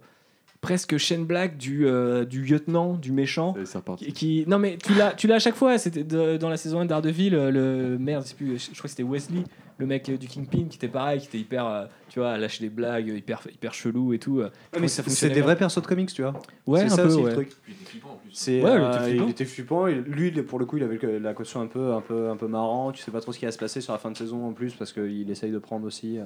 presque 0.61 0.97
Shane 0.99 1.25
Black 1.25 1.57
du, 1.57 1.87
euh, 1.87 2.25
du 2.25 2.43
lieutenant, 2.45 2.95
du 2.95 3.13
méchant. 3.13 3.55
Et 3.61 3.65
c'est 3.65 3.79
reparti. 3.79 4.07
Qui, 4.07 4.13
qui- 4.13 4.45
non 4.47 4.59
mais 4.59 4.77
tu 4.83 4.95
l'as 4.95 5.13
tu 5.13 5.27
l'as 5.27 5.37
à 5.37 5.39
chaque 5.39 5.55
fois 5.57 5.79
c'était 5.79 6.05
de- 6.05 6.37
dans 6.37 6.49
la 6.51 6.57
saison 6.59 6.81
1 6.81 6.85
d'Ardeville 6.87 7.33
le 7.35 7.97
merde 7.99 8.25
je 8.25 8.29
sais 8.29 8.35
plus 8.35 8.59
je 8.59 8.71
crois 8.79 8.83
que 8.83 8.89
c'était 8.89 9.03
Wesley 9.03 9.45
le 9.81 9.87
mec 9.87 10.09
euh, 10.09 10.17
du 10.17 10.29
Kingpin 10.29 10.67
qui 10.69 10.77
était 10.77 10.89
pareil 10.89 11.21
qui 11.21 11.27
était 11.27 11.39
hyper 11.39 11.67
euh, 11.67 11.87
tu 12.09 12.21
vois 12.21 12.31
à 12.33 12.39
lâcher 12.39 12.63
des 12.63 12.71
blagues 12.71 13.09
hyper 13.09 13.41
hyper 13.53 13.75
chelou 13.75 14.13
et 14.13 14.19
tout 14.19 14.41
euh. 14.41 14.51
Mais 14.79 14.89
ça 14.89 15.03
c'est 15.07 15.31
des 15.31 15.41
vrais 15.41 15.57
persos 15.57 15.83
de 15.83 15.87
comics, 15.87 16.13
tu 16.13 16.23
vois. 16.23 16.35
ouais 16.67 16.81
c'est 16.81 16.87
un 16.87 16.89
ça 16.91 17.03
peu 17.03 17.09
aussi 17.09 17.19
ouais. 17.19 17.31
le 17.31 17.35
truc. 17.35 17.53
Il 17.67 17.75
était 17.75 17.85
flippant 17.85 18.11
en 18.11 18.17
plus. 18.17 18.31
C'est, 18.33 18.63
Ouais, 18.63 18.73
il 18.75 18.81
euh, 18.81 18.89
était 18.91 19.05
flippant. 19.09 19.25
il 19.25 19.31
était 19.31 19.45
flippant. 19.45 19.87
et 19.87 19.95
Lui, 19.95 20.31
pour 20.43 20.59
le 20.59 20.67
coup, 20.67 20.77
il 20.77 20.83
avait 20.83 21.19
la 21.19 21.35
caution 21.35 21.61
un 21.61 21.67
peu, 21.67 21.93
un 21.93 22.01
peu, 22.01 22.29
un 22.29 22.37
peu 22.37 22.47
marrant. 22.47 22.93
Tu 22.93 23.03
sais 23.03 23.11
pas 23.11 23.21
trop 23.21 23.33
ce 23.33 23.39
qui 23.39 23.45
va 23.45 23.53
se 23.53 23.59
passer 23.59 23.81
sur 23.81 23.93
la 23.93 23.99
fin 23.99 24.11
de 24.11 24.17
saison 24.17 24.47
en 24.47 24.53
plus 24.53 24.75
parce 24.75 24.93
qu'il 24.93 25.31
essaye 25.31 25.51
de 25.51 25.59
prendre 25.59 25.87
aussi 25.87 26.19
euh, 26.19 26.25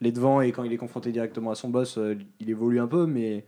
les 0.00 0.12
devants 0.12 0.40
et 0.40 0.52
quand 0.52 0.64
il 0.64 0.72
est 0.72 0.76
confronté 0.76 1.12
directement 1.12 1.50
à 1.50 1.54
son 1.54 1.68
boss, 1.68 1.98
euh, 1.98 2.16
il 2.40 2.50
évolue 2.50 2.80
un 2.80 2.86
peu. 2.86 3.06
Mais 3.06 3.44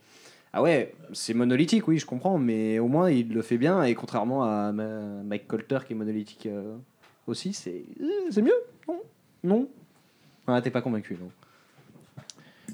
ah 0.52 0.62
ouais, 0.62 0.94
c'est 1.12 1.34
monolithique, 1.34 1.88
oui, 1.88 1.98
je 1.98 2.06
comprends. 2.06 2.38
Mais 2.38 2.78
au 2.78 2.88
moins, 2.88 3.10
il 3.10 3.32
le 3.32 3.42
fait 3.42 3.58
bien 3.58 3.82
et 3.82 3.94
contrairement 3.94 4.44
à 4.44 4.72
Mike 4.72 5.46
Colter 5.46 5.78
qui 5.86 5.94
est 5.94 5.96
monolithique 5.96 6.46
euh, 6.46 6.76
aussi, 7.26 7.52
c'est 7.52 7.84
c'est 8.30 8.42
mieux. 8.42 8.52
Non, 8.88 9.00
non. 9.44 9.68
Ah, 10.46 10.60
t'es 10.60 10.70
pas 10.70 10.82
convaincu, 10.82 11.16
non. 11.20 11.30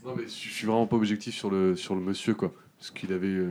Non, 0.04 0.14
mais 0.16 0.24
je 0.24 0.28
suis 0.28 0.66
vraiment 0.66 0.86
pas 0.86 0.96
objectif 0.96 1.34
sur 1.34 1.50
le, 1.50 1.76
sur 1.76 1.94
le 1.94 2.00
monsieur, 2.00 2.34
quoi. 2.34 2.52
Parce 2.78 2.90
qu'il 2.90 3.12
avait. 3.12 3.26
euh, 3.26 3.50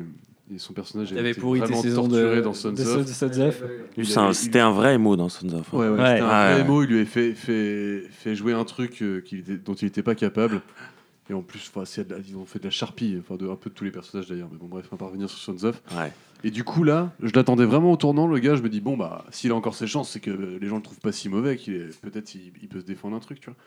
et 0.56 0.60
son 0.60 0.72
personnage 0.72 1.12
il 1.12 1.18
avait 1.18 1.32
été 1.32 1.42
pourri 1.42 1.60
tes 1.60 1.66
vraiment 1.66 1.82
saisons 1.82 2.08
torturé 2.08 2.38
de 2.38 2.42
dans 2.42 2.54
Sons 2.54 2.72
de 2.72 2.82
of. 2.82 3.06
Sons 3.06 3.40
of. 3.42 3.64
Il 3.98 4.18
un- 4.18 4.32
C'était 4.34 4.62
un 4.62 4.72
vrai 4.72 4.96
émo 4.96 5.18
dans 5.18 5.28
Sons 5.28 5.50
of. 5.54 5.74
Ouais, 5.74 5.90
ouais, 5.90 5.90
Ouais. 5.90 5.98
c'était 5.98 6.22
un 6.22 6.28
Ouais. 6.48 6.54
vrai 6.54 6.64
mot, 6.64 6.84
il 6.84 6.88
lui 6.90 6.96
avait 6.96 7.06
fait, 7.06 7.34
fait, 7.34 8.04
fait 8.10 8.34
jouer 8.34 8.54
un 8.54 8.64
truc 8.64 9.02
euh, 9.02 9.20
qu'il 9.20 9.40
était- 9.40 9.58
dont 9.58 9.74
il 9.74 9.84
n'était 9.86 10.04
pas 10.04 10.16
capable. 10.16 10.62
Et 11.30 11.34
en 11.34 11.42
plus, 11.42 11.70
enfin, 11.70 11.84
c'est 11.84 12.08
de 12.08 12.14
la- 12.16 12.22
ils 12.26 12.38
ont 12.38 12.46
fait 12.46 12.60
de 12.60 12.64
la 12.64 12.70
charpie, 12.70 13.18
enfin, 13.20 13.36
de, 13.36 13.50
un 13.50 13.58
peu 13.58 13.70
de 13.70 13.76
tous 13.76 13.84
les 13.84 13.92
personnages 13.92 14.28
d'ailleurs. 14.28 14.48
Mais 14.50 14.58
bon, 14.58 14.68
bref, 14.68 14.86
on 14.90 14.96
va 14.96 15.00
pas 15.00 15.06
revenir 15.08 15.30
sur 15.30 15.38
Sons 15.40 15.66
of. 15.66 15.82
Ouais. 15.98 16.14
Et 16.44 16.52
du 16.52 16.64
coup, 16.64 16.84
là, 16.84 17.12
je 17.22 17.32
l'attendais 17.34 17.66
vraiment 17.66 17.92
au 17.92 17.98
tournant, 17.98 18.28
le 18.28 18.38
gars. 18.40 18.56
Je 18.56 18.62
me 18.62 18.70
dis, 18.70 18.80
bon, 18.82 18.96
bah, 18.96 19.26
s'il 19.32 19.52
a 19.52 19.56
encore 19.56 19.76
ses 19.76 19.88
chances, 19.88 20.10
c'est 20.12 20.20
que 20.20 20.30
les 20.32 20.68
gens 20.68 20.76
le 20.78 20.82
trouvent 20.84 21.00
pas 21.00 21.12
si 21.12 21.30
mauvais, 21.30 21.58
qu'il 21.58 21.74
est 21.74 22.00
peut-être 22.02 22.36
il, 22.36 22.52
il 22.62 22.68
peut 22.68 22.80
se 22.80 22.86
défendre 22.86 23.16
un 23.16 23.20
truc, 23.20 23.40
tu 23.40 23.50
vois. 23.50 23.58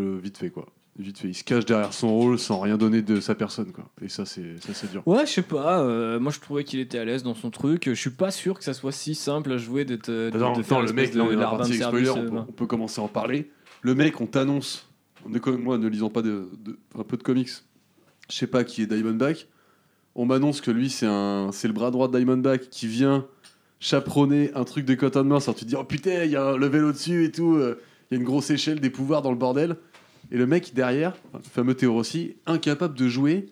Euh, 0.00 0.18
vite 0.22 0.38
fait, 0.38 0.50
quoi. 0.50 0.66
Vite 0.98 1.18
fait. 1.18 1.28
Il 1.28 1.34
se 1.34 1.44
cache 1.44 1.66
derrière 1.66 1.92
son 1.92 2.08
rôle 2.14 2.38
sans 2.38 2.60
rien 2.60 2.78
donner 2.78 3.02
de 3.02 3.20
sa 3.20 3.34
personne, 3.34 3.72
quoi. 3.72 3.84
Et 4.00 4.08
ça, 4.08 4.24
c'est 4.24 4.58
ça, 4.62 4.72
c'est 4.72 4.90
dur. 4.90 5.02
Ouais, 5.06 5.26
je 5.26 5.32
sais 5.32 5.42
pas. 5.42 5.80
euh, 5.80 6.18
moi, 6.20 6.32
je 6.32 6.40
trouvais 6.40 6.64
qu'il 6.64 6.78
était 6.80 6.98
à 6.98 7.04
l'aise 7.04 7.22
dans 7.22 7.34
son 7.34 7.50
truc. 7.50 7.84
Je 7.86 7.94
suis 7.94 8.10
pas 8.10 8.30
sûr 8.30 8.56
que 8.56 8.64
ça 8.64 8.72
soit 8.74 8.92
si 8.92 9.14
simple 9.14 9.52
à 9.52 9.58
jouer 9.58 9.84
d'être. 9.84 10.08
euh, 10.08 10.30
de- 10.30 10.36
Attends, 10.36 10.52
de 10.52 10.60
attends, 10.60 10.62
faire 10.62 10.80
le 10.80 10.86
l'espèce 10.86 11.08
mec, 11.08 11.14
là, 11.16 11.24
on 11.24 11.30
est 11.32 11.34
dans 11.34 11.40
la 11.42 11.50
de 11.52 11.56
partie 11.58 11.76
service, 11.76 12.08
spoiler, 12.08 12.26
on 12.26 12.30
peut, 12.30 12.36
euh, 12.36 12.44
on 12.48 12.52
peut 12.52 12.66
commencer 12.66 13.00
à 13.00 13.04
en 13.04 13.08
parler. 13.08 13.50
Le 13.82 13.94
mec, 13.94 14.20
on 14.20 14.26
t'annonce, 14.26 14.88
on 15.28 15.34
est 15.34 15.40
comme 15.40 15.60
moi, 15.62 15.76
ne 15.78 15.88
lisant 15.88 16.10
pas 16.10 16.22
de, 16.22 16.48
de- 16.60 16.78
un 16.98 17.02
peu 17.02 17.16
de 17.18 17.22
comics, 17.22 17.50
je 18.30 18.34
sais 18.36 18.46
pas 18.46 18.64
qui 18.64 18.80
est 18.82 18.86
Diamondback, 18.86 19.46
on 20.14 20.26
m'annonce 20.26 20.60
que 20.60 20.70
lui, 20.70 20.90
c'est 20.90 21.06
un, 21.06 21.50
c'est 21.52 21.68
le 21.68 21.74
bras 21.74 21.90
droit 21.90 22.08
de 22.08 22.16
Diamondback 22.16 22.70
qui 22.70 22.86
vient 22.86 23.26
chaperonner 23.80 24.50
un 24.54 24.64
truc 24.64 24.84
de 24.84 24.94
Cotton 24.94 25.24
Mouth. 25.24 25.42
Alors 25.42 25.54
tu 25.54 25.64
te 25.64 25.68
dis, 25.70 25.76
oh 25.76 25.84
putain, 25.84 26.24
il 26.24 26.30
y 26.30 26.36
a 26.36 26.44
un 26.44 26.56
level 26.56 26.84
au-dessus 26.84 27.24
et 27.24 27.30
tout, 27.30 27.56
euh, 27.56 27.80
il 28.10 28.14
y 28.14 28.16
a 28.16 28.20
une 28.20 28.26
grosse 28.26 28.50
échelle 28.50 28.80
des 28.80 28.90
pouvoirs 28.90 29.22
dans 29.22 29.30
le 29.30 29.36
bordel. 29.36 29.76
Et 30.30 30.38
le 30.38 30.46
mec 30.46 30.72
derrière, 30.74 31.14
le 31.34 31.40
fameux 31.42 31.74
Théo 31.74 31.92
Rossi, 31.92 32.36
incapable 32.46 32.96
de 32.96 33.08
jouer 33.08 33.46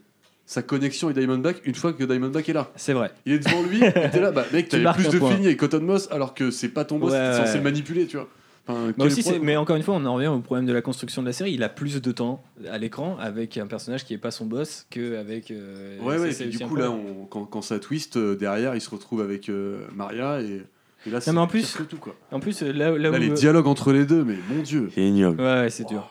sa 0.47 0.63
connexion 0.63 1.09
avec 1.09 1.19
Diamondback 1.19 1.63
une 1.65 1.75
fois 1.75 1.93
que 1.93 2.05
Diamondback 2.05 2.49
est 2.49 2.53
là. 2.53 2.71
C'est 2.77 2.93
vrai. 2.93 3.13
Il 3.27 3.33
est 3.33 3.39
devant 3.39 3.63
lui, 3.63 3.85
et 3.85 3.93
t'es 3.93 4.21
là, 4.21 4.31
bah 4.31 4.45
mec, 4.53 4.69
t'avais 4.71 4.91
plus 4.95 5.09
de 5.09 5.19
feeling 5.19 5.47
avec 5.47 5.59
Cotton 5.59 5.81
Moss 5.81 6.09
alors 6.11 6.35
que 6.35 6.51
c'est 6.51 6.69
pas 6.69 6.85
ton 6.85 6.99
boss, 6.99 7.13
Ouais, 7.13 7.31
t'es 7.31 7.37
censé 7.37 7.59
le 7.59 7.65
manipuler, 7.65 8.07
tu 8.07 8.17
vois. 8.17 8.29
Enfin, 8.69 8.87
Mais, 8.87 8.93
quel 8.97 9.07
aussi, 9.07 9.17
c'est- 9.17 9.23
problème 9.31 9.45
mais 9.45 9.57
encore 9.57 9.75
une 9.77 9.83
fois, 9.83 9.95
on 9.97 10.05
en 10.05 10.15
revient 10.15 10.29
au 10.29 10.39
problème 10.39 10.67
de 10.67 10.73
la 10.73 10.83
construction 10.83 11.21
de 11.23 11.27
la 11.27 11.33
série. 11.33 11.53
Il 11.53 11.63
a 11.65 11.69
plus 11.69 12.01
de 12.01 12.13
temps 12.13 12.43
à 12.71 12.79
l'écran 12.79 13.17
avec 13.19 13.59
un 13.59 13.67
personnage 13.67 14.05
qui 14.05 14.15
est 14.15 14.19
pas 14.19 14.31
son 14.31 14.47
boss 14.47 14.87
qu'avec. 14.91 15.51
Euh, 15.51 15.99
Ouais, 16.01 16.19
ouais, 16.19 16.31
et 16.43 16.47
du 16.47 16.59
coup, 16.61 16.77
là, 16.77 16.91
on- 16.91 17.25
quand, 17.27 17.45
quand 17.45 17.63
ça 17.63 17.79
twist, 17.81 18.17
euh, 18.17 18.37
derrière, 18.37 18.75
il 18.77 18.81
se 18.81 18.91
retrouve 18.91 19.21
avec 19.21 19.49
euh, 19.49 19.87
Maria, 19.95 20.41
et, 20.41 20.63
et 21.07 21.11
là, 21.11 21.21
c'est 21.21 21.33
mais 21.33 21.39
en 21.41 21.49
plus- 21.49 21.77
tout, 21.89 21.97
quoi. 21.97 22.15
En 22.31 22.39
plus, 22.39 22.63
là, 22.63 22.73
là 22.73 22.97
Là, 22.97 23.11
où. 23.11 23.15
les 23.15 23.31
dialogues 23.31 23.67
entre 23.67 23.93
les 23.93 24.07
deux, 24.07 24.23
mais 24.25 24.37
mon 24.49 24.63
dieu. 24.63 24.91
C'est 24.95 25.03
ignoble. 25.03 25.41
Ouais, 25.41 25.63
ouais, 25.63 25.71
c'est 25.71 25.89
dur. 25.89 26.09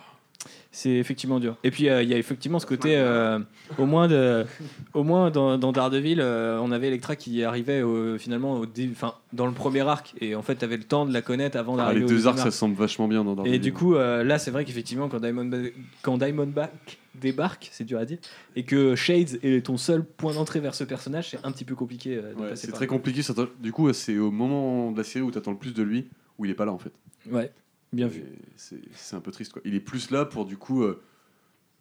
C'est 0.73 0.91
effectivement 0.91 1.39
dur. 1.41 1.57
Et 1.65 1.71
puis 1.71 1.89
euh, 1.89 2.01
il 2.01 2.07
y 2.07 2.13
a 2.13 2.17
effectivement 2.17 2.57
ce 2.57 2.65
côté, 2.65 2.95
euh, 2.95 3.39
au 3.77 3.85
moins, 3.85 4.07
de, 4.07 4.45
au 4.93 5.03
moins 5.03 5.29
dans, 5.29 5.57
dans 5.57 5.73
Daredevil, 5.73 6.21
euh, 6.21 6.59
on 6.61 6.71
avait 6.71 6.87
Electra 6.87 7.17
qui 7.17 7.43
arrivait 7.43 7.81
au- 7.81 8.17
finalement 8.17 8.53
au 8.57 8.65
dé- 8.65 8.89
dans 9.33 9.47
le 9.47 9.51
premier 9.51 9.81
arc. 9.81 10.13
Et 10.21 10.33
en 10.33 10.41
fait, 10.41 10.55
tu 10.55 10.63
avais 10.63 10.77
le 10.77 10.83
temps 10.85 11.05
de 11.05 11.11
la 11.11 11.21
connaître 11.21 11.57
avant 11.57 11.73
Ah, 11.73 11.77
d'arriver 11.77 11.99
les 11.99 12.05
au 12.05 12.09
deux 12.09 12.27
arcs, 12.27 12.37
ça 12.37 12.45
arc. 12.45 12.53
semble 12.53 12.75
vachement 12.75 13.09
bien 13.09 13.25
dans 13.25 13.33
Et 13.33 13.35
Daredevil. 13.35 13.59
du 13.59 13.73
coup, 13.73 13.95
là, 13.95 14.39
c'est 14.39 14.51
vrai 14.51 14.63
qu'effectivement, 14.63 15.09
quand 15.09 15.19
Diamondback, 15.19 15.73
quand 16.03 16.17
Diamondback 16.17 16.99
débarque, 17.15 17.67
c'est 17.73 17.83
dur 17.83 17.99
à 17.99 18.05
dire, 18.05 18.19
et 18.55 18.63
que 18.63 18.95
Shades 18.95 19.39
est 19.43 19.65
ton 19.65 19.75
seul 19.75 20.05
point 20.05 20.33
d'entrée 20.33 20.61
vers 20.61 20.73
ce 20.73 20.85
personnage, 20.85 21.31
c'est 21.31 21.39
un 21.45 21.51
petit 21.51 21.65
peu 21.65 21.75
compliqué 21.75 22.15
de 22.15 22.21
Ouais, 22.41 22.55
c'est 22.55 22.71
très 22.71 22.87
compliqué. 22.87 23.21
ça 23.21 23.33
du 23.59 23.73
coup, 23.73 23.91
c'est 23.91 24.17
au 24.17 24.31
moment 24.31 24.91
de 24.93 24.97
la 24.97 25.03
série 25.03 25.23
où 25.25 25.31
t'attends 25.31 25.51
le 25.51 25.57
plus 25.57 25.73
de 25.73 25.83
lui, 25.83 26.07
où 26.37 26.45
il 26.45 26.51
est 26.51 26.55
pas 26.55 26.63
là, 26.65 26.71
en 26.71 26.77
fait. 26.79 26.93
Ouais, 27.29 27.51
bien 27.93 28.07
vu. 28.07 28.23
C'est 28.55 29.15
un 29.15 29.19
peu 29.19 29.31
triste, 29.31 29.53
quoi. 29.53 29.61
Il 29.65 29.75
est 29.75 29.79
plus 29.79 30.11
là 30.11 30.25
pour, 30.25 30.45
du 30.45 30.57
coup, 30.57 30.83
euh, 30.83 31.01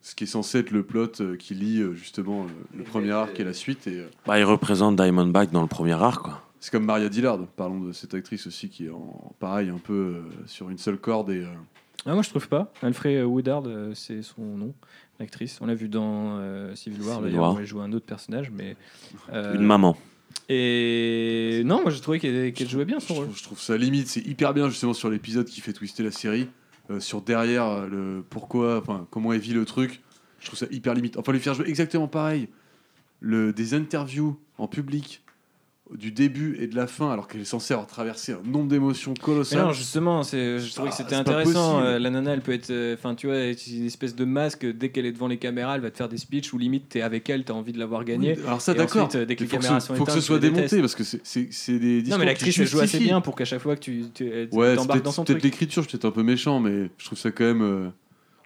ce 0.00 0.14
qui 0.14 0.24
est 0.24 0.26
censé 0.28 0.58
être 0.58 0.70
le 0.70 0.82
plot 0.82 1.20
euh, 1.20 1.36
qui 1.36 1.54
lie 1.54 1.80
euh, 1.80 1.92
justement 1.94 2.44
euh, 2.44 2.48
le 2.76 2.84
premier 2.84 3.10
arc 3.12 3.38
et 3.38 3.44
la 3.44 3.52
suite. 3.52 3.86
Et, 3.86 4.00
euh, 4.00 4.08
Bah, 4.26 4.38
il 4.38 4.44
représente 4.44 4.96
Diamondback 4.96 5.50
dans 5.50 5.62
le 5.62 5.68
premier 5.68 5.92
arc, 5.92 6.22
quoi. 6.24 6.42
C'est 6.62 6.70
comme 6.70 6.84
Maria 6.84 7.08
Dillard, 7.08 7.38
parlons 7.56 7.80
de 7.80 7.92
cette 7.92 8.12
actrice 8.12 8.46
aussi 8.46 8.68
qui 8.68 8.86
est 8.86 8.90
en, 8.90 9.32
pareil 9.38 9.70
un 9.70 9.78
peu 9.78 9.92
euh, 9.92 10.22
sur 10.46 10.68
une 10.68 10.76
seule 10.76 10.98
corde 10.98 11.30
et 11.30 11.40
euh, 11.42 11.46
Ah, 12.04 12.12
moi, 12.12 12.22
je 12.22 12.28
trouve 12.28 12.48
pas. 12.48 12.70
Alfred 12.82 13.24
Woodard, 13.24 13.62
euh, 13.66 13.94
c'est 13.94 14.20
son 14.20 14.42
nom, 14.42 14.74
l'actrice. 15.18 15.58
On 15.62 15.66
l'a 15.66 15.74
vu 15.74 15.88
dans 15.88 16.36
euh, 16.38 16.74
Civil 16.74 17.00
War, 17.02 17.18
Civil 17.22 17.38
War. 17.38 17.54
où 17.54 17.58
elle 17.60 17.66
joue 17.66 17.80
un 17.80 17.92
autre 17.92 18.04
personnage, 18.04 18.50
mais. 18.50 18.76
euh, 19.32 19.54
Une 19.54 19.64
maman. 19.64 19.96
Et 20.48 21.62
non, 21.64 21.82
moi, 21.82 21.90
j'ai 21.90 22.00
trouvé 22.00 22.18
qu'elle 22.18 22.68
jouait 22.68 22.84
bien 22.84 23.00
son 23.00 23.14
rôle. 23.14 23.28
je 23.34 23.42
trouve 23.42 23.60
ça 23.60 23.76
limite, 23.76 24.08
c'est 24.08 24.26
hyper 24.26 24.52
bien 24.52 24.68
justement 24.68 24.94
sur 24.94 25.08
l'épisode 25.08 25.46
qui 25.46 25.60
fait 25.60 25.72
twister 25.72 26.02
la 26.02 26.10
série, 26.10 26.48
euh, 26.90 26.98
sur 26.98 27.22
derrière 27.22 27.66
euh, 27.66 27.86
le 27.86 28.24
pourquoi, 28.28 28.78
enfin 28.78 29.06
comment 29.10 29.32
elle 29.32 29.40
vit 29.40 29.54
le 29.54 29.64
truc. 29.64 30.00
Je 30.40 30.46
trouve 30.46 30.58
ça 30.58 30.66
hyper 30.70 30.94
limite. 30.94 31.16
Enfin 31.16 31.32
lui 31.32 31.40
faire 31.40 31.54
jouer 31.54 31.68
exactement 31.68 32.08
pareil, 32.08 32.48
le 33.20 33.52
des 33.52 33.74
interviews 33.74 34.38
en 34.58 34.66
public 34.66 35.22
du 35.98 36.12
début 36.12 36.56
et 36.60 36.66
de 36.68 36.76
la 36.76 36.86
fin, 36.86 37.10
alors 37.10 37.26
qu'elle 37.26 37.40
est 37.40 37.44
censée 37.44 37.74
avoir 37.74 37.86
traversé 37.88 38.32
un 38.32 38.40
nombre 38.48 38.68
d'émotions 38.68 39.12
colossales. 39.14 39.62
non, 39.64 39.72
justement, 39.72 40.22
c'est- 40.22 40.58
je 40.60 40.72
trouvais 40.72 40.88
Ah, 40.88 40.90
que 40.90 40.96
c'était 40.96 41.16
intéressant. 41.16 41.80
Euh, 41.82 41.98
la 41.98 42.10
nana, 42.10 42.32
elle 42.34 42.42
peut 42.42 42.52
être. 42.52 42.70
euh, 42.70 42.94
Enfin, 42.94 43.14
tu 43.14 43.26
vois, 43.26 43.36
c'est 43.56 43.70
une 43.72 43.86
espèce 43.86 44.14
de 44.14 44.24
masque. 44.24 44.64
Dès 44.66 44.90
qu'elle 44.90 45.06
est 45.06 45.12
devant 45.12 45.26
les 45.26 45.36
caméras, 45.38 45.74
elle 45.74 45.80
va 45.80 45.90
te 45.90 45.96
faire 45.96 46.08
des 46.08 46.16
speeches 46.16 46.52
où 46.52 46.58
limite, 46.58 46.88
t'es 46.90 47.02
avec 47.02 47.28
elle, 47.28 47.44
t'as 47.44 47.54
envie 47.54 47.72
de 47.72 47.78
l'avoir 47.78 48.04
gagné. 48.04 48.34
Oui, 48.36 48.44
alors 48.46 48.60
ça 48.60 48.72
d'accord. 48.74 49.08
euh, 49.14 49.24
dès 49.24 49.34
que 49.36 49.42
Il 49.42 49.46
les 49.46 49.50
faut 49.50 49.56
que, 49.58 49.64
ce, 49.64 49.68
sont 49.86 49.94
faut 49.94 50.04
que 50.04 50.10
ce 50.12 50.16
éteintes, 50.18 50.24
soit 50.26 50.38
démonté 50.38 50.80
parce 50.80 50.94
que 50.94 51.02
c'est- 51.04 51.20
c'est 51.24 51.48
c'est 51.50 51.78
des 51.78 52.02
Non, 52.08 52.18
mais 52.18 52.24
l'actrice, 52.24 52.58
elle 52.58 52.66
joue 52.68 52.80
assez 52.80 52.98
bien 53.00 53.20
pour 53.20 53.34
qu'à 53.34 53.44
chaque 53.44 53.60
fois 53.60 53.74
que 53.74 53.80
tu 53.80 54.04
tu- 54.14 54.24
Ouais, 54.52 54.76
t'embarques 54.76 54.92
peut-être 54.92 55.04
dans 55.04 55.12
son 55.12 55.24
peut-être 55.24 55.38
truc. 55.40 55.44
l'écriture, 55.44 55.82
je 55.82 55.88
suis 55.88 55.98
peut-être 55.98 56.10
un 56.12 56.14
peu 56.14 56.22
méchant, 56.22 56.60
mais 56.60 56.90
je 56.98 57.04
trouve 57.06 57.18
ça 57.18 57.30
quand 57.30 57.44
même, 57.44 57.62
euh, 57.62 57.88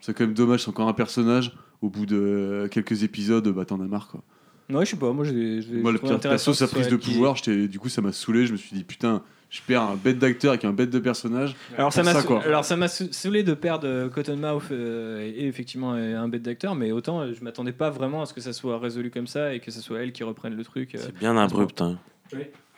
c'est 0.00 0.14
quand 0.16 0.24
même 0.24 0.34
dommage. 0.34 0.62
C'est 0.62 0.70
encore 0.70 0.88
un 0.88 0.92
personnage. 0.94 1.52
Au 1.82 1.90
bout 1.90 2.06
de 2.06 2.66
quelques 2.70 3.02
épisodes, 3.02 3.46
bah 3.48 3.66
t'en 3.66 3.78
as 3.80 3.86
marre 3.86 4.08
quoi. 4.08 4.22
Ouais, 4.70 4.84
je 4.84 4.90
sais 4.92 4.96
pas, 4.96 5.12
moi 5.12 5.24
j'ai. 5.24 5.60
Moi, 5.72 5.92
le 5.92 5.98
pire 5.98 6.18
perso, 6.20 6.54
sa 6.54 6.66
prise 6.68 6.88
de 6.88 6.96
qui- 6.96 7.12
pouvoir, 7.12 7.34
du 7.44 7.78
coup, 7.78 7.88
ça 7.88 8.00
m'a 8.00 8.12
saoulé. 8.12 8.46
Je 8.46 8.52
me 8.52 8.56
suis 8.56 8.74
dit, 8.74 8.82
putain, 8.84 9.22
je 9.50 9.60
perds 9.66 9.82
un 9.82 9.94
bête 9.96 10.18
d'acteur 10.18 10.50
avec 10.52 10.64
un 10.64 10.72
bête 10.72 10.90
de 10.90 10.98
personnage. 10.98 11.54
Alors 11.76 11.92
ça 11.92 12.02
m'a 12.02 12.12
ça, 12.14 12.22
sou- 12.22 12.26
quoi. 12.26 12.42
alors 12.42 12.64
ça 12.64 12.76
m'a 12.76 12.88
sou- 12.88 13.08
saoulé 13.12 13.42
de 13.42 13.54
perdre 13.54 13.86
euh, 13.86 14.08
Cottonmouth 14.08 14.70
euh, 14.72 15.20
et 15.36 15.46
effectivement 15.46 15.92
un 15.92 16.28
bête 16.28 16.42
d'acteur, 16.42 16.74
mais 16.74 16.92
autant 16.92 17.20
euh, 17.20 17.32
je 17.38 17.44
m'attendais 17.44 17.72
pas 17.72 17.90
vraiment 17.90 18.22
à 18.22 18.26
ce 18.26 18.32
que 18.34 18.40
ça 18.40 18.52
soit 18.52 18.78
résolu 18.78 19.10
comme 19.10 19.26
ça 19.26 19.54
et 19.54 19.60
que 19.60 19.70
ce 19.70 19.80
soit 19.80 20.00
elle 20.02 20.12
qui 20.12 20.24
reprenne 20.24 20.56
le 20.56 20.64
truc. 20.64 20.94
euh, 20.94 20.98
C'est 21.00 21.16
bien 21.16 21.36
abrupt. 21.36 21.80
Hein. 21.82 21.98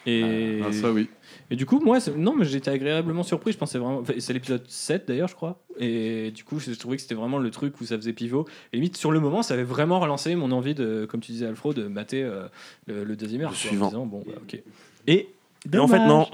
Et, 0.06 0.60
Ah, 0.64 0.72
ça, 0.72 0.92
oui. 0.92 1.08
et 1.50 1.56
du 1.56 1.66
coup, 1.66 1.80
moi, 1.80 1.98
non, 2.16 2.34
mais 2.36 2.44
j'étais 2.44 2.70
agréablement 2.70 3.22
surpris. 3.24 3.52
Je 3.52 3.58
pensais 3.58 3.78
vraiment. 3.78 4.02
C'est 4.18 4.32
l'épisode 4.32 4.62
7 4.68 5.08
d'ailleurs, 5.08 5.28
je 5.28 5.34
crois. 5.34 5.58
Et 5.78 6.30
du 6.30 6.44
coup, 6.44 6.58
je 6.60 6.70
trouvais 6.72 6.96
que 6.96 7.02
c'était 7.02 7.14
vraiment 7.14 7.38
le 7.38 7.50
truc 7.50 7.80
où 7.80 7.84
ça 7.84 7.96
faisait 7.96 8.12
pivot. 8.12 8.46
Et 8.72 8.76
limite, 8.76 8.96
sur 8.96 9.10
le 9.10 9.20
moment, 9.20 9.42
ça 9.42 9.54
avait 9.54 9.64
vraiment 9.64 10.00
relancé 10.00 10.34
mon 10.36 10.52
envie 10.52 10.74
de, 10.74 11.06
comme 11.10 11.20
tu 11.20 11.32
disais, 11.32 11.46
Alfro, 11.46 11.74
de 11.74 11.86
mater 11.88 12.22
euh, 12.22 12.46
le, 12.86 13.04
le 13.04 13.16
deuxième 13.16 13.42
arc. 13.42 13.52
Le 13.52 13.56
quoi, 13.56 13.66
en 13.66 13.68
suivant. 13.70 13.88
disant, 13.88 14.06
bon, 14.06 14.22
bah, 14.26 14.32
ok. 14.42 14.62
Et. 15.06 15.28
Et 15.72 15.78
en 15.78 15.88
fait, 15.88 15.98
non. 15.98 16.26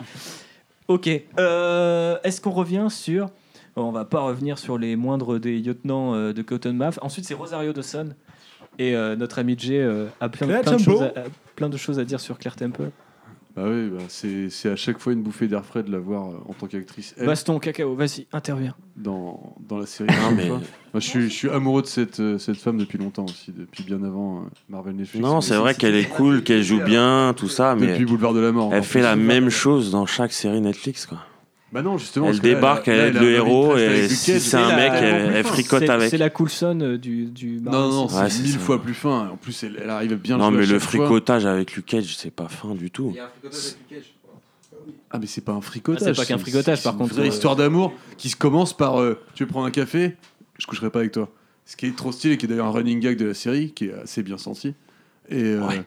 Ok. 0.88 1.08
Euh, 1.38 2.18
Est-ce 2.22 2.40
qu'on 2.40 2.50
revient 2.50 2.88
sur. 2.90 3.30
Bon, 3.74 3.84
on 3.84 3.92
va 3.92 4.04
pas 4.04 4.20
revenir 4.20 4.58
sur 4.58 4.76
les 4.76 4.96
moindres 4.96 5.40
des 5.40 5.58
lieutenants 5.58 6.14
euh, 6.14 6.34
de 6.34 6.42
Cottonmouth. 6.42 6.98
Ensuite, 7.00 7.24
c'est 7.24 7.34
Rosario 7.34 7.72
Dawson. 7.72 8.10
Et 8.78 8.92
notre 9.18 9.38
ami 9.38 9.54
Jay 9.58 9.82
a 10.20 10.28
plein, 10.30 10.46
de 10.62 10.78
choses 10.78 11.02
à, 11.02 11.06
a 11.08 11.24
plein 11.56 11.68
de 11.68 11.76
choses 11.76 11.98
à 11.98 12.04
dire 12.06 12.20
sur 12.20 12.38
Claire 12.38 12.56
Temple. 12.56 12.90
Bah 13.54 13.64
oui, 13.66 13.90
bah, 13.90 14.02
c'est 14.08 14.48
c'est 14.48 14.70
à 14.70 14.76
chaque 14.76 14.98
fois 14.98 15.12
une 15.12 15.22
bouffée 15.22 15.46
d'air 15.46 15.64
frais 15.64 15.82
de 15.82 15.92
la 15.92 15.98
voir 15.98 16.28
euh, 16.30 16.38
en 16.48 16.54
tant 16.54 16.66
qu'actrice. 16.66 17.14
elle, 17.18 17.26
Baston, 17.26 17.58
cacao, 17.58 17.94
vas-y, 17.94 18.26
interviens. 18.32 18.74
dans, 18.96 19.54
dans 19.68 19.76
la 19.78 19.84
série. 19.86 20.08
Non, 20.08 20.34
mais- 20.34 20.48
Moi, 20.48 20.60
je, 20.94 20.98
suis, 21.00 21.22
je 21.24 21.34
suis 21.34 21.48
amoureux 21.50 21.82
de 21.82 21.86
cette, 21.86 22.20
euh, 22.20 22.38
cette 22.38 22.56
femme 22.56 22.78
depuis 22.78 22.96
longtemps 22.98 23.24
aussi, 23.24 23.52
depuis 23.52 23.82
bien 23.84 24.02
avant 24.04 24.38
euh, 24.38 24.44
Marvel 24.70 24.96
Netflix. 24.96 25.22
Non, 25.22 25.40
c'est 25.42 25.56
vrai 25.56 25.74
qu'elle 25.74 25.94
est 25.94 26.08
cool, 26.08 26.42
qu'elle 26.42 26.62
joue 26.62 26.80
bien, 26.80 27.34
tout 27.36 27.48
ça, 27.48 27.74
mais 27.78 27.88
Depuis 27.88 28.04
Boulevard 28.06 28.32
de 28.34 28.40
la 28.40 28.52
Mort. 28.52 28.68
elle 28.72 28.78
encore 28.78 28.86
fait 28.86 28.98
plus. 29.00 29.04
la 29.06 29.16
même 29.16 29.50
chose 29.50 29.90
dans 29.90 30.06
chaque 30.06 30.32
série 30.32 30.60
Netflix, 30.60 31.04
quoi. 31.06 31.18
Bah 31.72 31.80
non, 31.82 31.96
justement. 31.96 32.28
Elle 32.28 32.34
là, 32.36 32.40
débarque, 32.42 32.86
là, 32.86 32.94
elle 32.94 33.16
a 33.16 33.20
le 33.20 33.30
héros, 33.32 33.76
et 33.78 34.06
si 34.08 34.38
c'est 34.38 34.56
un 34.58 34.68
C'est 34.68 34.76
mec, 34.76 34.92
elle, 34.94 35.32
elle 35.36 35.44
fricote 35.44 35.80
C'est- 35.84 35.88
avec. 35.90 36.10
C'est 36.10 36.18
la 36.18 36.28
Coulson 36.28 36.78
euh, 36.82 36.98
du, 36.98 37.24
du 37.26 37.60
Non, 37.62 37.70
non, 37.72 37.88
non, 37.90 38.06
Ouais, 38.08 38.24
c'est 38.28 38.36
c'est 38.36 38.42
mille 38.42 38.52
ça. 38.52 38.58
fois 38.58 38.82
plus 38.82 38.92
fin. 38.94 39.30
En 39.32 39.36
plus, 39.36 39.62
elle, 39.64 39.78
elle 39.82 39.88
arrive 39.88 40.14
bien 40.16 40.36
Non, 40.36 40.50
mais 40.50 40.66
le 40.66 40.78
fois. 40.78 41.06
fricotage 41.06 41.46
avec 41.46 41.74
Luke 41.74 41.86
Cage, 41.86 42.14
c'est 42.16 42.30
pas 42.30 42.48
fin 42.48 42.74
du 42.74 42.90
tout. 42.90 43.14
Ah, 45.10 45.18
mais 45.18 45.26
c'est 45.26 45.40
pas 45.42 45.52
un 45.52 45.60
fricotage. 45.60 46.02
Ah, 46.08 46.12
c'est 46.14 46.20
pas 46.20 46.26
qu'un 46.26 46.38
fricotage, 46.38 46.78
c'est 46.78 46.84
par 46.84 46.92
une 46.94 46.98
contre, 47.00 47.14
vraie 47.14 47.24
euh, 47.24 47.28
histoire 47.28 47.56
d'amour 47.56 47.92
qui 48.16 48.28
se 48.30 48.36
commence 48.36 48.74
par 48.76 49.00
euh, 49.00 49.18
Tu 49.34 49.42
veux 49.44 49.48
prendre 49.48 49.66
un 49.66 49.70
café? 49.70 50.16
Je 50.58 50.66
coucherai 50.66 50.90
pas 50.90 51.00
avec 51.00 51.12
toi. 51.12 51.28
Ce 51.66 51.76
qui 51.76 51.86
est 51.86 51.96
trop 51.96 52.12
stylé, 52.12 52.36
qui 52.38 52.46
est 52.46 52.48
d'ailleurs 52.48 52.66
un 52.66 52.70
running 52.72 52.98
gag 53.00 53.16
de 53.18 53.26
la 53.26 53.34
série, 53.34 53.72
qui 53.72 53.86
est 53.86 53.94
assez 53.94 54.22
bien 54.22 54.38
senti. 54.38 54.74
Et 55.28 55.42
euh, 55.42 55.66
Ouais. 55.66 55.82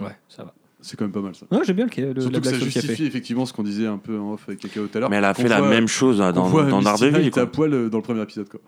Ouais, 0.00 0.16
ça 0.28 0.44
va. 0.44 0.54
C'est 0.86 0.96
quand 0.96 1.04
même 1.04 1.12
pas 1.12 1.20
mal 1.20 1.34
ça. 1.34 1.46
Ouais, 1.50 1.58
j'aime 1.64 1.76
bien 1.76 1.86
le, 1.86 2.02
le, 2.02 2.12
la 2.14 2.20
Surtout 2.22 2.40
que 2.40 2.46
ça 2.46 2.52
le 2.52 2.58
café. 2.58 2.70
justifie 2.70 3.04
effectivement 3.06 3.44
ce 3.46 3.52
qu'on 3.52 3.62
disait 3.62 3.86
un 3.86 3.98
peu 3.98 4.18
en 4.18 4.32
off 4.34 4.44
avec 4.48 4.60
Kakao 4.60 4.86
tout 4.86 4.96
à 4.96 5.00
l'heure. 5.00 5.10
Mais 5.10 5.16
elle 5.16 5.24
a 5.24 5.34
fait 5.34 5.48
la 5.48 5.58
voit- 5.60 5.68
même 5.68 5.88
chose 5.88 6.20
hein, 6.20 6.32
dans, 6.32 6.48
dans 6.50 6.82
Daredevil, 6.82 7.12
Knight 7.18 7.38
à 7.38 7.42
quoi. 7.42 7.52
poil 7.52 7.74
euh, 7.74 7.88
dans 7.88 7.98
le 7.98 8.02
premier 8.02 8.22
épisode. 8.22 8.48
Quoi. 8.48 8.60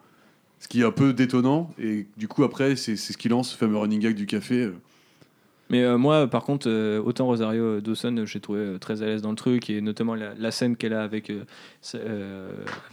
Ce 0.60 0.68
qui 0.68 0.80
est 0.80 0.84
un 0.84 0.90
peu 0.90 1.12
détonnant, 1.12 1.70
et 1.80 2.06
du 2.16 2.26
coup, 2.28 2.42
après, 2.44 2.74
c'est 2.76 2.96
c'est 2.96 3.12
ce 3.12 3.18
qui 3.18 3.28
lance 3.28 3.52
ce 3.52 3.56
fameux 3.56 3.76
running 3.78 4.00
gag 4.00 4.14
du 4.14 4.26
café. 4.26 4.68
Mais 5.70 5.82
euh, 5.82 5.98
moi, 5.98 6.26
par 6.28 6.44
contre, 6.44 6.68
euh, 6.68 7.00
autant 7.02 7.26
Rosario 7.26 7.80
Dawson, 7.80 8.16
euh, 8.16 8.26
j'ai 8.26 8.40
trouvé 8.40 8.78
très 8.80 9.02
à 9.02 9.06
l'aise 9.06 9.20
dans 9.22 9.30
le 9.30 9.36
truc, 9.36 9.68
et 9.68 9.80
notamment 9.80 10.14
la, 10.14 10.32
la 10.38 10.50
scène 10.50 10.76
qu'elle 10.76 10.94
a 10.94 11.02
avec, 11.02 11.30
euh, 11.30 11.44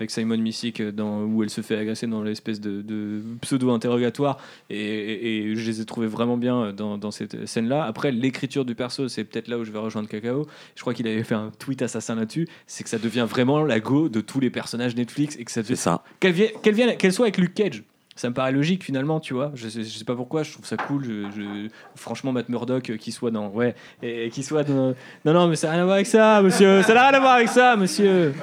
Simon 0.08 0.38
Missick, 0.38 0.82
dans, 0.82 1.24
où 1.24 1.44
elle 1.44 1.50
se 1.50 1.62
fait 1.62 1.78
agresser 1.78 2.08
dans 2.08 2.22
l'espèce 2.24 2.60
de, 2.62 2.82
de 2.82 3.22
pseudo-interrogatoire, 3.42 4.38
et, 4.70 4.78
et- 4.78 5.38
et 5.52 5.56
je 5.56 5.66
les 5.70 5.82
ai 5.82 5.86
trouvés 5.86 6.08
vraiment 6.08 6.38
bien 6.38 6.74
dans, 6.74 6.98
dans 6.98 7.12
cette 7.12 7.46
scène-là. 7.46 7.84
Après, 7.86 8.12
l'écriture 8.12 8.66
du 8.66 8.76
perso, 8.76 9.08
c'est 9.08 9.24
peut-être 9.24 9.48
là 9.48 9.58
où 9.58 9.64
je 9.64 9.72
vais 9.72 9.80
rejoindre 9.80 10.08
Cacao. 10.10 10.46
Je 10.76 10.82
crois 10.82 10.94
qu'il 10.94 11.08
avait 11.08 11.24
fait 11.24 11.36
un 11.36 11.52
tweet 11.58 11.82
assassin 11.82 12.16
là-dessus, 12.16 12.48
c'est 12.68 12.84
que 12.84 12.90
ça 12.90 12.98
devient 12.98 13.26
vraiment 13.30 13.64
la 13.64 13.80
go 13.80 14.10
de 14.10 14.22
tous 14.22 14.40
les 14.40 14.50
personnages 14.50 14.96
Netflix, 14.96 15.36
et 15.40 15.46
que 15.46 15.52
ça 15.52 15.62
C'est 15.64 15.70
devient 15.70 15.78
ça. 15.82 16.04
qu'elle 16.20 16.34
vienne, 16.34 16.52
qu'elle 16.62 16.76
vienne, 16.76 16.98
qu'elle 16.98 17.14
soit 17.14 17.26
avec 17.26 17.38
Luke 17.38 17.54
Cage. 17.54 17.84
Ça 18.16 18.30
me 18.30 18.34
paraît 18.34 18.54
logique 18.54 18.84
finalement, 18.84 19.20
tu 19.20 19.34
vois. 19.34 19.52
Je 19.56 19.68
sais, 19.68 19.84
je 19.84 19.98
sais 19.98 20.06
pas 20.06 20.16
pourquoi, 20.16 20.44
je 20.44 20.52
trouve 20.54 20.66
ça 20.66 20.78
cool. 20.78 21.04
Je, 21.04 21.24
je- 21.36 21.68
franchement, 21.96 22.32
Matt 22.32 22.48
Murdock 22.48 22.90
euh, 22.92 22.98
qui 22.98 23.12
soit 23.12 23.30
dans, 23.32 23.50
ouais, 23.50 23.76
et, 24.02 24.28
et 24.28 24.30
qui 24.30 24.42
soit 24.42 24.64
dans. 24.64 24.96
Non, 25.26 25.34
non, 25.34 25.48
mais 25.48 25.56
ça 25.58 25.68
n'a 25.68 25.74
rien 25.74 25.82
à 25.82 25.86
voir 25.86 25.96
avec 25.96 26.08
ça, 26.08 26.42
monsieur. 26.42 26.82
Ça 26.84 26.94
n'a 26.94 27.10
rien 27.10 27.18
à 27.18 27.20
voir 27.20 27.34
avec 27.34 27.50
ça, 27.50 27.76
monsieur. 27.76 28.34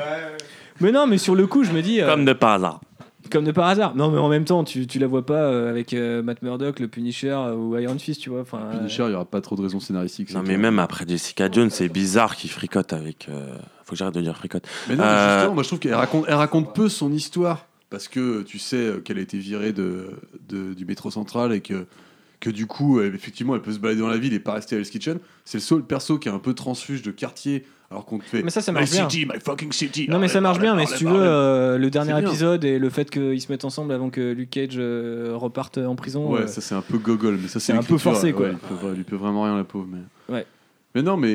Mais 0.80 0.92
non, 0.92 1.06
mais 1.06 1.16
sur 1.18 1.34
le 1.34 1.46
coup, 1.46 1.64
je 1.64 1.72
me 1.72 1.80
dis, 1.80 2.00
euh, 2.00 2.06
Comme 2.06 2.24
de 2.24 2.32
par 2.32 2.50
hasard. 2.52 2.80
comme 3.30 3.44
de 3.44 3.52
par 3.52 3.66
hasard. 3.68 3.94
Non, 3.94 4.10
mais 4.10 4.18
en 4.18 4.28
même 4.28 4.44
temps, 4.44 4.62
tu, 4.64 4.86
tu 4.86 4.98
la 4.98 5.06
vois 5.06 5.24
pas 5.24 5.34
euh, 5.44 5.70
avec 5.70 5.94
euh, 5.94 6.22
Matt 6.22 6.42
Murdock, 6.42 6.78
le 6.80 6.88
Punisher 6.88 7.30
euh, 7.30 7.54
ou 7.54 7.78
Iron 7.78 7.98
Fist, 7.98 8.20
tu 8.20 8.28
vois. 8.30 8.40
Enfin, 8.42 8.60
Punisher, 8.72 9.04
il 9.06 9.12
y 9.12 9.14
aura 9.14 9.24
pas 9.24 9.40
trop 9.40 9.56
de 9.56 9.62
raisons 9.62 9.80
scénaristiques. 9.80 10.34
Non, 10.34 10.42
mais 10.46 10.56
même 10.58 10.78
après 10.78 11.04
Jessica 11.08 11.50
Jones, 11.50 11.70
c'est 11.70 11.88
bizarre 11.88 12.36
qu'il 12.36 12.50
fricote 12.50 12.92
avec. 12.92 13.28
euh, 13.30 13.54
Faut 13.84 13.92
que 13.92 13.96
j'arrête 13.96 14.14
de 14.14 14.20
dire 14.20 14.36
fricote. 14.36 14.66
Mais 14.88 14.96
non, 14.96 15.04
mais 15.04 15.34
justement, 15.36 15.54
moi 15.54 15.62
je 15.62 15.68
trouve 15.68 15.78
qu'elle 15.78 15.94
raconte, 15.94 16.24
elle 16.28 16.34
raconte 16.34 16.74
peu 16.74 16.88
son 16.90 17.10
histoire 17.12 17.66
parce 17.92 18.08
que 18.08 18.42
tu 18.42 18.58
sais 18.58 18.76
euh, 18.76 18.98
qu'elle 19.00 19.18
a 19.18 19.20
été 19.20 19.38
virée 19.38 19.72
de, 19.72 20.06
de- 20.48 20.74
du 20.74 20.84
métro 20.84 21.10
central 21.12 21.52
et 21.52 21.60
que, 21.60 21.86
que 22.40 22.50
du 22.50 22.66
coup, 22.66 23.00
elle- 23.00 23.14
effectivement, 23.14 23.54
elle 23.54 23.62
peut 23.62 23.72
se 23.72 23.78
balader 23.78 24.00
dans 24.00 24.08
la 24.08 24.18
ville 24.18 24.32
et 24.34 24.40
pas 24.40 24.54
rester 24.54 24.74
à 24.74 24.78
Hell's 24.78 24.90
Kitchen. 24.90 25.18
C'est 25.44 25.58
le 25.58 25.62
seul 25.62 25.82
perso 25.84 26.18
qui 26.18 26.28
est 26.28 26.32
un 26.32 26.40
peu 26.40 26.54
transfuge 26.54 27.02
de 27.02 27.10
quartier 27.12 27.64
alors 27.90 28.06
qu'on 28.06 28.18
te 28.18 28.24
fait 28.24 28.42
Mais 28.42 28.48
ça, 28.50 28.62
ça 28.62 28.72
My 28.72 28.78
marche 28.78 28.90
bien. 28.92 29.08
city, 29.08 29.26
my 29.26 29.38
fucking 29.38 29.70
city. 29.70 30.06
Non 30.08 30.18
mais 30.18 30.28
ça 30.28 30.40
marche 30.40 30.58
bien, 30.58 30.74
mais 30.74 30.86
si 30.86 30.94
tu 30.94 31.04
veux, 31.04 31.12
euh, 31.14 31.76
le 31.76 31.90
dernier 31.90 32.18
épisode 32.18 32.64
et 32.64 32.78
le 32.78 32.88
fait 32.90 33.10
qu'ils 33.10 33.40
se 33.42 33.52
mettent 33.52 33.66
ensemble 33.66 33.92
avant 33.92 34.08
que 34.08 34.32
Luke 34.32 34.48
Cage 34.48 34.70
euh, 34.78 35.32
reparte 35.34 35.76
en 35.76 35.94
prison. 35.94 36.32
Ouais, 36.32 36.40
euh, 36.40 36.46
ça 36.46 36.62
c'est 36.62 36.74
un 36.74 36.80
peu 36.80 36.96
gogol, 36.96 37.38
mais 37.40 37.48
ça 37.48 37.60
c'est 37.60 37.74
un 37.74 37.82
peu 37.82 37.98
forcé, 37.98 38.28
ouais, 38.28 38.32
quoi. 38.32 38.48
il, 38.48 38.56
peut, 38.56 38.94
il 38.96 39.04
peut 39.04 39.16
vraiment 39.16 39.42
rien, 39.44 39.54
la 39.56 39.64
pauvre. 39.64 39.86
Mais, 39.92 40.34
Ouais. 40.34 40.46
mais 40.94 41.02
non, 41.02 41.18
mais 41.18 41.28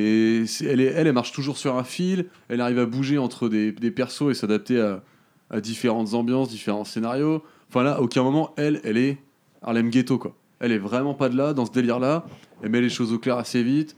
elle, 0.62 0.82
est, 0.82 0.86
elle, 0.95 1.05
elle 1.05 1.14
marche 1.14 1.32
toujours 1.32 1.60
sur 1.60 1.76
un 1.78 1.84
fil, 1.84 2.26
elle 2.49 2.60
arrive 2.62 2.80
à 2.80 2.88
bouger 2.88 3.20
entre 3.20 3.49
des, 3.49 3.72
des 3.72 3.91
persos 3.91 4.32
et 4.32 4.34
s'adapter 4.34 4.82
à, 4.82 5.03
à 5.50 5.62
différentes 5.62 6.14
ambiances, 6.14 6.50
différents 6.50 6.84
scénarios. 6.86 7.43
Enfin 7.70 7.84
là, 7.84 7.95
à 7.95 8.02
aucun 8.02 8.24
moment, 8.24 8.54
elle, 8.58 8.82
elle 8.84 8.98
est 8.98 9.18
Harlem 9.62 9.89
Ghetto, 9.89 10.18
quoi. 10.18 10.36
Elle 10.60 10.72
est 10.72 10.78
vraiment 10.78 11.14
pas 11.14 11.30
de 11.30 11.38
là, 11.38 11.54
dans 11.54 11.66
ce 11.66 11.72
délire-là. 11.72 12.26
Elle 12.64 12.70
met 12.70 12.82
les 12.82 12.89
choses 12.89 13.14
au 13.14 13.20
clair 13.20 13.38
assez 13.38 13.62
vite. 13.62 13.95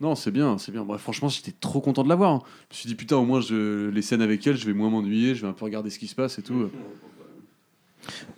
Non, 0.00 0.14
c'est 0.14 0.30
bien, 0.30 0.58
c'est 0.58 0.70
bien. 0.70 0.84
Bref, 0.84 1.00
franchement, 1.00 1.28
j'étais 1.28 1.52
trop 1.52 1.80
content 1.80 2.04
de 2.04 2.08
la 2.08 2.14
voir. 2.14 2.32
hein. 2.32 2.42
Je 2.70 2.76
me 2.76 2.78
suis 2.78 2.86
dit, 2.86 2.94
putain, 2.94 3.16
au 3.16 3.24
moins, 3.24 3.40
je, 3.40 3.88
les 3.88 4.02
scènes 4.02 4.22
avec 4.22 4.46
elle, 4.46 4.56
je 4.56 4.64
vais 4.64 4.72
moins 4.72 4.90
m'ennuyer, 4.90 5.34
je 5.34 5.42
vais 5.42 5.48
un 5.48 5.52
peu 5.52 5.64
regarder 5.64 5.90
ce 5.90 5.98
qui 5.98 6.06
se 6.06 6.14
passe 6.14 6.38
et 6.38 6.42
tout. 6.42 6.70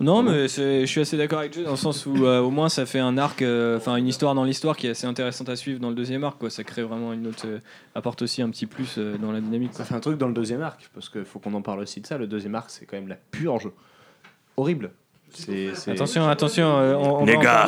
Non, 0.01 0.23
mais 0.23 0.49
je 0.49 0.85
suis 0.87 1.01
assez 1.01 1.17
d'accord 1.17 1.39
avec 1.41 1.53
Jay 1.53 1.63
dans 1.63 1.71
le 1.73 1.77
sens 1.77 2.07
où 2.07 2.25
euh, 2.27 2.41
au 2.41 2.51
moins 2.51 2.69
ça 2.69 2.87
fait 2.87 2.99
un 2.99 3.17
arc, 3.19 3.43
euh, 3.43 3.77
enfin 3.77 3.97
une 3.97 4.09
histoire 4.09 4.35
dans 4.35 4.45
l'histoire 4.45 4.77
qui 4.77 4.87
est 4.87 4.91
assez 4.91 5.07
intéressante 5.07 5.49
à 5.49 5.57
suivre 5.57 5.79
dans 5.81 5.91
le 5.91 5.95
deuxième 5.95 6.25
arc. 6.25 6.39
Quoi. 6.39 6.51
Ça 6.51 6.65
crée 6.65 6.83
vraiment 6.83 7.13
une 7.13 7.27
autre, 7.27 7.47
euh, 7.47 7.59
apporte 7.95 8.23
aussi 8.23 8.43
un 8.43 8.51
petit 8.51 8.67
plus 8.67 8.97
euh, 8.99 9.17
dans 9.19 9.33
la 9.33 9.41
dynamique. 9.41 9.71
Ça 9.75 9.85
fait 9.85 9.95
un 9.95 10.01
truc 10.01 10.19
dans 10.19 10.29
le 10.29 10.35
deuxième 10.35 10.63
arc, 10.63 10.91
parce 10.95 11.09
qu'il 11.09 11.25
faut 11.25 11.39
qu'on 11.39 11.55
en 11.55 11.63
parle 11.63 11.81
aussi 11.81 12.01
de 12.01 12.07
ça. 12.07 12.19
Le 12.19 12.27
deuxième 12.27 12.55
arc, 12.55 12.71
c'est 12.71 12.87
quand 12.87 12.97
même 12.97 13.09
la 13.09 13.17
purge. 13.31 13.69
Horrible. 14.57 14.91
Attention, 15.93 16.29
attention, 16.29 16.67
euh, 16.77 16.95
on, 16.97 17.23
on 17.23 17.25
Les 17.25 17.35
va 17.35 17.39
en 17.39 17.43
gars. 17.43 17.67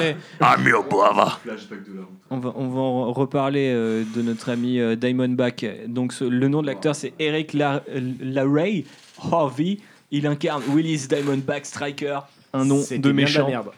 On 2.30 2.38
va, 2.38 2.52
on 2.56 2.68
va 2.68 2.80
en 2.80 3.12
reparler 3.12 3.70
euh, 3.72 4.02
de 4.16 4.22
notre 4.22 4.50
ami 4.50 4.80
euh, 4.80 4.96
Diamondback. 4.96 5.64
Donc 5.86 6.12
ce- 6.12 6.24
le 6.24 6.48
nom 6.48 6.60
de 6.62 6.66
l'acteur 6.66 6.96
c'est 6.96 7.12
Eric 7.20 7.52
La- 7.52 7.84
Larray 8.20 8.84
Harvey. 9.30 9.78
Il 10.12 10.26
incarne 10.26 10.62
Willis 10.68 11.06
Diamondback 11.08 11.66
Striker, 11.66 12.18
un 12.52 12.64
nom 12.64 12.80
de 12.90 12.96
bien 12.98 13.12
méchant. 13.12 13.42
la 13.44 13.48
merde. 13.48 13.68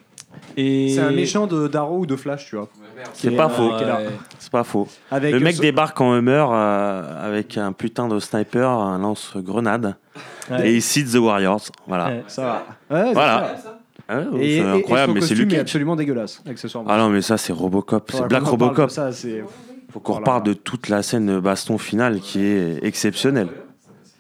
Et 0.57 0.91
C'est 0.95 1.01
un 1.01 1.13
méchant 1.13 1.47
de 1.47 1.69
Darrow 1.69 2.01
ou 2.01 2.07
de 2.07 2.17
Flash, 2.17 2.47
tu 2.51 2.57
vois. 2.57 2.69
C'est 3.13 3.31
pas 3.31 3.47
Euh, 3.47 3.49
faux. 3.49 3.73
C'est 4.39 4.51
pas 4.51 4.65
faux. 4.65 4.89
Le 5.13 5.39
mec 5.39 5.55
ce- 5.57 5.61
débarque 5.61 6.01
en 6.01 6.17
Hummer 6.17 6.45
euh, 6.51 7.27
avec 7.27 7.57
un 7.57 7.73
putain 7.73 8.09
de 8.09 8.19
sniper, 8.19 8.69
un 8.69 8.99
lance-grenade. 8.99 9.95
Ouais. 10.51 10.69
Et 10.71 10.75
il 10.75 10.83
cite 10.83 11.13
The 11.13 11.17
Warriors. 11.17 11.63
Voilà. 11.87 12.07
Ouais. 12.07 12.25
Ça 12.27 12.43
va. 12.91 13.13
Voilà. 13.13 13.57
ça. 13.63 13.81
Ah 14.09 14.21
Et, 14.21 14.25
c'est 14.33 14.45
et- 14.45 14.57
et 14.57 14.61
incroyable, 14.61 15.11
son 15.11 15.15
mais 15.15 15.21
c'est 15.23 15.29
costume 15.29 15.39
lui 15.39 15.45
est 15.55 15.57
qui. 15.57 15.61
absolument 15.61 15.97
dégueulasse, 15.97 16.43
accessoirement. 16.47 16.91
Ah 16.93 16.99
non, 16.99 17.09
mais 17.11 17.23
ça, 17.23 17.39
c'est 17.39 17.53
Robocop. 17.53 18.11
C'est 18.13 18.27
Black 18.29 18.43
Robocop. 18.43 18.89
de 18.89 18.93
Ça, 18.93 19.13
c'est... 19.13 19.43
Faut 19.93 20.01
qu'on 20.01 20.13
Oh 20.13 20.17
là 20.17 20.21
reparle 20.21 20.39
là. 20.41 20.45
de 20.49 20.53
toute 20.55 20.89
la 20.89 21.03
scène 21.05 21.27
de 21.27 21.39
baston 21.39 21.79
finale 21.79 22.19
qui 22.21 22.45
est 22.45 22.85
exceptionnelle. 22.85 23.49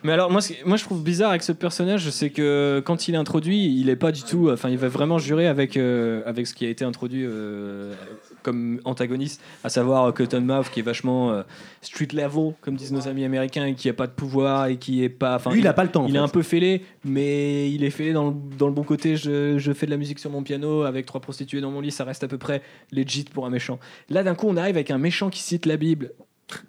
Mais 0.05 0.12
alors 0.12 0.30
moi, 0.30 0.40
moi 0.66 0.76
je 0.76 0.84
trouve 0.84 1.02
bizarre 1.02 1.30
avec 1.30 1.42
ce 1.42 1.52
personnage, 1.52 2.11
c'est 2.11 2.28
que 2.28 2.82
quand 2.84 3.09
il 3.09 3.14
est 3.14 3.18
introduit, 3.18 3.80
il 3.80 3.88
est 3.88 3.96
pas 3.96 4.12
du 4.12 4.22
tout, 4.22 4.50
enfin 4.50 4.68
il 4.68 4.76
va 4.76 4.88
vraiment 4.88 5.18
jurer 5.18 5.48
avec 5.48 5.78
euh, 5.78 6.22
avec 6.26 6.46
ce 6.46 6.52
qui 6.52 6.66
a 6.66 6.68
été 6.68 6.84
introduit 6.84 7.24
euh, 7.24 7.94
comme 8.42 8.80
antagoniste, 8.84 9.42
à 9.64 9.70
savoir 9.70 10.05
euh, 10.05 10.12
Cottonmouth 10.12 10.70
qui 10.70 10.80
est 10.80 10.82
vachement 10.84 11.32
euh, 11.32 11.42
street 11.80 12.09
level, 12.12 12.52
comme 12.61 12.76
disent 12.76 12.92
nos 12.92 13.09
amis 13.09 13.24
américains, 13.24 13.64
et 13.64 13.74
qui 13.74 13.88
a 13.88 13.94
pas 13.94 14.07
de 14.07 14.12
pouvoir 14.12 14.66
et 14.66 14.76
qui 14.76 15.02
est 15.02 15.09
pas, 15.09 15.40
Lui, 15.50 15.61
il 15.61 15.66
a 15.66 15.72
pas 15.72 15.84
le 15.84 15.90
temps. 15.90 16.07
il 16.07 16.14
est 16.14 16.18
fait. 16.18 16.24
un 16.24 16.28
peu 16.28 16.42
fêlé, 16.42 16.84
mais 17.05 17.70
il 17.70 17.82
est 17.82 17.90
fêlé 17.90 18.12
dans 18.12 18.28
le, 18.28 18.34
dans 18.59 18.68
le 18.68 18.74
bon 18.74 18.84
côté. 18.84 19.16
Je, 19.16 19.59
je 19.59 19.72
fais 19.72 19.86
de 19.86 19.90
la 19.90 19.96
musique 19.96 20.18
sur 20.18 20.30
mon 20.30 20.42
piano 20.42 20.82
avec 20.82 21.07
trois 21.07 21.20
prostituées 21.22 21.62
dans 21.62 21.70
mon 21.70 21.80
lit, 21.80 21.90
ça 21.90 22.05
reste 22.05 22.22
à 22.22 22.28
peu 22.28 22.38
près 22.38 22.61
legit 22.92 23.24
pour 23.24 23.46
un 23.46 23.50
méchant. 23.50 23.80
Là, 24.11 24.22
d'un 24.22 24.34
coup, 24.34 24.46
on 24.48 24.57
arrive 24.59 24.76
avec 24.76 24.90
un 24.90 24.98
méchant 24.98 25.30
qui 25.30 25.40
cite 25.40 25.64
la 25.64 25.78
Bible 25.78 26.12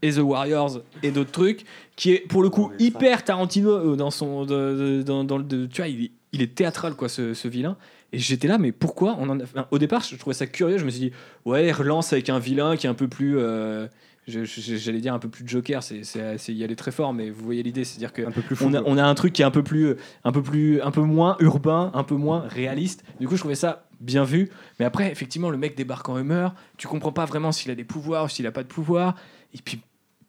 et 0.01 0.11
The 0.13 0.17
Warriors 0.19 0.82
et 1.03 1.11
d'autres 1.11 1.32
trucs, 1.32 1.65
qui 1.95 2.11
est 2.13 2.19
pour 2.28 2.41
le 2.43 2.49
coup 2.49 2.71
hyper 2.80 3.23
Tarantino 3.23 3.71
euh, 3.71 3.95
dans 3.95 4.11
son, 4.11 4.45
de- 4.45 4.99
de- 4.99 5.03
dans, 5.03 5.23
dans 5.23 5.39
de- 5.39 5.65
tu 5.65 5.82
vois, 5.82 5.88
il, 5.89 6.05
est- 6.05 6.11
il 6.32 6.41
est 6.41 6.55
théâtral 6.55 6.95
quoi, 6.95 7.09
ce, 7.09 7.34
ce 7.34 7.47
vilain. 7.47 7.78
Et 8.13 8.19
j'étais 8.19 8.47
là, 8.47 8.57
mais 8.57 8.71
pourquoi 8.71 9.17
on 9.19 9.30
en 9.30 9.39
a, 9.39 9.43
enfin, 9.43 9.67
Au 9.71 9.78
départ, 9.78 10.01
je 10.03 10.15
trouvais 10.15 10.34
ça 10.34 10.47
curieux. 10.47 10.78
Je 10.78 10.86
me 10.86 10.89
suis 10.89 10.99
dit, 10.99 11.11
ouais, 11.43 11.71
relance 11.71 12.13
avec 12.13 12.30
un 12.30 12.39
vilain 12.39 12.78
qui 12.78 12.88
est 12.88 12.89
un 12.89 12.93
peu 12.93 13.07
plus. 13.09 13.38
euh, 13.38 13.88
J'allais 14.28 15.01
dire 15.01 15.13
un 15.13 15.19
peu 15.19 15.30
plus 15.30 15.47
Joker, 15.47 15.84
c'est 15.84 16.01
y 16.53 16.63
aller 16.63 16.76
très 16.76 16.91
fort, 16.91 17.13
mais 17.13 17.30
vous 17.30 17.45
voyez 17.45 17.61
l'idée, 17.61 17.84
c'est-à-dire 17.84 18.11
que 18.11 18.23
un 18.23 18.32
peu 18.32 18.41
plus 18.41 18.55
fou. 18.55 18.65
on 18.67 18.73
a, 18.73 18.82
on 18.84 18.97
a 18.97 19.03
un 19.03 19.13
truc 19.13 19.34
qui 19.34 19.43
est 19.43 19.45
un 19.45 19.51
peu 19.51 19.61
plus 19.63 19.95
un 20.23 20.32
peu 20.32 20.41
plus 20.41 20.82
un 20.82 20.89
peu 20.89 21.01
moins 21.01 21.36
urbain 21.41 21.91
un 21.93 22.03
peu 22.03 22.15
moins 22.15 22.39
réaliste 22.49 23.03
du 23.19 23.28
coup 23.28 23.36
je 23.36 23.41
trouvais 23.41 23.53
ça 23.53 23.86
bien 24.01 24.23
vu 24.23 24.49
mais 24.80 24.86
après 24.86 25.11
effectivement 25.11 25.51
le 25.51 25.57
mec 25.59 25.78
débarque 25.78 26.09
en 26.09 26.17
humeur 26.17 26.55
tu 26.78 26.88
comprends 26.88 27.11
pas 27.11 27.26
vraiment 27.26 27.51
s'il 27.51 27.69
a 27.69 27.76
des 27.76 27.84
pouvoirs 27.84 28.26
ou 28.26 28.30
s'il 28.30 28.47
a 28.47 28.51
pas 28.51 28.63
de 28.63 28.67
pouvoirs 28.67 29.13
et 29.56 29.62
puis 29.64 29.80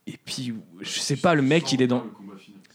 et 0.07 0.19
puis 0.25 0.55
je 0.81 0.99
sais 1.01 1.17
pas 1.17 1.35
le 1.35 1.43
mec 1.43 1.73
il 1.73 1.83
est 1.83 1.87
dans 1.87 2.05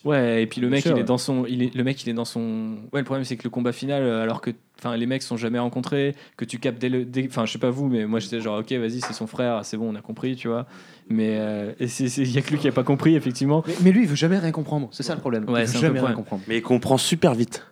ouais 0.04 0.43
et 0.43 0.47
puis 0.47 0.60
le 0.60 0.70
mec 0.70 0.86
il 0.86 0.97
est 0.97 1.04
dans 1.04 1.18
son 1.18 1.45
il 1.45 1.64
est 1.64 1.74
le 1.74 1.84
mec 1.84 2.04
il 2.04 2.10
est 2.10 2.14
dans 2.14 2.26
son 2.26 2.78
ouais 2.91 2.99
le 2.99 3.06
problème 3.06 3.24
c'est 3.24 3.38
que 3.38 3.43
le 3.43 3.49
combat 3.49 3.72
final 3.72 4.04
euh, 4.04 4.22
alors 4.22 4.41
que 4.41 4.52
enfin 4.78 4.97
les 4.97 5.06
mecs 5.06 5.22
sont 5.22 5.38
jamais 5.38 5.60
rencontrés 5.60 6.16
que 6.36 6.43
tu 6.43 6.60
captes 6.60 6.80
dès 6.80 6.89
le 6.89 7.08
enfin 7.26 7.45
je 7.45 7.54
sais 7.54 7.60
pas 7.60 7.70
vous 7.70 7.88
mais 7.88 8.06
moi 8.06 8.20
j'étais 8.20 8.41
genre 8.41 8.60
ok 8.60 8.72
vas-y 8.74 8.99
c'est 8.99 9.14
son 9.14 9.28
frère 9.28 9.64
c'est 9.64 9.78
bon 9.78 9.93
on 9.93 9.95
a 9.95 10.02
compris 10.02 10.36
tu 10.36 10.49
vois 10.49 10.68
mais 11.12 11.38
euh, 11.39 11.74
il 11.80 12.32
y 12.32 12.38
a 12.38 12.41
que 12.41 12.52
lui 12.52 12.58
qui 12.58 12.68
a 12.68 12.72
pas 12.72 12.84
compris 12.84 13.16
effectivement 13.16 13.64
Mais, 13.68 13.74
mais 13.84 13.91
lui, 13.91 14.04
il 14.04 14.08
veut 14.08 14.16
jamais 14.16 14.38
rien 14.38 14.52
comprendre. 14.52 14.89
C'est 14.91 15.04
ça 15.04 15.14
le 15.14 15.20
problème. 15.22 15.47
Ouais, 15.49 15.64
il 15.64 15.68
veut 15.68 15.80
jamais 15.80 15.99
rien 15.99 16.14
comprendre. 16.14 16.43
Mais 16.47 16.58
il 16.58 16.62
comprend 16.62 16.97
super 16.97 17.34
vite. 17.34 17.66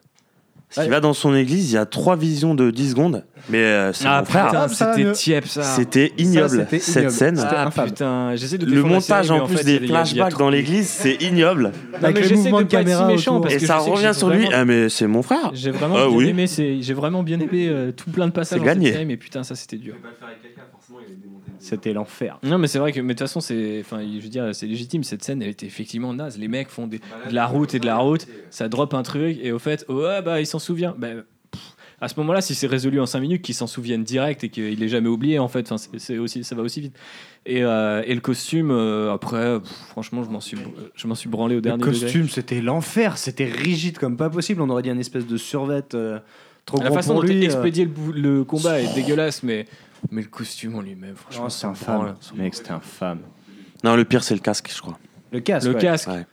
Parce 0.75 0.85
qu'il 0.85 0.91
va 0.93 0.99
dans 0.99 1.13
son 1.13 1.33
église, 1.33 1.71
il 1.71 1.73
y 1.73 1.77
a 1.77 1.85
trois 1.87 2.15
visions 2.15 2.53
de 2.53 2.69
10 2.69 2.91
secondes. 2.91 3.23
Mais 3.49 3.57
euh, 3.57 3.91
c'est 3.91 4.05
Ah 4.07 4.19
mon 4.19 4.25
frère. 4.25 4.51
Ah, 4.53 4.67
ça 4.67 4.93
c'était 4.95 5.11
tiep 5.13 5.45
ça. 5.47 5.63
C'était 5.63 6.13
ignoble, 6.19 6.49
c'était 6.49 6.77
cette 6.79 6.95
ignoble. 6.97 7.11
scène. 7.11 7.39
Ah 7.43 7.65
infâme. 7.65 7.85
putain, 7.87 8.35
j'essaie 8.35 8.59
de 8.59 8.67
Le 8.67 8.83
montage 8.83 9.31
en 9.31 9.47
plus 9.47 9.57
fait, 9.57 9.63
des 9.63 9.75
il 9.77 9.81
il 9.83 9.87
flashbacks 9.87 10.37
dans 10.37 10.51
l'église, 10.51 10.87
c'est 10.87 11.15
ignoble. 11.23 11.63
Non, 11.63 11.97
Avec 12.03 12.15
mais 12.17 12.21
les 12.21 12.27
j'essaie 12.27 12.43
de 12.43 12.47
de 12.49 12.51
pas 12.51 12.61
être 12.61 12.69
si 12.69 12.75
caméra 12.75 13.07
méchant 13.07 13.41
parce 13.41 13.55
Et 13.55 13.57
que 13.57 13.65
ça 13.65 13.77
revient 13.79 14.11
sur 14.13 14.29
lui. 14.29 14.47
Ah, 14.53 14.63
mais 14.63 14.89
c'est 14.89 15.07
mon 15.07 15.23
frère. 15.23 15.49
J'ai 15.55 15.71
vraiment 15.71 15.95
Ah 15.97 16.07
bien 16.07 16.15
oui. 16.17 16.27
aimé, 16.29 16.45
c'est- 16.45 16.81
j'ai 16.81 16.93
vraiment 16.93 17.23
bien 17.23 17.39
aimé 17.39 17.67
euh, 17.69 17.91
tout 17.91 18.11
plein 18.11 18.27
de 18.27 18.31
passages 18.31 18.59
C'est 18.59 18.65
gagné. 18.65 19.05
mais 19.05 19.17
putain 19.17 19.41
ça 19.43 19.55
c'était 19.55 19.77
dur. 19.77 19.95
C'était 21.59 21.93
l'enfer. 21.93 22.39
Non 22.43 22.57
mais 22.57 22.67
c'est 22.67 22.79
vrai 22.79 22.91
que 22.91 22.99
mais 23.01 23.13
de 23.13 23.19
toute 23.19 23.27
façon 23.27 23.39
c'est, 23.41 23.79
enfin 23.81 23.99
je 24.01 24.19
veux 24.21 24.29
dire 24.29 24.49
c'est 24.55 24.65
légitime 24.67 25.03
cette 25.03 25.23
scène 25.23 25.41
elle 25.41 25.49
était 25.49 25.65
effectivement 25.65 26.13
naze. 26.13 26.37
Les 26.37 26.47
mecs 26.47 26.69
font 26.69 26.87
des- 26.87 26.99
de 26.99 27.33
la 27.33 27.45
route 27.45 27.73
et 27.75 27.79
de 27.79 27.85
la 27.85 27.97
route, 27.97 28.27
ça 28.49 28.69
drop 28.69 28.93
un 28.93 29.03
truc 29.03 29.37
et 29.41 29.51
au 29.51 29.59
fait 29.59 29.85
ouais 29.89 30.21
bah 30.21 30.39
il 30.39 30.45
s'en 30.47 30.59
souvient. 30.59 30.95
Bah, 30.97 31.07
pff, 31.51 31.61
à 32.01 32.07
ce 32.07 32.13
moment-là, 32.21 32.39
si 32.39 32.55
c'est 32.55 32.67
résolu 32.67 33.01
en 33.01 33.05
5 33.05 33.19
minutes, 33.19 33.41
qu'ils 33.41 33.55
s'en 33.55 33.67
souviennent 33.67 34.05
direct 34.05 34.45
et 34.45 34.49
qu'il 34.49 34.81
est 34.81 34.87
jamais 34.87 35.09
oublié, 35.09 35.37
en 35.37 35.49
fait, 35.49 35.69
enfin, 35.69 35.85
c'est- 35.97 36.17
aussi, 36.17 36.45
ça 36.45 36.55
va 36.55 36.61
aussi 36.61 36.79
vite. 36.79 36.95
Et, 37.45 37.61
euh, 37.61 38.01
et 38.05 38.15
le 38.15 38.21
costume, 38.21 38.71
euh, 38.71 39.11
après, 39.11 39.59
pff, 39.59 39.69
franchement, 39.89 40.23
je 40.23 40.29
m'en 40.29 40.39
suis, 40.39 40.55
je 40.95 41.07
m'en 41.07 41.15
suis 41.15 41.27
branlé 41.27 41.55
au 41.55 41.57
Le 41.57 41.61
dernier 41.61 41.83
degré. 41.83 41.99
costume, 41.99 42.29
c'était 42.29 42.61
l'enfer. 42.61 43.17
C'était 43.17 43.43
rigide 43.51 43.97
comme 43.97 44.15
pas 44.15 44.29
possible. 44.29 44.61
On 44.61 44.69
aurait 44.69 44.83
dit 44.83 44.89
un 44.89 44.97
espèce 44.97 45.27
de 45.27 45.35
survêt 45.35 45.83
euh, 45.93 46.19
trop 46.65 46.81
La 46.81 46.89
façon 46.91 47.15
dont 47.15 47.21
lui. 47.21 47.41
euh. 47.41 47.43
expédié 47.43 47.83
le, 47.83 48.13
le 48.13 48.43
combat 48.45 48.79
est 48.79 48.93
dégueulasse, 48.95 49.43
mais, 49.43 49.65
mais 50.11 50.21
le 50.21 50.27
costume 50.27 50.75
en 50.75 50.81
lui-même, 50.81 51.15
franchement, 51.15 51.49
c'est 51.49 51.67
infâme. 51.67 52.15
Mec, 52.35 52.55
c'était 52.55 52.71
infâme. 52.71 53.19
Non, 53.83 53.95
le 53.95 54.05
pire, 54.05 54.23
c'est 54.23 54.33
le 54.35 54.41
casque, 54.41 54.71
je 54.75 54.81
crois. 54.81 54.97
Le 55.31 55.39
casque. 55.39 55.67
Le 55.67 55.73
ouais. 55.73 55.79
casque, 55.81 56.07
Ouais. 56.09 56.25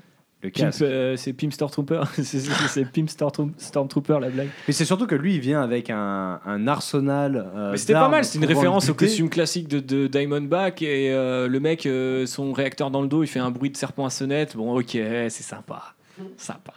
Le 0.43 0.51
Pimp, 0.51 0.65
casque. 0.67 0.83
euh, 0.83 1.17
c'est 1.17 1.33
Pimp 1.33 1.53
Stormtrooper, 1.53 2.03
c'est- 2.23 2.85
Pimp 2.93 3.09
Stormtro- 3.09 3.51
Stormtrooper 3.57 4.19
la 4.21 4.29
blague. 4.29 4.49
Mais 4.69 4.75
c'est 4.75 4.85
surtout 4.85 5.07
que 5.07 5.15
lui, 5.15 5.35
il 5.35 5.41
vient 5.41 5.63
avec 5.63 5.89
un, 5.91 6.41
un 6.45 6.69
arsenal. 6.69 7.51
euh, 7.57 7.73
Mais 7.73 7.79
c'était 7.79 7.95
pas 7.95 8.09
mal, 8.09 8.25
c'est 8.25 8.39
une 8.39 8.45
référence 8.45 8.89
au 8.91 8.95
costume 8.95 9.29
classique 9.31 9.67
de, 9.67 9.81
de 9.81 10.07
Diamondback 10.07 10.83
et 10.83 11.11
euh, 11.13 11.49
le 11.49 11.59
mec, 11.59 11.87
euh, 11.87 12.27
son 12.27 12.53
réacteur 12.53 12.91
dans 12.91 13.01
le 13.03 13.09
dos, 13.09 13.23
il 13.23 13.27
fait 13.29 13.41
un 13.41 13.51
bruit 13.51 13.71
de 13.71 13.77
serpent 13.77 14.05
à 14.05 14.11
sonnette. 14.11 14.57
Bon, 14.57 14.79
ok, 14.79 14.91
c'est 14.91 15.31
sympa, 15.31 15.95
sympa. 16.37 16.73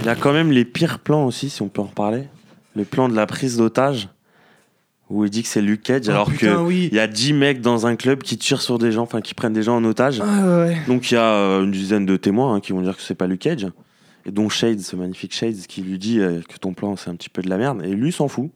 Il 0.00 0.06
y 0.06 0.08
a 0.08 0.16
quand 0.16 0.32
même 0.32 0.50
les 0.50 0.64
pires 0.64 0.98
plans 0.98 1.26
aussi, 1.26 1.50
si 1.50 1.62
on 1.62 1.68
peut 1.68 1.82
en 1.82 1.86
reparler. 1.86 2.24
Le 2.74 2.84
plan 2.84 3.08
de 3.08 3.14
la 3.14 3.26
prise 3.26 3.56
d'otage, 3.58 4.08
où 5.10 5.24
il 5.24 5.30
dit 5.30 5.42
que 5.42 5.48
c'est 5.48 5.60
Luke 5.60 5.82
Cage, 5.82 6.04
Oh, 6.06 6.10
alors 6.12 6.32
que 6.34 6.56
oui. 6.56 6.88
il 6.90 6.96
y 6.96 7.00
a 7.00 7.06
10 7.06 7.32
mecs 7.34 7.60
dans 7.60 7.86
un 7.86 7.96
club 7.96 8.22
qui 8.22 8.38
tirent 8.38 8.62
sur 8.62 8.78
des 8.78 8.92
gens, 8.92 9.02
enfin 9.02 9.20
qui 9.20 9.34
prennent 9.34 9.52
des 9.52 9.62
gens 9.64 9.76
en 9.76 9.84
otage. 9.84 10.22
Ah 10.24 10.60
ouais. 10.64 10.78
Donc 10.86 11.10
il 11.10 11.14
y 11.14 11.16
a 11.16 11.24
euh, 11.34 11.64
une 11.64 11.72
dizaine 11.72 12.06
de 12.06 12.16
témoins 12.16 12.54
hein, 12.54 12.60
qui 12.60 12.72
vont 12.72 12.80
dire 12.80 12.96
que 12.96 13.02
c'est 13.02 13.14
pas 13.16 13.26
Luke 13.26 13.40
Cage. 13.40 13.66
Et 14.26 14.30
dont 14.30 14.48
Shades, 14.48 14.80
ce 14.80 14.96
magnifique 14.96 15.34
Shades, 15.34 15.66
qui 15.66 15.82
lui 15.82 15.98
dit 15.98 16.20
euh, 16.20 16.40
que 16.48 16.58
ton 16.58 16.74
plan 16.74 16.94
c'est 16.96 17.10
un 17.10 17.14
petit 17.16 17.28
peu 17.30 17.42
de 17.42 17.48
la 17.50 17.56
merde. 17.56 17.82
Et 17.84 17.92
lui 17.94 18.12
s'en 18.12 18.28
fout. 18.28 18.50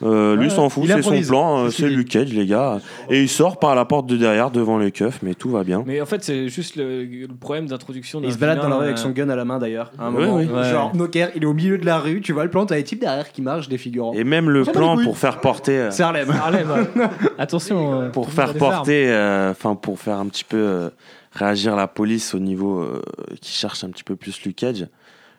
Euh, 0.00 0.36
lui 0.36 0.44
Ouais, 0.44 0.50
s'en 0.50 0.68
fout, 0.68 0.84
c'est 0.86 1.02
son 1.02 1.20
plan, 1.22 1.58
euh, 1.58 1.64
C'est 1.66 1.70
ce 1.70 1.76
c'est 1.82 1.88
qu'il 1.88 1.96
Luke 1.96 2.08
Cage, 2.08 2.32
les 2.32 2.46
gars. 2.46 2.78
Et 3.10 3.20
il 3.22 3.28
sort 3.28 3.58
par 3.58 3.74
la 3.74 3.84
porte 3.84 4.06
de 4.06 4.16
derrière 4.16 4.52
devant 4.52 4.78
les 4.78 4.92
keufs, 4.92 5.20
mais 5.22 5.34
tout 5.34 5.50
va 5.50 5.64
bien. 5.64 5.82
Mais 5.86 6.00
en 6.00 6.06
fait, 6.06 6.22
c'est 6.22 6.48
juste 6.48 6.76
le, 6.76 7.02
le 7.04 7.26
problème 7.34 7.66
d'introduction 7.66 8.20
Il 8.22 8.32
se 8.32 8.38
balade 8.38 8.60
dans 8.60 8.68
la 8.68 8.76
rue 8.76 8.84
avec 8.84 8.96
euh, 8.98 9.00
son 9.02 9.10
gun 9.10 9.28
à 9.28 9.34
la 9.34 9.44
main 9.44 9.58
d'ailleurs. 9.58 9.90
À 9.98 10.06
un 10.06 10.14
Oui, 10.14 10.22
moment. 10.24 10.36
oui. 10.36 10.46
Ouais. 10.46 10.70
Genre, 10.70 10.94
Nocker, 10.94 11.30
il 11.34 11.42
est 11.42 11.46
au 11.46 11.52
milieu 11.52 11.78
de 11.78 11.84
la 11.84 11.98
rue, 11.98 12.20
tu 12.20 12.32
vois 12.32 12.44
le 12.44 12.50
plan, 12.50 12.64
t'as 12.64 12.76
les 12.76 12.84
types 12.84 13.00
derrière 13.00 13.32
qui 13.32 13.42
marchent, 13.42 13.68
des 13.68 13.78
figurants. 13.78 14.12
Et 14.12 14.22
même 14.22 14.48
le 14.50 14.62
plan 14.64 14.96
pour 15.02 15.18
faire 15.18 15.40
porter. 15.40 15.76
euh, 15.78 15.90
C'est 15.90 16.04
Harlem. 16.04 16.30
Harlem, 16.30 16.70
ouais. 16.70 17.04
Attention. 17.38 18.02
euh, 18.02 18.08
pour 18.10 18.30
faire 18.30 18.54
porter, 18.54 19.08
euh, 19.10 19.50
enfin 19.50 19.74
pour 19.74 19.98
faire 19.98 20.18
un 20.18 20.26
petit 20.26 20.44
peu 20.44 20.56
euh, 20.58 20.90
réagir 21.32 21.74
la 21.74 21.88
police 21.88 22.34
au 22.34 22.38
niveau 22.38 22.78
euh, 22.80 23.02
qui 23.40 23.50
cherche 23.52 23.82
un 23.82 23.90
petit 23.90 24.04
peu 24.04 24.14
plus 24.14 24.40
Luke 24.44 24.54
Cage, 24.56 24.86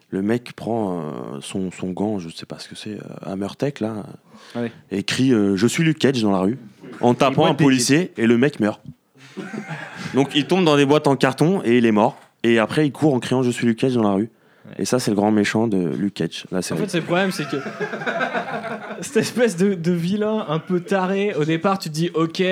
le 0.10 0.22
mec 0.22 0.51
prend 0.53 0.97
euh, 0.97 1.01
son, 1.39 1.72
son 1.72 1.91
gant, 1.91 2.20
je 2.20 2.28
sais 2.30 2.45
pas 2.45 2.60
ce 2.60 2.68
que 2.68 2.76
c'est, 2.76 2.95
euh, 2.95 3.01
Hammertech 3.32 3.80
là, 3.80 4.03
Ouais. 4.56 4.72
et 4.91 5.04
crie 5.04 5.34
euh, 5.34 5.56
Je 5.56 5.68
suis 5.68 5.84
Luke 5.84 6.00
Cage 6.00 6.22
dans 6.22 6.32
la 6.32 6.39
rue, 6.39 6.58
en 7.02 7.14
tapant 7.14 7.45
un 7.45 7.54
policier, 7.54 8.12
et 8.18 8.26
le 8.26 8.38
mec 8.38 8.60
meurt. 8.60 8.82
Donc 10.14 10.32
il 10.36 10.45
tombe 10.45 10.66
dans 10.66 10.76
des 10.76 10.86
boîtes 10.86 11.08
en 11.08 11.16
carton 11.16 11.62
et 11.64 11.78
il 11.78 11.86
est 11.86 11.91
mort. 11.91 12.18
Et 12.43 12.60
après 12.60 12.86
il 12.86 12.91
court 12.91 13.14
en 13.14 13.20
criant 13.20 13.43
Je 13.43 13.52
suis 13.52 13.68
Luke 13.68 13.80
Cage 13.80 13.93
dans 13.93 14.04
la 14.04 14.12
rue. 14.12 14.30
Et 14.78 14.86
ça 14.86 15.00
c'est 15.00 15.12
le 15.12 15.16
grand 15.16 15.32
méchant 15.32 15.68
de 15.68 15.78
Luke 15.78 16.16
Cage. 16.16 16.45
Là, 16.52 16.62
c'est 16.62 16.74
En 16.74 16.78
fait, 16.78 16.89
c'est 16.89 17.00
le 17.00 17.06
problème, 17.06 17.32
c'est 17.32 17.47
que 17.50 17.58
cette 19.02 19.18
espèce 19.18 19.56
de, 19.56 19.74
de 19.74 19.91
vilain 19.91 20.45
un 20.47 20.60
peu 20.60 20.80
taré, 20.80 21.34
au 21.36 21.45
départ, 21.45 21.80
tu 21.80 21.89
te 21.89 21.93
dis 21.93 22.10
ok, 22.14 22.43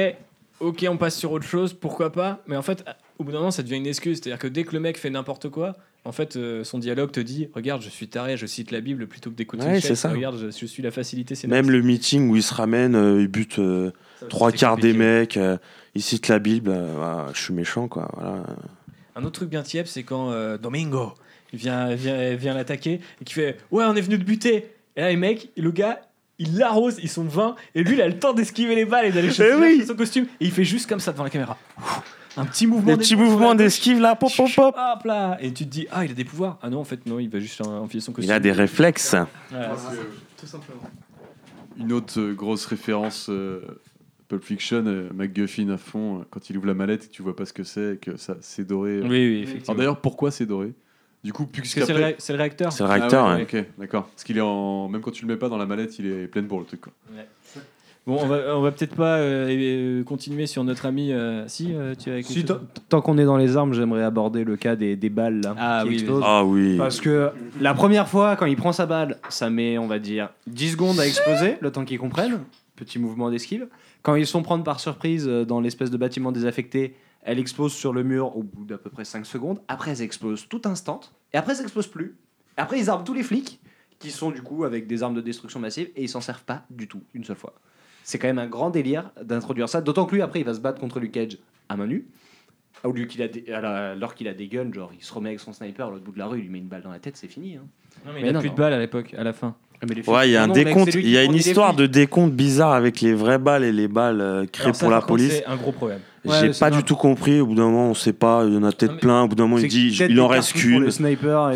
ok, 0.59 0.85
on 0.89 0.97
passe 0.97 1.15
sur 1.15 1.31
autre 1.31 1.45
chose, 1.45 1.73
pourquoi 1.73 2.11
pas. 2.11 2.39
Mais 2.47 2.57
en 2.57 2.61
fait, 2.61 2.83
au 3.19 3.23
bout 3.23 3.31
d'un 3.31 3.39
moment, 3.39 3.51
ça 3.51 3.63
devient 3.63 3.77
une 3.77 3.87
excuse. 3.87 4.17
C'est-à-dire 4.21 4.39
que 4.39 4.47
dès 4.47 4.63
que 4.63 4.73
le 4.73 4.79
mec 4.79 4.97
fait 4.97 5.09
n'importe 5.09 5.49
quoi, 5.49 5.75
en 6.05 6.11
fait, 6.11 6.35
euh, 6.35 6.63
son 6.63 6.79
dialogue 6.79 7.11
te 7.11 7.19
dit 7.19 7.49
regarde, 7.53 7.81
je 7.81 7.89
suis 7.89 8.07
taré, 8.07 8.37
je 8.37 8.45
cite 8.45 8.71
la 8.71 8.79
Bible 8.81 9.07
plutôt 9.07 9.29
que 9.29 9.35
d'écouter 9.35 9.65
Ouais, 9.65 9.81
c'est 9.81 9.95
ça. 9.95 10.09
Regarde, 10.09 10.37
je, 10.39 10.49
je 10.57 10.65
suis 10.65 10.81
la 10.83 10.91
facilité. 10.91 11.35
c'est 11.35 11.47
Même 11.47 11.69
le 11.69 11.81
meeting 11.81 12.29
où 12.29 12.35
il 12.35 12.43
se 12.43 12.53
ramène, 12.53 12.95
euh, 12.95 13.21
il 13.21 13.27
bute 13.27 13.59
euh, 13.59 13.91
trois 14.29 14.51
quarts 14.51 14.77
des 14.77 14.93
mecs, 14.93 15.37
il 15.95 16.01
cite 16.01 16.27
la 16.27 16.39
Bible, 16.39 16.73
je 17.33 17.41
suis 17.41 17.53
méchant 17.53 17.87
quoi. 17.87 18.09
Voilà. 18.15 18.43
Un 19.15 19.21
autre 19.23 19.31
truc 19.39 19.49
bien 19.49 19.63
tiep, 19.63 19.87
c'est 19.87 20.03
quand 20.03 20.31
Domingo 20.57 21.13
vient, 21.53 21.95
vient, 21.95 22.35
vient 22.35 22.53
l'attaquer 22.53 22.99
et 23.21 23.25
qui 23.25 23.33
fait 23.33 23.57
Ouais, 23.71 23.83
on 23.85 23.95
est 23.95 24.01
venu 24.01 24.19
te 24.19 24.23
buter. 24.23 24.67
Et 24.95 25.01
là, 25.01 25.09
les 25.09 25.15
mecs, 25.15 25.49
le 25.57 25.71
gars, 25.71 26.01
il 26.39 26.57
l'arrose, 26.57 26.97
ils 27.01 27.09
sont 27.09 27.23
20, 27.23 27.55
et 27.73 27.83
lui, 27.83 27.93
il 27.95 28.01
a 28.01 28.07
le 28.07 28.17
temps 28.19 28.33
d'esquiver 28.33 28.75
les 28.75 28.85
balles 28.85 29.05
et 29.07 29.11
d'aller 29.11 29.31
chercher 29.31 29.53
Eh 29.57 29.59
oui. 29.79 29.85
son 29.87 29.95
costume. 29.95 30.25
Et 30.39 30.45
il 30.45 30.51
fait 30.51 30.63
juste 30.63 30.87
comme 30.87 30.99
ça 30.99 31.11
devant 31.11 31.23
la 31.23 31.29
caméra. 31.31 31.57
Un 32.37 32.45
petit 32.45 32.67
mouvement. 32.67 32.91
Des 32.91 32.97
petits 32.97 33.15
mouvements 33.15 33.55
d'esquive 33.55 33.99
là, 33.99 34.15
pop 34.15 34.31
pop 34.35 34.47
pop. 34.55 34.75
Hop 34.77 35.03
là 35.05 35.37
Et 35.41 35.51
tu 35.51 35.65
te 35.65 35.69
dis, 35.69 35.87
ah, 35.91 36.05
il 36.05 36.11
a 36.11 36.13
des 36.13 36.23
pouvoirs. 36.23 36.57
Ah 36.61 36.69
non, 36.69 36.79
en 36.79 36.83
fait, 36.83 37.05
non, 37.05 37.19
il 37.19 37.29
va 37.29 37.39
juste 37.39 37.61
enfiler 37.61 38.01
son 38.01 38.11
costume. 38.11 38.31
Il 38.31 38.33
a 38.33 38.39
des 38.39 38.51
réflexes. 38.51 39.13
Ouais. 39.51 39.57
Tout 40.39 40.45
simplement. 40.45 40.81
Une 41.79 41.91
autre 41.93 42.19
euh, 42.19 42.33
grosse 42.33 42.65
référence 42.65 43.27
euh, 43.29 43.61
Pulp 44.27 44.43
Fiction, 44.43 44.83
euh, 44.87 45.09
MacGuffin 45.13 45.69
à 45.69 45.77
fond, 45.77 46.19
euh, 46.19 46.23
quand 46.31 46.49
il 46.49 46.57
ouvre 46.57 46.65
la 46.67 46.73
mallette 46.73 47.05
et 47.05 47.07
que 47.07 47.13
tu 47.13 47.21
vois 47.21 47.35
pas 47.35 47.45
ce 47.45 47.53
que 47.53 47.63
c'est 47.63 47.93
et 47.93 47.97
que 47.97 48.17
ça 48.17 48.35
c'est 48.41 48.65
doré. 48.65 48.99
Oui, 49.01 49.07
oui, 49.07 49.37
Alors 49.37 49.49
effectivement. 49.49 49.75
d'ailleurs, 49.77 50.01
pourquoi 50.01 50.31
c'est 50.31 50.45
doré? 50.47 50.73
Du 51.23 51.33
coup, 51.33 51.45
Parce 51.45 51.73
que 51.73 51.85
c'est 51.85 51.93
le, 51.93 52.03
ré- 52.03 52.15
c'est 52.19 52.33
le 52.33 52.37
réacteur. 52.39 52.71
C'est 52.71 52.83
le 52.83 52.89
réacteur. 52.89 53.25
Ah 53.27 53.35
ouais. 53.35 53.43
Ok, 53.43 53.65
d'accord. 53.77 54.05
Parce 54.07 54.23
qu'il 54.23 54.37
est 54.37 54.41
en. 54.41 54.87
Même 54.87 55.01
quand 55.01 55.11
tu 55.11 55.25
le 55.25 55.33
mets 55.33 55.37
pas 55.39 55.49
dans 55.49 55.57
la 55.57 55.65
mallette, 55.65 55.97
il 55.99 56.05
est 56.05 56.27
plein 56.27 56.41
de 56.41 56.47
bourre 56.47 56.59
le 56.59 56.65
truc. 56.65 56.81
Quoi. 56.81 56.93
Bon, 58.07 58.17
on 58.21 58.25
va, 58.25 58.57
on 58.57 58.61
va 58.61 58.71
peut-être 58.71 58.95
pas 58.95 59.17
euh, 59.17 59.49
euh, 59.49 60.03
continuer 60.05 60.47
sur 60.47 60.63
notre 60.63 60.85
ami. 60.85 61.11
euh, 61.11 61.45
Si, 61.47 61.73
euh, 61.75 61.93
tu 61.93 62.09
as 62.09 62.15
quelque 62.15 62.27
Si, 62.27 62.35
chose 62.35 62.45
tant- 62.45 62.59
tant 62.87 63.01
qu'on 63.01 63.17
est 63.17 63.25
dans 63.25 63.35
les 63.35 63.57
armes, 63.57 63.73
j'aimerais 63.73 64.03
aborder 64.03 64.45
le 64.45 64.55
cas 64.55 64.75
des, 64.77 64.95
des 64.95 65.09
balles 65.09 65.41
là, 65.41 65.53
Ah 65.59 65.81
qui 65.83 65.89
oui, 65.89 65.93
explosent. 65.95 66.23
Ah 66.25 66.45
oui. 66.45 66.77
Parce 66.77 67.01
que 67.01 67.31
la 67.59 67.73
première 67.73 68.07
fois, 68.07 68.37
quand 68.37 68.45
il 68.45 68.55
prend 68.55 68.71
sa 68.71 68.85
balle, 68.85 69.17
ça 69.27 69.49
met, 69.49 69.77
on 69.77 69.87
va 69.87 69.99
dire, 69.99 70.29
10 70.47 70.71
secondes 70.71 70.99
à 71.01 71.05
exploser, 71.05 71.57
le 71.59 71.69
temps 71.71 71.83
qu'ils 71.83 71.99
comprennent. 71.99 72.39
Petit 72.77 72.97
mouvement 72.97 73.29
d'esquive. 73.29 73.67
Quand 74.03 74.15
ils 74.15 74.25
sont 74.25 74.41
prendre 74.41 74.63
par 74.63 74.79
surprise 74.79 75.27
euh, 75.27 75.43
dans 75.43 75.59
l'espèce 75.59 75.91
de 75.91 75.97
bâtiment 75.97 76.31
désaffecté, 76.31 76.95
elle 77.23 77.39
explose 77.39 77.73
sur 77.73 77.91
le 77.91 78.03
mur 78.03 78.37
au 78.37 78.43
bout 78.43 78.63
d'à 78.63 78.77
peu 78.77 78.89
près 78.89 79.03
5 79.03 79.25
secondes. 79.25 79.59
Après, 79.67 79.91
elles 79.91 80.01
explosent 80.01 80.47
tout 80.47 80.61
instant. 80.63 81.01
Et 81.33 81.37
après, 81.37 81.53
elles 81.57 81.63
explosent 81.63 81.87
plus. 81.87 82.15
Après, 82.55 82.79
ils 82.79 82.89
arment 82.89 83.03
tous 83.03 83.13
les 83.13 83.23
flics, 83.23 83.59
qui 83.99 84.11
sont 84.11 84.31
du 84.31 84.41
coup 84.41 84.63
avec 84.63 84.87
des 84.87 85.03
armes 85.03 85.15
de 85.15 85.19
destruction 85.21 85.59
massive, 85.59 85.89
et 85.97 86.03
ils 86.03 86.09
s'en 86.09 86.21
servent 86.21 86.43
pas 86.45 86.61
du 86.69 86.87
tout, 86.87 87.01
une 87.13 87.25
seule 87.25 87.35
fois. 87.35 87.53
C'est 88.09 88.19
quand 88.19 88.27
même 88.27 88.39
un 88.39 88.47
grand 88.47 88.69
délire 88.69 89.11
d'introduire 89.21 89.67
ça. 89.67 89.81
D'autant 89.81 90.05
que 90.05 90.15
lui, 90.15 90.21
après, 90.21 90.39
il 90.39 90.45
va 90.45 90.53
se 90.53 90.61
battre 90.61 90.79
contre 90.79 91.01
Luke 91.01 91.11
Cage 91.11 91.37
à 91.67 91.75
main 91.75 91.87
nue. 91.87 92.05
Au 92.85 92.93
lieu 92.93 93.03
qu'il 93.03 93.21
a 93.21 93.27
des- 93.27 93.51
à 93.51 93.59
la- 93.59 93.91
alors 93.91 94.15
qu'il 94.15 94.29
a 94.29 94.33
des 94.33 94.47
guns, 94.47 94.71
genre 94.71 94.91
il 94.97 95.03
se 95.03 95.13
remet 95.13 95.29
avec 95.29 95.41
son 95.41 95.51
sniper 95.51 95.87
à 95.87 95.89
l'autre 95.91 96.05
bout 96.05 96.13
de 96.13 96.19
la 96.19 96.27
rue, 96.27 96.37
il 96.39 96.43
lui 96.43 96.49
met 96.51 96.59
une 96.59 96.67
balle 96.69 96.83
dans 96.83 96.91
la 96.91 96.99
tête, 96.99 97.17
c'est 97.17 97.27
fini. 97.27 97.57
hein. 97.57 97.63
Non, 98.05 98.13
mais 98.13 98.21
Mais 98.21 98.27
il 98.27 98.29
a 98.29 98.31
non, 98.31 98.39
plus 98.39 98.47
non. 98.47 98.53
de 98.55 98.59
balles 98.61 98.73
à 98.73 98.79
l'époque, 98.79 99.13
à 99.17 99.23
la 99.25 99.33
fin. 99.33 99.55
Ah, 99.81 99.85
mais 99.89 99.95
les 99.95 100.03
flics- 100.03 100.15
Ouais, 100.15 100.29
il 100.29 100.31
y 100.31 100.37
a 100.37 100.43
un 100.43 100.47
Non, 100.47 100.53
décompte. 100.53 100.93
Il 100.93 101.09
y 101.09 101.17
a 101.17 101.23
une 101.23 101.33
histoire 101.35 101.73
de 101.75 101.85
décompte 101.85 102.33
bizarre 102.33 102.71
avec 102.71 103.01
les 103.01 103.13
vraies 103.13 103.39
balles 103.39 103.65
et 103.65 103.73
les 103.73 103.89
balles 103.89 104.21
euh, 104.21 104.45
créées 104.49 104.73
ça, 104.73 104.79
pour 104.85 104.89
la 104.91 105.01
police. 105.01 105.33
C'est 105.33 105.45
un 105.45 105.57
gros 105.57 105.73
problème. 105.73 105.99
Ouais, 106.23 106.51
J'ai 106.53 106.57
pas 106.59 106.71
du 106.71 106.83
tout 106.83 106.95
compris. 106.95 107.41
Au 107.41 107.47
bout 107.47 107.55
d'un 107.55 107.65
moment, 107.65 107.89
on 107.89 107.93
sait 107.93 108.13
pas. 108.13 108.45
Il 108.47 108.53
y 108.53 108.57
en 108.57 108.63
a 108.63 108.71
peut-être 108.71 108.97
plein. 108.99 109.23
Au 109.23 109.27
bout 109.27 109.35
d'un 109.35 109.43
moment, 109.47 109.57
il 109.57 109.67
dit 109.67 109.89
il 110.09 110.21
en 110.21 110.27
reste 110.27 110.53
qu'une. 110.53 110.89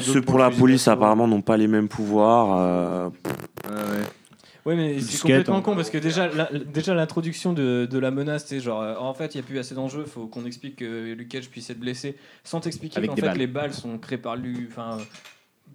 Ceux 0.02 0.22
pour 0.22 0.38
la 0.38 0.50
police, 0.52 0.88
apparemment, 0.90 1.28
n'ont 1.30 1.42
pas 1.42 1.56
les 1.56 1.68
mêmes 1.68 1.88
pouvoirs. 1.88 2.58
euh, 2.60 3.10
Ouais, 3.70 4.04
mais 4.66 4.96
Du 4.96 5.02
c'est 5.02 5.22
complètement 5.22 5.58
hein. 5.58 5.62
con 5.62 5.76
parce 5.76 5.90
que 5.90 5.98
déjà, 5.98 6.28
la- 6.28 6.50
déjà 6.52 6.94
l'introduction 6.94 7.54
de, 7.54 7.88
de 7.90 8.00
la 8.00 8.12
menace, 8.12 8.46
c'est 8.48 8.60
genre, 8.60 8.82
euh, 8.82 8.96
en 8.98 9.14
fait, 9.14 9.34
il 9.34 9.38
n'y 9.38 9.44
a 9.44 9.48
plus 9.48 9.58
assez 9.60 9.74
d'enjeux, 9.76 10.06
faut 10.06 10.28
qu'on 10.28 10.46
explique 10.46 10.76
que 10.78 11.14
Luke 11.14 11.30
Cage 11.30 11.50
puisse 11.50 11.70
être 11.70 11.80
blessé, 11.80 12.16
sans 12.44 12.60
t'expliquer 12.60 13.06
qu'en 13.08 13.16
fait 13.16 13.22
balles. 13.22 13.38
les 13.38 13.48
balles 13.48 13.74
sont 13.74 13.98
créées 13.98 14.18
par 14.20 14.36
lui. 14.36 14.68
Enfin, 14.70 14.98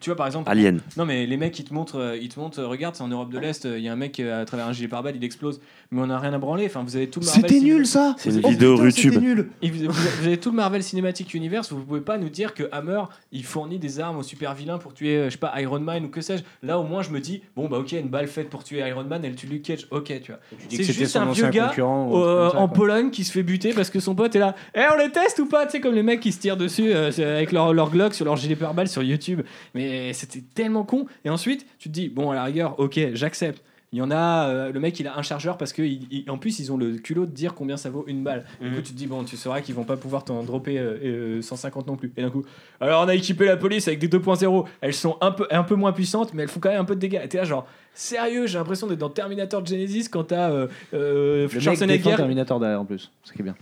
tu 0.01 0.11
vois 0.11 0.17
par 0.17 0.27
exemple. 0.27 0.51
Alien. 0.51 0.81
Non 0.97 1.05
mais 1.05 1.27
les 1.27 1.37
mecs 1.37 1.59
ils 1.59 1.65
te 1.65 1.73
montrent, 1.75 1.99
euh, 2.01 2.17
ils 2.17 2.29
te 2.29 2.39
montrent, 2.39 2.59
euh, 2.61 2.67
regarde, 2.67 2.95
c'est 2.95 3.03
en 3.03 3.09
Europe 3.09 3.31
de 3.31 3.39
l'Est, 3.39 3.65
euh, 3.67 3.79
il 3.79 3.85
y 3.85 3.89
a 3.89 3.93
un 3.93 3.97
mec 3.97 4.21
à 4.21 4.45
travers 4.45 4.67
un 4.67 4.73
gilet 4.73 4.89
pare-balles, 4.89 5.17
il 5.17 5.25
explose, 5.25 5.61
mais 5.91 6.01
on 6.03 6.07
n'a 6.07 6.19
rien 6.19 6.33
à 6.33 6.39
branler. 6.39 6.67
Enfin, 6.67 6.83
vous 6.83 6.97
avez 6.97 7.09
tout 7.09 7.21
le 7.21 7.27
Marvel. 7.27 7.45
C'était 7.49 7.61
nul 7.65 7.87
ça 7.87 8.15
C'est 8.19 8.31
une 8.31 8.41
Oh, 8.45 8.49
vidéo 8.49 8.75
putain, 8.75 8.85
YouTube. 8.87 9.13
C'était 9.15 9.25
nul 9.25 9.49
Et 9.63 9.71
vous, 9.71 9.91
avez 10.25 10.37
tout 10.39 10.51
le 10.51 10.57
Marvel 10.57 10.83
Cinematic 10.83 11.35
Universe, 11.35 11.73
vous 11.73 11.83
pouvez 11.83 12.01
pas 12.01 12.19
nous 12.19 12.29
dire 12.29 12.55
que 12.55 12.65
Hammer 12.73 13.03
il 13.33 13.45
fournit 13.45 13.79
des 13.79 14.01
armes 14.01 14.19
aux 14.19 14.23
super 14.23 14.55
vilains 14.55 14.79
pour 14.79 14.95
tuer, 14.95 15.25
je 15.27 15.31
sais 15.31 15.39
pas, 15.39 15.53
Iron 15.61 15.81
Man 15.81 16.05
ou 16.05 16.09
que 16.09 16.21
sais-je. 16.21 16.43
Là 16.63 16.79
au 16.79 16.85
moins 16.85 17.03
je 17.03 17.11
me 17.11 17.21
dis, 17.21 17.43
bon 17.57 17.69
bah 17.69 17.79
ok, 17.79 17.93
une 17.93 18.09
balle 18.09 18.29
faite 18.29 18.51
pour 18.51 18.65
tuer 18.65 18.81
Iron 18.87 19.05
Man, 19.05 19.23
elle 19.25 19.35
tue 19.35 19.47
Luke 19.47 19.63
Cage, 19.63 19.87
ok, 19.91 20.21
tu 20.23 20.33
vois. 20.33 20.41
C'est 20.69 20.83
juste 20.85 21.13
son 21.13 21.21
un 21.21 21.29
ancien 21.29 21.51
vieux 21.51 21.61
gars 21.61 21.73
euh, 21.79 22.51
ça, 22.51 22.59
en 22.59 22.67
quoi. 22.69 22.75
Pologne 22.77 23.11
qui 23.11 23.25
se 23.25 23.33
fait 23.33 23.43
buter 23.43 23.73
parce 23.73 23.91
que 23.91 24.01
son 24.01 24.15
pote 24.15 24.35
est 24.37 24.39
là. 24.39 24.55
Eh, 24.75 24.81
on 24.93 24.99
les 24.99 25.11
teste 25.11 25.39
ou 25.39 25.47
pas? 25.47 25.67
Tu 25.67 25.73
sais, 25.73 25.81
comme 25.81 25.95
les 25.95 26.03
mecs 26.03 26.21
qui 26.21 26.33
se 26.33 26.39
tirent 26.39 26.57
dessus 26.57 26.93
euh, 26.95 27.11
avec 27.19 27.53
leur, 27.53 27.73
leur 27.73 27.91
Glock 27.91 28.15
sur 28.15 28.25
leur 28.25 28.37
gilet 28.37 28.57
pare-balles 28.57 28.89
sur 28.89 29.03
YouTube. 29.03 29.43
Mais 29.75 29.86
Et 29.87 30.12
c'était 30.12 30.43
tellement 30.55 30.84
con. 30.84 31.07
Et 31.24 31.30
ensuite, 31.30 31.66
tu 31.78 31.89
te 31.89 31.95
dis, 31.95 32.09
bon, 32.09 32.30
à 32.30 32.34
la 32.34 32.45
rigueur, 32.45 32.78
ok, 32.78 32.99
j'accepte. 33.14 33.62
Il 33.93 34.01
y 34.01 34.03
en 34.03 34.11
a, 34.11 34.49
euh, 34.49 34.72
le 34.72 34.80
mec 34.80 34.99
il 34.99 35.07
a 35.07 35.16
un 35.16 35.22
chargeur 35.22 35.57
parce 35.57 35.72
que 35.72 35.80
il- 35.80 36.09
il- 36.11 36.28
en 36.30 36.39
plus 36.39 36.59
ils 36.59 36.72
ont 36.72 36.76
le 36.76 36.97
culot 36.97 37.24
de 37.24 37.30
dire 37.30 37.55
combien 37.55 37.76
ça 37.76 37.89
vaut 37.89 38.05
une 38.09 38.24
balle. 38.24 38.45
Du 38.61 38.68
coup 38.70 38.76
tu 38.82 38.93
te 38.93 38.97
dis 38.99 39.07
bon 39.07 39.22
tu 39.24 39.37
sauras 39.37 39.61
qu'ils 39.61 39.76
vont 39.76 39.84
pas 39.84 39.97
pouvoir 39.97 40.24
t'en 40.24 40.43
dropper 40.43 40.76
euh, 40.78 40.99
euh, 41.39 41.41
150 41.41 41.87
non 41.87 41.95
plus. 41.97 42.12
Et 42.16 42.22
d'un 42.22 42.28
coup, 42.30 42.43
alors 42.80 43.05
on 43.05 43.09
a 43.09 43.14
équipé 43.14 43.47
la 43.47 43.57
police 43.57 43.87
avec 43.87 44.01
des 44.01 44.09
2.0, 44.09 44.66
elles 44.80 44.93
sont 44.93 45.16
un 45.20 45.30
peu, 45.30 45.47
un 45.53 45.62
peu 45.62 45.76
moins 45.76 45.93
puissantes 45.93 46.34
mais 46.34 46.43
elles 46.43 46.49
font 46.49 46.59
quand 46.61 46.68
même 46.70 46.80
un 46.80 46.84
peu 46.84 46.97
de 46.97 47.01
dégâts. 47.01 47.20
Et 47.24 47.28
t'es 47.28 47.39
là 47.39 47.45
genre 47.45 47.66
sérieux 47.95 48.49
j'ai 48.49 48.59
l'impression 48.59 48.89
d'être 48.89 48.99
dans 48.99 49.09
Terminator 49.09 49.64
Genesis 49.64 50.09
quand 50.11 50.24
t'as 50.24 50.51
euh, 50.51 50.66
euh, 50.93 51.43
Le 51.47 51.55
mec 51.55 51.61
Schwarzenegger. 51.61 52.16
Terminator 52.16 52.59
derrière 52.59 52.80
en 52.80 52.84
plus, 52.84 53.12
ce 53.22 53.32
qui 53.32 53.41
est 53.41 53.45
bien. 53.45 53.55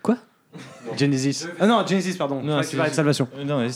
Quoi? 0.00 0.16
Genesis. 0.96 1.46
Ah 1.60 1.66
non, 1.66 1.86
Genesis, 1.86 2.16
pardon. 2.16 2.42
Non, 2.42 2.62
c'est- 2.62 2.76
de 2.76 2.88
Salvation. 2.94 3.28
Euh, 3.38 3.44
Non, 3.44 3.66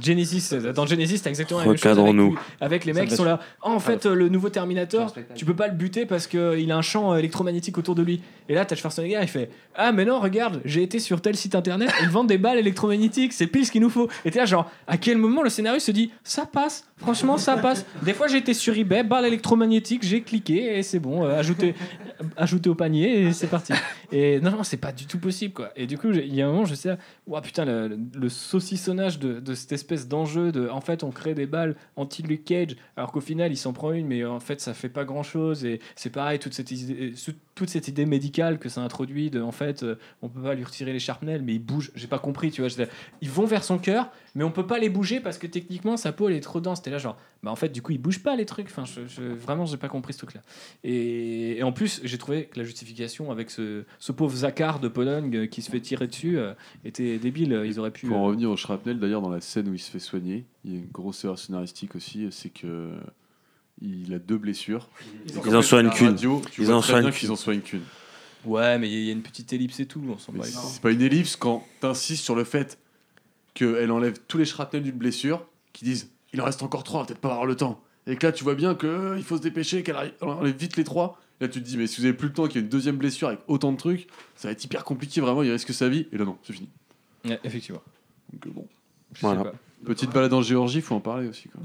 Genesis, 0.00 0.48
euh, 0.52 0.72
dans 0.72 0.86
Genesis, 0.86 1.20
t'as 1.22 1.30
exactement 1.30 1.60
la 1.60 1.66
même 1.66 1.76
chose 1.76 1.86
avec, 1.86 1.98
Recadrons-nous. 1.98 2.38
avec 2.60 2.84
les 2.84 2.92
mecs 2.92 3.08
qui 3.08 3.16
sont 3.16 3.24
là. 3.24 3.40
Oh, 3.64 3.68
en 3.68 3.78
fait, 3.80 4.06
euh, 4.06 4.14
le 4.14 4.28
nouveau 4.28 4.48
Terminator, 4.50 5.12
tu 5.34 5.44
peux 5.44 5.54
pas 5.54 5.68
le 5.68 5.74
buter 5.74 6.06
parce 6.06 6.26
qu'il 6.26 6.70
a 6.72 6.76
un 6.76 6.82
champ 6.82 7.14
électromagnétique 7.16 7.78
autour 7.78 7.94
de 7.94 8.02
lui. 8.02 8.20
Et 8.48 8.54
là, 8.54 8.64
t'as 8.64 8.76
Schwarzenegger, 8.76 9.18
il 9.22 9.28
fait 9.28 9.50
Ah, 9.74 9.92
mais 9.92 10.04
non, 10.04 10.20
regarde, 10.20 10.60
j'ai 10.64 10.82
été 10.82 10.98
sur 10.98 11.20
tel 11.20 11.36
site 11.36 11.54
internet, 11.54 11.90
ils 12.02 12.08
vendent 12.08 12.26
des 12.28 12.38
balles 12.38 12.58
électromagnétiques, 12.58 13.32
c'est 13.32 13.46
pile 13.46 13.64
ce 13.64 13.70
qu'il 13.72 13.80
nous 13.80 13.90
faut. 13.90 14.08
Et 14.24 14.30
t'es 14.30 14.38
là, 14.40 14.46
genre, 14.46 14.70
à 14.86 14.96
quel 14.96 15.16
moment 15.18 15.42
le 15.42 15.50
scénario 15.50 15.78
se 15.80 15.90
dit 15.92 16.10
Ça 16.24 16.46
passe, 16.46 16.84
franchement, 16.96 17.38
ça 17.38 17.56
passe. 17.56 17.86
Des 18.02 18.12
fois, 18.14 18.26
j'ai 18.28 18.38
été 18.38 18.54
sur 18.54 18.76
eBay, 18.76 19.02
balle 19.04 19.24
électromagnétique, 19.26 20.02
j'ai 20.04 20.22
cliqué 20.22 20.78
et 20.78 20.82
c'est 20.82 20.98
bon, 20.98 21.24
euh, 21.24 21.38
ajouter, 21.38 21.74
ajouter 22.36 22.68
au 22.70 22.74
panier 22.74 23.22
et 23.22 23.32
c'est 23.32 23.46
parti. 23.46 23.72
Et 24.12 24.40
non, 24.40 24.50
non, 24.50 24.62
c'est 24.64 24.76
pas 24.76 24.92
du 24.92 25.06
tout 25.06 25.18
possible, 25.18 25.54
quoi. 25.54 25.70
Et 25.76 25.86
du 25.86 25.96
coup, 25.96 26.10
il 26.10 26.34
a 26.42 26.48
un 26.48 26.52
moment, 26.52 26.64
je 26.64 26.74
sais, 26.74 26.96
Ouah, 27.26 27.40
putain, 27.40 27.64
le, 27.64 28.28
saucissonnage 28.28 29.18
de, 29.18 29.54
cette 29.54 29.72
espèce 29.72 30.08
d'enjeu 30.08 30.52
de. 30.52 30.68
En 30.68 30.80
fait, 30.80 31.04
on 31.04 31.10
crée 31.10 31.34
des 31.34 31.46
balles 31.46 31.76
anti-Luke 31.96 32.44
Cage, 32.44 32.76
alors 32.96 33.12
qu'au 33.12 33.20
final, 33.20 33.52
il 33.52 33.56
s'en 33.56 33.72
prend 33.72 33.92
une, 33.92 34.06
mais 34.06 34.24
en 34.24 34.40
fait, 34.40 34.60
ça 34.60 34.74
fait 34.74 34.88
pas 34.88 35.04
grand 35.04 35.22
chose. 35.22 35.64
Et 35.64 35.80
c'est 35.96 36.10
pareil, 36.10 36.38
toute 36.38 36.54
cette, 36.54 36.70
idée, 36.70 37.14
toute 37.60 37.68
cette 37.68 37.88
idée 37.88 38.06
médicale 38.06 38.58
que 38.58 38.70
ça 38.70 38.80
introduit 38.80 39.28
de. 39.28 39.42
En 39.42 39.52
fait, 39.52 39.82
euh, 39.82 39.96
on 40.22 40.30
peut 40.30 40.40
pas 40.40 40.54
lui 40.54 40.64
retirer 40.64 40.94
les 40.94 40.98
sharpnels, 40.98 41.42
mais 41.42 41.52
il 41.56 41.58
bouge. 41.58 41.92
J'ai 41.94 42.06
pas 42.06 42.18
compris, 42.18 42.50
tu 42.50 42.62
vois. 42.62 42.68
j'étais- 42.68 42.88
Ils 43.20 43.28
vont 43.28 43.44
vers 43.44 43.62
son 43.64 43.76
cœur, 43.76 44.08
mais 44.34 44.44
on 44.44 44.50
peut 44.50 44.66
pas 44.66 44.78
les 44.78 44.88
bouger 44.88 45.20
parce 45.20 45.36
que 45.36 45.46
techniquement, 45.46 45.98
sa 45.98 46.12
peau, 46.12 46.30
elle 46.30 46.36
est 46.36 46.40
trop 46.40 46.58
dense. 46.62 46.80
T'es 46.80 46.88
là, 46.90 46.96
genre, 46.96 47.18
bah 47.42 47.50
en 47.50 47.56
fait, 47.56 47.68
du 47.68 47.82
coup, 47.82 47.92
il 47.92 47.98
bouge 48.00 48.22
pas 48.22 48.34
les 48.34 48.46
trucs. 48.46 48.68
Enfin, 48.68 48.86
je, 48.86 49.06
je- 49.06 49.22
vraiment, 49.22 49.66
j'ai 49.66 49.76
pas 49.76 49.88
compris 49.90 50.14
ce 50.14 50.18
truc-là. 50.20 50.40
Et, 50.84 51.58
et 51.58 51.62
en 51.62 51.72
plus, 51.72 52.00
j'ai 52.02 52.16
trouvé 52.16 52.46
que 52.46 52.58
la 52.58 52.64
justification 52.64 53.30
avec 53.30 53.50
ce, 53.50 53.84
ce 53.98 54.12
pauvre 54.12 54.34
Zakar 54.34 54.80
de 54.80 54.88
Pologne 54.88 55.36
euh, 55.36 55.46
qui 55.46 55.60
se 55.60 55.70
fait 55.70 55.80
tirer 55.80 56.06
dessus 56.06 56.38
euh, 56.38 56.54
était 56.86 57.18
débile. 57.18 57.60
Ils 57.66 57.78
auraient 57.78 57.90
pu. 57.90 58.06
Pour 58.06 58.16
en 58.16 58.24
revenir 58.24 58.50
au 58.50 58.56
shrapnel, 58.56 58.98
d'ailleurs, 58.98 59.20
dans 59.20 59.28
la 59.28 59.42
scène 59.42 59.68
où 59.68 59.74
il 59.74 59.78
se 59.78 59.90
fait 59.90 59.98
soigner, 59.98 60.46
il 60.64 60.72
y 60.72 60.76
a 60.76 60.78
une 60.78 60.88
grosse 60.90 61.22
erreur 61.24 61.38
scénaristique 61.38 61.94
aussi, 61.94 62.26
c'est 62.30 62.48
que 62.50 62.90
il 63.82 64.12
a 64.14 64.18
deux 64.18 64.38
blessures. 64.38 64.88
Ils 65.26 65.38
en 65.54 65.58
en 65.58 65.62
soignent 65.62 65.90
qu'une. 65.90 66.16
Ils 66.58 66.72
en 66.72 66.82
soignent 66.82 67.10
qu'ils 67.10 67.30
en 67.30 67.36
soignent 67.36 67.60
qu'une. 67.60 67.82
Ouais, 68.44 68.78
mais 68.78 68.90
il 68.90 69.04
y 69.04 69.08
a 69.10 69.12
une 69.12 69.22
petite 69.22 69.52
ellipse 69.52 69.80
et 69.80 69.86
tout. 69.86 70.02
On 70.08 70.18
s'en 70.18 70.32
Mais 70.32 70.40
bat 70.40 70.46
les 70.46 70.52
c'est 70.52 70.80
pas 70.80 70.90
une 70.90 71.02
ellipse 71.02 71.36
quand 71.36 71.66
t'insistes 71.80 72.24
sur 72.24 72.34
le 72.34 72.44
fait 72.44 72.78
qu'elle 73.54 73.90
enlève 73.90 74.18
tous 74.28 74.38
les 74.38 74.44
shrapnels 74.44 74.82
d'une 74.82 74.96
blessure, 74.96 75.46
qui 75.72 75.84
disent 75.84 76.10
il 76.32 76.40
en 76.40 76.44
reste 76.44 76.62
encore 76.62 76.84
trois, 76.84 77.00
on 77.00 77.02
va 77.02 77.06
peut-être 77.08 77.20
pas 77.20 77.30
avoir 77.30 77.46
le 77.46 77.56
temps. 77.56 77.82
Et 78.06 78.16
que 78.16 78.26
là, 78.26 78.32
tu 78.32 78.44
vois 78.44 78.54
bien 78.54 78.74
qu'il 78.74 79.22
faut 79.24 79.36
se 79.36 79.42
dépêcher, 79.42 79.82
qu'elle 79.82 80.14
enlève 80.20 80.56
vite 80.56 80.76
les 80.76 80.84
trois. 80.84 81.20
Là, 81.40 81.48
tu 81.48 81.60
te 81.60 81.66
dis, 81.66 81.76
mais 81.76 81.86
si 81.86 82.00
vous 82.00 82.06
avez 82.06 82.16
plus 82.16 82.28
le 82.28 82.34
temps, 82.34 82.46
qu'il 82.46 82.56
y 82.56 82.58
a 82.58 82.62
une 82.62 82.68
deuxième 82.68 82.96
blessure 82.96 83.28
avec 83.28 83.40
autant 83.48 83.72
de 83.72 83.76
trucs, 83.76 84.08
ça 84.36 84.48
va 84.48 84.52
être 84.52 84.62
hyper 84.62 84.84
compliqué, 84.84 85.20
vraiment, 85.20 85.42
il 85.42 85.50
risque 85.50 85.72
sa 85.72 85.88
vie. 85.88 86.06
Et 86.12 86.18
là, 86.18 86.24
non, 86.24 86.36
c'est 86.42 86.52
fini. 86.52 86.68
Ouais, 87.24 87.40
effectivement. 87.44 87.82
Donc, 88.32 88.46
euh, 88.46 88.50
bon. 88.50 88.66
Je 89.14 89.20
Voilà. 89.20 89.42
sais 89.44 89.50
pas. 89.50 89.54
Petite 89.84 90.10
balade 90.12 90.32
en 90.34 90.42
Géorgie, 90.42 90.80
faut 90.82 90.94
en 90.94 91.00
parler 91.00 91.26
aussi. 91.28 91.48
Quoi. 91.48 91.60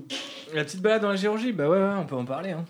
La 0.54 0.64
petite 0.64 0.82
balade 0.82 1.02
dans 1.02 1.10
la 1.10 1.16
Géorgie, 1.18 1.52
bah 1.52 1.70
ouais, 1.70 1.78
ouais, 1.78 1.94
on 2.00 2.06
peut 2.06 2.16
en 2.16 2.24
parler. 2.26 2.52
Hein. 2.52 2.64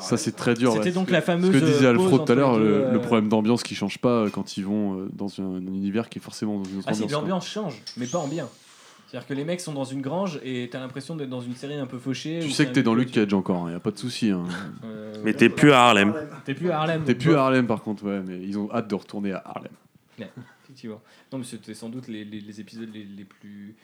Ça, 0.00 0.16
c'est 0.16 0.32
très 0.36 0.54
dur. 0.54 0.72
C'était 0.72 0.86
ouais. 0.86 0.92
donc 0.92 1.10
la 1.10 1.20
fameuse. 1.22 1.52
Ce 1.52 1.58
que 1.58 1.64
disait 1.64 1.86
euh, 1.86 1.90
Alfred 1.90 2.24
tout 2.24 2.32
à 2.32 2.34
l'heure, 2.34 2.58
le, 2.58 2.84
euh, 2.86 2.92
le 2.92 3.00
problème 3.00 3.28
d'ambiance 3.28 3.62
qui 3.62 3.74
change 3.74 3.98
pas 3.98 4.08
euh, 4.24 4.30
quand 4.30 4.56
ils 4.56 4.64
vont 4.64 5.08
dans 5.12 5.28
un, 5.40 5.44
un 5.56 5.60
univers 5.66 6.08
qui 6.08 6.18
est 6.18 6.22
forcément 6.22 6.58
dans 6.58 6.64
une 6.68 6.78
autre 6.78 6.86
Ah 6.88 6.94
si, 6.94 7.02
ambiance. 7.04 7.20
l'ambiance 7.20 7.48
change, 7.48 7.82
mais 7.96 8.06
pas 8.06 8.18
en 8.18 8.28
bien. 8.28 8.48
C'est-à-dire 9.06 9.26
que 9.26 9.34
les 9.34 9.44
mecs 9.44 9.60
sont 9.62 9.72
dans 9.72 9.84
une 9.84 10.02
grange 10.02 10.38
et 10.44 10.68
t'as 10.70 10.80
l'impression 10.80 11.16
d'être 11.16 11.30
dans 11.30 11.40
une 11.40 11.54
série 11.56 11.76
un 11.76 11.86
peu 11.86 11.98
fauchée. 11.98 12.40
Tu 12.42 12.50
sais 12.50 12.66
que 12.66 12.72
t'es 12.72 12.82
dans 12.82 12.94
Luke 12.94 13.10
Cage 13.10 13.32
encore, 13.32 13.68
il 13.70 13.72
y 13.72 13.76
a 13.76 13.80
pas 13.80 13.90
de 13.90 13.98
souci. 13.98 14.30
hein. 14.30 14.44
tu- 14.48 14.86
euh, 14.86 15.14
Mais 15.24 15.32
t'es 15.32 15.48
plus 15.48 15.72
à 15.72 15.80
Harlem. 15.84 16.14
T'es 16.44 16.52
plus 16.54 16.70
à 16.70 16.80
Harlem. 16.80 17.04
T'es 17.04 17.14
plus 17.14 17.34
à 17.34 17.42
Harlem 17.44 17.66
par 17.66 17.80
contre, 17.82 18.04
ouais, 18.04 18.20
mais 18.24 18.38
ils 18.40 18.58
ont 18.58 18.70
hâte 18.72 18.86
de 18.88 18.94
retourner 18.94 19.32
à 19.32 19.42
Harlem. 19.46 19.72
Effectivement. 20.64 21.00
Non, 21.32 21.38
mais 21.38 21.44
c'était 21.44 21.72
sans 21.72 21.88
doute 21.88 22.08
les, 22.08 22.24
les- 22.24 22.40
les 22.42 22.60
épisodes 22.60 22.90
les, 22.92 23.04
les 23.04 23.24
plus. 23.24 23.74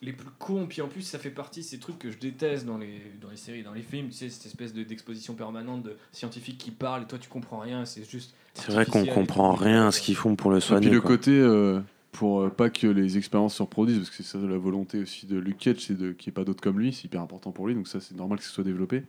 Les 0.00 0.12
plus 0.12 0.28
cons, 0.38 0.66
puis 0.66 0.80
en 0.80 0.86
plus 0.88 1.02
ça 1.02 1.18
fait 1.18 1.30
partie 1.30 1.60
de 1.60 1.64
ces 1.64 1.78
trucs 1.78 1.98
que 1.98 2.10
je 2.10 2.18
déteste 2.18 2.64
dans 2.66 2.78
les, 2.78 3.00
dans 3.20 3.30
les 3.30 3.36
séries, 3.36 3.64
dans 3.64 3.72
les 3.72 3.82
films, 3.82 4.08
tu 4.08 4.14
sais, 4.14 4.28
cette 4.30 4.46
espèce 4.46 4.72
de- 4.72 4.84
d'exposition 4.84 5.34
permanente 5.34 5.82
de 5.82 5.96
scientifiques 6.12 6.58
qui 6.58 6.70
parlent 6.70 7.02
et 7.02 7.06
toi 7.06 7.18
tu 7.18 7.28
comprends 7.28 7.58
rien, 7.58 7.84
c'est 7.84 8.08
juste. 8.08 8.32
C'est 8.54 8.70
vrai 8.72 8.86
qu'on 8.86 9.04
comprend 9.06 9.52
rien 9.54 9.88
à 9.88 9.90
ce 9.92 10.00
qu'ils 10.00 10.14
font 10.16 10.36
pour 10.36 10.50
le 10.52 10.58
Et 10.58 10.60
puis 10.60 10.68
soigner. 10.68 10.88
le 10.90 11.00
quoi. 11.00 11.10
côté, 11.16 11.32
euh, 11.32 11.80
pour 12.12 12.42
euh, 12.42 12.48
pas 12.48 12.70
que 12.70 12.86
les 12.86 13.18
expériences 13.18 13.56
se 13.56 13.62
reproduisent, 13.62 13.98
parce 13.98 14.10
que 14.10 14.16
c'est 14.16 14.22
ça 14.22 14.38
la 14.38 14.56
volonté 14.56 15.00
aussi 15.02 15.26
de 15.26 15.36
Luke 15.36 15.58
Cage, 15.58 15.78
c'est 15.80 15.98
de- 15.98 16.12
qu'il 16.12 16.30
n'y 16.30 16.32
ait 16.32 16.38
pas 16.40 16.44
d'autres 16.44 16.62
comme 16.62 16.78
lui, 16.78 16.92
c'est 16.92 17.04
hyper 17.04 17.20
important 17.20 17.50
pour 17.50 17.66
lui, 17.66 17.74
donc 17.74 17.88
ça 17.88 17.98
c'est 18.00 18.14
normal 18.16 18.38
que 18.38 18.44
ce 18.44 18.50
soit 18.52 18.64
développé. 18.64 19.02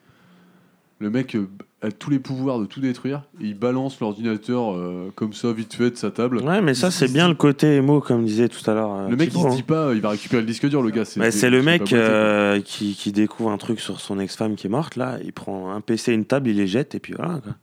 Le 1.01 1.09
mec 1.09 1.33
euh, 1.35 1.47
a 1.81 1.91
tous 1.91 2.09
les 2.09 2.19
pouvoirs 2.19 2.59
de 2.59 2.65
tout 2.65 2.81
détruire, 2.81 3.23
et 3.41 3.45
il 3.45 3.57
balance 3.57 3.99
l'ordinateur 4.01 4.75
euh, 4.75 5.11
comme 5.15 5.31
ça, 5.33 5.53
vite 5.53 5.73
fait, 5.73 5.91
de 5.91 5.95
sa 5.95 6.11
table. 6.11 6.39
Ouais, 6.41 6.61
mais 6.61 6.73
ça, 6.73 6.91
c'est 6.91 7.07
bien 7.11 7.29
le 7.29 7.35
côté 7.35 7.75
émo, 7.77 8.01
comme 8.01 8.25
disait 8.25 8.49
tout 8.49 8.69
à 8.69 8.73
l'heure. 8.73 8.93
euh, 8.93 9.09
Le 9.09 9.15
mec 9.15 9.29
il 9.29 9.31
Thibaut, 9.31 9.43
se 9.43 9.47
hein. 9.47 9.55
dit 9.55 9.63
pas, 9.63 9.93
il 9.93 10.01
va 10.01 10.09
récupérer 10.09 10.41
le 10.41 10.47
disque 10.47 10.67
dur, 10.67 10.81
le 10.81 10.89
gars. 10.89 11.03
Bah, 11.15 11.31
c'est 11.31 11.49
le 11.49 11.61
mec 11.63 11.93
euh, 11.93 12.59
qui, 12.61 12.95
qui 12.95 13.13
découvre 13.13 13.49
un 13.51 13.57
truc 13.57 13.79
sur 13.79 14.01
son 14.01 14.19
ex-femme 14.19 14.55
qui 14.55 14.67
est 14.67 14.69
morte, 14.69 14.97
là. 14.97 15.19
Il 15.23 15.31
prend 15.31 15.71
un 15.71 15.79
PC, 15.79 16.11
une 16.13 16.25
table, 16.25 16.49
il 16.49 16.57
les 16.57 16.67
jette, 16.67 16.95
et 16.95 16.99
puis 16.99 17.13
voilà. 17.13 17.39
quoi. 17.41 17.53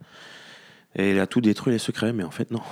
Et 0.98 1.10
il 1.10 1.20
a 1.20 1.26
tout 1.26 1.42
détruit 1.42 1.74
les 1.74 1.78
secrets, 1.78 2.14
mais 2.14 2.24
en 2.24 2.30
fait, 2.30 2.50
non. 2.50 2.62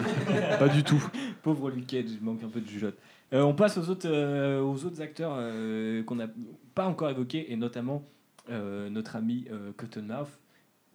Pas 0.58 0.68
du 0.68 0.82
tout. 0.82 1.02
Pauvre 1.42 1.70
Luke 1.70 1.86
Cage, 1.86 2.04
il 2.08 2.22
manque 2.22 2.42
un 2.44 2.48
peu 2.48 2.60
de 2.60 2.68
jugeote. 2.68 2.98
Euh, 3.32 3.40
on 3.40 3.54
passe 3.54 3.78
aux 3.78 3.88
autres, 3.88 4.06
euh, 4.06 4.60
aux 4.60 4.84
autres 4.84 5.00
acteurs 5.00 5.32
euh, 5.38 6.02
qu'on 6.02 6.16
n'a 6.16 6.26
pas 6.74 6.84
encore 6.84 7.08
évoqués, 7.08 7.50
et 7.50 7.56
notamment 7.56 8.02
notre 8.50 9.16
ami 9.16 9.46
euh, 9.50 9.72
Cottonmouth, 9.76 10.38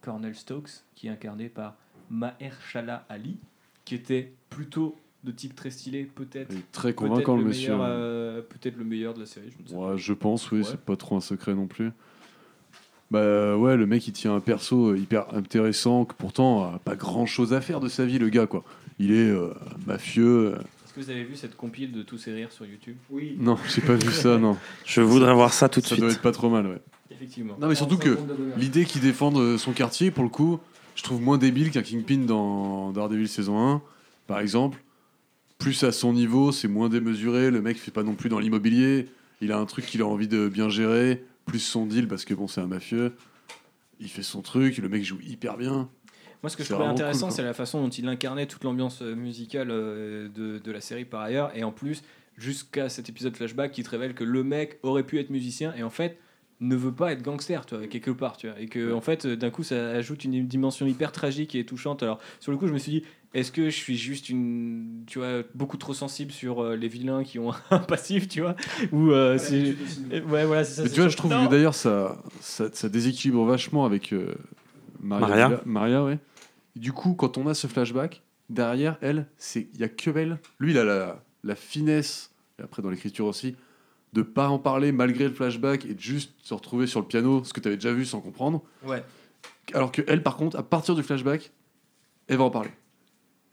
Cornel 0.02 0.34
Stokes, 0.34 0.84
qui 0.94 1.06
est 1.08 1.10
incarné 1.10 1.48
par 1.48 1.74
Mahershala 2.10 3.04
Ali, 3.08 3.36
qui 3.84 3.94
était 3.94 4.32
plutôt 4.50 4.96
de 5.24 5.32
type 5.32 5.56
très 5.56 5.70
stylé, 5.70 6.04
peut-être. 6.04 6.54
Très 6.70 6.92
convaincant 6.94 7.34
le, 7.36 7.42
le 7.42 7.48
monsieur. 7.48 7.74
euh, 7.80 8.42
peut-être 8.42 8.76
le 8.76 8.84
meilleur 8.84 9.12
de 9.14 9.20
la 9.20 9.26
série. 9.26 9.50
Je 9.56 9.62
ne 9.62 9.68
sais 9.68 9.74
pas. 9.74 9.96
Je 9.96 10.12
pense, 10.12 10.50
oui, 10.52 10.58
Ouais. 10.58 10.64
c'est 10.64 10.80
pas 10.80 10.96
trop 10.96 11.16
un 11.16 11.20
secret 11.20 11.54
non 11.54 11.66
plus. 11.66 11.90
Bah 13.10 13.56
ouais, 13.56 13.76
le 13.76 13.86
mec 13.86 14.06
il 14.08 14.12
tient 14.12 14.34
un 14.34 14.40
perso 14.40 14.90
euh, 14.90 14.98
hyper 14.98 15.32
intéressant, 15.34 16.04
que 16.04 16.14
pourtant 16.14 16.74
a 16.74 16.78
pas 16.80 16.96
grand 16.96 17.24
chose 17.26 17.52
à 17.54 17.60
faire 17.60 17.78
de 17.80 17.88
sa 17.88 18.04
vie, 18.04 18.18
le 18.18 18.28
gars 18.28 18.46
quoi. 18.48 18.64
Il 18.98 19.12
est 19.12 19.30
euh, 19.30 19.52
mafieux. 19.86 20.56
Est-ce 20.96 21.04
que 21.04 21.10
vous 21.12 21.16
avez 21.18 21.24
vu 21.24 21.36
cette 21.36 21.56
compile 21.58 21.92
de 21.92 22.02
tous 22.02 22.16
ces 22.16 22.32
rires 22.32 22.50
sur 22.50 22.64
YouTube? 22.64 22.96
Oui. 23.10 23.36
Non, 23.38 23.58
j'ai 23.68 23.82
pas 23.82 23.96
vu 23.96 24.10
ça, 24.10 24.38
non. 24.38 24.56
Je 24.86 25.02
voudrais 25.02 25.34
voir 25.34 25.52
ça 25.52 25.68
tout 25.68 25.82
de 25.82 25.86
Ça 25.86 25.94
doit 25.94 26.08
suite. 26.08 26.16
être 26.20 26.22
pas 26.22 26.32
trop 26.32 26.48
mal, 26.48 26.66
ouais. 26.66 26.80
Effectivement. 27.10 27.54
Non, 27.60 27.68
mais 27.68 27.74
surtout 27.74 27.98
que 27.98 28.16
l'idée 28.56 28.86
qu'il 28.86 29.02
défende 29.02 29.36
euh, 29.36 29.58
son 29.58 29.72
quartier, 29.72 30.10
pour 30.10 30.24
le 30.24 30.30
coup, 30.30 30.58
je 30.94 31.02
trouve 31.02 31.20
moins 31.20 31.36
débile 31.36 31.70
qu'un 31.70 31.82
Kingpin 31.82 32.20
dans 32.24 32.92
Daredevil 32.92 33.28
saison 33.28 33.58
1, 33.74 33.82
par 34.26 34.40
exemple. 34.40 34.82
Plus 35.58 35.84
à 35.84 35.92
son 35.92 36.14
niveau, 36.14 36.50
c'est 36.50 36.66
moins 36.68 36.88
démesuré, 36.88 37.50
le 37.50 37.60
mec 37.60 37.76
fait 37.76 37.90
pas 37.90 38.02
non 38.02 38.14
plus 38.14 38.30
dans 38.30 38.38
l'immobilier, 38.38 39.06
il 39.42 39.52
a 39.52 39.58
un 39.58 39.66
truc 39.66 39.84
qu'il 39.84 40.00
a 40.00 40.06
envie 40.06 40.28
de 40.28 40.48
bien 40.48 40.70
gérer, 40.70 41.22
plus 41.44 41.58
son 41.58 41.84
deal 41.84 42.08
parce 42.08 42.24
que 42.24 42.32
bon, 42.32 42.48
c'est 42.48 42.62
un 42.62 42.66
mafieux. 42.66 43.12
Il 44.00 44.08
fait 44.08 44.22
son 44.22 44.40
truc, 44.40 44.78
le 44.78 44.88
mec 44.88 45.04
joue 45.04 45.18
hyper 45.26 45.58
bien. 45.58 45.90
Moi, 46.42 46.50
ce 46.50 46.56
que 46.56 46.62
je 46.64 46.68
trouvais 46.70 46.86
intéressant, 46.88 47.26
cool, 47.28 47.36
c'est 47.36 47.42
la 47.42 47.54
façon 47.54 47.82
dont 47.82 47.88
il 47.88 48.06
incarnait 48.08 48.46
toute 48.46 48.64
l'ambiance 48.64 49.02
euh, 49.02 49.14
musicale 49.14 49.68
euh, 49.70 50.28
de, 50.28 50.58
de 50.58 50.72
la 50.72 50.80
série 50.80 51.04
par 51.04 51.20
ailleurs. 51.22 51.50
Et 51.56 51.64
en 51.64 51.72
plus, 51.72 52.02
jusqu'à 52.36 52.88
cet 52.88 53.08
épisode 53.08 53.36
flashback 53.36 53.72
qui 53.72 53.82
te 53.82 53.90
révèle 53.90 54.14
que 54.14 54.24
le 54.24 54.44
mec 54.44 54.78
aurait 54.82 55.04
pu 55.04 55.18
être 55.18 55.30
musicien 55.30 55.74
et 55.76 55.82
en 55.82 55.90
fait 55.90 56.18
ne 56.60 56.74
veut 56.74 56.92
pas 56.92 57.12
être 57.12 57.22
gangster, 57.22 57.66
tu 57.66 57.76
vois, 57.76 57.86
quelque 57.86 58.10
part, 58.10 58.38
tu 58.38 58.48
vois. 58.48 58.58
Et 58.58 58.66
que, 58.66 58.94
en 58.94 59.02
fait, 59.02 59.26
euh, 59.26 59.36
d'un 59.36 59.50
coup, 59.50 59.62
ça 59.62 59.90
ajoute 59.90 60.24
une 60.24 60.46
dimension 60.46 60.86
hyper 60.86 61.12
tragique 61.12 61.54
et 61.54 61.66
touchante. 61.66 62.02
Alors, 62.02 62.18
sur 62.40 62.50
le 62.50 62.56
coup, 62.56 62.66
je 62.66 62.72
me 62.72 62.78
suis 62.78 62.92
dit, 62.92 63.02
est-ce 63.34 63.52
que 63.52 63.68
je 63.68 63.76
suis 63.76 63.98
juste 63.98 64.30
une, 64.30 65.02
tu 65.06 65.18
vois, 65.18 65.42
beaucoup 65.54 65.76
trop 65.76 65.92
sensible 65.92 66.32
sur 66.32 66.60
euh, 66.62 66.74
les 66.74 66.88
vilains 66.88 67.24
qui 67.24 67.38
ont 67.38 67.52
un 67.70 67.78
passif, 67.78 68.26
tu 68.28 68.40
vois 68.40 68.56
Ou 68.90 69.10
euh, 69.10 69.36
c'est. 69.36 69.74
Ouais, 70.30 70.46
voilà, 70.46 70.64
c'est 70.64 70.76
ça. 70.76 70.82
Mais 70.84 70.88
tu 70.88 71.00
vois, 71.00 71.10
je 71.10 71.16
trouve 71.18 71.30
Non. 71.30 71.44
que 71.44 71.50
d'ailleurs, 71.50 71.74
ça, 71.74 72.22
ça, 72.40 72.70
ça 72.72 72.88
déséquilibre 72.88 73.44
vachement 73.44 73.84
avec 73.84 74.14
euh, 74.14 74.34
Maria. 75.06 75.26
Maria. 75.28 75.48
Villa- 75.48 75.62
Maria, 75.64 76.04
ouais. 76.04 76.18
Et 76.76 76.78
du 76.80 76.92
coup, 76.92 77.14
quand 77.14 77.38
on 77.38 77.46
a 77.46 77.54
ce 77.54 77.66
flashback, 77.66 78.22
derrière 78.50 78.96
elle, 79.00 79.26
c'est 79.38 79.68
il 79.74 79.80
y 79.80 79.84
a 79.84 79.88
que 79.88 80.10
elle. 80.16 80.38
Lui, 80.58 80.72
il 80.72 80.78
a 80.78 80.84
la, 80.84 81.22
la 81.44 81.54
finesse, 81.54 82.32
et 82.58 82.62
après 82.62 82.82
dans 82.82 82.90
l'écriture 82.90 83.26
aussi, 83.26 83.56
de 84.12 84.22
pas 84.22 84.48
en 84.48 84.58
parler 84.58 84.92
malgré 84.92 85.24
le 85.24 85.32
flashback 85.34 85.84
et 85.84 85.94
de 85.94 86.00
juste 86.00 86.32
se 86.42 86.54
retrouver 86.54 86.86
sur 86.86 87.00
le 87.00 87.06
piano, 87.06 87.44
ce 87.44 87.52
que 87.52 87.60
tu 87.60 87.68
avais 87.68 87.76
déjà 87.76 87.92
vu 87.92 88.04
sans 88.04 88.20
comprendre. 88.20 88.62
Ouais. 88.84 89.02
Alors 89.74 89.90
que 89.92 90.02
elle, 90.06 90.22
par 90.22 90.36
contre, 90.36 90.56
à 90.58 90.62
partir 90.62 90.94
du 90.94 91.02
flashback, 91.02 91.50
elle 92.28 92.36
va 92.38 92.44
en 92.44 92.50
parler. 92.50 92.70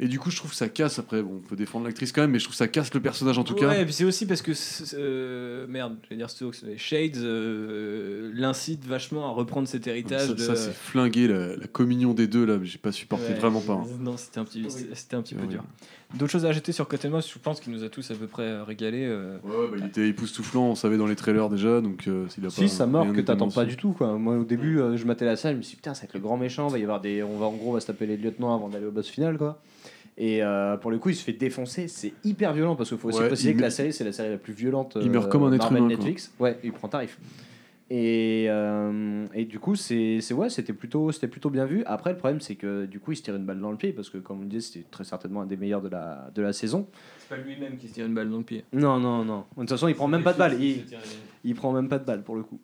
Et 0.03 0.07
du 0.09 0.19
coup, 0.19 0.29
je 0.31 0.35
trouve 0.35 0.51
que 0.51 0.57
ça 0.57 0.67
casse. 0.67 0.99
Après, 0.99 1.21
bon, 1.23 1.35
on 1.37 1.47
peut 1.47 1.55
défendre 1.55 1.85
l'actrice 1.85 2.11
quand 2.11 2.19
même, 2.21 2.31
mais 2.31 2.39
je 2.39 2.43
trouve 2.43 2.53
que 2.55 2.57
ça 2.57 2.67
casse 2.67 2.93
le 2.93 2.99
personnage 2.99 3.37
en 3.37 3.45
tout 3.45 3.53
ouais, 3.53 3.59
cas. 3.61 3.79
et 3.79 3.85
puis 3.85 3.93
c'est 3.93 4.03
aussi 4.03 4.25
parce 4.25 4.41
que 4.41 4.51
euh, 4.95 5.65
merde, 5.67 5.95
je 6.03 6.09
vais 6.09 6.15
dire 6.17 6.29
Stokes, 6.29 6.57
mais 6.65 6.77
Shades 6.77 7.15
euh, 7.17 8.29
l'incite 8.35 8.85
vachement 8.85 9.27
à 9.27 9.31
reprendre 9.31 9.65
cet 9.67 9.87
héritage 9.87 10.27
Ça, 10.27 10.33
de. 10.33 10.39
ça, 10.39 10.55
c'est 10.57 10.73
flingué 10.73 11.27
la, 11.29 11.55
la 11.55 11.67
communion 11.67 12.13
des 12.13 12.27
deux 12.27 12.45
là, 12.45 12.57
mais 12.57 12.65
j'ai 12.65 12.79
pas 12.79 12.91
supporté 12.91 13.29
Ouais, 13.29 13.39
vraiment 13.39 13.61
pas. 13.61 13.73
hein. 13.73 13.85
Non, 14.01 14.17
c'était 14.17 14.39
un 14.39 14.45
petit, 14.45 14.65
c'était 14.93 15.15
un 15.15 15.21
petit 15.21 15.35
peu 15.35 15.43
Ouais. 15.43 15.47
dur. 15.47 15.63
D'autres 16.15 16.31
choses 16.31 16.45
à 16.45 16.49
ajouter 16.49 16.73
sur 16.73 16.87
Cottonmouth, 16.87 17.25
je 17.27 17.39
pense 17.39 17.59
qu'il 17.59 17.73
nous 17.73 17.83
a 17.83 17.89
tous 17.89 18.11
à 18.11 18.15
peu 18.15 18.27
près 18.27 18.43
euh, 18.43 18.63
régalé. 18.63 19.05
euh. 19.07 19.37
Ouais, 19.43 19.55
ouais, 19.55 19.67
bah, 19.71 19.77
il 19.79 19.85
était 19.87 20.07
époustouflant, 20.09 20.65
on 20.65 20.75
savait 20.75 20.97
dans 20.97 21.07
les 21.07 21.15
trailers 21.15 21.49
déjà, 21.49 21.81
donc 21.81 22.07
euh, 22.07 22.27
s'il 22.29 22.43
a 22.43 22.49
pas 22.49 22.53
Si, 22.53 22.69
ça 22.69 22.85
meurt 22.85 23.05
rien 23.05 23.13
que 23.15 23.21
t'attends 23.21 23.49
pas 23.49 23.65
du 23.65 23.77
tout 23.77 23.93
quoi. 23.93 24.17
Moi 24.17 24.35
au 24.37 24.43
début 24.43 24.79
euh, 24.79 24.95
je 24.97 25.05
matais 25.05 25.25
la 25.25 25.35
salle, 25.37 25.53
je 25.53 25.57
me 25.59 25.61
suis 25.63 25.71
dit 25.71 25.75
putain 25.77 25.93
ça 25.95 26.01
va 26.01 26.05
être 26.05 26.13
le 26.13 26.19
grand 26.19 26.37
méchant, 26.37 26.67
va 26.67 26.77
y 26.77 26.83
avoir 26.83 27.01
des 27.01 27.23
on 27.23 27.37
va 27.37 27.45
en 27.47 27.53
gros 27.53 27.69
on 27.69 27.73
va 27.73 27.79
se 27.79 27.87
taper 27.87 28.05
les 28.05 28.17
lieutenants 28.17 28.53
avant 28.53 28.69
d'aller 28.69 28.85
au 28.85 28.91
boss 28.91 29.07
final 29.07 29.37
quoi. 29.37 29.59
Et 30.17 30.43
euh, 30.43 30.77
pour 30.77 30.91
le 30.91 30.99
coup 30.99 31.09
il 31.09 31.15
se 31.15 31.23
fait 31.23 31.33
défoncer, 31.33 31.87
c'est 31.87 32.13
hyper 32.23 32.53
violent 32.53 32.75
parce 32.75 32.89
qu'il 32.89 32.97
faut 32.99 33.07
aussi 33.09 33.19
Ouais, 33.19 33.27
préciser 33.27 33.53
que 33.53 33.57
me- 33.57 33.63
la 33.63 33.69
série 33.71 33.91
c'est 33.93 34.03
la 34.03 34.13
série 34.13 34.29
la 34.29 34.37
plus 34.37 34.53
violente 34.53 34.97
Il 35.01 35.09
meurt 35.09 35.25
euh, 35.25 35.29
comme 35.29 35.43
un 35.43 35.51
être 35.51 35.61
Marvel 35.63 35.77
humain, 35.79 35.87
quoi. 35.87 35.95
Netflix. 35.97 36.31
Ouais, 36.39 36.59
il 36.63 36.71
prend 36.71 36.87
tarif. 36.87 37.17
Et, 37.89 38.45
euh, 38.49 39.25
et 39.33 39.45
du 39.45 39.59
coup 39.59 39.75
c'est 39.75 40.19
c'est- 40.21 40.33
ouais, 40.33 40.49
c'était 40.49 40.73
plutôt 40.73 41.11
c'était 41.11 41.27
plutôt 41.27 41.49
bien 41.49 41.65
vu. 41.65 41.83
Après 41.85 42.11
le 42.11 42.17
problème 42.17 42.39
c'est 42.41 42.55
que 42.55 42.85
du 42.85 42.99
coup 42.99 43.11
il 43.11 43.15
se 43.17 43.23
tire 43.23 43.35
une 43.35 43.45
balle 43.45 43.59
dans 43.59 43.71
le 43.71 43.77
pied 43.77 43.91
parce 43.91 44.09
que 44.09 44.17
comme 44.19 44.39
on 44.39 44.41
le 44.43 44.47
disait 44.47 44.61
c'était 44.73 44.85
très 44.89 45.03
certainement 45.03 45.41
un 45.41 45.45
des 45.45 45.57
meilleurs 45.57 45.81
de 45.81 45.89
la 45.89 46.29
de 46.33 46.41
la 46.41 46.53
saison. 46.53 46.87
C'est 47.19 47.29
pas 47.35 47.37
lui-même 47.41 47.77
qui 47.77 47.87
se 47.87 47.93
tire 47.95 48.05
une 48.05 48.13
balle 48.13 48.29
dans 48.29 48.37
le 48.37 48.43
pied. 48.43 48.63
Non 48.71 48.99
non 48.99 49.25
non. 49.25 49.45
De 49.55 49.61
toute 49.61 49.69
façon 49.69 49.87
il 49.87 49.95
prend 49.95 50.07
même 50.07 50.23
pas 50.23 50.33
de 50.33 50.37
balle, 50.37 50.61
il, 50.63 50.85
il 51.43 51.55
prend 51.55 51.73
même 51.73 51.89
pas 51.89 51.99
de 51.99 52.05
balle 52.05 52.23
pour 52.23 52.35
le 52.35 52.43
coup. 52.43 52.59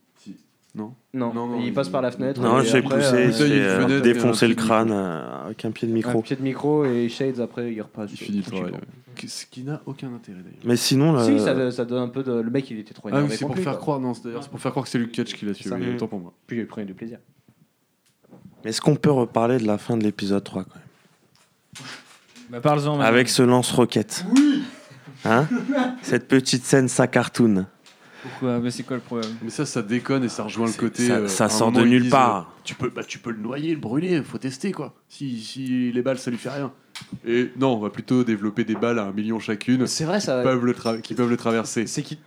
Non 0.75 0.93
Non, 1.13 1.33
Non, 1.33 1.47
non, 1.47 1.59
il 1.61 1.73
passe 1.73 1.89
par 1.89 2.01
la 2.01 2.11
fenêtre. 2.11 2.39
Non, 2.41 2.61
j'ai 2.61 2.81
poussé, 2.81 2.95
euh, 2.97 3.31
euh, 3.41 3.85
un 3.97 3.99
défoncer 4.01 4.47
le 4.47 4.53
crâne 4.55 4.91
euh, 4.91 5.45
avec 5.45 5.65
un 5.65 5.71
pied 5.71 5.87
de 5.87 5.91
Un 5.93 5.95
micro. 5.95 6.21
pied 6.21 6.35
de 6.35 6.41
micro 6.43 6.85
et 6.85 7.09
Shades 7.09 7.39
après 7.39 7.73
il 7.73 7.81
repasse. 7.81 8.11
Il 8.11 8.17
finit 8.17 8.37
le 8.37 8.43
travail. 8.43 8.71
ouais. 8.73 9.27
Ce 9.27 9.45
qui 9.47 9.63
n'a 9.63 9.81
aucun 9.85 10.13
intérêt 10.13 10.37
d'ailleurs. 10.39 10.59
Mais 10.63 10.77
sinon, 10.77 11.11
là, 11.11 11.25
Si, 11.25 11.39
ça, 11.39 11.71
ça 11.71 11.83
donne 11.85 12.03
un 12.03 12.07
peu 12.07 12.23
de. 12.23 12.31
Le 12.39 12.49
mec 12.51 12.69
il 12.71 12.79
était 12.79 12.93
trop 12.93 13.09
Ah 13.09 13.15
énervé. 13.17 13.29
oui, 13.31 13.37
c'est 13.37 13.45
pour 13.45 13.55
faire 13.55 13.63
quoi. 13.73 13.75
croire, 13.81 13.99
non, 13.99 14.13
c'est 14.13 14.29
pour 14.49 14.59
faire 14.59 14.71
croire 14.71 14.85
que 14.85 14.89
c'est 14.91 14.99
Luke 14.99 15.11
Cage 15.11 15.33
qui 15.33 15.45
l'a 15.45 15.53
tué, 15.53 15.67
Ça. 15.69 15.75
oui, 15.75 15.87
Mm. 15.87 15.95
autant 15.95 16.07
pour 16.07 16.19
moi. 16.19 16.33
Puis 16.47 16.57
il 16.59 16.67
prenait 16.67 16.85
du 16.85 16.93
plaisir. 16.93 17.17
est-ce 18.63 18.79
qu'on 18.79 18.95
peut 18.95 19.11
reparler 19.11 19.57
de 19.57 19.65
la 19.67 19.77
fin 19.77 19.97
de 19.97 20.03
l'épisode 20.03 20.43
3 20.43 20.63
quand 20.65 20.75
même? 20.75 21.87
Bah, 22.51 22.61
parle-en. 22.61 22.99
Avec 23.01 23.27
ce 23.29 23.41
lance-roquette. 23.43 24.23
Hein? 25.25 25.47
Cette 26.01 26.27
petite 26.27 26.63
scène, 26.63 26.87
ça 26.87 27.07
cartoon. 27.07 27.65
Pourquoi 28.21 28.59
Mais 28.59 28.71
c'est 28.71 28.83
quoi 28.83 28.97
le 28.97 29.01
problème 29.01 29.31
Mais 29.41 29.49
ça, 29.49 29.65
ça 29.65 29.81
déconne 29.81 30.23
et 30.23 30.29
ça 30.29 30.43
rejoint 30.43 30.67
le 30.67 30.73
côté. 30.73 31.07
ça- 31.07 31.15
euh, 31.17 31.27
ça 31.27 31.49
sort 31.49 31.71
de 31.71 31.81
nulle 31.81 32.09
part. 32.09 32.37
euh, 32.37 32.61
tu, 32.63 32.75
peux, 32.75 32.89
bah, 32.89 33.03
tu 33.03 33.19
peux 33.19 33.31
le 33.31 33.39
noyer, 33.39 33.73
le 33.73 33.79
brûler, 33.79 34.21
faut 34.23 34.37
tester 34.37 34.71
quoi. 34.71 34.93
Si, 35.07 35.39
si 35.41 35.91
les 35.91 36.01
balles 36.01 36.19
ça 36.19 36.29
lui 36.31 36.37
fait 36.37 36.49
rien. 36.49 36.71
Et 37.25 37.49
non, 37.55 37.75
on 37.75 37.79
va 37.79 37.89
plutôt 37.89 38.25
développer 38.25 38.65
des 38.65 38.75
balles 38.75 38.99
à 38.99 39.05
un 39.05 39.11
million 39.13 39.39
chacune 39.39 39.87
C'est 39.87 40.03
vrai, 40.03 40.19
qui 40.19 40.25
ça. 40.25 40.43
peuvent 40.43 40.65
le, 40.65 40.73
tra- 40.73 40.99
qui 41.01 41.13
peuvent 41.13 41.29
le 41.29 41.37
traverser. 41.37 41.87
C'est 41.87 42.01
qu'ils 42.03 42.17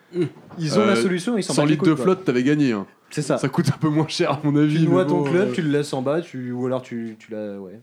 ils 0.59 0.79
ont 0.79 0.83
Euh, 0.83 0.87
la 0.87 0.97
solution, 0.97 1.37
ils 1.37 1.43
s'en 1.43 1.53
100 1.53 1.63
battent 1.63 1.69
les 1.69 1.75
litres 1.75 1.85
de 1.87 1.95
quoi. 1.95 2.05
flotte, 2.05 2.25
t'avais 2.25 2.43
gagné. 2.43 2.73
hein. 2.73 2.87
C'est 3.11 3.21
ça. 3.21 3.37
Ça 3.37 3.51
coûte 3.51 3.69
un 3.69 3.77
peu 3.77 3.91
moins 3.91 4.09
cher 4.09 4.31
à 4.33 4.41
mon 4.43 4.57
avis. 4.57 4.79
Tu 4.85 4.89
noies 4.89 5.05
ton 5.05 5.19
bon, 5.23 5.31
club, 5.31 5.49
euh, 5.51 5.53
tu 5.53 5.61
le 5.61 5.69
laisses 5.69 5.93
en 5.93 6.01
bas, 6.01 6.23
tu... 6.23 6.53
ou 6.53 6.65
alors 6.65 6.81
tu, 6.81 7.17
tu 7.19 7.31
la. 7.31 7.61
Ouais. 7.61 7.79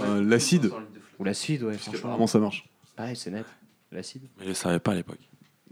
euh, 0.00 0.24
L'acide, 0.24 0.72
Ou 1.20 1.24
l'acide, 1.24 1.62
ouais, 1.62 1.70
parce 1.70 1.82
franchement. 1.82 2.00
qu'apparemment 2.00 2.26
ça 2.26 2.40
marche. 2.40 2.68
Ouais, 2.98 3.14
c'est 3.14 3.30
net. 3.30 3.46
L'acide. 3.92 4.22
Mais 4.38 4.44
je 4.46 4.48
ne 4.50 4.54
savais 4.54 4.80
pas 4.80 4.90
à 4.90 4.94
l'époque. 4.96 5.20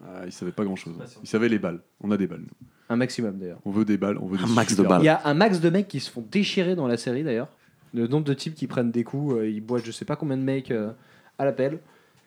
Ah, 0.03 0.23
ils 0.27 0.33
savaient 0.33 0.53
pas 0.53 0.65
grand 0.65 0.77
chose. 0.77 0.95
Ils 1.23 1.29
savaient 1.29 1.49
les 1.49 1.59
balles. 1.59 1.81
On 2.01 2.11
a 2.11 2.17
des 2.17 2.27
balles. 2.27 2.41
nous. 2.43 2.67
Un 2.89 2.97
maximum 2.97 3.39
d'ailleurs. 3.39 3.61
On 3.65 3.71
veut 3.71 3.85
des 3.85 3.97
balles. 3.97 4.19
On 4.19 4.27
veut 4.27 4.37
des 4.39 4.45
Un 4.45 4.49
max 4.49 4.73
de 4.73 4.77
super 4.77 4.91
balles. 4.91 5.03
Il 5.03 5.07
y 5.07 5.09
a 5.09 5.21
un 5.25 5.35
max 5.35 5.61
de 5.61 5.71
mecs 5.71 5.89
qui 5.89 6.01
se 6.01 6.11
font 6.11 6.25
déchirer 6.31 6.75
dans 6.75 6.87
la 6.87 6.97
série 6.97 7.23
d'ailleurs. 7.25 7.49
Le 7.95 8.07
nombre 8.09 8.25
de 8.25 8.35
types 8.35 8.55
qui 8.55 8.67
prennent 8.67 8.91
des 8.91 9.05
coups, 9.05 9.37
euh, 9.37 9.49
ils 9.49 9.61
boivent 9.61 9.85
je 9.85 9.93
sais 9.93 10.05
pas 10.05 10.17
combien 10.17 10.37
de 10.37 10.43
mecs 10.43 10.71
euh, 10.71 10.91
à 11.39 11.45
l'appel. 11.45 11.79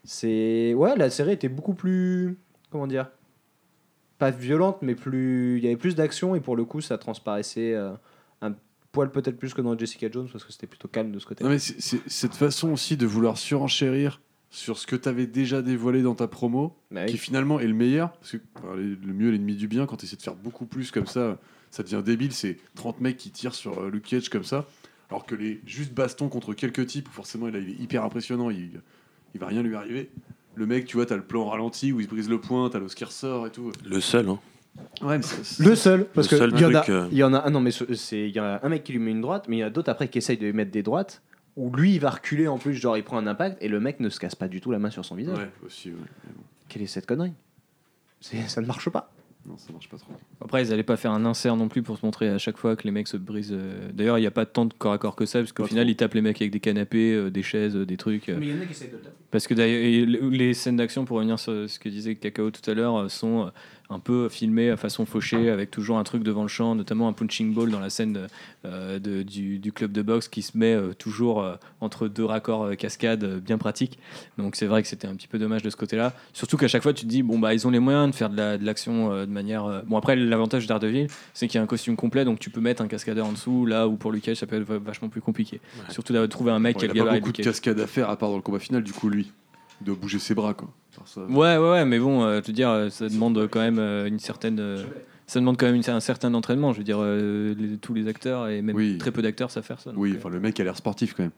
C'est. 0.03 0.73
Ouais, 0.73 0.95
la 0.95 1.09
série 1.09 1.33
était 1.33 1.49
beaucoup 1.49 1.73
plus. 1.73 2.37
Comment 2.71 2.87
dire 2.87 3.09
Pas 4.17 4.31
violente, 4.31 4.77
mais 4.81 4.95
plus. 4.95 5.57
Il 5.57 5.63
y 5.63 5.67
avait 5.67 5.75
plus 5.77 5.95
d'action 5.95 6.35
et 6.35 6.39
pour 6.39 6.55
le 6.55 6.63
coup, 6.65 6.81
ça 6.81 6.97
transparaissait 6.97 7.73
euh, 7.75 7.91
un 8.41 8.53
poil 8.93 9.11
peut-être 9.11 9.37
plus 9.37 9.53
que 9.53 9.61
dans 9.61 9.77
Jessica 9.77 10.07
Jones 10.09 10.29
parce 10.31 10.43
que 10.45 10.51
c'était 10.53 10.67
plutôt 10.67 10.87
calme 10.87 11.11
de 11.11 11.19
ce 11.19 11.25
côté. 11.25 11.43
Non, 11.43 11.49
mais 11.49 11.59
c'est- 11.59 11.79
c'est 11.79 11.99
cette 12.09 12.33
façon 12.33 12.69
aussi 12.71 12.95
de 12.97 13.05
vouloir 13.05 13.37
surenchérir 13.37 14.21
sur 14.49 14.77
ce 14.77 14.87
que 14.87 14.95
t'avais 14.95 15.27
déjà 15.27 15.61
dévoilé 15.61 16.01
dans 16.01 16.15
ta 16.15 16.27
promo, 16.27 16.75
Bah 16.91 17.01
oui. 17.05 17.11
qui 17.11 17.17
finalement 17.17 17.59
est 17.59 17.67
le 17.67 17.73
meilleur. 17.73 18.11
Parce 18.13 18.31
que 18.31 18.37
enfin, 18.55 18.75
le 18.75 19.13
mieux 19.13 19.29
est 19.29 19.31
l'ennemi 19.33 19.55
du 19.55 19.67
bien, 19.67 19.85
quand 19.85 19.97
tu 19.97 20.05
essaies 20.05 20.15
de 20.15 20.21
faire 20.21 20.35
beaucoup 20.35 20.65
plus 20.65 20.89
comme 20.91 21.05
ça, 21.07 21.37
ça 21.69 21.83
devient 21.83 22.01
débile. 22.03 22.31
C'est 22.31 22.57
30 22.75 23.01
mecs 23.01 23.17
qui 23.17 23.29
tirent 23.29 23.53
sur 23.55 23.79
euh, 23.79 23.89
Luke 23.89 24.05
Cage 24.05 24.29
comme 24.29 24.43
ça. 24.45 24.65
Alors 25.09 25.25
que 25.25 25.35
les 25.35 25.61
juste 25.65 25.93
bastons 25.93 26.29
contre 26.29 26.53
quelques 26.53 26.85
types, 26.87 27.07
où 27.09 27.11
forcément 27.11 27.47
il, 27.47 27.55
a- 27.55 27.59
il 27.59 27.69
est 27.69 27.79
hyper 27.81 28.03
impressionnant, 28.03 28.49
il, 28.49 28.81
il 29.33 29.39
va 29.39 29.47
rien 29.47 29.61
lui 29.63 29.75
arriver. 29.75 30.09
Le 30.55 30.65
mec, 30.65 30.85
tu 30.85 30.95
vois, 30.97 31.05
t'as 31.05 31.15
le 31.17 31.23
plan 31.23 31.45
ralenti 31.47 31.91
où 31.91 31.99
il 31.99 32.05
se 32.05 32.09
brise 32.09 32.29
le 32.29 32.39
point, 32.41 32.69
t'as 32.69 32.79
l'os 32.79 32.95
qui 32.95 33.03
ressort 33.05 33.47
et 33.47 33.51
tout. 33.51 33.71
Le 33.85 33.99
seul, 34.01 34.27
hein. 34.29 34.39
Ouais, 35.01 35.17
mais 35.17 35.23
c'est- 35.23 35.63
Le 35.63 35.75
seul, 35.75 36.05
parce 36.13 36.27
Le 36.27 36.31
que 36.31 36.37
seul 36.37 36.51
il 36.55 36.61
y, 36.61 36.65
en 36.65 36.73
a- 36.75 36.89
euh, 36.89 37.07
il 37.11 37.17
y 37.17 37.23
en 37.23 37.33
a 37.33 37.45
un, 37.47 37.49
non 37.49 37.59
mais 37.61 37.71
il 37.71 38.27
y 38.29 38.39
en 38.39 38.43
a 38.43 38.59
un 38.65 38.69
mec 38.69 38.83
qui 38.83 38.91
lui 38.93 38.99
met 38.99 39.11
une 39.11 39.21
droite, 39.21 39.45
mais 39.49 39.57
il 39.57 39.59
y 39.59 39.63
en 39.63 39.67
a 39.67 39.69
d'autres 39.71 39.89
après 39.89 40.07
qui 40.07 40.17
essayent 40.19 40.37
de 40.37 40.45
lui 40.45 40.53
mettre 40.53 40.71
des 40.71 40.83
droites, 40.83 41.21
où 41.57 41.75
lui 41.75 41.95
il 41.95 41.99
va 41.99 42.11
reculer 42.11 42.47
en 42.47 42.57
plus, 42.57 42.73
genre 42.75 42.95
il 42.97 43.03
prend 43.03 43.17
un 43.17 43.27
impact 43.27 43.57
et 43.61 43.67
le 43.67 43.79
mec 43.81 43.99
ne 43.99 44.07
se 44.09 44.19
casse 44.19 44.35
pas 44.35 44.47
du 44.47 44.61
tout 44.61 44.71
la 44.71 44.79
main 44.79 44.89
sur 44.91 45.03
son 45.03 45.15
visage. 45.15 45.37
ouais, 45.37 45.49
aussi, 45.65 45.89
ouais. 45.89 45.95
Mais 46.25 46.33
Quelle 46.69 46.83
est 46.83 46.87
cette 46.87 47.05
connerie? 47.05 47.33
C'est- 48.21 48.47
Ça 48.47 48.61
ne 48.61 48.65
marche 48.67 48.89
pas. 48.89 49.11
non, 49.45 49.57
ça 49.57 49.71
marche 49.71 49.87
pas 49.89 49.97
trop. 49.97 50.11
Après, 50.41 50.61
ils 50.63 50.73
allaient 50.73 50.83
pas 50.83 50.97
faire 50.97 51.11
un 51.11 51.23
insert 51.25 51.55
non 51.55 51.67
plus 51.69 51.81
pour 51.83 51.97
se 51.97 52.05
montrer 52.05 52.29
à 52.29 52.37
chaque 52.37 52.57
fois 52.57 52.75
que 52.75 52.83
les 52.83 52.91
mecs 52.91 53.07
se 53.07 53.15
brisent. 53.17 53.53
euh. 53.53 53.89
D'ailleurs, 53.93 54.17
il 54.17 54.21
n'y 54.21 54.27
a 54.27 54.31
pas 54.31 54.45
tant 54.45 54.65
de 54.65 54.73
corps 54.73 54.91
à 54.93 54.97
corps 54.97 55.15
que 55.15 55.25
ça, 55.25 55.39
parce 55.39 55.53
qu'au 55.53 55.65
final, 55.65 55.85
trop. 55.85 55.91
ils 55.91 55.95
tapent 55.95 56.13
les 56.15 56.21
mecs 56.21 56.41
avec 56.41 56.51
des 56.51 56.59
canapés, 56.59 57.13
euh, 57.13 57.29
des 57.31 57.43
chaises, 57.43 57.75
euh, 57.75 57.85
des 57.85 57.95
trucs. 57.97 58.27
euh. 58.29 58.37
il 58.41 58.49
y 58.49 58.53
en 58.53 58.61
a 58.61 58.65
qui 58.65 58.71
essayent 58.71 58.89
de 58.89 58.97
le 58.97 59.01
taper. 59.01 59.15
Parce 59.31 59.47
que 59.47 59.53
d'ailleurs, 59.53 60.05
les 60.31 60.53
scènes 60.53 60.75
d'action, 60.77 61.05
pour 61.05 61.17
revenir 61.17 61.39
sur 61.39 61.69
ce 61.69 61.79
que 61.79 61.87
disait 61.89 62.15
Cacao 62.15 62.51
tout 62.51 62.69
à 62.69 62.73
l'heure, 62.73 63.09
sont 63.09 63.45
euh, 63.47 63.49
un 63.89 63.99
peu 63.99 64.27
filmées 64.29 64.69
à 64.69 64.75
façon 64.77 65.05
fauchée, 65.05 65.49
avec 65.49 65.71
toujours 65.71 65.97
un 65.97 66.03
truc 66.03 66.21
devant 66.23 66.41
le 66.41 66.47
champ, 66.49 66.75
notamment 66.75 67.07
un 67.07 67.13
punching 67.13 67.53
ball 67.53 67.71
dans 67.71 67.79
la 67.79 67.89
scène 67.89 68.27
euh, 68.65 68.99
de- 68.99 69.23
du, 69.23 69.59
du 69.59 69.71
club 69.71 69.91
de 69.93 70.01
boxe 70.01 70.27
qui 70.27 70.41
se 70.41 70.57
met 70.57 70.73
euh, 70.73 70.93
toujours 70.93 71.41
euh, 71.41 71.55
entre 71.79 72.07
deux 72.07 72.25
raccords 72.25 72.75
cascades 72.77 73.39
bien 73.39 73.57
pratiques. 73.57 73.97
Donc 74.37 74.55
c'est 74.57 74.65
vrai 74.65 74.81
que 74.81 74.89
c'était 74.89 75.07
un 75.07 75.15
petit 75.15 75.27
peu 75.27 75.39
dommage 75.39 75.61
de 75.63 75.69
ce 75.69 75.75
côté-là. 75.77 76.13
Surtout 76.33 76.57
qu'à 76.57 76.67
chaque 76.67 76.83
fois, 76.83 76.93
tu 76.93 77.05
te 77.05 77.09
dis, 77.09 77.23
bon, 77.23 77.39
bah, 77.39 77.53
ils 77.53 77.65
ont 77.65 77.69
les 77.71 77.79
moyens 77.79 78.11
de 78.11 78.15
faire 78.15 78.29
de 78.29 78.35
la- 78.37 78.57
de 78.57 78.65
l'action 78.65 79.21
de 79.21 79.25
manière. 79.31 79.83
Bon, 79.87 79.97
après, 79.97 80.15
l'avantage 80.17 80.67
d'Ardeville, 80.67 81.07
c'est 81.33 81.47
qu'il 81.47 81.57
y 81.57 81.59
a 81.59 81.63
un 81.63 81.67
costume 81.67 81.95
complet, 81.95 82.25
donc 82.25 82.39
tu 82.39 82.49
peux 82.49 82.61
mettre 82.61 82.81
un 82.81 82.87
cascadeur 82.87 83.25
en 83.27 83.31
dessous, 83.31 83.65
là 83.65 83.87
où 83.87 83.95
pour 83.95 84.11
Lucas, 84.11 84.35
ça 84.35 84.45
peut 84.47 84.57
être 84.57 84.67
va- 84.67 84.79
vachement 84.79 85.07
plus 85.09 85.21
compliqué. 85.21 85.61
Surtout 85.89 86.11
de 86.13 86.25
trouver 86.25 86.51
un 86.51 86.59
mec 86.59 86.73
Bon, 86.75 86.79
qui 86.79 86.85
il 86.85 86.89
a 86.89 86.91
a 86.91 86.95
le 86.95 87.03
pas 87.05 87.15
beaucoup 87.19 87.31
de 87.31 87.41
cascades 87.43 87.79
à 87.79 87.87
faire 87.87 88.09
à 88.09 88.17
part 88.17 88.29
dans 88.29 88.35
le 88.35 88.41
combat 88.41 88.59
final, 88.59 88.83
du 88.83 88.91
coup, 88.91 89.09
lui. 89.09 89.31
Il 89.81 89.85
doit 89.85 89.95
bouger 89.95 90.19
ses 90.19 90.33
bras, 90.33 90.53
quoi. 90.53 90.69
Ça- 91.05 91.21
Ouais, 91.21 91.57
ouais, 91.57 91.69
ouais, 91.69 91.85
mais 91.85 91.99
bon, 91.99 92.23
euh, 92.23 92.41
te 92.41 92.51
dire, 92.51 92.69
euh, 92.69 92.89
ça 92.89 93.07
demande 93.07 93.47
quand 93.51 93.59
même 93.59 93.77
euh, 93.79 94.07
une 94.07 94.17
certaine. 94.19 94.59
euh, 94.59 94.83
ça 95.27 95.39
demande 95.39 95.57
quand 95.57 95.65
même 95.67 95.75
une- 95.75 95.89
un 95.89 95.99
certain 95.99 96.33
entraînement. 96.33 96.73
Je 96.73 96.79
veux 96.79 96.83
dire, 96.83 96.97
euh, 96.99 97.53
les- 97.57 97.77
tous 97.77 97.93
les 97.93 98.07
acteurs 98.07 98.47
et 98.47 98.61
même 98.63 98.75
Oui. 98.75 98.97
très 98.97 99.11
peu 99.11 99.21
d'acteurs 99.21 99.51
savent 99.51 99.63
faire 99.63 99.79
ça. 99.79 99.91
donc, 99.91 99.99
Oui, 100.01 100.13
euh, 100.13 100.17
enfin, 100.17 100.29
le 100.29 100.39
mec 100.39 100.59
a 100.59 100.63
l'air 100.63 100.75
sportif 100.75 101.13
quand 101.13 101.23
même. 101.23 101.31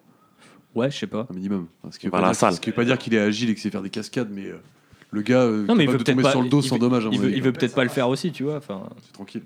ouais, 0.75 0.89
je 0.89 0.97
sais 0.97 1.07
pas. 1.07 1.27
un 1.29 1.33
minimum. 1.33 1.67
Enfin, 1.83 1.91
ce 1.91 1.99
qui 1.99 2.05
veut 2.05 2.11
pas 2.11 2.21
la 2.21 2.27
dire- 2.27 2.35
salle. 2.35 2.53
Ce 2.53 2.61
qui 2.61 2.69
veut 2.69 2.75
pas 2.75 2.85
dire 2.85 2.97
qu'il 2.97 3.13
est 3.13 3.19
agile 3.19 3.49
et 3.49 3.53
qu'il 3.53 3.61
sait 3.61 3.69
faire 3.71 3.81
des 3.81 3.89
cascades, 3.89 4.29
mais 4.31 4.45
euh, 4.47 4.55
le 5.11 5.21
gars 5.23 5.41
euh, 5.41 5.65
Non, 5.65 5.75
mais 5.75 5.83
il 5.83 5.87
veut 5.89 5.97
de 5.97 6.03
peut-être 6.03 6.15
tomber 6.15 6.23
pas. 6.23 6.31
sur 6.31 6.41
le 6.41 6.47
dos 6.49 6.61
il 6.61 6.67
sans 6.69 6.75
veut- 6.75 6.79
dommage. 6.81 7.07
Il 7.11 7.19
veut, 7.19 7.41
veut 7.41 7.51
peut-être 7.51 7.75
pas 7.75 7.83
le 7.83 7.89
faire 7.89 8.07
aussi, 8.07 8.31
tu 8.31 8.43
vois. 8.43 8.55
Enfin, 8.57 8.83
C'est 9.03 9.11
tranquille. 9.13 9.43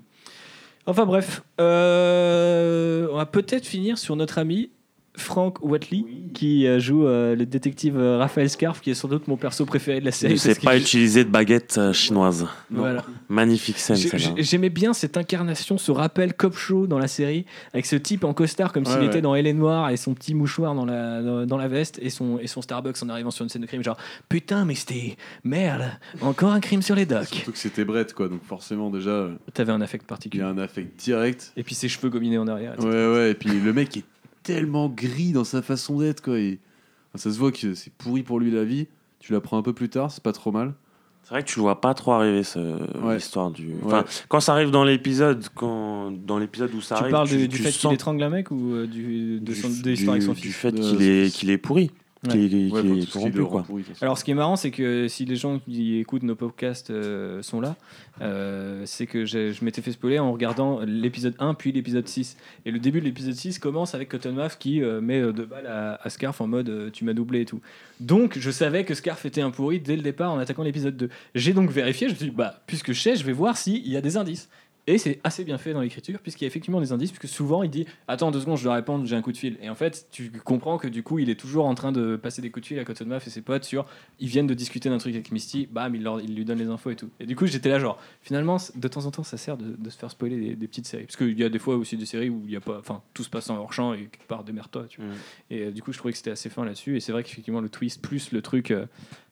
enfin 0.86 1.04
bref, 1.06 1.42
euh, 1.60 3.08
on 3.10 3.16
va 3.16 3.26
peut-être 3.26 3.66
finir 3.66 3.98
sur 3.98 4.14
notre 4.16 4.38
ami 4.38 4.70
Frank 5.16 5.58
Watley, 5.64 6.04
qui 6.34 6.66
euh, 6.66 6.80
joue 6.80 7.06
euh, 7.06 7.36
le 7.36 7.46
détective 7.46 7.96
euh, 7.96 8.18
Raphaël 8.18 8.50
Scarf, 8.50 8.80
qui 8.80 8.90
est 8.90 8.94
sans 8.94 9.06
doute 9.06 9.28
mon 9.28 9.36
perso 9.36 9.64
préféré 9.64 10.00
de 10.00 10.04
la 10.04 10.10
Il 10.10 10.14
série. 10.14 10.32
ne 10.34 10.38
sait 10.38 10.48
parce 10.48 10.58
qu'il- 10.58 10.68
pas 10.68 10.76
utiliser 10.76 11.24
de 11.24 11.30
baguette 11.30 11.76
euh, 11.78 11.92
chinoise. 11.92 12.46
Voilà. 12.70 13.04
Magnifique 13.28 13.78
scène, 13.78 13.96
J'aimais 14.38 14.70
bien 14.70 14.92
cette 14.92 15.16
incarnation, 15.16 15.78
ce 15.78 15.92
rappel 15.92 16.34
cop 16.34 16.56
show 16.56 16.88
dans 16.88 16.98
la 16.98 17.06
série, 17.06 17.44
avec 17.72 17.86
ce 17.86 17.94
type 17.96 18.24
en 18.24 18.34
costard 18.34 18.72
comme 18.72 18.84
s'il 18.84 18.98
Ouais, 18.98 19.06
était 19.06 19.14
ouais. 19.16 19.20
dans 19.22 19.34
est 19.36 19.52
noire 19.52 19.90
et 19.90 19.96
son 19.96 20.14
petit 20.14 20.34
mouchoir 20.34 20.74
dans 20.74 20.84
la, 20.84 21.22
dans, 21.22 21.46
dans 21.46 21.56
la 21.58 21.68
veste 21.68 21.98
et 22.02 22.10
son, 22.10 22.38
et 22.40 22.46
son 22.48 22.60
Starbucks 22.62 23.00
en 23.04 23.08
arrivant 23.08 23.30
sur 23.30 23.44
une 23.44 23.48
scène 23.48 23.62
de 23.62 23.66
crime. 23.66 23.84
Genre, 23.84 23.96
putain, 24.28 24.64
mais 24.64 24.74
c'était. 24.74 25.16
Merde, 25.44 25.84
encore 26.22 26.50
un 26.52 26.60
crime 26.60 26.82
sur 26.82 26.96
les 26.96 27.06
docks. 27.06 27.26
Surtout 27.28 27.52
que 27.52 27.58
c'était 27.58 27.84
Brett, 27.84 28.12
quoi. 28.14 28.28
Donc 28.28 28.42
forcément, 28.44 28.90
déjà, 28.90 29.28
T'avais 29.52 29.72
un 29.72 29.80
affect 29.80 30.02
il 30.02 30.06
y 30.06 30.08
particulier. 30.08 30.42
a 30.44 30.48
un 30.48 30.58
affect 30.58 30.98
direct. 31.04 31.52
Et 31.56 31.62
puis 31.62 31.74
ses 31.76 31.88
cheveux 31.88 32.10
gominés 32.10 32.38
en 32.38 32.48
arrière. 32.48 32.74
etc. 32.74 32.88
Ouais, 32.88 33.12
ouais. 33.14 33.30
Et 33.30 33.34
puis 33.34 33.50
le 33.50 33.72
mec 33.72 33.96
est 33.96 34.04
tellement 34.44 34.88
gris 34.88 35.32
dans 35.32 35.42
sa 35.44 35.60
façon 35.62 35.98
d'être, 35.98 36.20
quoi. 36.22 36.38
et- 36.38 36.60
enfin, 37.08 37.18
ça 37.28 37.32
se 37.32 37.38
voit 37.38 37.50
que 37.50 37.74
c'est 37.74 37.92
pourri 37.94 38.22
pour 38.22 38.38
lui 38.38 38.52
la 38.52 38.62
vie. 38.64 38.86
Tu 39.18 39.32
l'apprends 39.32 39.58
un 39.58 39.62
peu 39.62 39.72
plus 39.72 39.88
tard, 39.88 40.12
c'est 40.12 40.22
pas 40.22 40.32
trop 40.32 40.52
mal. 40.52 40.74
C'est 41.22 41.30
vrai 41.30 41.42
que 41.42 41.48
tu 41.48 41.56
le 41.58 41.62
vois 41.62 41.80
pas 41.80 41.94
trop 41.94 42.12
arriver, 42.12 42.42
ce- 42.42 42.58
Ouais. 43.02 43.14
l'histoire 43.14 43.50
du. 43.50 43.68
Ouais. 43.68 43.74
Enfin, 43.86 44.04
quand 44.28 44.40
ça 44.40 44.52
arrive 44.52 44.70
dans 44.70 44.84
l'épisode, 44.84 45.42
quand 45.54 46.10
dans 46.10 46.38
l'épisode 46.38 46.74
où 46.74 46.82
ça 46.82 46.96
Tu 46.96 47.00
arrive, 47.00 47.12
parles 47.12 47.28
tu, 47.28 47.36
du, 47.38 47.48
du 47.48 47.56
tu 47.56 47.62
fait 47.62 47.70
sens 47.70 47.80
qu'il 47.80 47.92
étrangle 47.94 48.22
un 48.22 48.28
mec 48.28 48.50
ou 48.50 48.74
euh, 48.74 48.86
du, 48.86 49.40
de, 49.40 49.52
du, 49.52 49.54
son, 49.54 49.70
de 49.70 49.74
du- 49.82 49.90
l'histoire 49.92 50.12
avec 50.16 50.22
son 50.22 50.32
du 50.34 50.40
fils 50.40 50.54
fait 50.54 50.72
De- 50.72 50.80
qu'il 50.82 51.00
est, 51.02 51.34
qu'il 51.34 51.48
est 51.48 51.56
pourri. 51.58 51.90
Qui, 52.32 52.48
qui- 52.48 52.70
Ouais, 52.72 52.80
qui 52.82 52.88
enfin, 52.88 52.96
est 52.96 53.00
tout 53.04 53.12
corrompu, 53.12 53.44
quoi. 53.44 53.62
pourri. 53.62 53.84
Alors, 54.00 54.18
ce 54.18 54.24
qui 54.24 54.30
est 54.30 54.34
marrant, 54.34 54.56
c'est 54.56 54.70
que 54.70 55.08
si 55.08 55.24
les 55.24 55.36
gens 55.36 55.58
qui 55.58 55.98
écoutent 55.98 56.22
nos 56.22 56.34
podcasts 56.34 56.90
euh, 56.90 57.42
sont 57.42 57.60
là, 57.60 57.76
euh, 58.20 58.82
c'est 58.86 59.06
que 59.06 59.24
je 59.24 59.52
m'étais 59.64 59.82
fait 59.82 59.92
spoiler 59.92 60.18
en 60.18 60.32
regardant 60.32 60.80
l'épisode 60.86 61.34
1 61.38 61.54
puis 61.54 61.72
l'épisode 61.72 62.06
6. 62.06 62.36
Et 62.66 62.70
le 62.70 62.78
début 62.78 63.00
de 63.00 63.04
l'épisode 63.04 63.34
6 63.34 63.58
commence 63.58 63.94
avec 63.94 64.08
Cottonmouth 64.08 64.56
qui 64.58 64.82
euh, 64.82 65.00
met 65.00 65.20
deux 65.32 65.46
balles 65.46 65.66
à, 65.66 65.98
à 66.02 66.10
Scarf 66.10 66.40
en 66.40 66.46
mode 66.46 66.68
euh, 66.68 66.90
tu 66.90 67.04
m'as 67.04 67.12
doublé 67.12 67.42
et 67.42 67.44
tout. 67.44 67.60
Donc, 68.00 68.38
je 68.38 68.50
savais 68.50 68.84
que 68.84 68.94
Scarf 68.94 69.24
était 69.26 69.40
un 69.40 69.50
pourri 69.50 69.80
dès 69.80 69.96
le 69.96 70.02
départ 70.02 70.32
en 70.32 70.38
attaquant 70.38 70.62
l'épisode 70.62 70.96
2. 70.96 71.08
J'ai 71.34 71.52
donc 71.52 71.70
vérifié, 71.70 72.08
je 72.08 72.12
me 72.14 72.16
suis 72.18 72.26
dit, 72.30 72.34
bah, 72.36 72.62
puisque 72.66 72.92
je 72.92 73.00
sais, 73.00 73.16
je 73.16 73.24
vais 73.24 73.32
voir 73.32 73.56
s'il 73.56 73.86
y 73.88 73.96
a 73.96 74.00
des 74.00 74.16
indices. 74.16 74.48
Et 74.86 74.98
c'est 74.98 75.18
assez 75.24 75.44
bien 75.44 75.56
fait 75.56 75.72
dans 75.72 75.80
l'écriture, 75.80 76.18
puisqu'il 76.20 76.44
y 76.44 76.46
a 76.46 76.48
effectivement 76.48 76.80
des 76.80 76.92
indices, 76.92 77.10
puisque 77.10 77.32
souvent 77.34 77.62
il 77.62 77.70
dit 77.70 77.86
Attends 78.06 78.30
deux 78.30 78.40
secondes, 78.40 78.58
je 78.58 78.64
dois 78.64 78.74
répondre, 78.74 79.06
j'ai 79.06 79.16
un 79.16 79.22
coup 79.22 79.32
de 79.32 79.36
fil. 79.38 79.56
Et 79.62 79.70
en 79.70 79.74
fait, 79.74 80.08
tu 80.10 80.30
comprends 80.44 80.76
que 80.76 80.86
du 80.88 81.02
coup, 81.02 81.18
il 81.18 81.30
est 81.30 81.40
toujours 81.40 81.64
en 81.66 81.74
train 81.74 81.90
de 81.90 82.16
passer 82.16 82.42
des 82.42 82.50
coups 82.50 82.64
de 82.64 82.66
fil 82.68 82.78
à 82.78 82.84
Cottonmouth 82.84 83.26
et 83.26 83.30
ses 83.30 83.40
potes 83.40 83.64
sur 83.64 83.86
Ils 84.20 84.28
viennent 84.28 84.46
de 84.46 84.52
discuter 84.52 84.90
d'un 84.90 84.98
truc 84.98 85.14
avec 85.14 85.32
Misty, 85.32 85.66
bam, 85.70 85.94
il, 85.94 86.02
leur- 86.02 86.20
il 86.20 86.34
lui 86.34 86.44
donne 86.44 86.58
les 86.58 86.66
infos 86.68 86.90
et 86.90 86.96
tout. 86.96 87.08
Et 87.18 87.24
du 87.24 87.34
coup, 87.34 87.46
j'étais 87.46 87.70
là, 87.70 87.78
genre, 87.78 87.98
finalement, 88.20 88.58
de 88.74 88.88
temps 88.88 89.06
en 89.06 89.10
temps, 89.10 89.22
ça 89.22 89.38
sert 89.38 89.56
de, 89.56 89.74
de 89.78 89.88
se 89.90 89.96
faire 89.96 90.10
spoiler 90.10 90.36
des, 90.38 90.54
des 90.54 90.68
petites 90.68 90.86
séries. 90.86 91.04
Parce 91.04 91.16
qu'il 91.16 91.38
y 91.38 91.44
a 91.44 91.48
des 91.48 91.58
fois 91.58 91.76
aussi 91.76 91.96
des 91.96 92.04
séries 92.06 92.28
où 92.28 92.42
il 92.44 92.52
y 92.52 92.56
a 92.56 92.60
pas. 92.60 92.78
Enfin, 92.78 93.00
tout 93.14 93.22
se 93.24 93.30
passe 93.30 93.48
en 93.48 93.56
hors 93.56 93.72
champ 93.72 93.94
et 93.94 94.00
quelque 94.10 94.26
part, 94.28 94.44
démerde-toi, 94.44 94.84
tu 94.90 95.00
vois. 95.00 95.10
Mm. 95.10 95.16
Et 95.50 95.60
euh, 95.62 95.70
du 95.70 95.82
coup, 95.82 95.92
je 95.92 95.98
trouvais 95.98 96.12
que 96.12 96.18
c'était 96.18 96.30
assez 96.32 96.50
fin 96.50 96.64
là-dessus. 96.64 96.96
Et 96.96 97.00
c'est 97.00 97.12
vrai 97.12 97.22
qu'effectivement, 97.24 97.62
le 97.62 97.70
twist 97.70 98.02
plus 98.02 98.32
le 98.32 98.42
truc. 98.42 98.70
euh, 98.70 98.84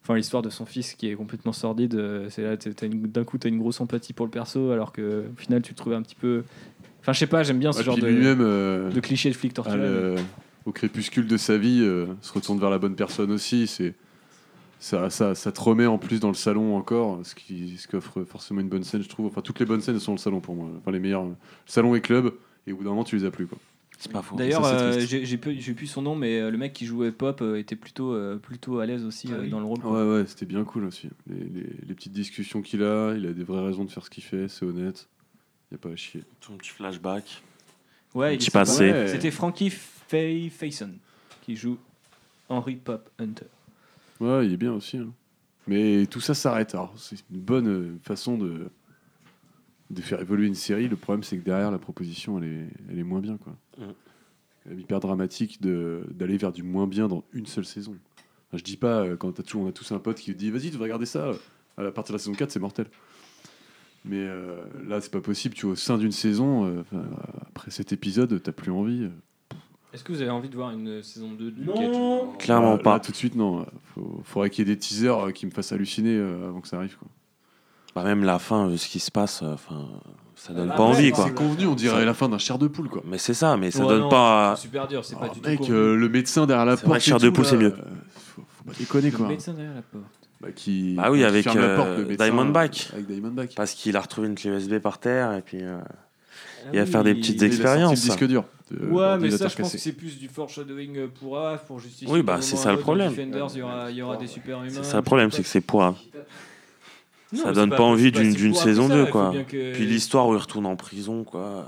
Enfin, 0.03 0.17
l'histoire 0.17 0.43
de 0.43 0.51
son 0.51 0.67
fils 0.67 0.95
qui 0.95 1.09
est 1.09 1.15
complètement 1.15 1.53
sordide, 1.53 1.95
euh, 1.95 2.27
c'est 2.29 2.43
là, 2.43 2.57
t'as- 2.57 2.73
t'as 2.75 2.89
d'un 2.89 3.25
coup, 3.25 3.39
tu 3.39 3.47
as 3.47 3.51
une 3.51 3.59
grosse 3.59 3.81
empathie 3.81 4.13
pour 4.13 4.27
le 4.27 4.31
perso, 4.33 4.71
alors 4.73 4.93
que 4.93 5.25
au 5.33 5.37
final, 5.41 5.63
tu 5.63 5.73
te 5.75 5.79
trouvais 5.79 5.95
un 5.97 6.03
petit 6.03 6.17
peu. 6.17 6.43
Enfin, 7.01 7.13
je 7.13 7.21
sais 7.21 7.27
pas, 7.29 7.43
j'aime 7.45 7.59
bien 7.61 7.73
ce 7.73 7.79
Ouais, 7.79 7.85
genre 7.85 7.97
de, 7.99 8.07
euh, 8.07 8.91
de 8.91 9.01
cliché 9.01 9.29
de 9.31 9.35
flic 9.37 9.55
torturé. 9.55 9.79
le- 9.79 10.17
au 10.65 10.73
crépuscule 10.73 11.27
de 11.29 11.37
sa 11.37 11.57
vie, 11.57 11.81
euh, 11.83 12.07
se 12.21 12.33
retourne 12.33 12.59
vers 12.59 12.71
la 12.71 12.79
bonne 12.79 12.95
personne 12.97 13.31
aussi. 13.31 13.67
C'est 13.69 13.95
ça, 14.81 15.09
ça, 15.11 15.37
ça 15.37 15.53
te 15.53 15.61
remet 15.61 15.87
en 15.87 15.99
plus 15.99 16.19
dans 16.19 16.29
le 16.29 16.35
salon 16.35 16.77
encore, 16.77 17.21
ce 17.25 17.37
qui, 17.37 17.77
ce 17.79 17.87
qui 17.87 17.95
offre 17.95 18.25
forcément 18.25 18.61
une 18.61 18.69
bonne 18.69 18.83
scène, 18.85 19.03
je 19.03 19.09
trouve. 19.09 19.27
Enfin, 19.27 19.41
toutes 19.41 19.61
les 19.61 19.67
bonnes 19.67 19.81
scènes 19.81 20.01
sont 20.01 20.13
le 20.13 20.19
salon 20.19 20.41
pour 20.41 20.57
moi. 20.57 20.69
Enfin, 20.79 20.91
les 20.91 20.99
meilleurs. 21.01 21.25
euh, 21.25 21.37
Salon 21.67 21.95
et 21.95 22.01
club, 22.01 22.33
et 22.67 22.73
au 22.73 22.77
bout 22.77 22.83
d'un 22.85 22.91
moment, 22.91 23.05
tu 23.05 23.17
les 23.17 23.25
as 23.25 23.31
plus. 23.31 23.47
Quoi. 23.47 23.59
C'est 24.03 24.11
pas 24.13 24.23
faux. 24.23 24.35
D'ailleurs, 24.37 24.65
euh, 24.65 24.99
j'ai 24.99 25.37
plus 25.39 25.87
son 25.87 26.03
nom, 26.03 26.17
mais 26.17 26.41
euh, 26.41 26.51
le 26.51 26.59
mec 26.59 26.73
qui 26.73 26.87
jouait 26.87 27.13
Pop 27.13 27.41
euh, 27.41 27.57
était 27.57 27.77
plutôt, 27.77 28.13
euh, 28.15 28.37
plutôt 28.37 28.81
à 28.81 28.87
l'aise 28.87 29.05
aussi 29.05 29.29
Ah 29.31 29.35
euh, 29.37 29.43
oui. 29.43 29.49
dans 29.51 29.61
le 29.61 29.65
rôle. 29.67 29.79
quoi. 29.79 29.93
Ouais, 29.93 30.17
ouais, 30.21 30.27
c'était 30.27 30.45
bien 30.47 30.65
cool 30.65 30.85
aussi. 30.87 31.09
Les, 31.29 31.37
les- 31.45 31.71
les 31.87 31.95
petites 31.95 32.13
discussions 32.13 32.63
qu'il 32.63 32.83
a, 32.83 33.15
il 33.15 33.27
a 33.27 33.33
des 33.33 33.45
vraies 33.45 33.65
raisons 33.65 33.85
de 33.85 33.91
faire 33.93 34.05
ce 34.05 34.11
qu'il 34.11 34.25
fait, 34.25 34.49
c'est 34.49 34.65
honnête. 34.65 35.09
Y 35.71 35.77
a 35.77 35.79
pas 35.79 35.91
à 35.91 35.97
chier. 35.97 36.23
Ton 36.41 36.57
petit 36.57 36.71
flashback. 36.71 37.43
Ouais, 38.15 38.35
il 38.35 38.39
petit 38.39 38.49
était- 38.49 38.59
passé. 38.59 38.91
Ouais. 38.91 39.07
C'était 39.09 39.31
Frankie 39.31 39.71
Faye 39.71 40.51
Faison 40.51 40.91
qui 41.43 41.55
joue 41.55 41.79
Henry 42.49 42.75
Pop 42.77 43.09
Hunter. 43.21 43.47
Ouais, 44.21 44.47
il 44.47 44.53
est 44.53 44.57
bien 44.57 44.73
aussi. 44.73 44.97
hein. 44.99 45.11
Mais 45.69 46.07
tout 46.07 46.21
ça 46.21 46.35
s'arrête. 46.35 46.77
C'est 46.97 47.17
une 47.31 47.39
bonne 47.41 47.99
façon 48.03 48.37
de, 48.37 48.69
de 49.93 50.01
faire 50.03 50.21
évoluer 50.21 50.47
une 50.47 50.55
série. 50.55 50.89
Le 50.89 50.97
problème, 50.97 51.23
c'est 51.23 51.37
que 51.39 51.45
derrière, 51.45 51.71
la 51.71 51.79
proposition, 51.79 52.39
elle 52.39 52.45
est, 52.45 52.67
elle 52.91 52.99
est 52.99 53.03
moins 53.05 53.21
bien. 53.21 53.37
Quoi. 53.37 53.53
Mm. 53.79 53.93
Elle 54.71 54.79
est 54.79 54.83
hyper 54.83 55.01
dramatique 55.01 55.61
de- 55.63 56.05
d'aller 56.11 56.37
vers 56.39 56.53
du 56.53 56.63
moins 56.63 56.87
bien 56.87 57.09
dans 57.09 57.23
une 57.33 57.47
seule 57.47 57.65
saison. 57.65 57.93
Enfin, 58.49 58.59
je 58.59 58.65
dis 58.65 58.77
pas, 58.77 59.01
euh, 59.05 59.17
quand 59.17 59.33
t'as 59.33 59.43
toujours, 59.43 59.63
on 59.63 59.69
a 59.69 59.73
tous 59.73 59.93
un 59.93 59.99
pote 59.99 60.19
qui 60.19 60.35
dit 60.35 60.51
Vas-y, 60.51 60.71
tu 60.71 60.77
vas 60.77 60.85
regarder 60.85 61.07
ça. 61.07 61.33
À 61.77 61.91
partir 61.91 62.13
de 62.13 62.19
la 62.19 62.23
saison 62.23 62.35
4, 62.35 62.51
c'est 62.51 62.61
mortel. 62.61 62.87
Mais 64.05 64.19
euh, 64.21 64.63
là, 64.87 65.01
c'est 65.01 65.13
pas 65.13 65.21
possible. 65.21 65.55
Tu 65.55 65.67
vois, 65.67 65.73
au 65.73 65.77
sein 65.77 65.97
d'une 65.97 66.13
saison, 66.13 66.67
euh, 66.67 66.83
après 67.49 67.71
cet 67.71 67.93
épisode, 67.93 68.43
t'as 68.43 68.53
plus 68.53 68.73
envie. 68.73 69.09
Est-ce 69.93 70.05
que 70.05 70.13
vous 70.13 70.23
avez 70.23 70.31
envie 70.31 70.49
de 70.49 70.55
voir 70.57 70.71
une 70.71 71.03
saison 71.03 71.33
2 71.33 71.51
de 71.51 71.65
Non. 71.65 72.33
Clairement 72.39 72.75
Ah, 72.75 72.83
pas. 72.83 72.93
Là, 72.95 73.01
tout 73.01 73.13
de 73.13 73.17
suite, 73.17 73.35
non. 73.37 73.67
Faut, 73.95 74.21
faudrait 74.25 74.49
qu'il 74.51 74.67
y 74.67 74.71
ait 74.71 74.75
des 74.75 74.79
teasers 74.79 75.19
euh, 75.27 75.31
qui 75.33 75.45
me 75.47 75.51
fassent 75.51 75.73
halluciner 75.73 76.17
euh, 76.17 76.49
avant 76.49 76.61
que 76.61 76.69
ça 76.69 76.79
arrive. 76.79 76.97
Quoi. 76.99 77.09
Bah, 77.95 78.05
même 78.05 78.25
la 78.25 78.39
fin, 78.39 78.69
euh, 78.69 78.77
ce 78.77 78.89
qui 78.89 79.01
se 79.01 79.11
passe, 79.11 79.43
euh, 79.43 79.53
enfin, 79.53 79.87
ça 80.35 80.55
donne 80.55 80.71
Ah, 80.73 80.77
pas 80.77 80.83
envie, 80.83 81.07
c'est- 81.07 81.11
quoi. 81.13 81.25
C'est 81.27 81.35
convenu, 81.35 81.67
on 81.67 81.75
dirait 81.75 82.05
la 82.07 82.15
fin 82.15 82.29
d'un 82.29 82.39
chair 82.39 82.59
de 82.59 82.67
poule. 82.67 82.89
Quoi. 82.89 83.03
Mais 83.05 83.19
c'est 83.19 83.35
ça, 83.35 83.57
mais 83.59 83.71
ça 83.71 83.83
Ouais, 83.83 83.89
donne 83.89 84.01
non, 84.03 84.09
pas. 84.09 84.55
C'est 84.57 84.63
super 84.63 84.89
dur, 84.89 85.05
c'est 85.05 85.17
pas 85.19 85.29
Oh, 85.31 85.35
du 85.35 85.41
tout. 85.41 85.49
mec, 85.49 85.59
convenu. 85.59 85.75
euh, 85.77 85.97
le 85.97 86.09
médecin 86.09 86.47
derrière 86.47 86.65
la 86.65 86.77
C'est 86.77 86.81
vrai 86.83 86.87
porte. 86.89 86.99
que 87.01 87.05
chair 87.05 87.17
et 87.17 87.21
de 87.21 87.27
tout, 87.29 87.33
poule, 87.35 87.45
là, 87.45 87.51
c'est 87.51 87.57
mieux. 87.59 87.73
euh, 87.73 87.83
Faut, 88.35 88.43
faut 88.49 88.65
pas 88.65 88.73
déconner, 88.79 89.11
Le 89.11 89.17
quoi. 89.19 89.29
médecin 89.29 89.53
derrière 89.53 89.75
la 89.75 89.83
porte. 89.83 90.05
Bah, 90.41 90.49
qui, 90.57 90.95
Bah 90.95 91.11
oui, 91.11 91.19
qui 91.19 91.25
avec, 91.25 91.45
ferme 91.45 91.61
la 91.61 91.77
porte, 91.77 91.89
euh, 91.89 91.97
le 91.99 92.05
médecin, 92.07 92.25
Diamondback. 92.25 92.91
Avec 92.95 93.07
Diamondback. 93.07 93.55
Parce 93.55 93.75
qu'il 93.75 93.97
a 93.97 94.01
retrouvé 94.01 94.27
une 94.29 94.35
clé 94.35 94.51
USB 94.51 94.79
par 94.79 94.99
terre 94.99 95.35
et 95.35 95.43
puis. 95.43 95.59
euh, 95.61 95.79
Ah 96.65 96.69
Il 96.73 96.79
va 96.79 96.87
faire 96.87 97.03
des 97.05 97.15
petites 97.15 97.35
Il 97.43 97.45
a 97.45 97.49
sorti 97.49 97.57
expériences. 97.61 98.01
disque 98.01 98.25
dur. 98.27 98.45
de 98.71 98.77
Ouais, 98.79 98.87
mais 98.87 98.91
l'ordinateur 98.95 99.39
ça, 99.39 99.49
je 99.49 99.57
pense 99.57 99.67
cassé. 99.73 99.77
que 99.77 99.83
c'est 99.83 99.93
plus 99.93 100.19
du 100.19 100.29
foreshadowing 100.29 100.97
euh, 100.97 101.07
pour 101.09 101.35
Raph, 101.37 101.67
pour 101.67 101.79
justifier. 101.79 102.11
Oui, 102.15 102.23
bah, 102.23 102.39
c'est 102.41 102.53
moment 102.55 102.63
ça 102.65 102.73
le 102.73 102.79
ou 102.79 102.81
problème. 102.81 103.11
Defenders, 103.11 103.49
il 103.55 103.59
y 103.59 103.63
aura, 103.63 103.91
il 103.91 103.97
y 103.97 104.03
aura 104.03 104.17
des 104.17 104.27
super 104.29 104.59
humains. 104.63 104.71
C'est 104.73 104.85
ça 104.85 104.97
le 104.97 105.03
problème, 105.03 105.31
c'est 105.31 105.43
que 105.43 105.49
c'est 105.49 105.61
pour. 105.61 105.83
un- 105.83 105.95
Non, 107.33 107.43
ça 107.45 107.53
donne 107.53 107.71
pas 107.71 107.83
envie 107.83 108.13
d'une- 108.13 108.55
saison 108.55 108.87
que 108.89 108.89
ça, 108.89 108.95
deux, 108.95 109.01
il 109.03 109.07
faut 109.07 109.13
quoi. 109.13 109.31
bien 109.31 109.45
que- 109.45 109.73
Puis 109.73 109.87
l'histoire 109.87 110.29
où 110.29 110.35
il 110.35 110.39
retourne 110.39 110.67
en 110.67 110.77
prison, 110.77 111.25
quoi. 111.25 111.67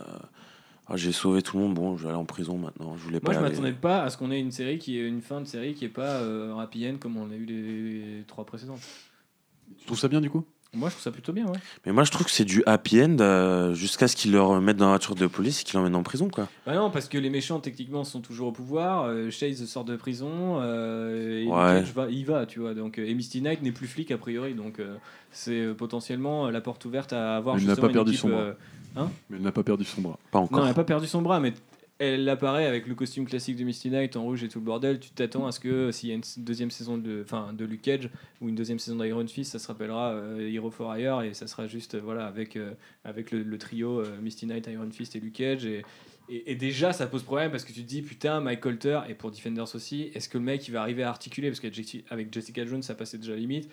ah, 0.86 0.96
j'ai 0.96 1.12
sauvé 1.12 1.40
tout 1.42 1.56
le 1.56 1.62
monde, 1.64 1.74
bon, 1.74 1.96
je 1.96 2.02
vais 2.02 2.10
aller 2.10 2.18
en 2.18 2.24
prison 2.26 2.58
maintenant. 2.58 2.96
Je 2.96 3.02
voulais 3.02 3.20
pas 3.20 3.32
Moi, 3.32 3.34
je 3.34 3.44
y 3.44 3.46
aller. 3.46 3.56
m'attendais 3.56 3.72
pas 3.72 4.02
à 4.02 4.10
ce 4.10 4.18
qu'on 4.18 4.30
ait 4.30 4.40
une 4.40 4.52
série 4.52 4.78
qui 4.78 4.98
est 4.98 5.06
une 5.08 5.22
fin 5.22 5.40
de 5.40 5.46
série 5.46 5.74
qui 5.74 5.84
est 5.86 5.88
pas 5.88 6.16
euh, 6.20 6.56
happy 6.58 6.86
end 6.88 6.96
comme 7.00 7.16
on 7.16 7.30
a 7.30 7.34
eu 7.34 7.46
les 7.46 8.24
trois 8.26 8.44
précédentes. 8.44 8.80
Tu 9.78 9.86
trouves 9.86 9.98
ça 9.98 10.08
bien, 10.08 10.20
du 10.20 10.28
coup? 10.30 10.44
Moi, 10.74 10.88
je 10.88 10.94
trouve 10.94 11.02
ça 11.02 11.10
plutôt 11.10 11.32
bien, 11.32 11.46
ouais. 11.46 11.58
Mais 11.86 11.92
moi, 11.92 12.04
je 12.04 12.10
trouve 12.10 12.26
que 12.26 12.32
c'est 12.32 12.44
du 12.44 12.62
happy 12.66 13.02
end 13.02 13.16
euh, 13.20 13.74
jusqu'à 13.74 14.08
ce 14.08 14.16
qu'ils 14.16 14.32
le 14.32 14.40
remettent 14.42 14.76
dans 14.76 14.86
la 14.86 14.92
voiture 14.92 15.14
de 15.14 15.26
police 15.26 15.60
et 15.60 15.64
qu'ils 15.64 15.76
l'emmènent 15.78 15.94
en 15.96 16.02
prison, 16.02 16.28
quoi. 16.28 16.48
Bah 16.66 16.74
non, 16.74 16.90
parce 16.90 17.08
que 17.08 17.16
les 17.18 17.30
méchants, 17.30 17.60
techniquement, 17.60 18.04
sont 18.04 18.20
toujours 18.20 18.48
au 18.48 18.52
pouvoir. 18.52 19.04
euh, 19.04 19.30
Chase 19.30 19.64
sort 19.66 19.84
de 19.84 19.96
prison. 19.96 20.60
euh, 20.60 21.42
et 21.42 21.46
Ouais. 21.46 21.80
Cage 21.80 21.92
va, 21.92 22.06
il 22.10 22.24
va, 22.26 22.46
tu 22.46 22.60
vois. 22.60 22.74
Donc, 22.74 22.98
et 22.98 23.14
Misty 23.14 23.40
Knight 23.40 23.62
n'est 23.62 23.72
plus 23.72 23.86
flic, 23.86 24.10
a 24.10 24.18
priori. 24.18 24.54
Donc, 24.54 24.78
euh, 24.80 24.96
c'est 25.30 25.66
potentiellement 25.76 26.50
la 26.50 26.60
porte 26.60 26.84
ouverte 26.84 27.12
à 27.12 27.36
avoir 27.36 27.56
Elle 27.56 27.62
n'a 27.62 27.68
justement 27.70 27.86
pas 27.86 27.88
une 27.88 27.94
perdu 27.94 28.10
équipe, 28.12 28.20
son 28.20 28.28
bras. 28.30 28.38
euh, 28.40 28.54
Mais 29.30 29.36
elle 29.36 29.42
n'a 29.42 29.52
pas 29.52 29.62
perdu 29.62 29.84
son 29.84 30.00
bras. 30.00 30.18
Pas 30.30 30.38
Non, 30.38 30.44
encore. 30.44 30.58
elle 30.60 30.64
n'a 30.66 30.74
pas 30.74 30.84
perdu 30.84 31.06
son 31.06 31.22
bras, 31.22 31.40
mais 31.40 31.52
elle 32.12 32.28
apparaît 32.28 32.66
avec 32.66 32.86
le 32.86 32.94
costume 32.94 33.24
classique 33.26 33.56
de 33.56 33.64
Misty 33.64 33.90
Knight 33.90 34.16
en 34.16 34.22
rouge 34.22 34.44
et 34.44 34.48
tout 34.48 34.58
le 34.58 34.64
bordel. 34.64 35.00
Tu 35.00 35.10
t'attends 35.10 35.46
à 35.46 35.52
ce 35.52 35.60
que 35.60 35.90
s'il 35.90 36.08
y 36.08 36.12
a 36.12 36.14
une 36.14 36.22
deuxième 36.38 36.70
saison 36.70 36.98
de, 36.98 37.24
de 37.52 37.64
Luke 37.64 37.82
Cage 37.82 38.10
ou 38.40 38.48
une 38.48 38.54
deuxième 38.54 38.78
saison 38.78 38.96
d'Iron 38.96 39.26
Fist, 39.26 39.52
ça 39.52 39.58
se 39.58 39.66
rappellera 39.66 40.12
euh, 40.12 40.50
Hero 40.50 40.70
for 40.70 40.96
Hire 40.96 41.22
et 41.22 41.34
ça 41.34 41.46
sera 41.46 41.66
juste 41.66 41.94
euh, 41.94 42.00
voilà 42.02 42.26
avec 42.26 42.56
euh, 42.56 42.72
avec 43.04 43.30
le, 43.30 43.58
trio 43.58 44.00
euh, 44.00 44.20
Misty 44.20 44.46
Knight, 44.46 44.66
Iron 44.66 44.90
Fist 44.90 45.16
et 45.16 45.20
Luke 45.20 45.34
Cage 45.34 45.64
et, 45.66 45.82
et, 46.28 46.52
et 46.52 46.54
déjà 46.54 46.92
ça 46.92 47.06
pose 47.06 47.22
problème 47.22 47.50
parce 47.50 47.64
que 47.64 47.72
tu 47.72 47.82
te 47.82 47.88
dis 47.88 48.02
putain 48.02 48.40
Mike 48.40 48.60
Colter 48.60 49.00
et 49.08 49.14
pour 49.14 49.30
Defenders 49.30 49.74
aussi, 49.74 50.10
est-ce 50.14 50.28
que 50.28 50.38
le 50.38 50.44
mec 50.44 50.66
il 50.68 50.72
va 50.72 50.82
arriver 50.82 51.02
à 51.02 51.08
articuler? 51.08 51.50
Parce 51.50 51.60
qu'avec 51.60 52.32
Jessica 52.32 52.64
Jones 52.64 52.82
ça 52.82 52.94
passait 52.94 53.18
déjà 53.18 53.34
limite. 53.34 53.68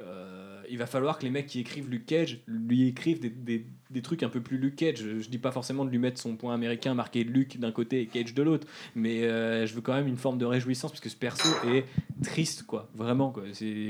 Euh, 0.00 0.44
il 0.70 0.76
va 0.76 0.86
falloir 0.86 1.18
que 1.18 1.24
les 1.24 1.30
mecs 1.30 1.46
qui 1.46 1.60
écrivent 1.60 1.88
Luke 1.88 2.04
Cage 2.04 2.40
lui 2.46 2.88
écrivent 2.88 3.20
des, 3.20 3.30
des, 3.30 3.64
des 3.90 4.02
trucs 4.02 4.22
un 4.22 4.28
peu 4.28 4.40
plus 4.42 4.58
Luke 4.58 4.76
Cage. 4.76 4.98
Je, 4.98 5.18
je 5.18 5.28
dis 5.30 5.38
pas 5.38 5.50
forcément 5.50 5.84
de 5.86 5.90
lui 5.90 5.98
mettre 5.98 6.20
son 6.20 6.36
point 6.36 6.52
américain 6.52 6.92
marqué 6.92 7.24
Luke 7.24 7.58
d'un 7.58 7.72
côté 7.72 8.02
et 8.02 8.06
Cage 8.06 8.34
de 8.34 8.42
l'autre, 8.42 8.66
mais 8.94 9.22
euh, 9.24 9.66
je 9.66 9.74
veux 9.74 9.80
quand 9.80 9.94
même 9.94 10.06
une 10.06 10.18
forme 10.18 10.36
de 10.36 10.44
réjouissance 10.44 10.90
parce 10.90 11.00
que 11.00 11.08
ce 11.08 11.16
perso 11.16 11.48
est 11.66 11.84
triste, 12.22 12.64
quoi. 12.64 12.88
Vraiment, 12.94 13.30
quoi. 13.30 13.44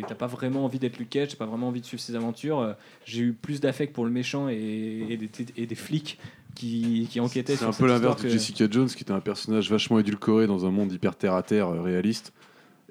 T'as 0.06 0.14
pas 0.14 0.28
vraiment 0.28 0.64
envie 0.64 0.78
d'être 0.78 0.98
Luke 0.98 1.10
Cage, 1.10 1.30
t'as 1.30 1.36
pas 1.36 1.46
vraiment 1.46 1.68
envie 1.68 1.80
de 1.80 1.86
suivre 1.86 2.02
ses 2.02 2.14
aventures. 2.14 2.60
Euh, 2.60 2.72
J'ai 3.04 3.22
eu 3.22 3.32
plus 3.32 3.60
d'affect 3.60 3.92
pour 3.92 4.04
le 4.04 4.12
méchant 4.12 4.48
et, 4.48 5.06
et 5.10 5.16
des, 5.16 5.30
et 5.56 5.66
des 5.66 5.74
flics 5.74 6.18
qui, 6.54 7.08
qui 7.10 7.18
enquêtaient 7.20 7.56
C'est 7.56 7.64
un 7.64 7.72
peu 7.72 7.86
l'inverse 7.86 8.18
de 8.18 8.22
que- 8.22 8.28
Jessica 8.28 8.66
Jones, 8.70 8.88
qui 8.88 9.02
était 9.02 9.12
un 9.12 9.20
personnage 9.20 9.68
vachement 9.68 9.98
édulcoré 9.98 10.46
dans 10.46 10.64
un 10.64 10.70
monde 10.70 10.92
hyper 10.92 11.16
terre 11.16 11.34
à 11.34 11.42
terre, 11.42 11.70
réaliste. 11.70 12.32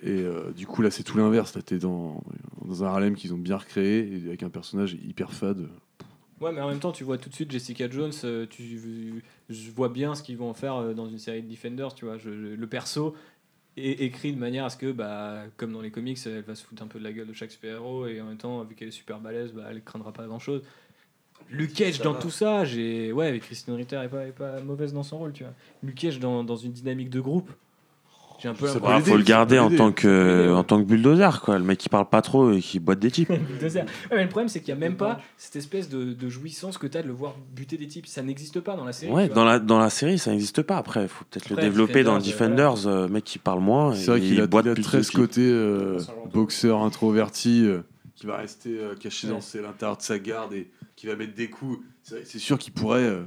Et 0.03 0.21
euh, 0.21 0.51
du 0.51 0.67
coup, 0.67 0.81
là, 0.81 0.91
c'est 0.91 1.03
tout 1.03 1.17
l'inverse. 1.17 1.55
Là, 1.55 1.61
t'es 1.61 1.79
dans, 1.79 2.23
dans 2.63 2.83
un 2.83 2.87
Harlem 2.87 3.15
qu'ils 3.15 3.33
ont 3.33 3.37
bien 3.37 3.57
recréé, 3.57 3.99
et 4.13 4.27
avec 4.27 4.43
un 4.43 4.49
personnage 4.49 4.93
hyper 4.93 5.33
fade. 5.33 5.67
Ouais, 6.39 6.51
mais 6.51 6.61
en 6.61 6.69
même 6.69 6.79
temps, 6.79 6.91
tu 6.91 7.03
vois 7.03 7.17
tout 7.17 7.29
de 7.29 7.33
suite 7.33 7.49
Jessica 7.51 7.89
Jones, 7.89 8.11
euh, 8.23 8.45
tu, 8.47 9.23
je 9.49 9.71
vois 9.71 9.89
bien 9.89 10.13
ce 10.13 10.21
qu'ils 10.21 10.37
vont 10.37 10.49
en 10.51 10.53
faire 10.53 10.75
euh, 10.75 10.93
dans 10.93 11.07
une 11.09 11.17
série 11.17 11.41
de 11.41 11.49
Defenders, 11.49 11.95
tu 11.95 12.05
vois. 12.05 12.19
Je- 12.19 12.29
je- 12.29 12.53
le 12.55 12.67
perso 12.67 13.15
est 13.75 14.01
écrit 14.01 14.33
de 14.33 14.37
manière 14.39 14.65
à 14.65 14.69
ce 14.69 14.77
que, 14.77 14.91
bah, 14.91 15.45
comme 15.57 15.73
dans 15.73 15.81
les 15.81 15.89
comics, 15.89 16.19
elle 16.27 16.41
va 16.43 16.53
se 16.53 16.63
foutre 16.63 16.83
un 16.83 16.87
peu 16.87 16.99
de 16.99 17.03
la 17.03 17.11
gueule 17.11 17.25
de 17.27 17.33
chaque 17.33 17.49
super-héros, 17.51 18.05
et 18.05 18.21
en 18.21 18.25
même 18.25 18.37
temps, 18.37 18.63
vu 18.63 18.75
qu'elle 18.75 18.89
est 18.89 18.91
super 18.91 19.19
balèze, 19.19 19.51
bah, 19.51 19.63
elle 19.71 19.83
craindra 19.83 20.13
pas 20.13 20.27
grand-chose. 20.27 20.61
Luke 21.49 21.73
Cage 21.73 22.01
dans 22.01 22.13
tout 22.19 22.29
ça, 22.31 22.65
j'ai. 22.65 23.11
Ouais, 23.11 23.27
avec 23.27 23.41
Christine 23.43 23.73
Ritter 23.75 23.95
est 24.03 24.09
pas, 24.09 24.27
est 24.27 24.31
pas 24.31 24.59
mauvaise 24.61 24.93
dans 24.93 25.03
son 25.03 25.17
rôle, 25.19 25.33
tu 25.33 25.43
vois. 25.43 25.53
Luke 25.81 25.95
Cage 25.95 26.19
dans, 26.19 26.43
dans 26.43 26.55
une 26.55 26.71
dynamique 26.71 27.09
de 27.09 27.19
groupe. 27.21 27.51
J'ai 28.39 28.49
un 28.49 28.53
peu 28.53 28.67
Bah, 28.81 28.97
l'aider, 28.99 29.09
faut 29.11 29.17
le 29.17 29.23
garder 29.23 29.57
en 29.57 29.69
tant 29.69 29.91
que 29.91 30.47
ouais. 30.49 30.53
en 30.53 30.63
tant 30.63 30.79
que 30.79 30.87
bulldozer, 30.87 31.41
quoi. 31.41 31.57
Le 31.57 31.63
mec 31.63 31.79
qui 31.79 31.89
parle 31.89 32.07
pas 32.07 32.21
trop 32.21 32.51
et 32.51 32.59
qui 32.61 32.79
boite 32.79 32.99
des 32.99 33.09
types. 33.09 33.31
Bulldozer. 33.49 33.81
Ouais, 33.81 33.87
mais 34.17 34.23
le 34.23 34.29
problème, 34.29 34.47
c'est 34.47 34.59
qu'il 34.61 34.73
n'y 34.75 34.79
a 34.79 34.87
même 34.87 34.95
pas 34.95 35.19
cette 35.37 35.55
espèce 35.55 35.89
de, 35.89 36.13
de 36.13 36.29
jouissance 36.29 36.77
que 36.77 36.85
tu 36.87 36.97
as 36.97 37.01
de 37.01 37.07
le 37.07 37.13
voir 37.13 37.35
buter 37.55 37.77
des 37.77 37.87
types. 37.87 38.05
Ça 38.07 38.21
n'existe 38.21 38.59
pas 38.59 38.75
dans 38.75 38.85
la 38.85 38.93
série. 38.93 39.11
Ouais, 39.11 39.27
dans 39.27 39.43
la, 39.45 39.57
dans 39.59 39.79
la 39.79 39.89
série, 39.89 40.19
ça 40.19 40.29
n'existe 40.31 40.61
pas. 40.61 40.77
Après, 40.77 41.01
il 41.03 41.07
faut 41.07 41.25
peut-être 41.29 41.49
le 41.49 41.55
développer 41.55 42.03
dans 42.03 42.17
Defenders, 42.19 42.73
Defenders, 42.75 42.87
euh, 42.87 43.07
mec 43.07 43.23
qui 43.23 43.39
parle 43.39 43.59
moins. 43.61 43.95
C'est 43.95 44.07
vrai 44.11 44.19
et 44.19 44.21
qu'il 44.21 44.39
a, 44.41 44.45
boite 44.47 44.65
il 44.65 44.69
a 44.71 44.73
plus 44.75 44.83
très 44.83 45.01
ce 45.03 45.11
côté 45.11 45.41
euh, 45.41 45.99
boxeur 46.31 46.81
introverti 46.81 47.63
euh, 47.65 47.79
qui 48.15 48.25
va 48.27 48.37
rester 48.37 48.77
euh, 48.79 48.93
caché 48.95 49.27
dans 49.27 49.41
ses- 49.41 49.61
l'intérieur 49.61 49.97
de 49.97 50.01
sa 50.03 50.19
garde 50.19 50.53
et 50.53 50.69
qui 50.95 51.07
va 51.07 51.15
mettre 51.15 51.33
des 51.33 51.49
coups. 51.49 51.79
C'est 52.03 52.39
sûr 52.39 52.57
qu'il 52.57 52.73
pourrait, 52.73 53.01
euh, 53.03 53.23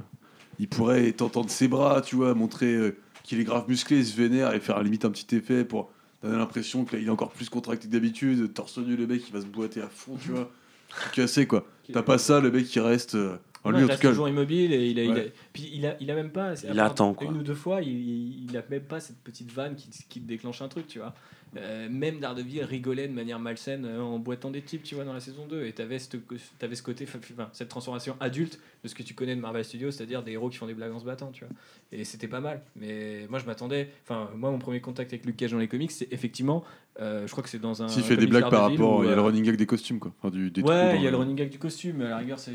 il 0.59 0.67
pourrait 0.67 1.11
t'entendre 1.11 1.49
ses 1.49 1.67
bras, 1.67 2.01
tu 2.01 2.15
vois, 2.15 2.33
montrer 2.33 2.73
euh, 2.73 2.97
qu'il 3.31 3.39
est 3.39 3.45
grave 3.45 3.63
musclé, 3.69 4.03
se 4.03 4.15
vénère 4.15 4.53
et 4.53 4.59
faire 4.59 4.75
à 4.75 4.79
la 4.79 4.83
limite 4.83 5.05
un 5.05 5.09
petit 5.09 5.35
effet 5.37 5.63
pour 5.63 5.89
T'as 6.21 6.27
l'impression 6.37 6.85
que 6.85 6.95
là, 6.95 7.01
il 7.01 7.07
est 7.07 7.09
encore 7.09 7.31
plus 7.31 7.49
contracté 7.49 7.87
que 7.87 7.91
d'habitude, 7.91 8.53
torse 8.53 8.77
nu, 8.77 8.95
le 8.95 9.07
mec, 9.07 9.23
il 9.27 9.33
va 9.33 9.41
se 9.41 9.47
boiter 9.47 9.81
à 9.81 9.87
fond, 9.87 10.17
tu 10.23 10.29
vois. 10.31 10.51
Cassé, 11.13 11.47
quoi. 11.47 11.65
T'as 11.91 12.03
pas 12.03 12.19
ça, 12.19 12.39
le 12.39 12.51
mec 12.51 12.65
qui 12.65 12.79
reste. 12.79 13.15
euh, 13.15 13.37
Ouais, 13.65 13.71
lui, 13.71 13.79
il 13.79 13.83
en 13.83 13.87
tout 13.87 13.91
reste 13.91 14.01
cas, 14.03 14.09
toujours 14.09 14.29
immobile 14.29 14.73
et 14.73 14.87
il 14.89 14.99
a, 14.99 15.03
il 15.03 15.31
puis 15.53 15.69
il 15.73 15.85
a, 15.85 15.95
il 15.99 16.11
a 16.11 16.15
même 16.15 16.31
pas. 16.31 16.53
Il 16.63 16.79
attend, 16.79 17.13
quoi. 17.13 17.27
Une 17.27 17.37
ou 17.37 17.43
deux 17.43 17.55
fois, 17.55 17.81
il, 17.81 17.89
il, 17.89 18.49
il 18.49 18.57
a 18.57 18.63
même 18.69 18.83
pas 18.83 18.99
cette 18.99 19.17
petite 19.23 19.51
vanne 19.51 19.75
qui, 19.75 19.89
qui 20.09 20.19
déclenche 20.19 20.61
un 20.61 20.67
truc, 20.67 20.87
tu 20.87 20.99
vois. 20.99 21.13
Euh, 21.57 21.89
même 21.89 22.19
Daredevil 22.21 22.63
rigolait 22.63 23.09
de 23.09 23.13
manière 23.13 23.37
malsaine 23.37 23.83
euh, 23.85 23.99
en 24.01 24.19
boitant 24.19 24.51
des 24.51 24.61
types, 24.61 24.83
tu 24.83 24.95
vois, 24.95 25.03
dans 25.03 25.11
la 25.13 25.19
saison 25.19 25.45
2. 25.47 25.65
Et 25.65 25.73
t'avais, 25.73 25.99
cette, 25.99 26.15
t'avais 26.59 26.75
ce 26.75 26.81
côté, 26.83 27.03
enfin, 27.05 27.49
cette 27.51 27.67
transformation 27.67 28.15
adulte 28.21 28.57
de 28.83 28.87
ce 28.87 28.95
que 28.95 29.03
tu 29.03 29.13
connais 29.15 29.35
de 29.35 29.41
Marvel 29.41 29.65
Studios, 29.65 29.91
c'est-à-dire 29.91 30.23
des 30.23 30.31
héros 30.31 30.49
qui 30.49 30.57
font 30.57 30.65
des 30.67 30.73
blagues 30.73 30.93
en 30.93 30.99
se 30.99 31.03
battant, 31.05 31.29
tu 31.31 31.43
vois. 31.43 31.53
Et 31.91 32.05
c'était 32.05 32.29
pas 32.29 32.39
mal. 32.39 32.61
Mais 32.77 33.27
moi, 33.29 33.37
je 33.39 33.45
m'attendais. 33.45 33.89
Enfin, 34.05 34.29
moi, 34.35 34.49
mon 34.49 34.59
premier 34.59 34.79
contact 34.79 35.11
avec 35.11 35.25
Luke 35.25 35.35
Cage 35.35 35.51
dans 35.51 35.57
les 35.57 35.67
comics, 35.67 35.91
c'est 35.91 36.07
effectivement. 36.13 36.63
euh, 37.01 37.27
je 37.27 37.31
crois 37.31 37.43
que 37.43 37.49
c'est 37.49 37.59
dans 37.59 37.83
un. 37.83 37.89
s'il 37.89 38.03
fait 38.03 38.15
des 38.15 38.27
blagues 38.27 38.49
par 38.49 38.69
rapport. 38.69 39.03
Il 39.03 39.09
y 39.09 39.11
a 39.11 39.15
le 39.15 39.21
euh, 39.21 39.25
running 39.25 39.43
gag 39.43 39.57
des 39.57 39.65
costumes, 39.65 39.99
quoi. 39.99 40.13
Enfin, 40.19 40.29
du, 40.33 40.51
des 40.51 40.61
Ouais, 40.61 40.95
il 40.95 41.03
y 41.03 41.07
a 41.07 41.11
le- 41.11 41.17
running 41.17 41.35
gag 41.35 41.49
du 41.49 41.59
costume, 41.59 41.97
mais 41.97 42.05
à 42.05 42.09
la 42.11 42.17
rigueur, 42.19 42.39
c'est. 42.39 42.53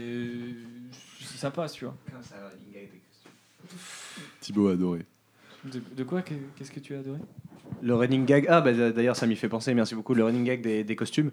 Ça 1.21 1.51
passe, 1.51 1.75
tu 1.75 1.85
vois. 1.85 1.95
Thibaut 4.41 4.69
a 4.69 4.73
adoré. 4.73 5.05
De, 5.65 5.83
de 5.97 6.05
quoi? 6.05 6.23
Que- 6.23 6.35
Qu'est-ce 6.57 6.71
que 6.71 6.81
tu 6.81 6.95
as 6.95 7.01
adoré? 7.01 7.19
Le 7.83 7.95
running 7.95 8.25
gag. 8.25 8.47
Ah, 8.49 8.61
bah 8.61 8.73
d'ailleurs, 8.73 9.17
ça 9.17 9.27
m'y 9.27 9.37
fait 9.37 9.49
penser, 9.49 9.75
merci 9.75 9.95
beaucoup. 9.95 10.15
Le 10.15 10.25
running 10.25 10.45
gag 10.45 10.63
des, 10.63 10.85
des 10.85 10.97
costumes. 10.97 11.31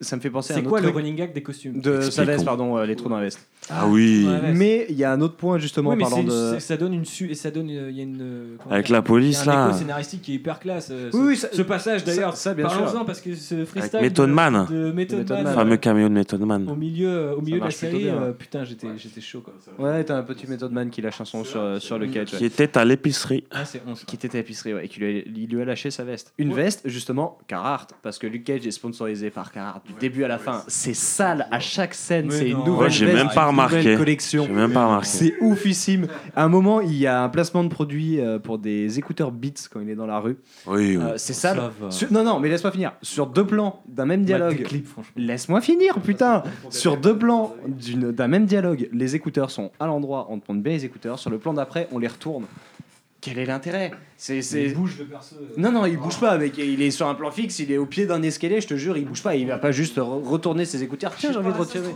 Ça 0.00 0.14
me 0.14 0.20
fait 0.20 0.30
penser 0.30 0.52
à 0.52 0.56
un 0.56 0.58
C'est 0.58 0.60
autre 0.62 0.68
quoi 0.70 0.78
le 0.78 0.84
truc 0.84 0.96
running 0.96 1.16
gag 1.16 1.32
des 1.32 1.42
costumes 1.42 1.80
de 1.80 2.00
sa 2.00 2.06
Expliquons. 2.06 2.26
veste, 2.30 2.44
pardon, 2.44 2.76
euh, 2.78 2.86
les 2.86 2.94
trous 2.94 3.08
dans 3.08 3.16
la 3.16 3.22
veste. 3.24 3.40
Ah 3.68 3.88
oui, 3.88 4.24
Ouais, 4.28 4.32
ouais, 4.34 4.52
Mais 4.54 4.86
il 4.90 4.94
y 4.96 5.02
a 5.02 5.10
un 5.12 5.20
autre 5.20 5.34
point, 5.34 5.58
justement, 5.58 5.90
Oui, 5.90 5.96
mais 5.96 6.02
parlant 6.04 6.18
c'est- 6.18 6.22
de. 6.24 6.52
c'est- 6.54 6.60
ça 6.60 6.76
donne 6.76 6.94
une 6.94 7.04
su 7.04 7.28
et 7.28 7.34
ça 7.34 7.50
donne 7.50 7.68
euh, 7.68 7.90
il 7.90 7.96
y 7.96 8.00
a 8.00 8.04
une 8.04 8.20
euh, 8.22 8.56
comment 8.62 8.74
avec 8.74 8.86
dire, 8.86 8.92
la 8.94 9.02
police 9.02 9.40
il 9.42 9.46
y 9.46 9.50
a 9.50 9.52
un 9.52 9.64
là, 9.64 9.68
écho 9.70 9.78
scénaristique 9.78 10.22
qui 10.22 10.32
est 10.32 10.34
hyper 10.36 10.60
classe. 10.60 10.90
euh, 10.92 11.10
ce, 11.10 11.16
Oui, 11.16 11.22
oui, 11.30 11.36
ça- 11.36 11.48
ce 11.52 11.62
passage 11.62 12.04
d'ailleurs. 12.04 12.36
ça, 12.36 12.50
ça, 12.50 12.54
bien 12.54 12.68
sûr. 12.68 12.84
Parlons-en 12.84 13.04
parce 13.04 13.20
que 13.20 13.34
ce 13.34 13.64
freestyle 13.64 13.96
avec 13.98 14.10
Method 14.12 14.28
de- 14.28 14.34
Man, 14.34 14.66
de 14.70 14.92
Method 14.92 15.18
Method 15.18 15.28
Man, 15.30 15.42
Man. 15.42 15.52
le 15.52 15.58
fameux 15.58 15.76
caméo 15.78 16.08
de 16.08 16.14
Method 16.14 16.40
Man. 16.42 16.68
au 16.70 16.76
milieu 16.76 17.08
euh, 17.08 17.34
au 17.34 17.40
milieu 17.40 17.54
de 17.56 17.58
la 17.58 17.64
marche 17.64 17.78
plutôt 17.78 17.90
série, 17.98 18.04
bien, 18.04 18.22
euh, 18.22 18.32
putain 18.32 18.64
j'étais 18.64 18.86
j'étais 18.96 19.20
chaud 19.20 19.40
quoi. 19.42 19.54
Ouais, 19.84 20.04
t'as 20.04 20.16
un 20.18 20.22
petit 20.22 20.46
Method 20.46 20.70
Man 20.70 20.90
qui 20.90 21.02
lâche 21.02 21.20
un 21.20 21.24
son 21.24 21.42
sur, 21.42 21.82
sur 21.82 21.98
le 21.98 22.06
catch. 22.06 22.36
Qui 22.36 22.44
était 22.44 22.78
à 22.78 22.84
l'épicerie. 22.84 23.42
Ah 23.50 23.64
c'est 23.64 23.82
11. 23.84 24.04
Qui 24.04 24.14
était 24.14 24.30
à 24.30 24.36
l'épicerie, 24.36 24.74
ouais, 24.74 24.84
et 24.84 24.88
qui 24.88 25.00
lui 25.00 25.06
a, 25.18 25.22
il 25.26 25.48
lui 25.48 25.60
a 25.60 25.64
lâché 25.64 25.90
sa 25.90 26.04
veste. 26.04 26.32
Une 26.38 26.54
veste, 26.54 26.82
justement, 26.84 27.36
Carhartt, 27.48 27.94
parce 28.02 28.18
que 28.18 28.28
Luke 28.28 28.44
Cage 28.44 28.64
est 28.64 28.70
sponsorisé 28.70 29.30
par 29.30 29.50
Carhartt 29.50 29.82
du 29.88 29.94
début 29.98 30.24
à 30.24 30.28
la 30.28 30.38
fin. 30.38 30.62
C'est 30.68 30.94
sale 30.94 31.46
à 31.50 31.58
chaque 31.60 31.94
scène, 31.94 32.30
c'est 32.30 32.50
une 32.50 32.58
nouvelle 32.58 32.84
Ouais, 32.84 32.90
j'ai 32.90 33.06
veste, 33.06 33.16
même 33.16 33.28
pas 33.34 33.46
remarqué. 33.46 33.96
collection. 33.96 34.44
J'ai 34.46 34.52
même 34.52 34.72
pas 34.72 34.84
remarqué. 34.86 35.06
C'est 35.08 35.34
oufissime. 35.40 36.06
À 36.36 36.44
un 36.44 36.48
moment, 36.48 36.80
il 36.80 36.94
y 36.94 37.06
a 37.06 37.22
un 37.22 37.28
placement 37.28 37.64
de 37.64 37.68
produit 37.68 38.20
euh, 38.20 38.38
pour 38.38 38.58
des 38.58 38.98
écouteurs 38.98 39.32
Beats 39.32 39.68
quand 39.72 39.80
il 39.80 39.88
est 39.90 39.94
dans 39.94 40.06
la 40.06 40.18
rue. 40.20 40.36
Oui, 40.66 40.96
oui. 40.96 41.02
Euh, 41.02 41.14
c'est 41.16 41.32
sale. 41.32 41.56
Ça 41.56 41.70
va. 41.80 41.90
Sur- 41.90 42.12
Non, 42.12 42.22
non, 42.22 42.38
mais 42.40 42.48
laisse-moi 42.48 42.70
finir. 42.72 42.92
Sur 43.02 43.26
deux 43.26 43.46
plans 43.46 43.82
d'un 43.88 44.06
même 44.06 44.24
dialogue. 44.24 44.62
Clips 44.62 44.86
franchement. 44.86 45.12
Laisse-moi 45.16 45.60
finir, 45.60 45.98
putain 46.00 46.42
Sur 46.70 46.96
deux 46.96 47.16
plans 47.16 47.54
d'un 47.66 48.28
même 48.28 48.44
dialogue, 48.46 48.88
les 48.92 49.14
écouteurs 49.16 49.50
sont 49.50 49.70
à 49.80 49.86
l'endroit, 49.86 50.26
on 50.30 50.38
te 50.38 50.50
montre 50.50 50.62
bien 50.62 50.72
les 50.74 50.84
écouteurs. 50.84 51.18
Sur 51.18 51.30
le 51.30 51.38
plan 51.38 51.52
d'après, 51.54 51.88
on 51.92 51.98
les 51.98 52.08
retourne. 52.08 52.44
Quel 53.28 53.38
est 53.38 53.46
l'intérêt 53.46 53.92
C'est 54.16 54.42
c'est- 54.42 54.68
bouge 54.68 54.96
le 54.98 55.04
perso. 55.04 55.36
euh. 55.40 55.46
non, 55.56 55.70
non, 55.72 55.86
il 55.86 55.96
bouge 55.98 56.18
pas, 56.18 56.36
mec. 56.38 56.56
Il 56.58 56.80
est 56.82 56.90
sur 56.90 57.06
un 57.08 57.14
plan 57.14 57.30
fixe, 57.30 57.58
il 57.58 57.70
est 57.72 57.78
au 57.78 57.86
pied 57.86 58.06
d'un 58.06 58.22
escalier, 58.22 58.60
je 58.60 58.66
te 58.68 58.74
jure, 58.74 58.96
il 58.96 59.04
bouge 59.06 59.22
pas. 59.22 59.34
Il 59.36 59.46
va 59.46 59.58
pas 59.58 59.70
juste 59.72 59.96
re- 59.98 60.22
retourner 60.26 60.64
ses 60.64 60.82
écouteurs. 60.82 61.12
Tiens, 61.16 61.30
j'ai 61.32 61.38
envie 61.38 61.52
de 61.52 61.58
retirer. 61.58 61.94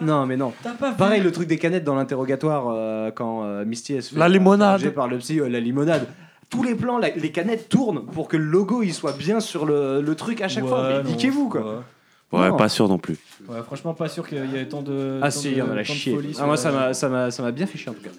Non, 0.00 0.26
mais 0.26 0.36
non. 0.36 0.52
Pareil, 0.96 1.20
le 1.22 1.32
truc 1.32 1.48
des 1.48 1.58
canettes 1.58 1.84
dans 1.84 1.94
l'interrogatoire 1.94 2.66
euh, 2.68 3.10
quand 3.10 3.44
euh, 3.44 3.64
Misty 3.64 4.00
fait 4.00 4.16
La 4.16 4.28
limonade. 4.28 4.88
par 4.90 5.08
le 5.08 5.18
psy, 5.18 5.40
euh, 5.40 5.48
la 5.48 5.60
limonade. 5.60 6.06
Tous 6.50 6.62
les 6.62 6.74
plans, 6.74 6.98
la- 6.98 7.10
les 7.10 7.30
canettes 7.30 7.68
tournent 7.68 8.06
pour 8.06 8.26
que 8.28 8.36
le 8.38 8.44
logo 8.44 8.82
il 8.82 8.94
soit 8.94 9.12
bien 9.16 9.38
sur 9.40 9.66
le, 9.66 10.00
le 10.00 10.14
truc 10.14 10.40
à 10.40 10.48
chaque 10.48 10.64
fois. 10.66 11.02
Mais 11.04 11.10
niquez-vous 11.10 11.48
quoi. 11.50 11.84
Ouais, 12.32 12.48
non. 12.50 12.56
pas 12.56 12.68
sûr 12.68 12.88
non 12.88 12.98
plus. 12.98 13.16
Ouais, 13.48 13.62
franchement 13.62 13.94
pas 13.94 14.08
sûr 14.08 14.26
qu'il 14.28 14.38
y 14.38 14.56
ait 14.58 14.66
tant 14.66 14.82
de 14.82 15.18
Ah 15.22 15.30
tant 15.30 15.38
si, 15.38 15.48
de- 15.48 15.52
il 15.52 15.58
y 15.58 15.62
en 15.62 15.70
a 15.70 15.74
la 15.74 15.84
chier. 15.84 16.16
Ah, 16.38 16.44
moi 16.44 16.52
la- 16.52 16.56
ça 16.58 16.70
m'a 16.72 16.92
ça 16.94 17.08
m'a 17.08 17.30
ça 17.30 17.42
m'a 17.42 17.52
bien 17.52 17.66
fait 17.66 17.78
chier 17.78 17.90
en 17.90 17.94
tout 17.94 18.02
cas. 18.02 18.10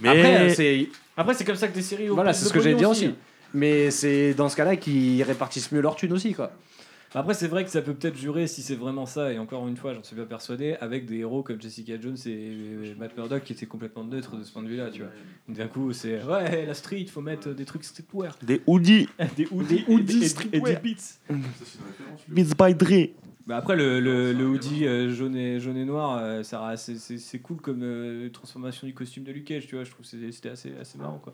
Mais 0.00 0.08
Après 0.08 0.48
c'est 0.50 0.88
Après 1.20 1.34
c'est 1.34 1.44
comme 1.44 1.56
ça 1.56 1.68
que 1.68 1.74
des 1.74 1.82
séries 1.82 2.08
voilà, 2.08 2.32
c'est 2.32 2.46
ce 2.46 2.52
que 2.52 2.60
j'allais 2.60 2.74
dire 2.76 2.90
aussi. 2.90 3.14
Mais 3.52 3.90
c'est 3.90 4.32
dans 4.34 4.48
ce 4.48 4.56
cas-là 4.56 4.76
qu'ils 4.76 5.22
répartissent 5.22 5.70
mieux 5.72 5.80
leur 5.80 5.96
thune 5.96 6.12
aussi 6.12 6.32
quoi. 6.34 6.52
Après, 7.12 7.34
c'est 7.34 7.48
vrai 7.48 7.64
que 7.64 7.70
ça 7.70 7.82
peut 7.82 7.92
peut-être 7.92 8.16
jurer 8.16 8.46
si 8.46 8.62
c'est 8.62 8.76
vraiment 8.76 9.04
ça, 9.04 9.32
et 9.32 9.38
encore 9.40 9.66
une 9.66 9.76
fois, 9.76 9.94
j'en 9.94 10.02
suis 10.04 10.14
pas 10.14 10.26
persuadé, 10.26 10.76
avec 10.80 11.06
des 11.06 11.16
héros 11.16 11.42
comme 11.42 11.60
Jessica 11.60 11.94
Jones 12.00 12.16
et 12.26 12.94
Matt 12.96 13.16
Murdock 13.16 13.42
qui 13.42 13.52
étaient 13.52 13.66
complètement 13.66 14.04
neutres 14.04 14.36
de 14.36 14.44
ce 14.44 14.52
point 14.52 14.62
de 14.62 14.68
vue-là, 14.68 14.90
tu 14.92 15.00
vois. 15.02 15.10
D'un 15.48 15.66
coup, 15.66 15.92
c'est 15.92 16.22
ouais, 16.22 16.66
la 16.66 16.74
street, 16.74 17.06
faut 17.12 17.20
mettre 17.20 17.48
des 17.48 17.64
trucs 17.64 17.82
streetwear, 17.82 18.38
des 18.44 18.62
hoodies, 18.64 19.08
des 19.36 19.48
hoodies, 19.50 19.84
Des 19.84 19.92
hoodies 19.92 20.24
et- 20.52 20.56
et- 20.56 20.60
des 20.60 20.76
beats. 20.76 21.34
Beats 22.28 22.54
by 22.56 22.74
Dre. 22.76 23.08
Bah 23.50 23.56
après, 23.56 23.74
le, 23.74 23.98
le, 23.98 24.32
le 24.32 24.46
hoodie 24.46 24.86
euh, 24.86 25.10
jaune, 25.10 25.34
et, 25.34 25.58
jaune 25.58 25.76
et 25.76 25.84
noir, 25.84 26.18
euh, 26.22 26.44
ça, 26.44 26.76
c'est- 26.76 26.94
c'est 26.98 27.18
c'est 27.18 27.40
cool 27.40 27.56
comme 27.60 27.80
euh, 27.82 28.28
transformation 28.30 28.86
du 28.86 28.94
costume 28.94 29.24
de 29.24 29.32
Luke 29.32 29.44
Cage, 29.46 29.66
tu 29.66 29.74
vois. 29.74 29.82
Je 29.82 29.90
trouve 29.90 30.08
que 30.08 30.30
c'était 30.30 30.50
assez, 30.50 30.72
assez 30.80 30.96
marrant, 30.98 31.18
quoi. 31.18 31.32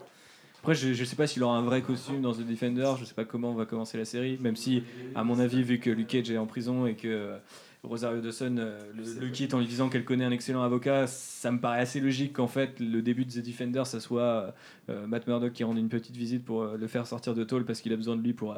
Après, 0.61 0.75
je, 0.75 0.95
je 0.95 1.05
sais 1.05 1.15
pas 1.15 1.27
s'il 1.27 1.43
aura 1.43 1.59
un 1.59 1.63
vrai 1.63 1.83
costume 1.83 2.23
dans 2.23 2.33
The 2.33 2.41
Defender, 2.41 2.91
je 2.99 3.05
sais 3.05 3.13
pas 3.13 3.27
comment 3.27 3.51
on 3.51 3.55
va 3.55 3.67
commencer 3.67 3.99
la 3.99 4.07
série, 4.07 4.39
même 4.41 4.57
si, 4.57 4.83
à 5.15 5.25
mon 5.25 5.39
avis, 5.39 5.63
vu 5.63 5.79
que 5.79 5.91
Luke 5.91 6.07
Cage 6.09 6.31
est 6.31 6.39
en 6.39 6.47
prison 6.47 6.87
et 6.87 6.95
que 6.95 7.35
Rosario 7.83 8.23
Dawson 8.23 8.55
le, 8.97 9.21
le 9.21 9.29
quitte 9.29 9.53
en 9.53 9.59
lui 9.61 9.67
disant 9.67 9.91
qu'elle 9.91 10.07
connaît 10.07 10.25
un 10.25 10.31
excellent 10.33 10.63
avocat, 10.63 11.07
ça 11.07 11.53
me 11.53 11.61
paraît 11.61 11.81
assez 11.81 12.01
logique 12.01 12.33
qu'en 12.33 12.49
fait, 12.49 12.81
le 12.81 13.03
début 13.03 13.27
de 13.27 13.31
The 13.31 13.45
Defender, 13.45 13.83
ça 13.85 14.01
soit 14.01 14.55
Matt 14.89 15.27
Murdock 15.27 15.53
qui 15.53 15.65
rende 15.65 15.77
une 15.77 15.91
petite 15.91 16.17
visite 16.17 16.47
pour 16.47 16.65
le 16.65 16.87
faire 16.87 17.07
sortir 17.07 17.35
de 17.35 17.45
tôle 17.45 17.67
parce 17.67 17.83
qu'il 17.83 17.93
a 17.93 17.97
besoin 17.97 18.17
de 18.17 18.23
lui 18.23 18.33
pour. 18.33 18.57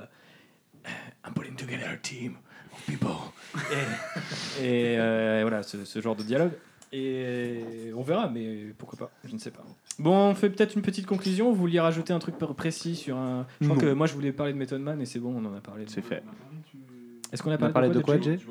I'm 1.27 1.35
putting 1.35 1.57
together 1.57 1.89
a 1.93 1.97
team 1.97 2.37
people. 2.89 3.11
et 4.61 4.65
et, 4.65 4.99
euh, 4.99 5.39
voilà, 5.43 5.63
ce, 5.63 5.85
ce 5.85 6.01
genre 6.01 6.17
de 6.17 6.23
dialogue. 6.23 6.53
Et 6.93 7.93
on 7.95 8.03
verra, 8.03 8.31
mais 8.33 8.73
pourquoi 8.79 8.99
pas, 8.99 9.11
je 9.25 9.35
ne 9.35 9.39
sais 9.39 9.51
pas. 9.51 9.63
Bon, 9.99 10.31
on 10.31 10.35
fait 10.35 10.49
peut-être 10.49 10.75
une 10.75 10.81
petite 10.83 11.05
conclusion. 11.07 11.51
Vous 11.53 11.59
vouliez 11.59 11.81
rajouter 11.81 12.13
un 12.15 12.19
truc 12.19 12.37
pr- 12.39 12.55
précis 12.55 12.97
sur 12.97 13.17
un. 13.19 13.47
Je 13.61 13.67
crois 13.67 13.77
Non. 13.77 13.83
que 13.83 13.93
moi 13.93 14.07
je 14.07 14.15
voulais 14.15 14.33
parler 14.33 14.53
de 14.55 14.59
Method 14.59 14.81
Man 14.81 15.01
et 15.01 15.05
c'est 15.07 15.19
bon, 15.19 15.35
on 15.37 15.45
en 15.45 15.55
a 15.55 15.61
parlé. 15.61 15.85
C'est 15.89 16.01
fait. 16.03 16.23
Est-ce 17.33 17.43
qu'on 17.43 17.51
a 17.51 17.59
parlé, 17.59 17.75
parlé 17.75 17.89
de 17.91 17.99
quoi, 18.01 18.17
Jay 18.19 18.39
Jay? 18.39 18.47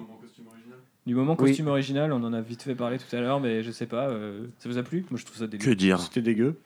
Du 1.08 1.16
moment 1.16 1.36
Oui. 1.40 1.48
costume 1.48 1.68
original, 1.68 2.12
on 2.14 2.22
en 2.24 2.34
a 2.34 2.42
vite 2.42 2.62
fait 2.64 2.76
parler 2.76 2.98
tout 3.00 3.16
à 3.16 3.20
l'heure, 3.22 3.40
mais 3.40 3.64
je 3.64 3.72
sais 3.72 3.86
pas. 3.88 4.10
euh, 4.10 4.46
ça 4.60 4.68
vous 4.70 4.78
a 4.78 4.84
plu? 4.84 5.06
Moi 5.10 5.20
je 5.20 5.26
trouve 5.26 5.38
ça 5.38 5.46
Que 5.46 5.52
dégueu. 5.52 5.76
dire? 5.76 6.00
C'était 6.02 6.22
dégueu. 6.22 6.58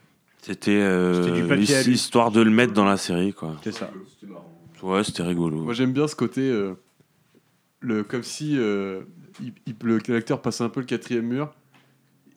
C'était 0.41 0.71
euh, 0.81 1.55
histoire 1.87 2.31
de 2.31 2.41
le 2.41 2.49
mettre 2.49 2.73
dans 2.73 2.83
la 2.85 2.97
série, 2.97 3.31
quoi. 3.33 3.55
C'est 3.63 3.71
ça. 3.71 3.89
Ouais, 4.81 5.03
c'était 5.03 5.21
rigolo. 5.23 5.57
Moi 5.61 5.73
j'aime 5.73 5.93
bien 5.93 6.07
ce 6.07 6.15
côté, 6.15 6.41
euh, 6.41 6.73
le, 7.81 8.03
comme 8.03 8.23
si 8.23 8.57
euh, 8.57 9.01
il- 9.41 9.53
il- 9.65 9.75
le 9.83 9.99
l'acteur 10.07 10.41
passe 10.41 10.61
un 10.61 10.69
peu 10.69 10.79
le 10.79 10.85
quatrième 10.85 11.25
mur. 11.25 11.53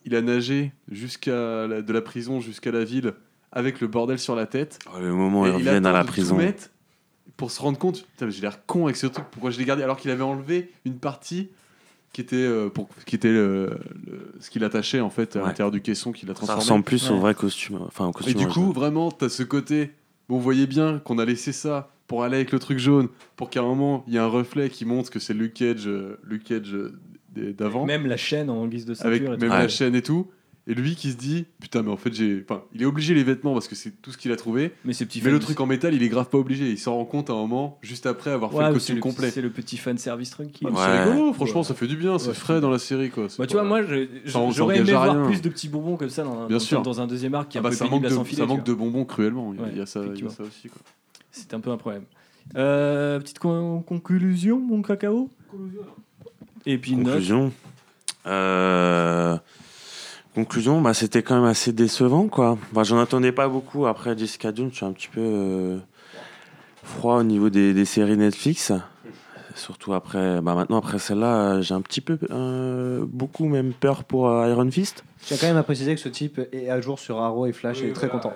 Il 0.05 0.15
a 0.15 0.21
nagé 0.21 0.71
jusqu'à 0.91 1.65
la- 1.67 1.81
de 1.81 1.93
la 1.93 2.01
prison 2.01 2.39
jusqu'à 2.41 2.71
la 2.71 2.83
ville 2.83 3.13
avec 3.51 3.79
le 3.81 3.87
bordel 3.87 4.19
sur 4.19 4.35
la 4.35 4.45
tête. 4.45 4.79
Oh, 4.93 4.99
le 4.99 5.13
moment 5.13 5.41
où 5.41 5.45
ils 5.45 5.49
il 5.49 5.55
reviennent 5.55 5.85
à 5.85 5.91
la 5.91 6.03
prison. 6.03 6.37
pour 7.37 7.51
se 7.51 7.61
rendre 7.61 7.77
compte, 7.77 8.05
putain, 8.05 8.27
mais 8.27 8.31
j'ai 8.31 8.41
l'air 8.41 8.65
con 8.65 8.85
avec 8.85 8.95
ce 8.95 9.07
truc, 9.07 9.25
pourquoi 9.31 9.51
je 9.51 9.57
l'ai 9.57 9.65
gardé 9.65 9.83
alors 9.83 9.97
qu'il 9.97 10.09
avait 10.11 10.23
enlevé 10.23 10.71
une 10.85 10.97
partie 10.99 11.49
qui 12.13 12.21
était, 12.21 12.35
euh, 12.37 12.69
pour, 12.69 12.87
qui 13.05 13.15
était 13.15 13.31
le- 13.31 13.77
le- 14.07 14.31
ce 14.39 14.49
qu'il 14.49 14.63
attachait 14.63 15.01
en 15.01 15.09
fait 15.09 15.35
à 15.35 15.39
Ouais. 15.41 15.45
l'intérieur 15.47 15.71
du 15.71 15.81
caisson 15.81 16.13
qu'il 16.13 16.29
a 16.29 16.33
Ça 16.33 16.35
transformé. 16.35 16.61
ressemble 16.61 16.83
plus 16.85 17.09
au 17.11 17.17
vrai 17.17 17.33
costume. 17.35 17.79
Enfin, 17.85 18.05
au 18.05 18.11
Et 18.11 18.13
costume. 18.13 18.35
du 18.39 18.47
coup, 18.47 18.71
vraiment, 18.71 19.11
t'as 19.11 19.27
ce 19.27 19.43
côté. 19.43 19.91
Bon, 20.29 20.37
vous 20.37 20.41
voyez 20.43 20.65
bien 20.65 20.99
qu'on 20.99 21.17
a 21.19 21.25
laissé 21.25 21.51
ça 21.51 21.91
pour 22.07 22.23
aller 22.23 22.35
avec 22.35 22.51
le 22.51 22.59
truc 22.59 22.77
jaune, 22.79 23.07
pour 23.35 23.49
qu'à 23.49 23.61
un 23.61 23.63
moment, 23.63 24.03
il 24.07 24.13
y 24.13 24.17
ait 24.17 24.19
un 24.19 24.27
reflet 24.27 24.69
qui 24.69 24.85
montre 24.85 25.09
que 25.09 25.19
c'est 25.19 25.33
Luke 25.33 25.53
Cage, 25.53 25.87
euh, 25.87 26.19
Luke 26.23 26.43
Cage 26.43 26.73
euh, 26.73 26.93
des- 27.33 27.53
d'avant, 27.53 27.85
Même 27.85 28.05
la 28.07 28.17
chaîne 28.17 28.49
en 28.49 28.67
guise 28.67 28.85
de 28.85 28.93
ceinture. 28.93 29.07
avec 29.09 29.23
et 29.23 29.27
même 29.29 29.39
tout. 29.39 29.45
la 29.45 29.59
Ouais. 29.61 29.69
chaîne 29.69 29.95
et 29.95 30.01
tout. 30.01 30.27
Et 30.67 30.73
lui 30.73 30.95
qui 30.95 31.11
se 31.11 31.15
dit, 31.17 31.45
putain, 31.61 31.83
mais 31.83 31.91
en 31.91 31.95
fait, 31.97 32.11
j'ai. 32.11 32.43
Enfin, 32.49 32.63
il 32.73 32.81
est 32.81 32.85
obligé 32.85 33.13
les 33.13 33.23
vêtements 33.23 33.53
parce 33.53 33.67
que 33.67 33.75
c'est 33.75 34.01
tout 34.01 34.11
ce 34.11 34.17
qu'il 34.17 34.31
a 34.31 34.35
trouvé. 34.35 34.71
Mais 34.83 34.93
ces 34.93 35.05
petits 35.05 35.21
Mais 35.23 35.29
le 35.29 35.37
fans- 35.37 35.45
truc 35.45 35.59
en 35.59 35.67
métal, 35.67 35.93
il 35.93 36.01
est 36.01 36.09
grave 36.09 36.27
pas 36.27 36.39
obligé. 36.39 36.71
Il 36.71 36.79
s'en 36.79 36.95
rend 36.95 37.05
compte 37.05 37.29
à 37.29 37.33
un 37.33 37.35
moment, 37.35 37.77
juste 37.83 38.07
après 38.07 38.31
avoir 38.31 38.49
fait 38.49 38.57
Ouais, 38.57 38.63
le 38.63 38.69
c'est 38.69 38.73
costume 38.73 38.95
le, 38.95 39.01
complet. 39.03 39.29
C'est 39.29 39.41
le 39.43 39.51
petit 39.51 39.77
fan 39.77 39.95
service 39.99 40.31
tranquille. 40.31 40.67
Ah, 40.71 40.73
Ouais. 40.73 40.79
C'est 40.83 41.03
rigolo, 41.11 41.33
franchement, 41.33 41.61
ça 41.61 41.75
fait 41.75 41.85
du 41.85 41.95
bien, 41.97 42.17
c'est 42.17 42.29
Ouais. 42.29 42.33
frais 42.33 42.61
dans 42.61 42.71
la 42.71 42.79
série 42.79 43.11
quoi. 43.11 43.29
C'est 43.29 43.37
Bah, 43.37 43.45
tu 43.45 43.53
pas- 43.53 43.59
vois, 43.59 43.67
moi, 43.67 43.83
je- 43.83 44.07
je- 44.25 44.31
Ça 44.31 44.39
en- 44.39 44.49
ça 44.49 44.57
j'aurais 44.57 44.77
aimé 44.77 44.85
engage 44.89 44.95
à 44.95 45.03
voir 45.05 45.15
rien. 45.17 45.25
plus 45.27 45.41
de 45.43 45.49
petits 45.49 45.69
bonbons 45.69 45.97
comme 45.97 46.09
ça 46.09 46.23
dans 46.23 46.31
un, 46.33 46.47
Bien 46.47 46.57
dans, 46.57 46.63
sûr. 46.63 46.81
dans 46.81 46.99
un 46.99 47.05
deuxième 47.05 47.35
arc 47.35 47.49
qui 47.49 47.57
est 47.57 47.59
Ah 47.59 47.61
un 47.61 47.63
bah, 47.65 47.69
peu 47.69 47.75
ça 47.75 47.85
pénible 47.85 47.95
manque, 47.97 48.05
à 48.05 48.09
de, 48.09 48.15
s'enfiler. 48.15 48.37
ça 48.37 48.43
tu 48.43 48.49
manque 48.49 48.57
vois. 48.65 48.65
de 48.65 48.73
bonbons 48.73 49.05
cruellement. 49.05 49.53
Il 49.53 49.59
y 49.59 49.61
a- 49.61 49.65
Ouais, 49.65 49.69
il 49.73 49.77
y, 49.77 49.81
a 49.81 49.85
ça, 49.85 49.99
il 49.99 50.01
y 50.01 50.05
a 50.05 50.07
effectivement. 50.13 50.31
ça 50.31 50.43
aussi. 50.45 50.67
Quoi. 50.69 50.81
C'est 51.35 51.53
un 51.53 51.59
peu 51.59 51.69
un 51.71 51.77
problème. 51.77 52.03
Euh, 52.55 53.19
petite 53.19 53.39
con- 53.39 53.81
conclusion, 53.85 54.59
mon 54.59 54.81
cacao 54.81 55.29
Et 56.65 56.77
puis 56.77 56.91
une 56.93 56.99
note. 56.99 57.07
Conclusion. 57.13 57.51
Euh, 58.27 59.37
Conclusion, 60.33 60.81
bah, 60.81 60.93
c'était 60.93 61.23
quand 61.23 61.35
même 61.35 61.45
assez 61.49 61.71
décevant, 61.71 62.27
quoi. 62.27 62.57
Bah, 62.73 62.83
J'en 62.83 62.99
attendais 62.99 63.31
pas 63.31 63.47
beaucoup. 63.47 63.85
Après 63.85 64.17
Jessica 64.17 64.53
Jones, 64.53 64.69
je 64.71 64.75
suis 64.77 64.85
un 64.85 64.91
petit 64.91 65.07
peu 65.07 65.21
euh, 65.21 65.77
froid 66.83 67.17
au 67.19 67.23
niveau 67.23 67.49
des, 67.49 67.73
des 67.73 67.85
séries 67.85 68.17
Netflix. 68.17 68.71
Surtout 69.55 69.93
après, 69.93 70.41
bah 70.41 70.53
maintenant 70.53 70.77
après 70.79 70.99
celle-là, 70.99 71.61
j'ai 71.61 71.73
un 71.73 71.79
petit 71.79 72.01
peu, 72.01 72.17
euh, 72.29 73.05
beaucoup 73.07 73.45
même 73.47 73.71
peur 73.71 74.03
pour 74.03 74.27
euh, 74.29 74.49
Iron 74.49 74.69
Fist. 74.69 75.05
Je 75.21 75.27
tiens 75.27 75.37
quand 75.39 75.47
même 75.47 75.55
à 75.57 75.63
préciser 75.63 75.95
que 75.95 76.01
ce 76.01 76.09
type 76.09 76.41
est 76.51 76.69
à 76.69 76.81
jour 76.81 76.99
sur 76.99 77.19
Arrow 77.21 77.45
et 77.47 77.53
Flash 77.53 77.81
et 77.81 77.87
est 77.87 77.93
très 77.93 78.09
content. 78.09 78.33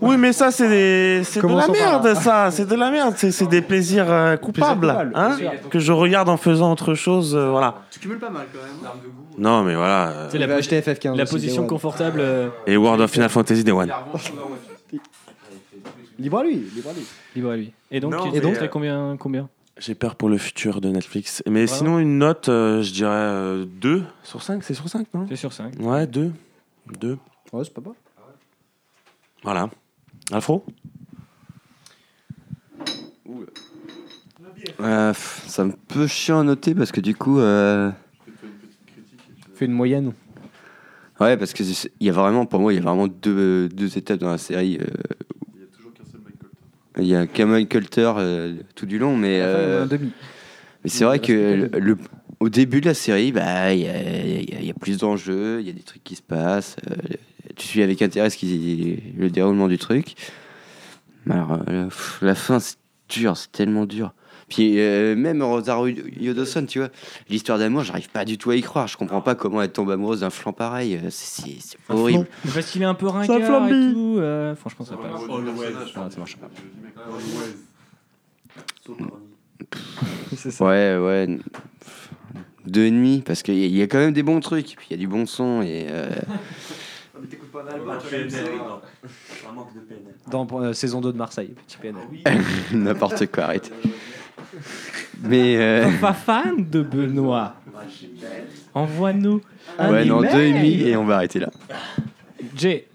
Oui, 0.00 0.16
mais 0.16 0.32
ça 0.32 0.50
c'est 0.50 0.68
des- 0.68 1.22
c'est 1.24 1.40
de 1.40 1.46
la 1.46 1.68
merde, 1.68 2.14
ça, 2.14 2.50
c'est 2.50 2.66
de 2.68 2.74
la 2.74 2.90
merde, 2.90 3.14
c'est 3.16 3.30
c'est 3.30 3.46
des 3.46 3.62
plaisirs 3.62 4.10
euh, 4.10 4.36
coupables, 4.36 5.12
hein, 5.14 5.36
que 5.70 5.78
je 5.78 5.92
regarde 5.92 6.28
en 6.28 6.36
faisant 6.36 6.72
autre 6.72 6.94
chose, 6.94 7.36
euh, 7.36 7.50
voilà. 7.50 7.76
Tu 7.92 8.00
cumules 8.00 8.18
pas 8.18 8.28
mal 8.30 8.46
quand 8.52 8.58
même. 8.60 8.92
Non, 9.38 9.62
mais 9.62 9.76
voilà. 9.76 10.08
euh, 10.10 10.28
C'est 10.30 10.38
la, 10.38 10.52
acheter 10.56 10.80
FF15. 10.80 11.16
la 11.16 11.24
position 11.24 11.66
confortable. 11.68 12.18
euh, 12.20 12.48
Et 12.66 12.76
World 12.76 13.00
of 13.00 13.10
Final 13.12 13.28
Fantasy 13.30 13.62
Day 13.62 13.70
One. 13.72 13.92
Libre 16.18 16.38
à 16.38 16.42
lui, 16.42 16.56
libre 16.74 16.90
à 16.90 16.92
lui. 16.94 17.06
libre 17.36 17.50
à 17.50 17.56
lui. 17.56 17.72
Et 17.92 18.00
donc, 18.00 18.12
Non, 18.12 18.24
tu 18.24 18.30
mais, 18.32 18.40
donnerais 18.40 18.64
euh, 18.64 18.68
combien, 18.68 19.16
combien? 19.18 19.48
J'ai 19.78 19.94
peur 19.94 20.16
pour 20.16 20.28
le 20.28 20.38
futur 20.38 20.80
de 20.80 20.88
Netflix. 20.88 21.42
Mais 21.46 21.64
Vraiment 21.66 21.78
sinon, 21.78 21.98
une 22.00 22.18
note, 22.18 22.48
euh, 22.48 22.82
je 22.82 22.92
dirais 22.92 23.64
2 23.66 24.02
sur 24.24 24.42
5, 24.42 24.62
c'est 24.64 24.74
sur 24.74 24.88
5, 24.88 25.06
non? 25.14 25.26
C'est 25.28 25.36
sur 25.36 25.52
5. 25.52 25.74
Ouais, 25.80 26.06
2. 26.06 26.32
2. 26.98 27.16
Ouais, 27.52 27.62
c'est 27.64 27.72
pas 27.72 27.80
mal. 27.80 27.94
Voilà. 29.44 29.70
Afro 30.32 30.64
Euh, 34.80 35.12
pff, 35.12 35.44
c'est 35.46 35.62
un 35.62 35.70
peu 35.70 36.06
chiant 36.06 36.40
à 36.40 36.42
noter 36.42 36.74
parce 36.74 36.90
que 36.92 37.00
du 37.00 37.14
coup. 37.14 37.38
euh, 37.38 37.90
Fait 39.54 39.64
une 39.66 39.72
moyenne. 39.72 40.12
Ouais, 41.20 41.36
parce 41.36 41.52
que 41.52 41.64
c'est- 41.64 41.90
il 42.00 42.06
y 42.06 42.10
a 42.10 42.12
vraiment, 42.12 42.46
pour 42.46 42.60
moi, 42.60 42.72
il 42.72 42.76
y 42.76 42.78
a 42.78 42.82
vraiment 42.82 43.08
deux, 43.08 43.68
deux 43.68 43.98
étapes 43.98 44.20
dans 44.20 44.30
la 44.30 44.38
série. 44.38 44.78
euh, 44.80 44.84
Il 45.54 45.60
y 45.60 45.64
a 45.64 45.66
toujours 45.76 45.92
qu'un 45.92 46.04
seul 46.04 46.20
Mike 46.24 46.38
Colton. 46.38 46.56
Il 46.98 47.06
y 47.06 47.14
a 47.14 47.26
Kamel 47.26 47.68
Coulter 47.68 48.12
euh, 48.16 48.54
tout 48.74 48.86
du 48.86 48.98
long, 48.98 49.16
mais, 49.16 49.40
euh, 49.40 49.86
demi. 49.86 50.12
mais 50.84 50.90
c'est 50.90 51.04
vrai 51.04 51.18
que 51.20 51.32
reste 51.62 51.74
le, 51.74 51.80
le- 51.80 51.98
au 52.40 52.48
début 52.48 52.80
de 52.80 52.86
la 52.86 52.94
série, 52.94 53.32
bah, 53.32 53.72
il 53.74 53.80
y, 53.82 53.88
a, 53.88 54.00
il 54.24 54.62
y 54.64 54.66
y 54.66 54.70
a 54.70 54.74
plus 54.74 54.98
d'enjeux, 54.98 55.60
il 55.60 55.66
y 55.66 55.70
a 55.70 55.72
des 55.72 55.82
trucs 55.82 56.04
qui 56.04 56.14
se 56.14 56.22
passent. 56.22 56.76
euh, 56.90 56.94
tu 57.56 57.66
suis 57.66 57.82
avec 57.82 58.00
intérêt 58.02 58.30
ce 58.30 58.36
qui, 58.36 59.02
le 59.16 59.30
déroulement 59.30 59.66
du 59.68 59.78
truc. 59.78 60.14
Alors, 61.28 61.58
la 62.22 62.34
fin, 62.34 62.60
c'est 62.60 62.76
dur, 63.08 63.36
c'est 63.36 63.50
tellement 63.52 63.84
dur. 63.86 64.14
Puis 64.48 64.78
euh, 64.80 65.14
même 65.14 65.42
Rosario 65.42 65.94
Yodosson, 66.18 66.64
tu 66.66 66.78
vois, 66.78 66.88
l'histoire 67.28 67.58
d'amour, 67.58 67.84
j'arrive 67.84 68.08
pas 68.08 68.24
du 68.24 68.38
tout 68.38 68.50
à 68.50 68.56
y 68.56 68.62
croire. 68.62 68.86
Je 68.88 68.96
comprends 68.96 69.20
pas 69.20 69.34
comment 69.34 69.60
elle 69.60 69.70
tombe 69.72 69.90
amoureuse 69.90 70.20
d'un 70.20 70.30
flanc 70.30 70.52
pareil. 70.54 70.96
euh, 71.02 71.08
C'est 71.10 71.76
horrible. 71.88 72.26
Mais 72.44 72.50
Parce 72.52 72.70
qu'il 72.70 72.80
est 72.82 72.86
un 72.86 72.94
peu 72.94 73.06
ringard 73.08 73.68
et 73.68 73.92
tout. 73.92 74.16
euh, 74.18 74.54
franchement, 74.56 74.84
ça 74.86 74.96
passe. 74.96 75.20
Ah, 75.96 76.08
ça 76.10 76.18
marche 76.18 76.36
pas. 76.36 76.48
C'est 80.36 80.50
ça. 80.50 80.64
Ouais, 80.64 80.96
ouais. 80.98 81.38
Deux 82.66 82.84
et 82.84 82.90
demi, 82.90 83.22
parce 83.24 83.42
qu'il 83.42 83.54
y, 83.54 83.68
y 83.78 83.82
a 83.82 83.86
quand 83.86 83.98
même 83.98 84.12
des 84.12 84.22
bons 84.22 84.40
trucs, 84.40 84.76
puis 84.76 84.86
il 84.90 84.92
y 84.92 84.94
a 84.94 84.98
du 84.98 85.06
bon 85.08 85.24
son, 85.26 85.62
et 85.62 85.86
euh, 85.88 86.10
Mais 87.20 87.26
t'écoutes 87.26 87.50
pas 87.50 87.62
un 87.64 87.74
album, 87.74 87.96
tu 88.00 88.06
fais 88.06 88.22
une 88.22 88.30
série. 88.30 88.50
Dans 90.30 90.46
euh, 90.60 90.72
saison 90.74 91.00
2 91.00 91.12
de 91.12 91.18
Marseille, 91.18 91.54
petit 91.66 91.78
PNL. 91.78 92.04
n'importe 92.72 93.26
quoi, 93.32 93.44
arrête. 93.44 93.72
Mais, 95.22 95.56
euh, 95.56 95.90
Pas 96.00 96.12
fan 96.12 96.68
de 96.68 96.82
Benoît. 96.82 97.54
Envoie-nous 98.74 99.40
un 99.78 99.92
ouais, 99.92 100.04
non, 100.04 100.20
deux 100.20 100.40
et 100.40 100.52
demi, 100.52 100.82
et 100.82 100.96
on 100.96 101.04
va 101.04 101.16
arrêter 101.16 101.38
là. 101.38 101.50
Jay, 102.56 102.88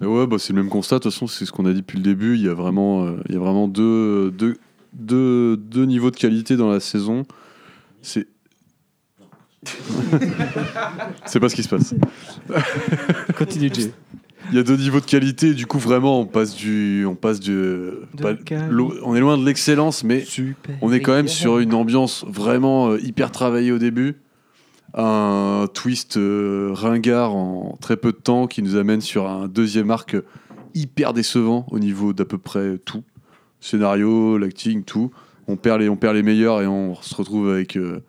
Mais 0.00 0.06
ouais, 0.06 0.26
bah, 0.26 0.36
c'est 0.38 0.52
le 0.52 0.62
même 0.62 0.70
constat. 0.70 0.96
De 0.96 1.02
toute 1.02 1.12
façon, 1.12 1.26
c'est 1.26 1.44
ce 1.44 1.52
qu'on 1.52 1.66
a 1.66 1.72
dit 1.72 1.80
depuis 1.80 1.98
le 1.98 2.04
début. 2.04 2.36
Il 2.36 2.42
y 2.42 2.48
a 2.48 2.54
vraiment, 2.54 3.04
euh, 3.04 3.20
il 3.28 3.34
y 3.34 3.36
a 3.36 3.40
vraiment 3.40 3.68
deux, 3.68 4.30
deux, 4.30 4.56
deux, 4.92 5.56
deux 5.56 5.84
niveaux 5.84 6.10
de 6.10 6.16
qualité 6.16 6.56
dans 6.56 6.70
la 6.70 6.80
saison. 6.80 7.24
C'est. 8.02 8.26
c'est 11.26 11.38
pas 11.38 11.50
ce 11.50 11.54
qui 11.54 11.62
se 11.62 11.68
passe. 11.68 11.94
continue 13.36 13.70
Jay. 13.72 13.92
Il 14.50 14.56
y 14.56 14.58
a 14.58 14.62
deux 14.62 14.76
niveaux 14.76 15.00
de 15.00 15.04
qualité. 15.06 15.54
Du 15.54 15.66
coup, 15.66 15.78
vraiment, 15.78 16.20
on 16.20 16.26
passe 16.26 16.54
du, 16.56 17.04
on 17.06 17.14
passe 17.14 17.38
du, 17.40 17.56
pas- 18.20 18.34
on 19.04 19.14
est 19.14 19.20
loin 19.20 19.36
de 19.38 19.44
l'excellence, 19.44 20.02
mais 20.02 20.20
Super. 20.24 20.76
on 20.82 20.92
est 20.92 21.00
quand 21.00 21.12
même 21.12 21.28
sur 21.28 21.58
une 21.58 21.74
ambiance 21.74 22.24
vraiment 22.26 22.90
euh, 22.90 22.98
hyper 23.00 23.30
travaillée 23.30 23.70
au 23.72 23.78
début. 23.78 24.16
Un 24.94 25.66
twist 25.72 26.16
euh, 26.16 26.70
ringard 26.72 27.34
en 27.36 27.76
très 27.80 27.96
peu 27.96 28.10
de 28.10 28.16
temps 28.16 28.48
qui 28.48 28.60
nous 28.62 28.74
amène 28.74 29.00
sur 29.00 29.28
un 29.28 29.46
deuxième 29.46 29.90
arc 29.92 30.16
hyper 30.74 31.12
décevant 31.12 31.64
au 31.70 31.78
niveau 31.78 32.12
d'à 32.12 32.24
peu 32.24 32.38
près 32.38 32.78
tout. 32.78 33.04
Scénario, 33.60 34.36
l'acting, 34.38 34.82
tout. 34.82 35.10
On 35.46 35.56
perd, 35.56 35.80
les, 35.80 35.88
on 35.88 35.96
perd 35.96 36.16
les 36.16 36.22
meilleurs 36.24 36.60
et 36.60 36.66
on 36.66 36.94
se 36.96 37.14
retrouve 37.14 37.50
avec. 37.50 37.76
euh, 37.76 38.00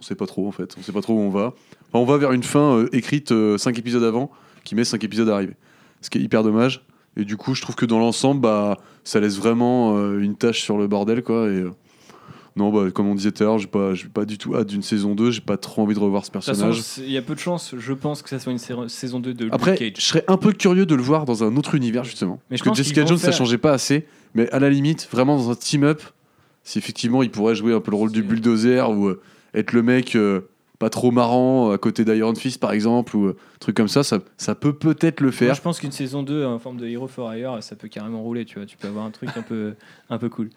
on 0.00 0.02
sait 0.02 0.14
pas 0.16 0.26
trop 0.26 0.48
en 0.48 0.52
fait. 0.52 0.74
On 0.78 0.82
sait 0.82 0.92
pas 0.92 1.00
trop 1.00 1.14
où 1.14 1.20
on 1.20 1.30
va. 1.30 1.54
Enfin, 1.92 2.00
on 2.00 2.04
va 2.04 2.16
vers 2.18 2.32
une 2.32 2.42
fin 2.42 2.76
euh, 2.78 2.88
écrite 2.92 3.32
5 3.56 3.78
épisodes 3.78 4.02
avant 4.02 4.30
qui 4.64 4.74
met 4.74 4.84
5 4.84 5.02
épisodes 5.04 5.28
à 5.28 5.34
arriver. 5.34 5.54
Ce 6.00 6.10
qui 6.10 6.18
est 6.18 6.22
hyper 6.22 6.42
dommage. 6.42 6.84
Et 7.16 7.24
du 7.24 7.36
coup, 7.36 7.54
je 7.54 7.62
trouve 7.62 7.76
que 7.76 7.86
dans 7.86 7.98
l'ensemble, 7.98 8.40
bah, 8.40 8.76
ça 9.04 9.20
laisse 9.20 9.36
vraiment 9.38 9.96
euh, 9.96 10.18
une 10.20 10.36
tâche 10.36 10.60
sur 10.62 10.76
le 10.78 10.86
bordel, 10.88 11.22
quoi. 11.22 11.46
Et, 11.46 11.60
euh, 11.60 11.70
non, 12.56 12.72
bah, 12.72 12.90
comme 12.92 13.06
on 13.08 13.14
disait 13.14 13.30
tout 13.32 13.42
à 13.42 13.46
l'heure, 13.46 13.58
j'ai 13.58 13.66
pas, 13.66 13.94
j'ai 13.94 14.08
pas 14.08 14.24
du 14.24 14.36
tout 14.38 14.54
hâte 14.56 14.68
d'une 14.68 14.82
saison 14.82 15.14
2. 15.14 15.30
J'ai 15.30 15.40
pas 15.40 15.56
trop 15.56 15.82
envie 15.82 15.94
de 15.94 15.98
revoir 16.00 16.24
ce 16.24 16.30
personnage. 16.30 16.80
il 16.98 17.10
y 17.10 17.16
a 17.18 17.22
peu 17.22 17.34
de 17.34 17.40
chances, 17.40 17.74
je 17.78 17.92
pense, 17.92 18.22
que 18.22 18.28
ça 18.28 18.38
soit 18.38 18.52
une 18.52 18.88
saison 18.88 19.20
2 19.20 19.34
de 19.34 19.44
Luke 19.44 19.54
Après, 19.54 19.76
Cage. 19.76 19.92
je 19.98 20.02
serais 20.04 20.24
un 20.28 20.36
peu 20.36 20.52
curieux 20.52 20.86
de 20.86 20.94
le 20.94 21.02
voir 21.02 21.24
dans 21.24 21.42
un 21.44 21.56
autre 21.56 21.74
univers, 21.74 22.04
justement. 22.04 22.40
Mais 22.50 22.56
je 22.56 22.62
Parce 22.64 22.70
pense 22.70 22.78
que 22.78 22.82
qu'ils 22.82 22.84
Jessica 22.94 23.00
vont 23.02 23.06
Jones, 23.08 23.18
ça 23.18 23.28
faire- 23.28 23.38
changeait 23.38 23.58
pas 23.58 23.72
assez. 23.72 24.06
Mais 24.34 24.48
à 24.50 24.58
la 24.58 24.70
limite, 24.70 25.08
vraiment 25.10 25.36
dans 25.36 25.50
un 25.50 25.54
team-up, 25.56 26.02
si 26.64 26.78
effectivement 26.78 27.22
il 27.22 27.30
pourrait 27.30 27.54
jouer 27.54 27.72
un 27.74 27.80
peu 27.80 27.90
le 27.92 27.96
rôle 27.96 28.10
du 28.12 28.22
bulldozer 28.22 28.88
ou 28.90 29.06
euh, 29.08 29.20
être 29.54 29.72
le 29.72 29.82
mec 29.82 30.16
euh, 30.16 30.40
pas 30.78 30.90
trop 30.90 31.10
marrant 31.10 31.70
à 31.70 31.78
côté 31.78 32.04
d'Iron 32.04 32.34
Fist, 32.34 32.60
par 32.60 32.72
exemple, 32.72 33.16
ou 33.16 33.26
euh, 33.26 33.36
truc 33.60 33.76
comme 33.76 33.88
ça, 33.88 34.02
ça, 34.02 34.18
ça 34.36 34.54
peut 34.54 34.72
peut-être 34.72 35.20
le 35.20 35.28
Moi, 35.28 35.32
faire. 35.32 35.54
je 35.54 35.62
pense 35.62 35.78
qu'une 35.80 35.92
saison 35.92 36.22
2 36.22 36.44
en 36.44 36.58
forme 36.58 36.76
de 36.78 36.86
Hero 36.86 37.06
for 37.06 37.32
Hire, 37.34 37.62
ça 37.62 37.76
peut 37.76 37.88
carrément 37.88 38.22
rouler, 38.22 38.44
tu 38.44 38.56
vois. 38.58 38.66
Tu 38.66 38.76
peux 38.76 38.88
avoir 38.88 39.04
un 39.04 39.10
truc 39.10 39.30
un 39.36 39.42
peu, 39.42 39.74
un 40.10 40.18
peu 40.18 40.28
cool. 40.28 40.50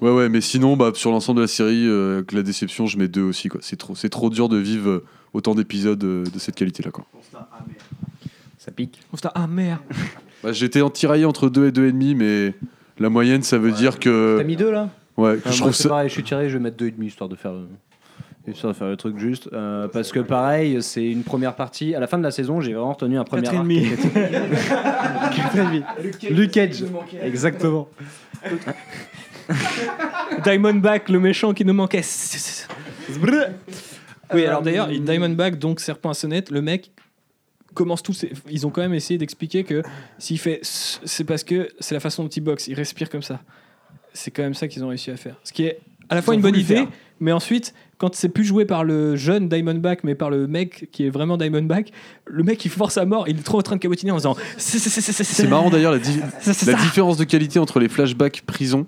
Ouais, 0.00 0.10
ouais, 0.10 0.28
mais 0.28 0.40
sinon, 0.40 0.76
bah, 0.76 0.92
sur 0.94 1.10
l'ensemble 1.10 1.38
de 1.38 1.42
la 1.42 1.48
série, 1.48 1.86
euh, 1.86 2.18
avec 2.18 2.32
la 2.32 2.42
déception, 2.42 2.86
je 2.86 2.96
mets 2.96 3.08
deux 3.08 3.22
aussi. 3.22 3.48
quoi. 3.48 3.60
C'est 3.62 3.76
trop, 3.76 3.94
c'est 3.94 4.08
trop 4.08 4.30
dur 4.30 4.48
de 4.48 4.56
vivre 4.56 4.88
euh, 4.88 5.04
autant 5.34 5.54
d'épisodes 5.54 6.02
euh, 6.02 6.24
de 6.24 6.38
cette 6.38 6.54
qualité-là. 6.54 6.90
quoi. 6.90 7.04
Ça 8.58 8.70
pique. 8.70 9.00
On 9.12 9.16
se 9.16 9.22
dit, 9.22 9.28
ah 9.34 9.46
merde 9.46 9.80
Bah, 10.42 10.52
J'étais 10.52 10.80
en 10.80 10.90
tiraillé 10.90 11.24
entre 11.24 11.48
2 11.50 11.66
et 11.68 11.70
2,5, 11.72 12.16
mais 12.16 12.54
la 12.98 13.08
moyenne, 13.10 13.42
ça 13.42 13.58
veut 13.58 13.72
dire 13.72 13.98
que. 13.98 14.36
T'as 14.38 14.44
mis 14.44 14.56
2 14.56 14.70
là? 14.70 14.88
Ouais, 15.16 15.36
que 15.36 15.42
Ah, 15.46 15.50
je 15.50 15.58
moi, 15.58 15.70
trouve 15.70 15.74
ça. 15.74 15.88
pareil, 15.88 16.08
je 16.08 16.14
suis 16.14 16.22
tiré, 16.22 16.48
je 16.48 16.56
vais 16.56 16.62
mettre 16.62 16.76
2,5 16.76 17.04
histoire 17.04 17.28
de 17.28 17.36
faire. 17.36 17.52
le- 17.52 17.66
Histoire 18.48 18.72
de 18.72 18.78
faire 18.78 18.88
le 18.88 18.96
truc 18.96 19.18
juste. 19.18 19.48
Euh, 19.52 19.86
parce 19.88 20.10
que 20.12 20.18
pareil, 20.20 20.82
c'est 20.82 21.04
une 21.08 21.22
première 21.22 21.54
partie. 21.54 21.94
À 21.94 22.00
la 22.00 22.06
fin 22.06 22.18
de 22.18 22.22
la 22.22 22.30
saison, 22.30 22.60
j'ai 22.60 22.72
vraiment 22.72 22.92
retenu 22.94 23.18
un 23.18 23.24
premier 23.24 23.42
Quatre 23.42 23.54
et 23.54 23.58
arc. 23.58 23.64
demi. 23.68 23.82
qui 23.82 23.92
était- 23.92 24.30
Quatre 25.36 25.56
et 25.56 25.64
demi. 25.64 25.82
Luke 26.30 26.50
Cage. 26.50 26.84
Exactement. 27.22 27.88
Diamondback, 30.44 31.08
le 31.08 31.20
méchant 31.20 31.52
qui 31.54 31.64
nous 31.64 31.74
manquait. 31.74 32.02
Oui, 34.32 34.44
alors 34.46 34.62
d'ailleurs, 34.62 34.88
Euh, 34.88 34.98
Diamondback, 34.98 35.58
donc 35.58 35.80
serpent 35.80 36.10
à 36.10 36.14
sonnette, 36.14 36.50
le 36.50 36.62
mec 36.62 36.92
commence 37.74 38.02
tous 38.02 38.12
ses- 38.14 38.32
Ils 38.50 38.66
ont 38.66 38.70
quand 38.70 38.80
même 38.80 38.94
essayé 38.94 39.18
d'expliquer 39.18 39.64
que 39.64 39.82
s'il 40.18 40.38
fait. 40.38 40.60
C'est 40.62 41.24
parce 41.24 41.44
que 41.44 41.68
c'est 41.80 41.94
la 41.94 42.00
façon 42.00 42.22
dont 42.24 42.28
il 42.28 42.40
boxe, 42.40 42.68
il 42.68 42.74
respire 42.74 43.10
comme 43.10 43.22
ça. 43.22 43.40
C'est 44.12 44.30
quand 44.30 44.42
même 44.42 44.54
ça 44.54 44.66
qu'ils 44.68 44.82
ont 44.84 44.88
réussi 44.88 45.10
à 45.10 45.16
faire. 45.16 45.36
Ce 45.44 45.52
qui 45.52 45.64
est 45.64 45.78
à 46.08 46.14
la 46.14 46.22
fois 46.22 46.34
une 46.34 46.40
bonne 46.40 46.56
idée, 46.56 46.76
faire. 46.76 46.88
mais 47.20 47.32
ensuite, 47.32 47.74
quand 48.00 48.14
c'est 48.14 48.30
plus 48.30 48.44
joué 48.44 48.64
par 48.64 48.82
le 48.82 49.14
jeune 49.14 49.48
Diamondback, 49.48 50.04
mais 50.04 50.14
par 50.14 50.30
le 50.30 50.46
mec 50.46 50.88
qui 50.90 51.04
est 51.06 51.10
vraiment 51.10 51.36
Diamondback, 51.36 51.92
le 52.26 52.42
mec 52.42 52.64
il 52.64 52.70
force 52.70 52.96
à 52.96 53.04
mort, 53.04 53.26
il 53.28 53.38
est 53.38 53.42
trop 53.42 53.58
en 53.58 53.62
train 53.62 53.76
de 53.76 53.80
cabotiner 53.80 54.10
en 54.10 54.16
disant. 54.16 54.34
C'est 54.56 55.48
marrant 55.48 55.68
d'ailleurs 55.70 55.92
la, 55.92 55.98
di- 55.98 56.20
la 56.66 56.74
différence 56.74 57.16
de 57.18 57.24
qualité 57.24 57.58
entre 57.58 57.78
les 57.78 57.88
flashbacks 57.88 58.42
prison 58.46 58.86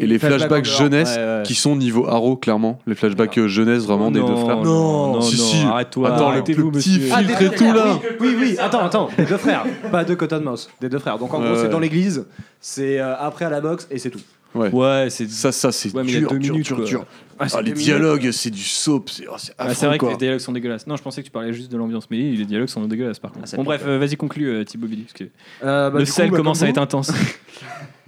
et, 0.00 0.06
les 0.06 0.18
flashbacks, 0.18 0.64
jeunesse 0.64 1.16
Ouais, 1.16 1.22
ouais. 1.38 1.42
qui 1.44 1.54
sont 1.56 1.74
niveau 1.74 2.06
Arrow 2.06 2.36
clairement. 2.36 2.78
Les 2.86 2.94
flashbacks 2.94 3.36
euh, 3.36 3.48
jeunesse 3.48 3.82
vraiment 3.82 4.10
des 4.12 4.20
deux 4.20 4.36
frères. 4.36 4.62
Non, 4.62 5.12
non, 5.14 5.20
Si, 5.20 5.36
non, 5.36 5.44
si. 5.44 5.56
arrête-toi. 5.66 6.14
Attends, 6.14 6.26
le 6.28 6.32
arrêtez-vous, 6.36 6.70
petit 6.70 6.98
monsieur. 7.00 7.16
filtre 7.16 7.42
et 7.42 7.50
tout 7.56 7.64
là. 7.72 7.98
Oui, 8.20 8.36
oui, 8.38 8.56
attends, 8.60 8.84
attends. 8.84 9.08
Des 9.18 9.24
deux 9.24 9.36
frères. 9.36 9.64
Pas 9.90 10.04
deux 10.04 10.14
Cotton 10.14 10.40
Mouse. 10.40 10.70
Des 10.80 10.88
deux 10.88 11.00
frères. 11.00 11.18
Donc 11.18 11.34
en 11.34 11.40
Ouais, 11.42 11.48
gros, 11.50 11.56
c'est 11.62 11.68
dans 11.68 11.80
l'église. 11.80 12.26
C'est 12.60 13.00
euh, 13.00 13.14
après 13.18 13.44
à 13.44 13.50
la 13.50 13.60
boxe 13.60 13.88
et 13.90 13.98
c'est 13.98 14.10
tout. 14.10 14.20
Ouais, 14.54 15.08
c'est 15.10 15.28
Ça, 15.28 15.52
ça 15.52 15.70
c'est 15.72 15.94
Ouais, 15.94 16.02
dur, 16.04 16.30
dur, 16.30 16.38
minutes, 16.52 16.66
dur, 16.66 16.76
quoi. 16.76 16.84
dur. 16.86 17.06
Ah, 17.40 17.46
Ah, 17.54 17.62
les 17.62 17.72
dialogues, 17.72 18.30
c'est 18.32 18.50
du 18.50 18.62
soap, 18.62 19.10
c'est 19.10 19.26
oh, 19.28 19.34
Ah, 19.58 19.62
affreux, 19.64 19.74
c'est 19.74 19.86
vrai 19.86 19.98
quoi. 19.98 20.08
que 20.08 20.14
les 20.14 20.18
dialogues 20.18 20.40
sont 20.40 20.50
dégueulasses. 20.52 20.86
Non, 20.88 20.96
je 20.96 21.02
pensais 21.02 21.20
que 21.20 21.26
tu 21.26 21.30
parlais 21.30 21.52
juste 21.52 21.70
de 21.70 21.76
l'ambiance, 21.76 22.10
mais 22.10 22.16
les 22.18 22.44
dialogues 22.44 22.68
sont 22.68 22.84
dégueulasses 22.86 23.20
par 23.20 23.30
contre. 23.30 23.44
Ah, 23.44 23.48
ça 23.48 23.56
bon, 23.56 23.62
bref, 23.62 23.82
euh, 23.86 23.98
vas-y, 23.98 24.16
conclue 24.16 24.48
euh, 24.48 24.64
Thibaut 24.64 24.88
Billy, 24.88 25.02
parce 25.02 25.12
que 25.12 25.24
Euh, 25.62 25.90
bah, 25.90 25.98
le 26.00 26.04
coup, 26.04 26.10
sel 26.10 26.30
bah, 26.30 26.36
commence 26.38 26.58
comme 26.58 26.66
à 26.66 26.70
être 26.70 26.78
intense. 26.78 27.12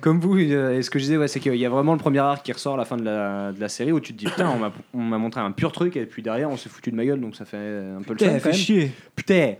Comme 0.01 0.19
vous, 0.19 0.39
euh, 0.39 0.79
et 0.79 0.83
ce 0.83 0.89
que 0.89 0.99
je 0.99 1.05
disais, 1.05 1.17
ouais, 1.19 1.29
c'est 1.29 1.41
qu'il 1.41 1.55
y 1.57 1.67
a 1.67 1.69
vraiment 1.69 1.93
le 1.93 1.99
premier 1.99 2.21
arc 2.21 2.43
qui 2.43 2.51
ressort 2.53 2.73
à 2.73 2.79
la 2.79 2.87
fin 2.87 2.97
de 2.97 3.05
la, 3.05 3.53
de 3.53 3.61
la 3.61 3.69
série 3.69 3.93
où 3.93 4.01
tu 4.01 4.15
te 4.15 4.19
dis 4.19 4.25
putain, 4.25 4.49
on 4.49 4.59
m'a- 4.59 4.73
on 4.95 5.03
m'a 5.03 5.19
montré 5.19 5.43
un 5.43 5.51
pur 5.53 5.73
truc 5.73 5.95
et 5.99 6.07
puis 6.07 6.23
derrière 6.23 6.49
on 6.49 6.57
s'est 6.57 6.71
foutu 6.71 6.91
de 6.91 6.97
ma 6.97 7.05
gueule 7.05 7.21
donc 7.21 7.37
ça 7.37 7.45
fait 7.45 7.59
un 7.99 8.01
peu 8.01 8.15
le 8.15 8.19
seum, 8.19 8.41
quand 8.41 8.47
même. 8.49 8.55
chier. 8.55 8.93
Putain, 9.15 9.57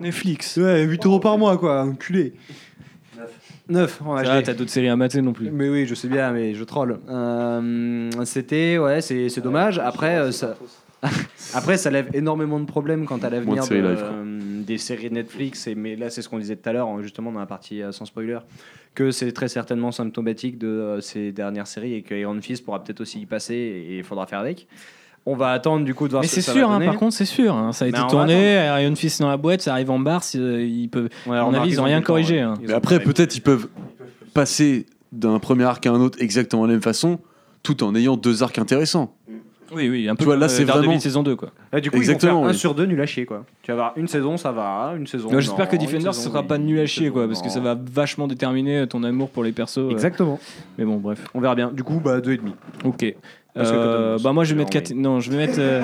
Netflix. 0.00 0.56
ouais, 0.56 0.82
8 0.82 1.06
euros 1.06 1.20
par 1.20 1.38
mois 1.38 1.56
quoi, 1.56 1.82
enculé. 1.82 2.32
9 3.68 4.02
en 4.04 4.24
Ça 4.24 4.42
t'as 4.42 4.54
d'autres 4.54 4.70
séries 4.70 4.88
à 4.88 4.96
mater 4.96 5.20
non 5.22 5.32
plus. 5.32 5.50
Mais 5.50 5.68
oui, 5.68 5.86
je 5.86 5.94
sais 5.94 6.08
bien, 6.08 6.30
mais 6.32 6.54
je 6.54 6.64
troll. 6.64 6.98
Euh, 7.08 8.10
C'était, 8.24 8.78
ouais, 8.78 9.00
c'est 9.00 9.28
c'est 9.28 9.40
dommage. 9.40 9.78
Après, 9.78 10.16
euh, 10.18 10.32
ça, 10.32 10.56
après, 11.54 11.76
ça 11.76 11.90
lève 11.90 12.08
énormément 12.14 12.60
de 12.60 12.66
problèmes 12.66 13.06
quant 13.06 13.18
à 13.18 13.30
l'avenir 13.30 13.62
de 13.62 13.68
séries 13.68 13.82
de- 13.82 13.86
euh, 13.98 14.62
des 14.62 14.78
séries 14.78 15.10
Netflix. 15.10 15.66
Et, 15.66 15.74
mais 15.74 15.96
là, 15.96 16.10
c'est 16.10 16.22
ce 16.22 16.28
qu'on 16.28 16.38
disait 16.38 16.56
tout 16.56 16.68
à 16.68 16.72
l'heure, 16.72 16.88
hein, 16.88 16.98
justement, 17.02 17.32
dans 17.32 17.40
la 17.40 17.46
partie 17.46 17.82
euh, 17.82 17.92
sans 17.92 18.04
spoiler, 18.04 18.38
que 18.94 19.10
c'est 19.10 19.32
très 19.32 19.48
certainement 19.48 19.92
symptomatique 19.92 20.58
de 20.58 20.66
euh, 20.68 21.00
ces 21.00 21.32
dernières 21.32 21.66
séries 21.66 21.94
et 21.94 22.02
que 22.02 22.14
Iron 22.14 22.40
Fist 22.40 22.64
pourra 22.64 22.82
peut-être 22.82 23.00
aussi 23.00 23.20
y 23.20 23.26
passer 23.26 23.54
et 23.54 23.98
il 23.98 24.04
faudra 24.04 24.26
faire 24.26 24.40
avec. 24.40 24.66
On 25.26 25.36
va 25.36 25.50
attendre 25.52 25.84
du 25.84 25.94
coup 25.94 26.06
de 26.06 26.12
voir 26.12 26.22
Mais 26.22 26.28
ce 26.28 26.36
que 26.36 26.40
c'est 26.40 26.46
ça 26.46 26.52
sûr, 26.54 26.66
va 26.68 26.74
hein, 26.74 26.78
donner. 26.78 26.86
par 26.90 26.96
contre, 26.98 27.14
c'est 27.14 27.24
sûr. 27.26 27.54
hein, 27.54 27.72
ça 27.72 27.84
a 27.84 27.88
Mais 27.88 27.90
été 27.90 28.00
on 28.00 28.04
va 28.04 28.08
tourné, 28.10 28.82
Iron 28.82 28.96
Fist 28.96 29.20
dans 29.20 29.28
la 29.28 29.36
boîte, 29.36 29.60
ça 29.60 29.72
arrive 29.72 29.90
en 29.90 29.98
mars, 29.98 30.34
euh, 30.38 30.62
ils 30.64 30.88
peuvent. 30.88 31.08
Ouais, 31.26 31.36
à 31.36 31.40
mon 31.42 31.48
remarque, 31.48 31.64
avis, 31.64 31.72
ils 31.74 31.80
ont 31.80 31.84
eu 31.84 31.88
rien 31.88 32.00
temps, 32.00 32.06
corrigé, 32.06 32.36
ouais. 32.36 32.40
hein. 32.40 32.54
Ils 32.62 32.68
Mais 32.68 32.74
ont 32.74 32.76
après, 32.78 33.00
peut-être 33.00 33.36
ils 33.36 33.42
peuvent 33.42 33.68
passer 34.34 34.86
d'un 35.12 35.38
premier 35.38 35.64
arc 35.64 35.84
à 35.86 35.90
un 35.92 36.00
autre 36.00 36.18
exactement 36.22 36.62
de 36.62 36.68
la 36.68 36.74
même 36.74 36.82
façon, 36.82 37.18
tout 37.62 37.82
en 37.84 37.94
ayant 37.94 38.16
deux 38.16 38.42
arcs 38.42 38.58
intéressants. 38.58 39.14
Oui, 39.72 39.88
oui, 39.88 40.08
un 40.08 40.16
peu 40.16 40.20
Tu 40.20 40.24
vois, 40.24 40.34
là, 40.34 40.46
comme, 40.46 40.54
euh, 40.54 40.56
c'est 40.58 40.64
Daredevil 40.64 40.86
vraiment- 40.88 41.00
saison 41.00 41.22
2, 41.22 41.36
quoi. 41.36 41.50
Ouais, 41.72 41.80
du 41.80 41.92
coup, 41.92 41.96
Exactement, 41.96 42.32
ils 42.32 42.34
vont 42.34 42.40
faire 42.40 42.48
un 42.48 42.52
oui. 42.54 42.58
sur 42.58 42.74
deux 42.74 42.86
nul 42.86 43.00
à 43.00 43.06
chier, 43.06 43.24
quoi. 43.24 43.44
Tu 43.62 43.70
vas 43.70 43.74
avoir 43.74 43.92
une 43.96 44.08
saison, 44.08 44.36
ça 44.36 44.50
va, 44.50 44.94
une 44.96 45.06
saison. 45.06 45.28
J'espère 45.30 45.66
non, 45.66 45.70
que 45.70 45.76
une 45.76 45.82
Defender, 45.82 46.06
ce 46.06 46.12
saison, 46.12 46.30
sera 46.30 46.42
pas 46.42 46.58
nul 46.58 46.78
à 46.78 46.82
une 46.82 46.88
chier, 46.88 47.02
saison, 47.04 47.12
quoi, 47.14 47.28
parce 47.28 47.40
que 47.40 47.46
non. 47.46 47.52
ça 47.54 47.60
va 47.60 47.76
vachement 47.80 48.26
déterminer 48.26 48.84
ton 48.88 49.04
amour 49.04 49.30
pour 49.30 49.44
les 49.44 49.52
persos. 49.52 49.78
euh. 49.78 49.90
Exactement. 49.90 50.40
Mais 50.76 50.84
bon, 50.84 50.96
bref. 50.96 51.24
On 51.34 51.40
verra 51.40 51.54
bien. 51.54 51.70
Du 51.70 51.84
coup, 51.84 52.00
bah, 52.04 52.20
deux 52.20 52.32
et 52.32 52.38
demi. 52.38 52.52
Ok. 52.84 53.14
Euh, 53.56 54.18
bah 54.22 54.32
moi 54.32 54.44
je 54.44 54.54
vais 54.54 54.58
mettre 54.58 54.70
4 54.70 54.88
vraiment- 54.88 55.02
non 55.14 55.20
je 55.20 55.30
vais 55.30 55.36
mettre 55.36 55.56
euh, 55.58 55.82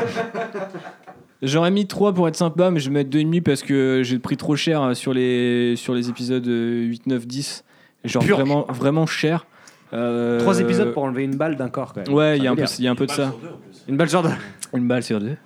j'aurais 1.43 1.71
mis 1.71 1.87
3 1.87 2.13
pour 2.13 2.29
être 2.29 2.37
sympa 2.37 2.71
mais 2.71 2.81
je 2.81 2.89
vais 2.89 2.95
mettre 2.95 3.11
2,5 3.11 3.43
parce 3.43 3.63
que 3.63 4.03
j'ai 4.05 4.19
pris 4.19 4.37
trop 4.37 4.57
cher 4.57 4.83
euh, 4.83 4.95
sur 4.95 5.13
les 5.13 5.75
sur 5.77 5.95
les 5.95 6.09
épisodes 6.09 6.47
euh, 6.47 6.83
8 6.85 7.07
9 7.07 7.27
10 7.27 7.65
genre 8.05 8.23
Purge. 8.25 8.39
vraiment 8.41 8.67
vraiment 8.69 9.07
cher 9.07 9.47
Euh, 9.93 10.41
Trois 10.41 10.59
épisodes 10.61 10.93
pour 10.93 11.05
enlever 11.05 11.23
une 11.25 11.37
balle 11.37 11.55
d'un 11.57 11.69
corps, 11.69 11.93
quand 11.93 12.05
même. 12.07 12.13
ouais 12.15 12.39
il 12.39 12.43
y 12.45 12.49
a 12.49 12.51
un 12.51 12.57
peu 12.57 12.65
il 12.79 12.85
y 12.85 12.89
a 12.89 12.91
un 12.91 12.97
peu 12.97 13.07
de 13.07 13.13
ça 13.13 13.33
Une 13.89 13.97
balle 13.97 14.09
sur 14.11 14.23
deux. 14.23 14.31
une 14.75 14.89
balle 14.89 15.03
sur 15.05 15.21
deux. 15.21 15.37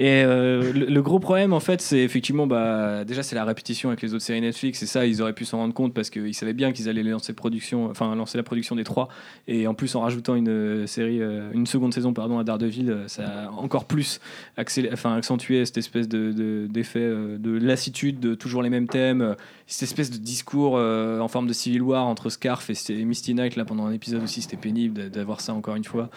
Et 0.00 0.22
euh, 0.24 0.72
le, 0.72 1.02
gros 1.02 1.18
problème, 1.18 1.52
en 1.52 1.58
fait, 1.58 1.80
c'est 1.80 1.98
effectivement, 1.98 2.46
bah, 2.46 3.04
déjà, 3.04 3.24
c'est 3.24 3.34
la 3.34 3.44
répétition 3.44 3.88
avec 3.88 4.00
les 4.00 4.14
autres 4.14 4.22
séries 4.22 4.40
Netflix. 4.40 4.80
Et 4.82 4.86
ça, 4.86 5.04
ils 5.06 5.20
auraient 5.20 5.32
pu 5.32 5.44
s'en 5.44 5.58
rendre 5.58 5.74
compte 5.74 5.92
parce 5.92 6.08
qu'ils 6.08 6.34
savaient 6.34 6.52
bien 6.52 6.72
qu'ils 6.72 6.88
allaient 6.88 7.02
lancer, 7.02 7.32
production, 7.32 7.92
lancer 8.00 8.38
la 8.38 8.44
production 8.44 8.76
des 8.76 8.84
trois. 8.84 9.08
Et 9.48 9.66
en 9.66 9.74
plus, 9.74 9.96
en 9.96 10.00
rajoutant 10.02 10.36
une 10.36 10.48
euh, 10.48 10.86
série, 10.86 11.20
euh, 11.20 11.50
une 11.52 11.66
seconde 11.66 11.92
saison, 11.92 12.12
pardon, 12.12 12.38
à 12.38 12.44
Daredevil, 12.44 12.96
ça 13.08 13.24
a 13.26 13.50
encore 13.50 13.86
plus 13.86 14.20
accentué 14.56 15.64
cette 15.64 15.78
espèce 15.78 16.08
de, 16.08 16.30
de- 16.30 16.68
d'effet 16.70 17.00
euh, 17.00 17.36
de 17.36 17.50
lassitude, 17.58 18.20
de 18.20 18.34
toujours 18.36 18.62
les 18.62 18.70
mêmes 18.70 18.86
thèmes, 18.86 19.34
cette 19.70 19.82
espèce 19.82 20.10
de 20.10 20.16
discours 20.16 20.76
euh, 20.78 21.20
en 21.20 21.28
forme 21.28 21.46
de 21.46 21.52
Civil 21.52 21.82
War 21.82 22.06
entre 22.06 22.30
Scarf 22.30 22.68
et 22.70 23.04
Misty 23.04 23.34
Knight. 23.34 23.54
Là, 23.54 23.64
pendant 23.66 23.84
un 23.86 23.92
épisode 23.92 24.22
aussi, 24.22 24.40
c'était 24.42 24.56
pénible 24.56 24.94
d'a- 24.94 25.08
d'avoir 25.10 25.40
ça 25.42 25.52
encore 25.52 25.76
une 25.76 25.84
fois. 25.84 26.08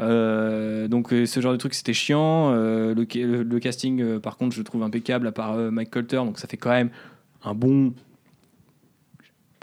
Euh, 0.00 0.88
donc 0.88 1.12
euh, 1.12 1.24
ce 1.24 1.40
genre 1.40 1.52
de 1.52 1.56
truc 1.56 1.74
c'était 1.74 1.92
chiant. 1.94 2.50
Euh, 2.52 2.94
le, 2.94 3.06
ca- 3.10 3.24
le- 3.24 3.42
le 3.44 3.58
casting 3.60 4.02
euh, 4.02 4.18
par 4.18 4.36
contre 4.36 4.54
je 4.54 4.60
le 4.60 4.64
trouve 4.64 4.82
impeccable 4.82 5.26
à 5.28 5.32
part 5.32 5.52
euh, 5.54 5.70
Mike 5.70 5.90
Colter 5.90 6.16
donc 6.16 6.38
ça 6.38 6.48
fait 6.48 6.56
quand 6.56 6.70
même 6.70 6.90
un 7.44 7.54
bon 7.54 7.94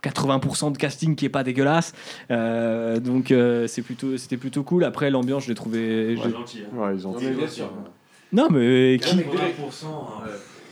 80% 0.03 0.71
de 0.73 0.77
casting 0.77 1.15
qui 1.15 1.25
est 1.25 1.29
pas 1.29 1.43
dégueulasse. 1.43 1.93
Euh, 2.31 2.99
donc 2.99 3.31
euh, 3.31 3.67
c'est 3.67 3.81
plutôt 3.81 4.17
c'était 4.17 4.37
plutôt 4.37 4.63
cool. 4.63 4.83
Après 4.83 5.09
l'ambiance 5.09 5.43
je 5.43 5.49
l'ai 5.49 5.55
trouvé. 5.55 6.15
je- 6.15 6.21
Ouais, 6.73 6.95
ils 6.95 7.07
ont 7.07 7.13
Non 8.33 8.47
mais 8.49 8.97
qui 9.01 9.15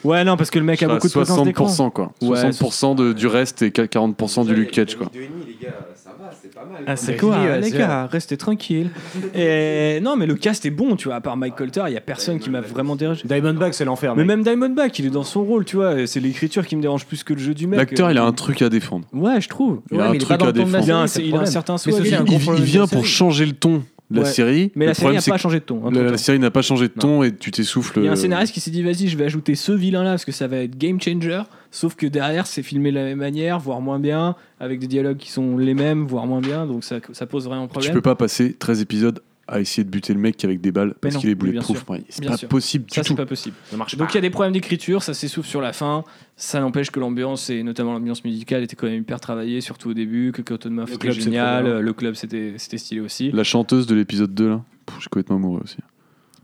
Ouais 0.04 0.24
non 0.24 0.38
parce 0.38 0.50
que 0.50 0.60
le 0.60 0.66
mec 0.66 0.82
a 0.84 0.88
beaucoup 0.88 1.08
de 1.08 1.44
d'écran. 1.46 1.68
60% 1.68 1.92
quoi. 1.92 2.12
Ouais, 2.22 2.50
60% 2.50 2.96
de, 2.96 3.14
du 3.14 3.28
reste 3.28 3.62
et 3.62 3.70
40% 3.70 4.46
du 4.46 4.54
Luke 4.56 4.72
Cage 4.72 4.96
quoi. 4.96 5.08
Deux 5.14 5.22
et 5.22 5.28
demi, 5.28 5.44
les 5.48 5.66
gars, 5.66 5.74
ça 5.96 6.10
va, 6.20 6.32
c'est 6.42 6.54
pas 6.54 6.66
mal. 6.66 6.84
Ah, 6.88 6.96
c'est 6.96 7.18
quoi, 7.18 7.58
les 7.58 7.72
gars, 7.72 8.08
restez 8.08 8.38
tranquilles. 8.38 8.90
Et 9.36 10.00
non, 10.02 10.16
mais 10.16 10.26
le 10.26 10.36
cast 10.36 10.66
est 10.66 10.70
bon, 10.72 10.96
tu 10.96 11.08
vois. 11.08 11.16
À 11.16 11.22
part 11.22 11.38
Mike 11.38 11.56
Colter, 11.56 11.84
il 11.88 11.94
y 11.94 11.98
a 11.98 12.02
personne 12.02 12.40
qui 12.40 12.50
m'a 12.50 12.62
vraiment 12.62 12.96
dérangé. 12.96 13.22
Diamondback, 13.26 13.74
c'est 13.74 13.86
l'enfer. 13.86 14.16
Mais 14.16 14.24
mec. 14.24 14.28
même 14.28 14.44
Diamondback, 14.44 14.98
il 15.00 15.06
est 15.08 15.10
dans 15.12 15.24
son 15.24 15.44
rôle, 15.44 15.66
tu 15.66 15.76
vois. 15.76 16.08
C'est 16.08 16.20
l'écriture 16.20 16.66
qui 16.66 16.76
me 16.76 16.82
dérange 16.82 17.06
plus 17.06 17.24
que 17.24 17.34
le 17.34 17.40
jeu 17.40 17.54
du 17.54 17.68
mec. 17.68 17.78
L'acteur, 17.80 18.12
il 18.12 18.18
a 18.18 18.24
Euh, 18.24 18.28
un 18.28 18.32
truc 18.34 18.62
à 18.62 18.70
défendre. 18.70 19.06
Ouais, 19.14 19.40
je 19.42 19.50
trouve. 19.50 19.82
Il 19.92 19.98
Ouais, 19.98 20.04
a 20.04 20.10
un 20.10 20.18
truc 20.18 20.42
à 20.42 20.52
défendre. 20.52 20.84
Il 20.84 20.92
a 21.36 21.40
un, 21.42 21.46
certain 21.46 21.78
souhait. 21.78 21.94
il- 21.98 22.64
vient 22.64 22.88
pour 22.88 23.06
changer 23.06 23.46
le 23.46 23.54
ton 23.54 23.84
la 24.16 24.22
Ouais. 24.22 24.28
série. 24.28 24.72
Mais 24.76 24.86
la 24.86 24.92
Le 24.92 24.96
série 24.96 25.16
n'a 25.16 25.22
pas 25.22 25.38
changé 25.38 25.60
de 25.60 25.64
ton. 25.66 25.90
la, 25.90 26.02
la 26.04 26.18
série 26.18 26.40
n'a 26.40 26.52
pas 26.52 26.62
changé 26.62 26.88
de 26.88 26.94
ton 26.94 27.24
et 27.24 27.36
tu 27.36 27.52
t'essouffles. 27.52 28.00
Il 28.00 28.06
y 28.06 28.08
a 28.08 28.12
un 28.12 28.14
euh, 28.14 28.16
scénariste 28.18 28.54
qui 28.54 28.60
s'est 28.60 28.72
dit 28.72 28.82
vas-y 28.84 29.08
je 29.08 29.18
vais 29.18 29.26
ajouter 29.26 29.56
ce 29.56 29.72
vilain 29.72 30.04
là 30.04 30.12
parce 30.12 30.26
que 30.26 30.32
ça 30.32 30.48
va 30.48 30.58
être 30.58 30.78
game 30.78 31.00
changer 31.02 31.42
sauf 31.72 31.96
que 31.96 32.06
derrière 32.08 32.48
c'est 32.48 32.64
filmé 32.64 32.92
de 32.92 32.96
la 32.96 33.04
même 33.04 33.20
manière 33.20 33.60
voire 33.60 33.82
moins 33.82 34.00
bien 34.00 34.36
avec 34.60 34.80
des 34.80 34.88
dialogues 34.88 35.18
qui 35.18 35.32
sont 35.32 35.58
les 35.58 35.74
mêmes 35.74 36.06
voire 36.06 36.28
moins 36.28 36.42
bien 36.42 36.66
donc 36.66 36.84
ça, 36.84 36.98
ça 37.14 37.26
pose 37.26 37.46
vraiment 37.46 37.68
Tu 37.68 37.72
problème 37.72 37.94
peux 37.94 38.02
pas 38.02 38.16
passer 38.16 38.54
13 38.54 38.82
épisodes 38.82 39.20
à 39.48 39.60
essayer 39.60 39.84
de 39.84 39.90
buter 39.90 40.14
le 40.14 40.20
mec 40.20 40.44
avec 40.46 40.62
des 40.62 40.72
balles 40.72 40.94
parce 41.02 41.18
qu'il 41.18 41.30
est 41.30 41.36
bulletproof. 41.36 41.84
C'est 42.10 42.26
pas 42.26 42.38
sûr. 42.38 42.48
possible 42.48 42.86
du 42.86 42.94
ça 42.94 43.04
c'est 43.04 43.16
pas 43.16 43.26
possible 43.26 43.56
Ça 43.70 43.78
marche 43.78 43.96
donc 43.98 44.12
il 44.14 44.16
y 44.16 44.18
a 44.18 44.22
des 44.22 44.30
problèmes 44.30 44.54
d'écriture 44.54 45.04
ça 45.04 45.14
s'essouffle 45.14 45.48
sur 45.48 45.62
la 45.62 45.74
fin 45.74 46.04
ça 46.38 46.60
n'empêche 46.60 46.92
que 46.92 47.00
l'ambiance 47.00 47.50
et 47.50 47.64
notamment 47.64 47.94
l'ambiance 47.94 48.24
musicale 48.24 48.64
était 48.64 48.76
quand 48.76 48.88
même 48.88 49.02
hyper 49.02 49.20
travaillée 49.20 49.62
surtout 49.62 49.90
au 49.90 49.94
début 49.94 50.32
que 50.32 50.42
Cotton 50.42 50.70
Le 50.88 50.94
était 50.94 51.12
génial 51.12 51.80
le 51.80 51.94
club 51.94 52.16
c'était 52.16 52.54
c'était 52.58 52.78
stylé 52.78 53.02
aussi 53.02 53.32
La 53.32 53.44
chanteuse 53.44 53.88
de 53.88 53.96
l'épisode 53.96 54.34
2 54.34 54.50
là, 54.50 54.62
je 54.96 55.02
suis 55.02 55.10
complètement 55.10 55.36
amoureux 55.38 55.62
aussi. 55.64 55.78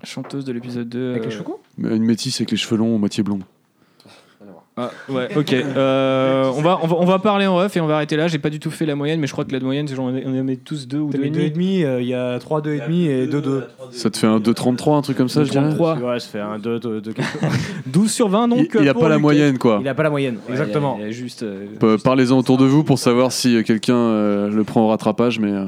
chanteuse 0.04 0.46
de 0.46 0.52
l'épisode 0.52 0.90
2 0.90 1.12
Avec 1.12 1.22
les 1.24 1.28
euh, 1.28 1.32
cheveux 1.32 1.44
courts? 1.44 1.62
Une 1.78 2.04
métisse 2.04 2.42
avec 2.42 2.52
les 2.52 2.58
cheveux 2.58 2.78
longs, 2.78 2.98
moitié 2.98 3.24
blonde. 3.24 3.44
Ah, 4.80 4.92
ouais, 5.10 5.30
ok. 5.36 5.54
Euh, 5.54 6.52
on, 6.56 6.62
va, 6.62 6.78
on, 6.84 6.88
va, 6.88 6.96
on 7.00 7.06
va 7.06 7.18
parler 7.18 7.48
en 7.48 7.56
ref 7.56 7.76
et 7.76 7.82
on 7.82 7.88
va 7.88 7.96
arrêter 7.96 8.16
là. 8.16 8.28
J'ai 8.28 8.38
pas 8.38 8.52
du 8.52 8.60
tout 8.60 8.70
fait 8.70 8.86
la 8.86 8.94
moyenne, 8.96 9.20
mais 9.20 9.26
je 9.26 9.32
crois 9.32 9.44
que 9.44 9.52
la 9.52 9.60
moyenne, 9.60 9.88
j'en 9.88 10.16
ai- 10.16 10.24
on 10.28 10.40
en 10.40 10.44
met 10.44 10.56
tous 10.58 10.88
deux 10.88 11.00
ou 11.00 11.10
T'as 11.12 11.18
deux 11.18 11.24
mis 11.24 11.28
et 11.30 11.32
deux 11.32 11.40
et 11.42 11.50
demi. 11.50 11.66
demi, 11.80 11.84
euh, 11.84 12.00
il 12.02 12.08
y 12.08 12.14
a 12.14 12.38
3 12.38 12.62
2 12.62 12.74
et 12.76 12.80
demi 12.82 13.06
et 13.08 13.26
2 13.26 13.42
2. 13.42 13.64
Ça 13.92 14.12
te 14.12 14.18
fait 14.18 14.28
un 14.28 14.40
2,33, 14.40 14.98
un 14.98 15.02
truc 15.02 15.18
comme 15.18 15.30
ça, 15.30 15.44
je 15.44 15.50
dirais 15.50 15.66
33. 15.76 15.96
Ouais, 15.98 16.20
ça 16.20 16.28
fait 16.30 16.40
un 16.40 16.60
2 16.60 16.80
2 16.80 17.02
2 17.02 17.14
12 17.88 18.12
sur 18.12 18.30
20, 18.30 18.48
donc. 18.50 18.70
Il 18.76 18.82
n'y 18.82 18.88
a 18.90 18.94
pour 18.94 19.02
pas 19.04 19.10
la 19.10 19.16
Lucas. 19.16 19.22
moyenne 19.24 19.58
quoi. 19.58 19.80
Il 19.82 19.88
a 19.88 19.96
pas 19.96 20.04
la 20.04 20.10
moyenne, 20.12 20.36
Ouais, 20.48 20.52
exactement. 20.52 20.96
Il 21.00 21.02
y 21.02 21.04
a, 21.06 21.08
il 21.08 21.12
y 21.12 21.16
a 21.16 21.18
juste. 21.18 21.42
euh, 21.44 21.66
Euh, 21.84 21.98
Parlez-en 22.04 22.38
autour 22.38 22.58
de 22.58 22.66
vous 22.66 22.84
pour 22.84 23.00
savoir 23.00 23.32
si 23.32 23.56
euh, 23.58 23.64
quelqu'un 23.64 23.96
euh, 23.96 24.50
le 24.50 24.64
prend 24.64 24.82
au 24.86 24.90
rattrapage, 24.90 25.40
mais 25.40 25.52
euh, 25.52 25.66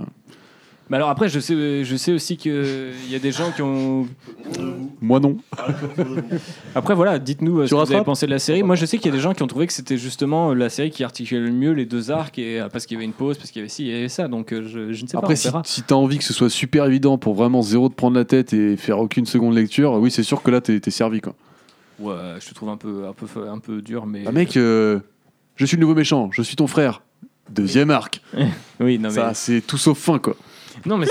Mais 0.90 0.98
alors 0.98 1.10
après, 1.10 1.30
je 1.30 1.40
sais, 1.40 1.84
je 1.84 1.96
sais 1.98 2.12
aussi 2.12 2.36
qu'il 2.36 2.94
y 3.10 3.16
a 3.16 3.20
des 3.20 3.32
gens 3.32 3.52
qui 3.52 3.62
ont. 3.62 4.08
moi 5.02 5.20
non. 5.20 5.38
Après, 6.74 6.96
voilà, 6.96 7.20
dites-nous 7.20 7.60
euh, 7.60 7.68
ce 7.68 7.76
que 7.76 7.76
vous 7.76 7.94
avez 7.94 8.04
pensé 8.04 8.26
de 8.26 8.32
la 8.32 8.40
série. 8.40 8.64
Moi, 8.64 8.76
je 8.76 8.86
sais 8.86 8.98
qu'il 8.98 9.12
y 9.12 9.14
a 9.14 9.16
des 9.16 9.22
gens 9.22 9.34
qui 9.34 9.44
ont 9.44 9.48
trouvé 9.48 9.68
que 9.68 9.74
c'était 9.74 9.98
justement 9.98 10.54
la 10.54 10.70
série 10.70 10.90
qui 10.90 11.04
articulait 11.04 11.42
le 11.42 11.52
mieux 11.52 11.74
les 11.74 11.86
deux 11.86 12.10
arcs, 12.10 12.40
et, 12.40 12.60
euh, 12.60 12.70
parce 12.70 12.86
qu'il 12.88 12.96
y 12.96 12.98
avait 12.98 13.06
une 13.06 13.14
pause, 13.14 13.38
parce 13.38 13.52
qu'il 13.52 13.60
y 13.60 13.64
avait 13.64 13.70
ci, 13.70 13.86
il 13.86 13.92
y 13.92 13.96
avait 13.96 14.10
ça. 14.10 14.28
Donc, 14.28 14.52
euh, 14.52 14.64
je, 14.68 14.92
je 14.92 15.04
ne 15.04 15.08
sais 15.08 15.16
Après, 15.18 15.36
pas. 15.36 15.60
on 15.60 15.64
si, 15.64 15.74
si 15.74 15.84
t'as 15.84 15.96
envie 15.96 16.18
que 16.18 16.24
ce 16.24 16.34
soit 16.34 16.50
super 16.50 16.86
évident 16.86 17.20
pour 17.20 17.36
vraiment 17.36 17.62
zéro 17.62 17.88
te 17.90 17.94
prendre 17.96 18.18
la 18.18 18.26
tête 18.26 18.54
et 18.54 18.76
faire 18.76 18.98
aucune 19.00 19.28
seconde 19.28 19.54
lecture, 19.56 19.94
oui, 19.94 20.10
c'est 20.10 20.24
sûr 20.24 20.42
que 20.42 20.50
là, 20.50 20.60
t'es 20.60 20.80
t'es 20.80 20.92
servi 20.92 21.22
quoi. 21.22 21.36
Ouais, 22.00 22.16
je 22.40 22.50
te 22.50 22.54
trouve 22.56 22.70
un 22.70 22.78
peu, 22.78 23.06
un 23.08 23.14
peu, 23.14 23.48
un 23.48 23.60
peu 23.60 23.82
dur, 23.82 24.06
mais. 24.06 24.24
Ah 24.26 24.32
mec, 24.32 24.56
euh, 24.58 25.00
je 25.56 25.66
suis 25.66 25.78
le 25.78 25.82
nouveau 25.82 25.96
méchant, 25.96 26.30
je 26.32 26.42
suis 26.42 26.56
ton 26.56 26.68
frère. 26.68 27.02
Deuxième 27.52 27.92
arc. 27.92 28.22
Oui, 28.80 28.98
non, 28.98 29.10
mais. 29.10 29.16
Ça, 29.16 29.34
c'est 29.34 29.60
tout 29.62 29.78
sauf 29.78 29.98
fin 30.00 30.18
quoi. 30.20 30.36
Non, 30.86 30.98
mais 30.98 31.06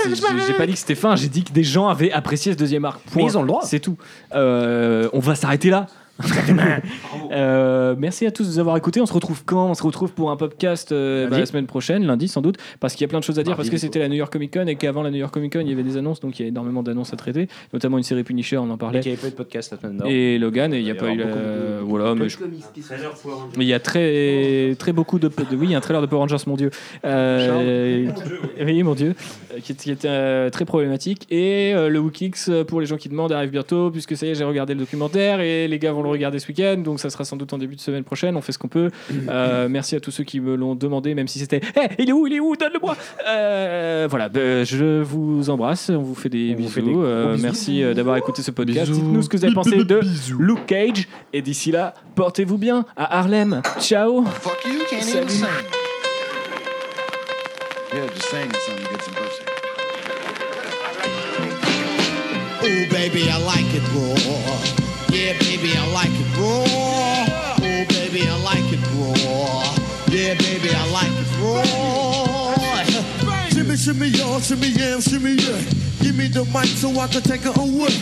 j'ai 0.47 0.53
pas 0.53 0.65
dit 0.65 0.73
que 0.73 0.79
c'était 0.79 0.95
fin, 0.95 1.15
j'ai 1.15 1.29
dit 1.29 1.43
que 1.43 1.51
des 1.51 1.63
gens 1.63 1.87
avaient 1.87 2.11
apprécié 2.11 2.53
ce 2.53 2.57
deuxième 2.57 2.85
arc. 2.85 3.01
Mais 3.15 3.23
ils 3.23 3.37
ont 3.37 3.41
le 3.41 3.47
droit. 3.47 3.61
C'est 3.63 3.79
tout. 3.79 3.97
Euh, 4.33 5.09
on 5.13 5.19
va 5.19 5.35
s'arrêter 5.35 5.69
là. 5.69 5.87
Euh, 7.31 7.93
merci 7.97 8.25
à 8.25 8.31
tous 8.31 8.43
de 8.43 8.49
nous 8.49 8.59
avoir 8.59 8.75
écoutés. 8.75 8.99
On 9.01 9.05
se 9.05 9.13
retrouve 9.13 9.43
quand? 9.45 9.69
On 9.69 9.73
se 9.75 9.83
retrouve 9.83 10.11
pour 10.13 10.31
un 10.31 10.35
podcast 10.35 10.91
euh, 10.91 11.27
bah, 11.27 11.37
la 11.37 11.45
semaine 11.45 11.67
prochaine, 11.67 12.03
lundi 12.07 12.27
sans 12.27 12.41
doute, 12.41 12.57
parce 12.79 12.95
qu'il 12.95 13.01
y 13.03 13.05
a 13.05 13.07
plein 13.07 13.19
de 13.19 13.23
choses 13.23 13.37
à 13.37 13.43
dire, 13.43 13.55
parce 13.55 13.69
que 13.69 13.77
c'était 13.77 13.99
la 13.99 14.07
New 14.07 14.15
York 14.15 14.33
Comic 14.33 14.51
Con 14.53 14.65
et 14.65 14.75
qu'avant 14.75 15.03
la 15.03 15.11
New 15.11 15.17
York 15.17 15.31
Comic 15.31 15.53
Con 15.53 15.59
il 15.61 15.69
y 15.69 15.73
avait 15.73 15.83
des 15.83 15.97
annonces, 15.97 16.19
donc 16.21 16.39
il 16.39 16.43
y 16.43 16.45
a 16.45 16.49
énormément 16.49 16.81
d'annonces 16.81 17.13
à 17.13 17.17
traiter, 17.17 17.47
notamment 17.71 17.97
une 17.97 18.03
série 18.03 18.23
Punisher, 18.23 18.57
on 18.57 18.63
en 18.63 18.67
Mais 18.69 18.77
parlait, 18.77 18.99
qu'il 19.01 19.11
n'y 19.11 19.13
avait 19.13 19.21
pas 19.21 19.27
eu 19.27 19.31
de 19.31 19.35
podcast 19.35 19.71
la 19.73 19.77
semaine 19.77 19.97
d'avant. 19.97 20.09
et 20.09 20.39
Logan, 20.39 20.73
et 20.73 20.79
il 20.79 20.83
n'y 20.85 20.89
a 20.91 20.95
pas 20.95 21.11
eu 21.11 21.17
la- 21.17 21.25
voilà, 21.83 22.15
mais 22.15 22.29
je- 22.29 22.37
mais 23.57 23.65
il 23.65 23.67
y 23.67 23.73
a 23.73 23.79
très, 23.79 24.75
très 24.79 24.91
beaucoup 24.91 25.19
de, 25.19 25.27
de- 25.27 25.33
Oui, 25.55 25.67
il 25.67 25.71
y 25.71 25.75
a 25.75 25.77
un 25.77 25.81
trailer 25.81 26.01
de 26.01 26.07
Power 26.07 26.21
Rangers, 26.21 26.37
mon 26.47 26.55
dieu. 26.55 26.71
Euh, 27.05 28.07
oui, 28.61 28.81
mon 28.83 28.95
dieu. 28.95 29.13
Euh, 29.53 29.59
Qui, 29.63 29.71
était 29.91 30.07
euh, 30.07 30.49
très 30.49 30.65
problématique. 30.65 31.27
Et 31.29 31.73
euh, 31.75 31.89
le 31.89 31.99
WikiLeaks, 31.99 32.37
euh, 32.49 32.63
pour 32.63 32.79
les 32.81 32.87
gens 32.87 32.97
qui 32.97 33.09
demandent, 33.09 33.31
arrive 33.31 33.51
bientôt, 33.51 33.91
puisque 33.91 34.15
ça 34.17 34.25
y 34.25 34.29
est, 34.29 34.35
j'ai 34.35 34.43
regardé 34.43 34.73
le 34.73 34.79
documentaire 34.79 35.41
et 35.41 35.67
les 35.67 35.79
gars 35.79 35.91
vont 35.91 36.01
le 36.03 36.08
regarder 36.09 36.39
ce 36.39 36.47
week-end. 36.47 36.77
Donc 36.77 36.99
ça 36.99 37.09
sera 37.09 37.23
sans 37.25 37.37
doute 37.37 37.53
en 37.53 37.57
début 37.57 37.75
de 37.75 37.81
semaine 37.81 38.03
prochaine. 38.03 38.35
On 38.35 38.41
fait 38.41 38.51
ce 38.51 38.59
qu'on 38.59 38.67
peut. 38.67 38.89
Euh, 39.29 39.67
merci 39.69 39.95
à 39.95 39.99
tous 39.99 40.11
ceux 40.11 40.23
qui 40.23 40.39
me 40.39 40.55
l'ont 40.55 40.75
demandé, 40.75 41.13
même 41.13 41.27
si 41.27 41.39
c'était 41.39 41.57
Hé, 41.75 41.87
il 41.99 42.09
est 42.09 42.11
où 42.13 42.25
Il 42.25 42.33
est 42.33 42.39
où 42.39 42.55
Donne-le-moi 42.55 42.95
Euh, 43.27 44.07
Voilà, 44.09 44.27
ben, 44.29 44.65
je 44.65 45.01
vous 45.01 45.49
embrasse. 45.49 45.89
On 45.89 46.01
vous 46.01 46.15
fait 46.15 46.29
des 46.29 46.55
bisous. 46.55 46.69
fait 46.69 46.81
des 46.81 46.93
Euh, 46.95 47.33
bisous. 47.33 47.43
merci 47.43 47.81
d'avoir 47.93 48.17
écouté 48.17 48.41
ce 48.41 48.51
podcast. 48.51 48.89
Bisous. 48.89 49.01
Dites-nous 49.01 49.21
ce 49.21 49.29
que 49.29 49.37
vous 49.37 49.45
avez 49.45 49.53
pensé 49.53 49.83
de 49.83 49.99
Luke 50.39 50.65
Cage. 50.65 51.07
Et 51.33 51.41
d'ici 51.41 51.71
là, 51.71 51.93
portez-vous 52.15 52.57
bien 52.57 52.85
à 52.97 53.19
Harlem. 53.19 53.61
Ciao 53.79 54.23
Fuck 54.25 54.65
you, 54.65 54.79
can't 54.89 55.01
Salut. 55.03 55.17
even 55.25 55.29
sing. 55.29 55.47
Yeah, 57.93 58.07
just 58.15 58.29
sing 58.29 58.51
something 58.65 58.85
to 58.85 58.91
get 58.91 59.01
some 59.03 59.13
pussy. 59.15 59.43
Oh, 62.61 62.93
baby, 62.93 63.23
I 63.29 63.37
like 63.45 63.73
it 63.73 63.83
raw. 63.95 64.78
Yeah, 65.11 65.33
baby, 65.39 65.73
I 65.75 65.91
like 65.91 66.11
it 66.11 66.37
raw. 66.37 66.65
Oh, 66.67 67.55
baby, 67.59 68.27
I 68.27 68.37
like 68.43 68.71
it 68.71 68.79
raw. 68.93 69.75
Yeah, 70.07 70.35
baby, 70.35 70.69
I 70.71 70.85
like 70.91 71.11
it 71.17 71.29
raw. 71.41 71.69
shimmy, 73.49 73.75
shimmy, 73.75 74.07
y'all, 74.09 74.39
shimmy, 74.39 74.67
yeah, 74.67 74.99
shimmy, 74.99 75.31
yeah. 75.33 75.61
Give 76.01 76.15
me 76.15 76.27
the 76.27 76.45
mic 76.53 76.67
so 76.67 76.89
I 76.99 77.07
can 77.07 77.23
take 77.23 77.45
it 77.45 77.57
away. 77.57 77.93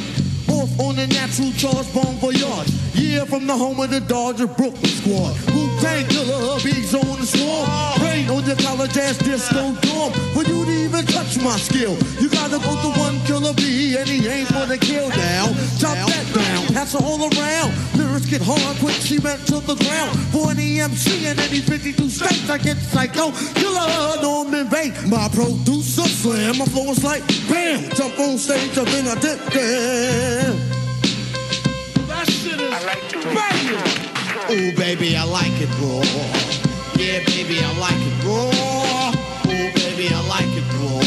Off 0.50 0.80
on 0.80 0.96
the 0.96 1.08
natural 1.08 1.52
charge, 1.54 1.92
bon 1.94 2.16
voyage. 2.18 2.72
Yeah, 2.94 3.26
from 3.26 3.48
the 3.48 3.56
home 3.56 3.80
of 3.80 3.90
the 3.90 4.00
Dodger 4.00 4.48
Brooklyn 4.48 4.86
squad. 4.86 5.36
Wu 5.54 5.70
Tang 5.80 6.06
Killer, 6.08 6.40
hubby's 6.40 6.94
on 6.96 7.20
the 7.20 7.26
swarm. 7.26 7.68
Rain 8.02 8.30
on 8.30 8.46
your 8.46 8.56
college 8.58 8.98
ass 8.98 9.18
disco 9.18 9.74
dorm. 9.82 10.12
For 10.34 10.44
you 10.44 10.66
to 10.66 10.72
even 10.72 11.06
touch 11.06 11.38
my 11.42 11.58
skill, 11.58 11.98
you 12.20 12.30
gotta 12.30 12.58
go 12.58 12.74
to 12.74 12.90
one 13.00 13.20
killer 13.26 13.54
B, 13.54 13.98
and 13.98 14.08
he 14.08 14.28
ain't 14.28 14.48
for 14.48 14.66
the 14.66 14.78
kill 14.78 15.10
now. 15.10 15.54
Chop 15.78 15.98
that 16.10 16.26
down, 16.34 16.68
pass 16.74 16.96
it 16.96 17.04
all 17.04 17.22
around. 17.22 17.74
Lyrics 17.96 18.26
get 18.26 18.42
hard, 18.42 18.78
quick 18.78 18.96
cement 18.96 19.46
to 19.48 19.60
the 19.60 19.76
ground. 19.76 20.18
For 20.32 20.52
any 20.52 20.80
MC 20.80 21.28
in 21.28 21.40
any 21.40 21.60
52 21.60 22.10
states, 22.10 22.50
I 22.50 22.58
get 22.58 22.78
psycho. 22.78 23.32
Killer, 23.54 24.22
Norman 24.22 24.68
Bates, 24.70 25.06
my 25.06 25.30
producer 25.30 26.08
slam. 26.08 26.58
My 26.58 26.66
flow 26.66 26.92
is 26.92 27.04
like 27.04 27.22
bam, 27.50 27.90
jump 27.94 28.18
on 28.20 28.38
stage, 28.38 28.78
and 28.78 28.88
then 28.88 29.08
I 29.08 29.16
That 30.38 32.30
shit 32.30 32.60
is 32.62 32.84
banging. 33.26 33.82
Oh 34.50 34.72
baby, 34.78 35.16
I 35.18 35.24
like 35.24 35.60
it 35.60 35.70
raw. 35.82 36.04
Yeah, 36.96 37.26
baby, 37.26 37.58
I 37.60 37.74
like 37.80 37.98
it 37.98 38.24
raw. 38.24 38.52
Oh 38.54 39.72
baby, 39.74 40.14
I 40.14 40.22
like 40.30 40.54
it 40.54 40.64
raw. 40.78 41.02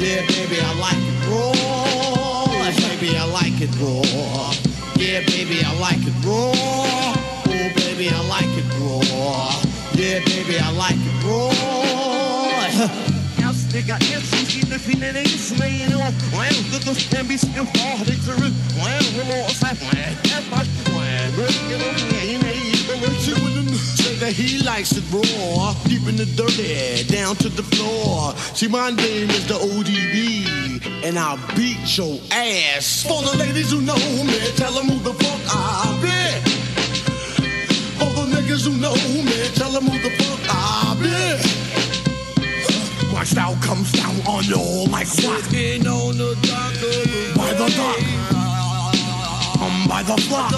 Yeah, 0.00 0.24
baby, 0.26 0.56
I 0.58 0.72
like 0.80 1.04
it 1.04 1.20
raw. 1.28 1.52
Baby, 2.72 3.16
I 3.18 3.24
like 3.26 3.60
it 3.60 3.76
raw. 3.76 4.54
Yeah, 4.96 5.20
baby, 5.26 5.60
I 5.62 5.72
like 5.78 6.00
it 6.00 6.16
raw. 6.24 6.54
Oh 7.44 7.68
baby, 7.76 8.08
I 8.08 8.20
like 8.26 8.56
it 8.56 8.64
raw. 8.80 9.60
Yeah, 9.92 10.20
baby, 10.24 10.58
I 10.58 10.70
like 10.72 10.96
it 10.96 11.24
raw. 11.24 13.09
MC, 13.88 14.60
if 14.72 14.86
he 14.86 14.94
didn't 14.94 15.26
slay 15.28 15.86
no 15.88 15.98
When 16.36 16.52
the 16.70 16.82
dos 16.84 17.08
can 17.08 17.26
be 17.26 17.36
still 17.36 17.64
for 17.64 18.04
the 18.04 18.16
truth 18.24 18.54
When 18.76 19.00
we're 19.16 19.24
more 19.24 19.48
sad 19.48 19.78
When 19.78 20.16
that's 20.24 20.50
my 20.50 20.64
When 20.92 21.36
we're 21.36 21.70
Say 24.00 24.14
that 24.16 24.32
he 24.32 24.62
likes 24.62 24.92
it 24.92 25.04
raw, 25.12 25.74
deep 25.84 26.06
in 26.08 26.16
the 26.16 26.26
dirty 26.36 27.04
down 27.04 27.36
to 27.36 27.48
the 27.48 27.62
floor. 27.62 28.34
See, 28.54 28.66
my 28.68 28.90
name 28.90 29.30
is 29.30 29.46
the 29.46 29.54
ODB, 29.54 31.04
and 31.04 31.18
I'll 31.18 31.38
beat 31.54 31.96
your 31.96 32.18
ass. 32.30 33.04
For 33.04 33.22
the 33.22 33.36
ladies 33.38 33.70
who 33.70 33.80
know 33.80 33.94
me, 33.94 34.38
tell 34.56 34.72
them 34.72 34.88
who 34.88 34.98
the 34.98 35.14
fuck 35.14 35.40
I 35.48 35.98
be. 36.02 36.50
For 37.98 38.10
the 38.14 38.34
niggas 38.34 38.66
who 38.66 38.76
know 38.80 38.94
me, 38.94 39.48
tell 39.54 39.70
them 39.70 39.84
who 39.84 39.98
the 39.98 40.10
fuck 40.16 40.40
I 40.48 40.96
be. 41.00 41.59
My 43.20 43.24
style 43.24 43.56
comes 43.60 43.92
down 43.92 44.16
on 44.26 44.44
you 44.44 44.56
like 44.90 45.06
what? 45.20 45.44
Sitting 45.44 45.86
on 45.86 46.16
the 46.16 46.34
dock 46.40 46.72
By 47.36 47.52
the 47.52 47.68
dock. 47.76 48.00
Um, 49.60 49.86
by 49.86 50.02
the 50.02 50.16
block. 50.26 50.52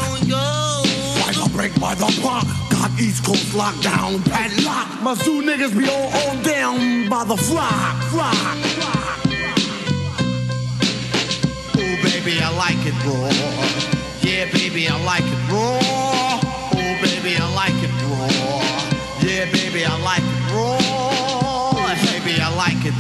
By 1.27 1.33
the 1.33 1.51
break, 1.53 1.75
by 1.81 1.97
the 1.97 2.07
block. 2.21 2.47
Got 2.71 2.93
East 3.01 3.25
Coast 3.25 3.51
lockdown, 3.51 4.25
padlock. 4.31 5.03
My 5.03 5.15
zoo 5.15 5.43
niggas 5.43 5.77
be 5.77 5.89
all 5.89 6.07
on 6.29 6.41
down 6.45 7.09
by 7.09 7.25
the 7.25 7.37
flock, 7.37 8.01
flock, 8.13 8.37
flock. 8.79 9.19
Oh, 11.75 11.97
baby, 12.05 12.39
I 12.41 12.51
like 12.57 12.79
it 12.87 12.95
raw. 13.05 13.27
Yeah, 14.23 14.45
baby, 14.53 14.87
I 14.87 15.03
like 15.03 15.25
it 15.25 15.51
raw. 15.51 15.81
Oh, 15.83 16.99
baby, 17.03 17.35
I 17.37 17.55
like 17.57 17.75
it 17.83 17.91
raw. 18.07 18.31
Yeah, 19.21 19.51
baby, 19.51 19.85
I 19.85 20.01
like 20.05 20.23
it 20.23 20.32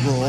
raw. 0.04 0.28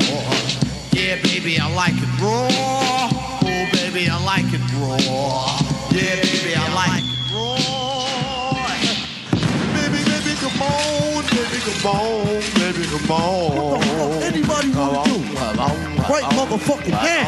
Yeah, 0.93 1.15
baby, 1.23 1.59
I 1.59 1.67
like 1.73 1.95
it 1.97 2.09
raw. 2.21 2.47
Oh, 2.49 3.65
baby, 3.73 4.07
I 4.09 4.17
like 4.23 4.45
it 4.53 4.61
raw. 4.77 4.97
Yeah, 5.91 6.21
baby, 6.21 6.55
I 6.55 6.67
like 6.73 7.03
it 7.03 7.31
raw. 7.33 7.57
Baby, 9.73 9.99
baby, 10.05 10.33
come 10.37 10.61
on, 10.61 11.23
baby, 11.33 11.59
come 11.65 11.85
on, 11.91 12.25
baby, 12.59 12.83
come 12.91 13.11
on. 13.11 13.55
What 13.55 13.81
the 13.81 13.87
fuck 13.87 14.23
anybody 14.23 14.69
wanna 14.71 15.03
do? 15.05 15.17
Right, 16.11 16.27
motherfucking 16.37 16.91
now. 16.91 17.27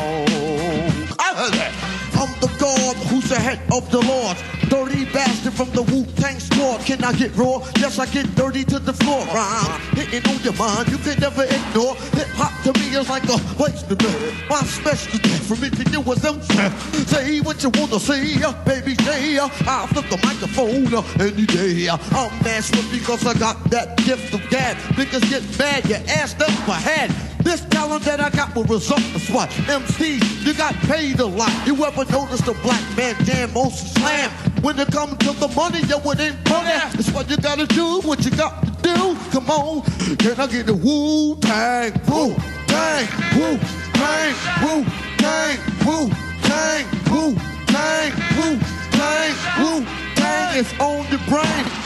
I 1.20 1.34
heard 1.36 1.54
that. 1.54 1.72
I'm 2.16 2.32
the 2.40 2.48
God 2.60 2.96
who's 3.08 3.28
the 3.30 3.40
head 3.40 3.60
of 3.72 3.90
the 3.92 4.02
Lord. 4.02 4.38
Dirty 4.70 5.06
bastard 5.06 5.54
from 5.54 5.70
the 5.72 5.84
Wu 5.84 6.06
Tang 6.16 6.40
squad. 6.40 6.80
Can 6.86 7.04
I 7.04 7.14
get 7.14 7.36
raw? 7.36 7.60
Yes, 7.78 8.00
I 8.00 8.06
get 8.08 8.34
dirty 8.36 8.64
to 8.66 8.80
the 8.80 8.94
floor. 8.94 9.26
Rhyme 9.28 9.80
hitting 9.94 10.26
on 10.30 10.42
your 10.44 10.54
mind, 10.54 10.90
you 10.90 10.98
can 10.98 11.20
never 11.20 11.44
ignore. 11.44 11.96
Hip 12.18 12.28
hop 12.34 12.54
to 12.64 12.74
me 12.80 12.96
is 12.96 13.10
like 13.10 13.24
a 13.26 13.38
place 13.56 13.84
to 13.84 13.96
be. 13.96 14.06
My 14.50 14.62
specialty 14.64 15.30
for 15.46 15.56
me 15.58 15.70
to 15.70 15.84
do 15.84 16.02
is 16.12 16.22
them 16.22 16.42
Say 17.06 17.40
what 17.42 17.62
you 17.64 17.70
wanna 17.76 18.00
say, 18.00 18.42
uh, 18.44 18.54
baby. 18.66 18.96
Say 19.04 19.38
uh, 19.38 19.50
I'll 19.68 19.88
flip 19.88 20.10
the 20.10 20.18
microphone 20.26 20.94
uh, 20.94 21.04
any 21.20 21.46
day. 21.46 21.90
I'm 21.90 22.32
mashing 22.44 22.90
because 22.92 23.26
I 23.26 23.34
got 23.38 23.58
that 23.72 23.98
gift 23.98 24.34
of 24.34 24.42
gab. 24.50 24.78
Niggas 24.98 25.30
get 25.30 25.44
mad, 25.60 25.86
your 25.90 26.00
ass 26.10 26.34
up 26.42 26.68
my 26.68 26.80
head. 26.80 27.12
This 27.46 27.62
talent 27.66 28.04
that 28.06 28.20
I 28.20 28.32
got 28.32 28.56
will 28.56 28.64
result 28.64 29.02
in 29.02 29.22
what? 29.34 29.52
MC, 29.70 30.20
you 30.44 30.54
got 30.56 30.74
paid 30.90 31.20
a 31.20 31.26
lot. 31.26 31.52
You 31.68 31.76
ever 31.86 32.04
noticed 32.12 32.46
the 32.46 32.54
black 32.64 32.82
man 32.98 33.16
jam 33.24 33.54
most 33.54 33.94
slam? 33.94 34.32
When 34.66 34.80
it 34.80 34.88
comes 34.88 35.16
to 35.18 35.32
the 35.34 35.48
money, 35.50 35.82
yo, 35.82 36.00
it 36.10 36.20
ain't 36.20 36.50
money. 36.50 36.72
It's 36.98 37.12
what 37.12 37.30
you 37.30 37.38
gotta 37.38 37.68
do, 37.68 38.02
what 38.02 38.26
you 38.26 38.32
got 38.32 38.66
to 38.66 38.72
do. 38.82 39.16
Come 39.30 39.48
on, 39.48 39.84
can 40.18 40.40
I 40.40 40.48
get 40.48 40.66
the 40.66 40.74
Wu 40.74 41.36
Tang, 41.36 41.94
Wu 42.08 42.34
Tang, 42.66 43.06
Wu 43.38 43.60
Tang, 43.94 44.34
Wu 44.64 44.84
Tang, 45.20 45.60
Wu 45.86 46.10
Tang, 46.42 46.86
Wu 47.12 47.36
Tang, 47.68 48.12
Wu 48.36 48.58
Tang, 48.90 49.34
Wu 49.62 49.86
Tang 50.16 50.58
is 50.58 50.74
on 50.80 51.06
the 51.12 51.20
brain. 51.30 51.85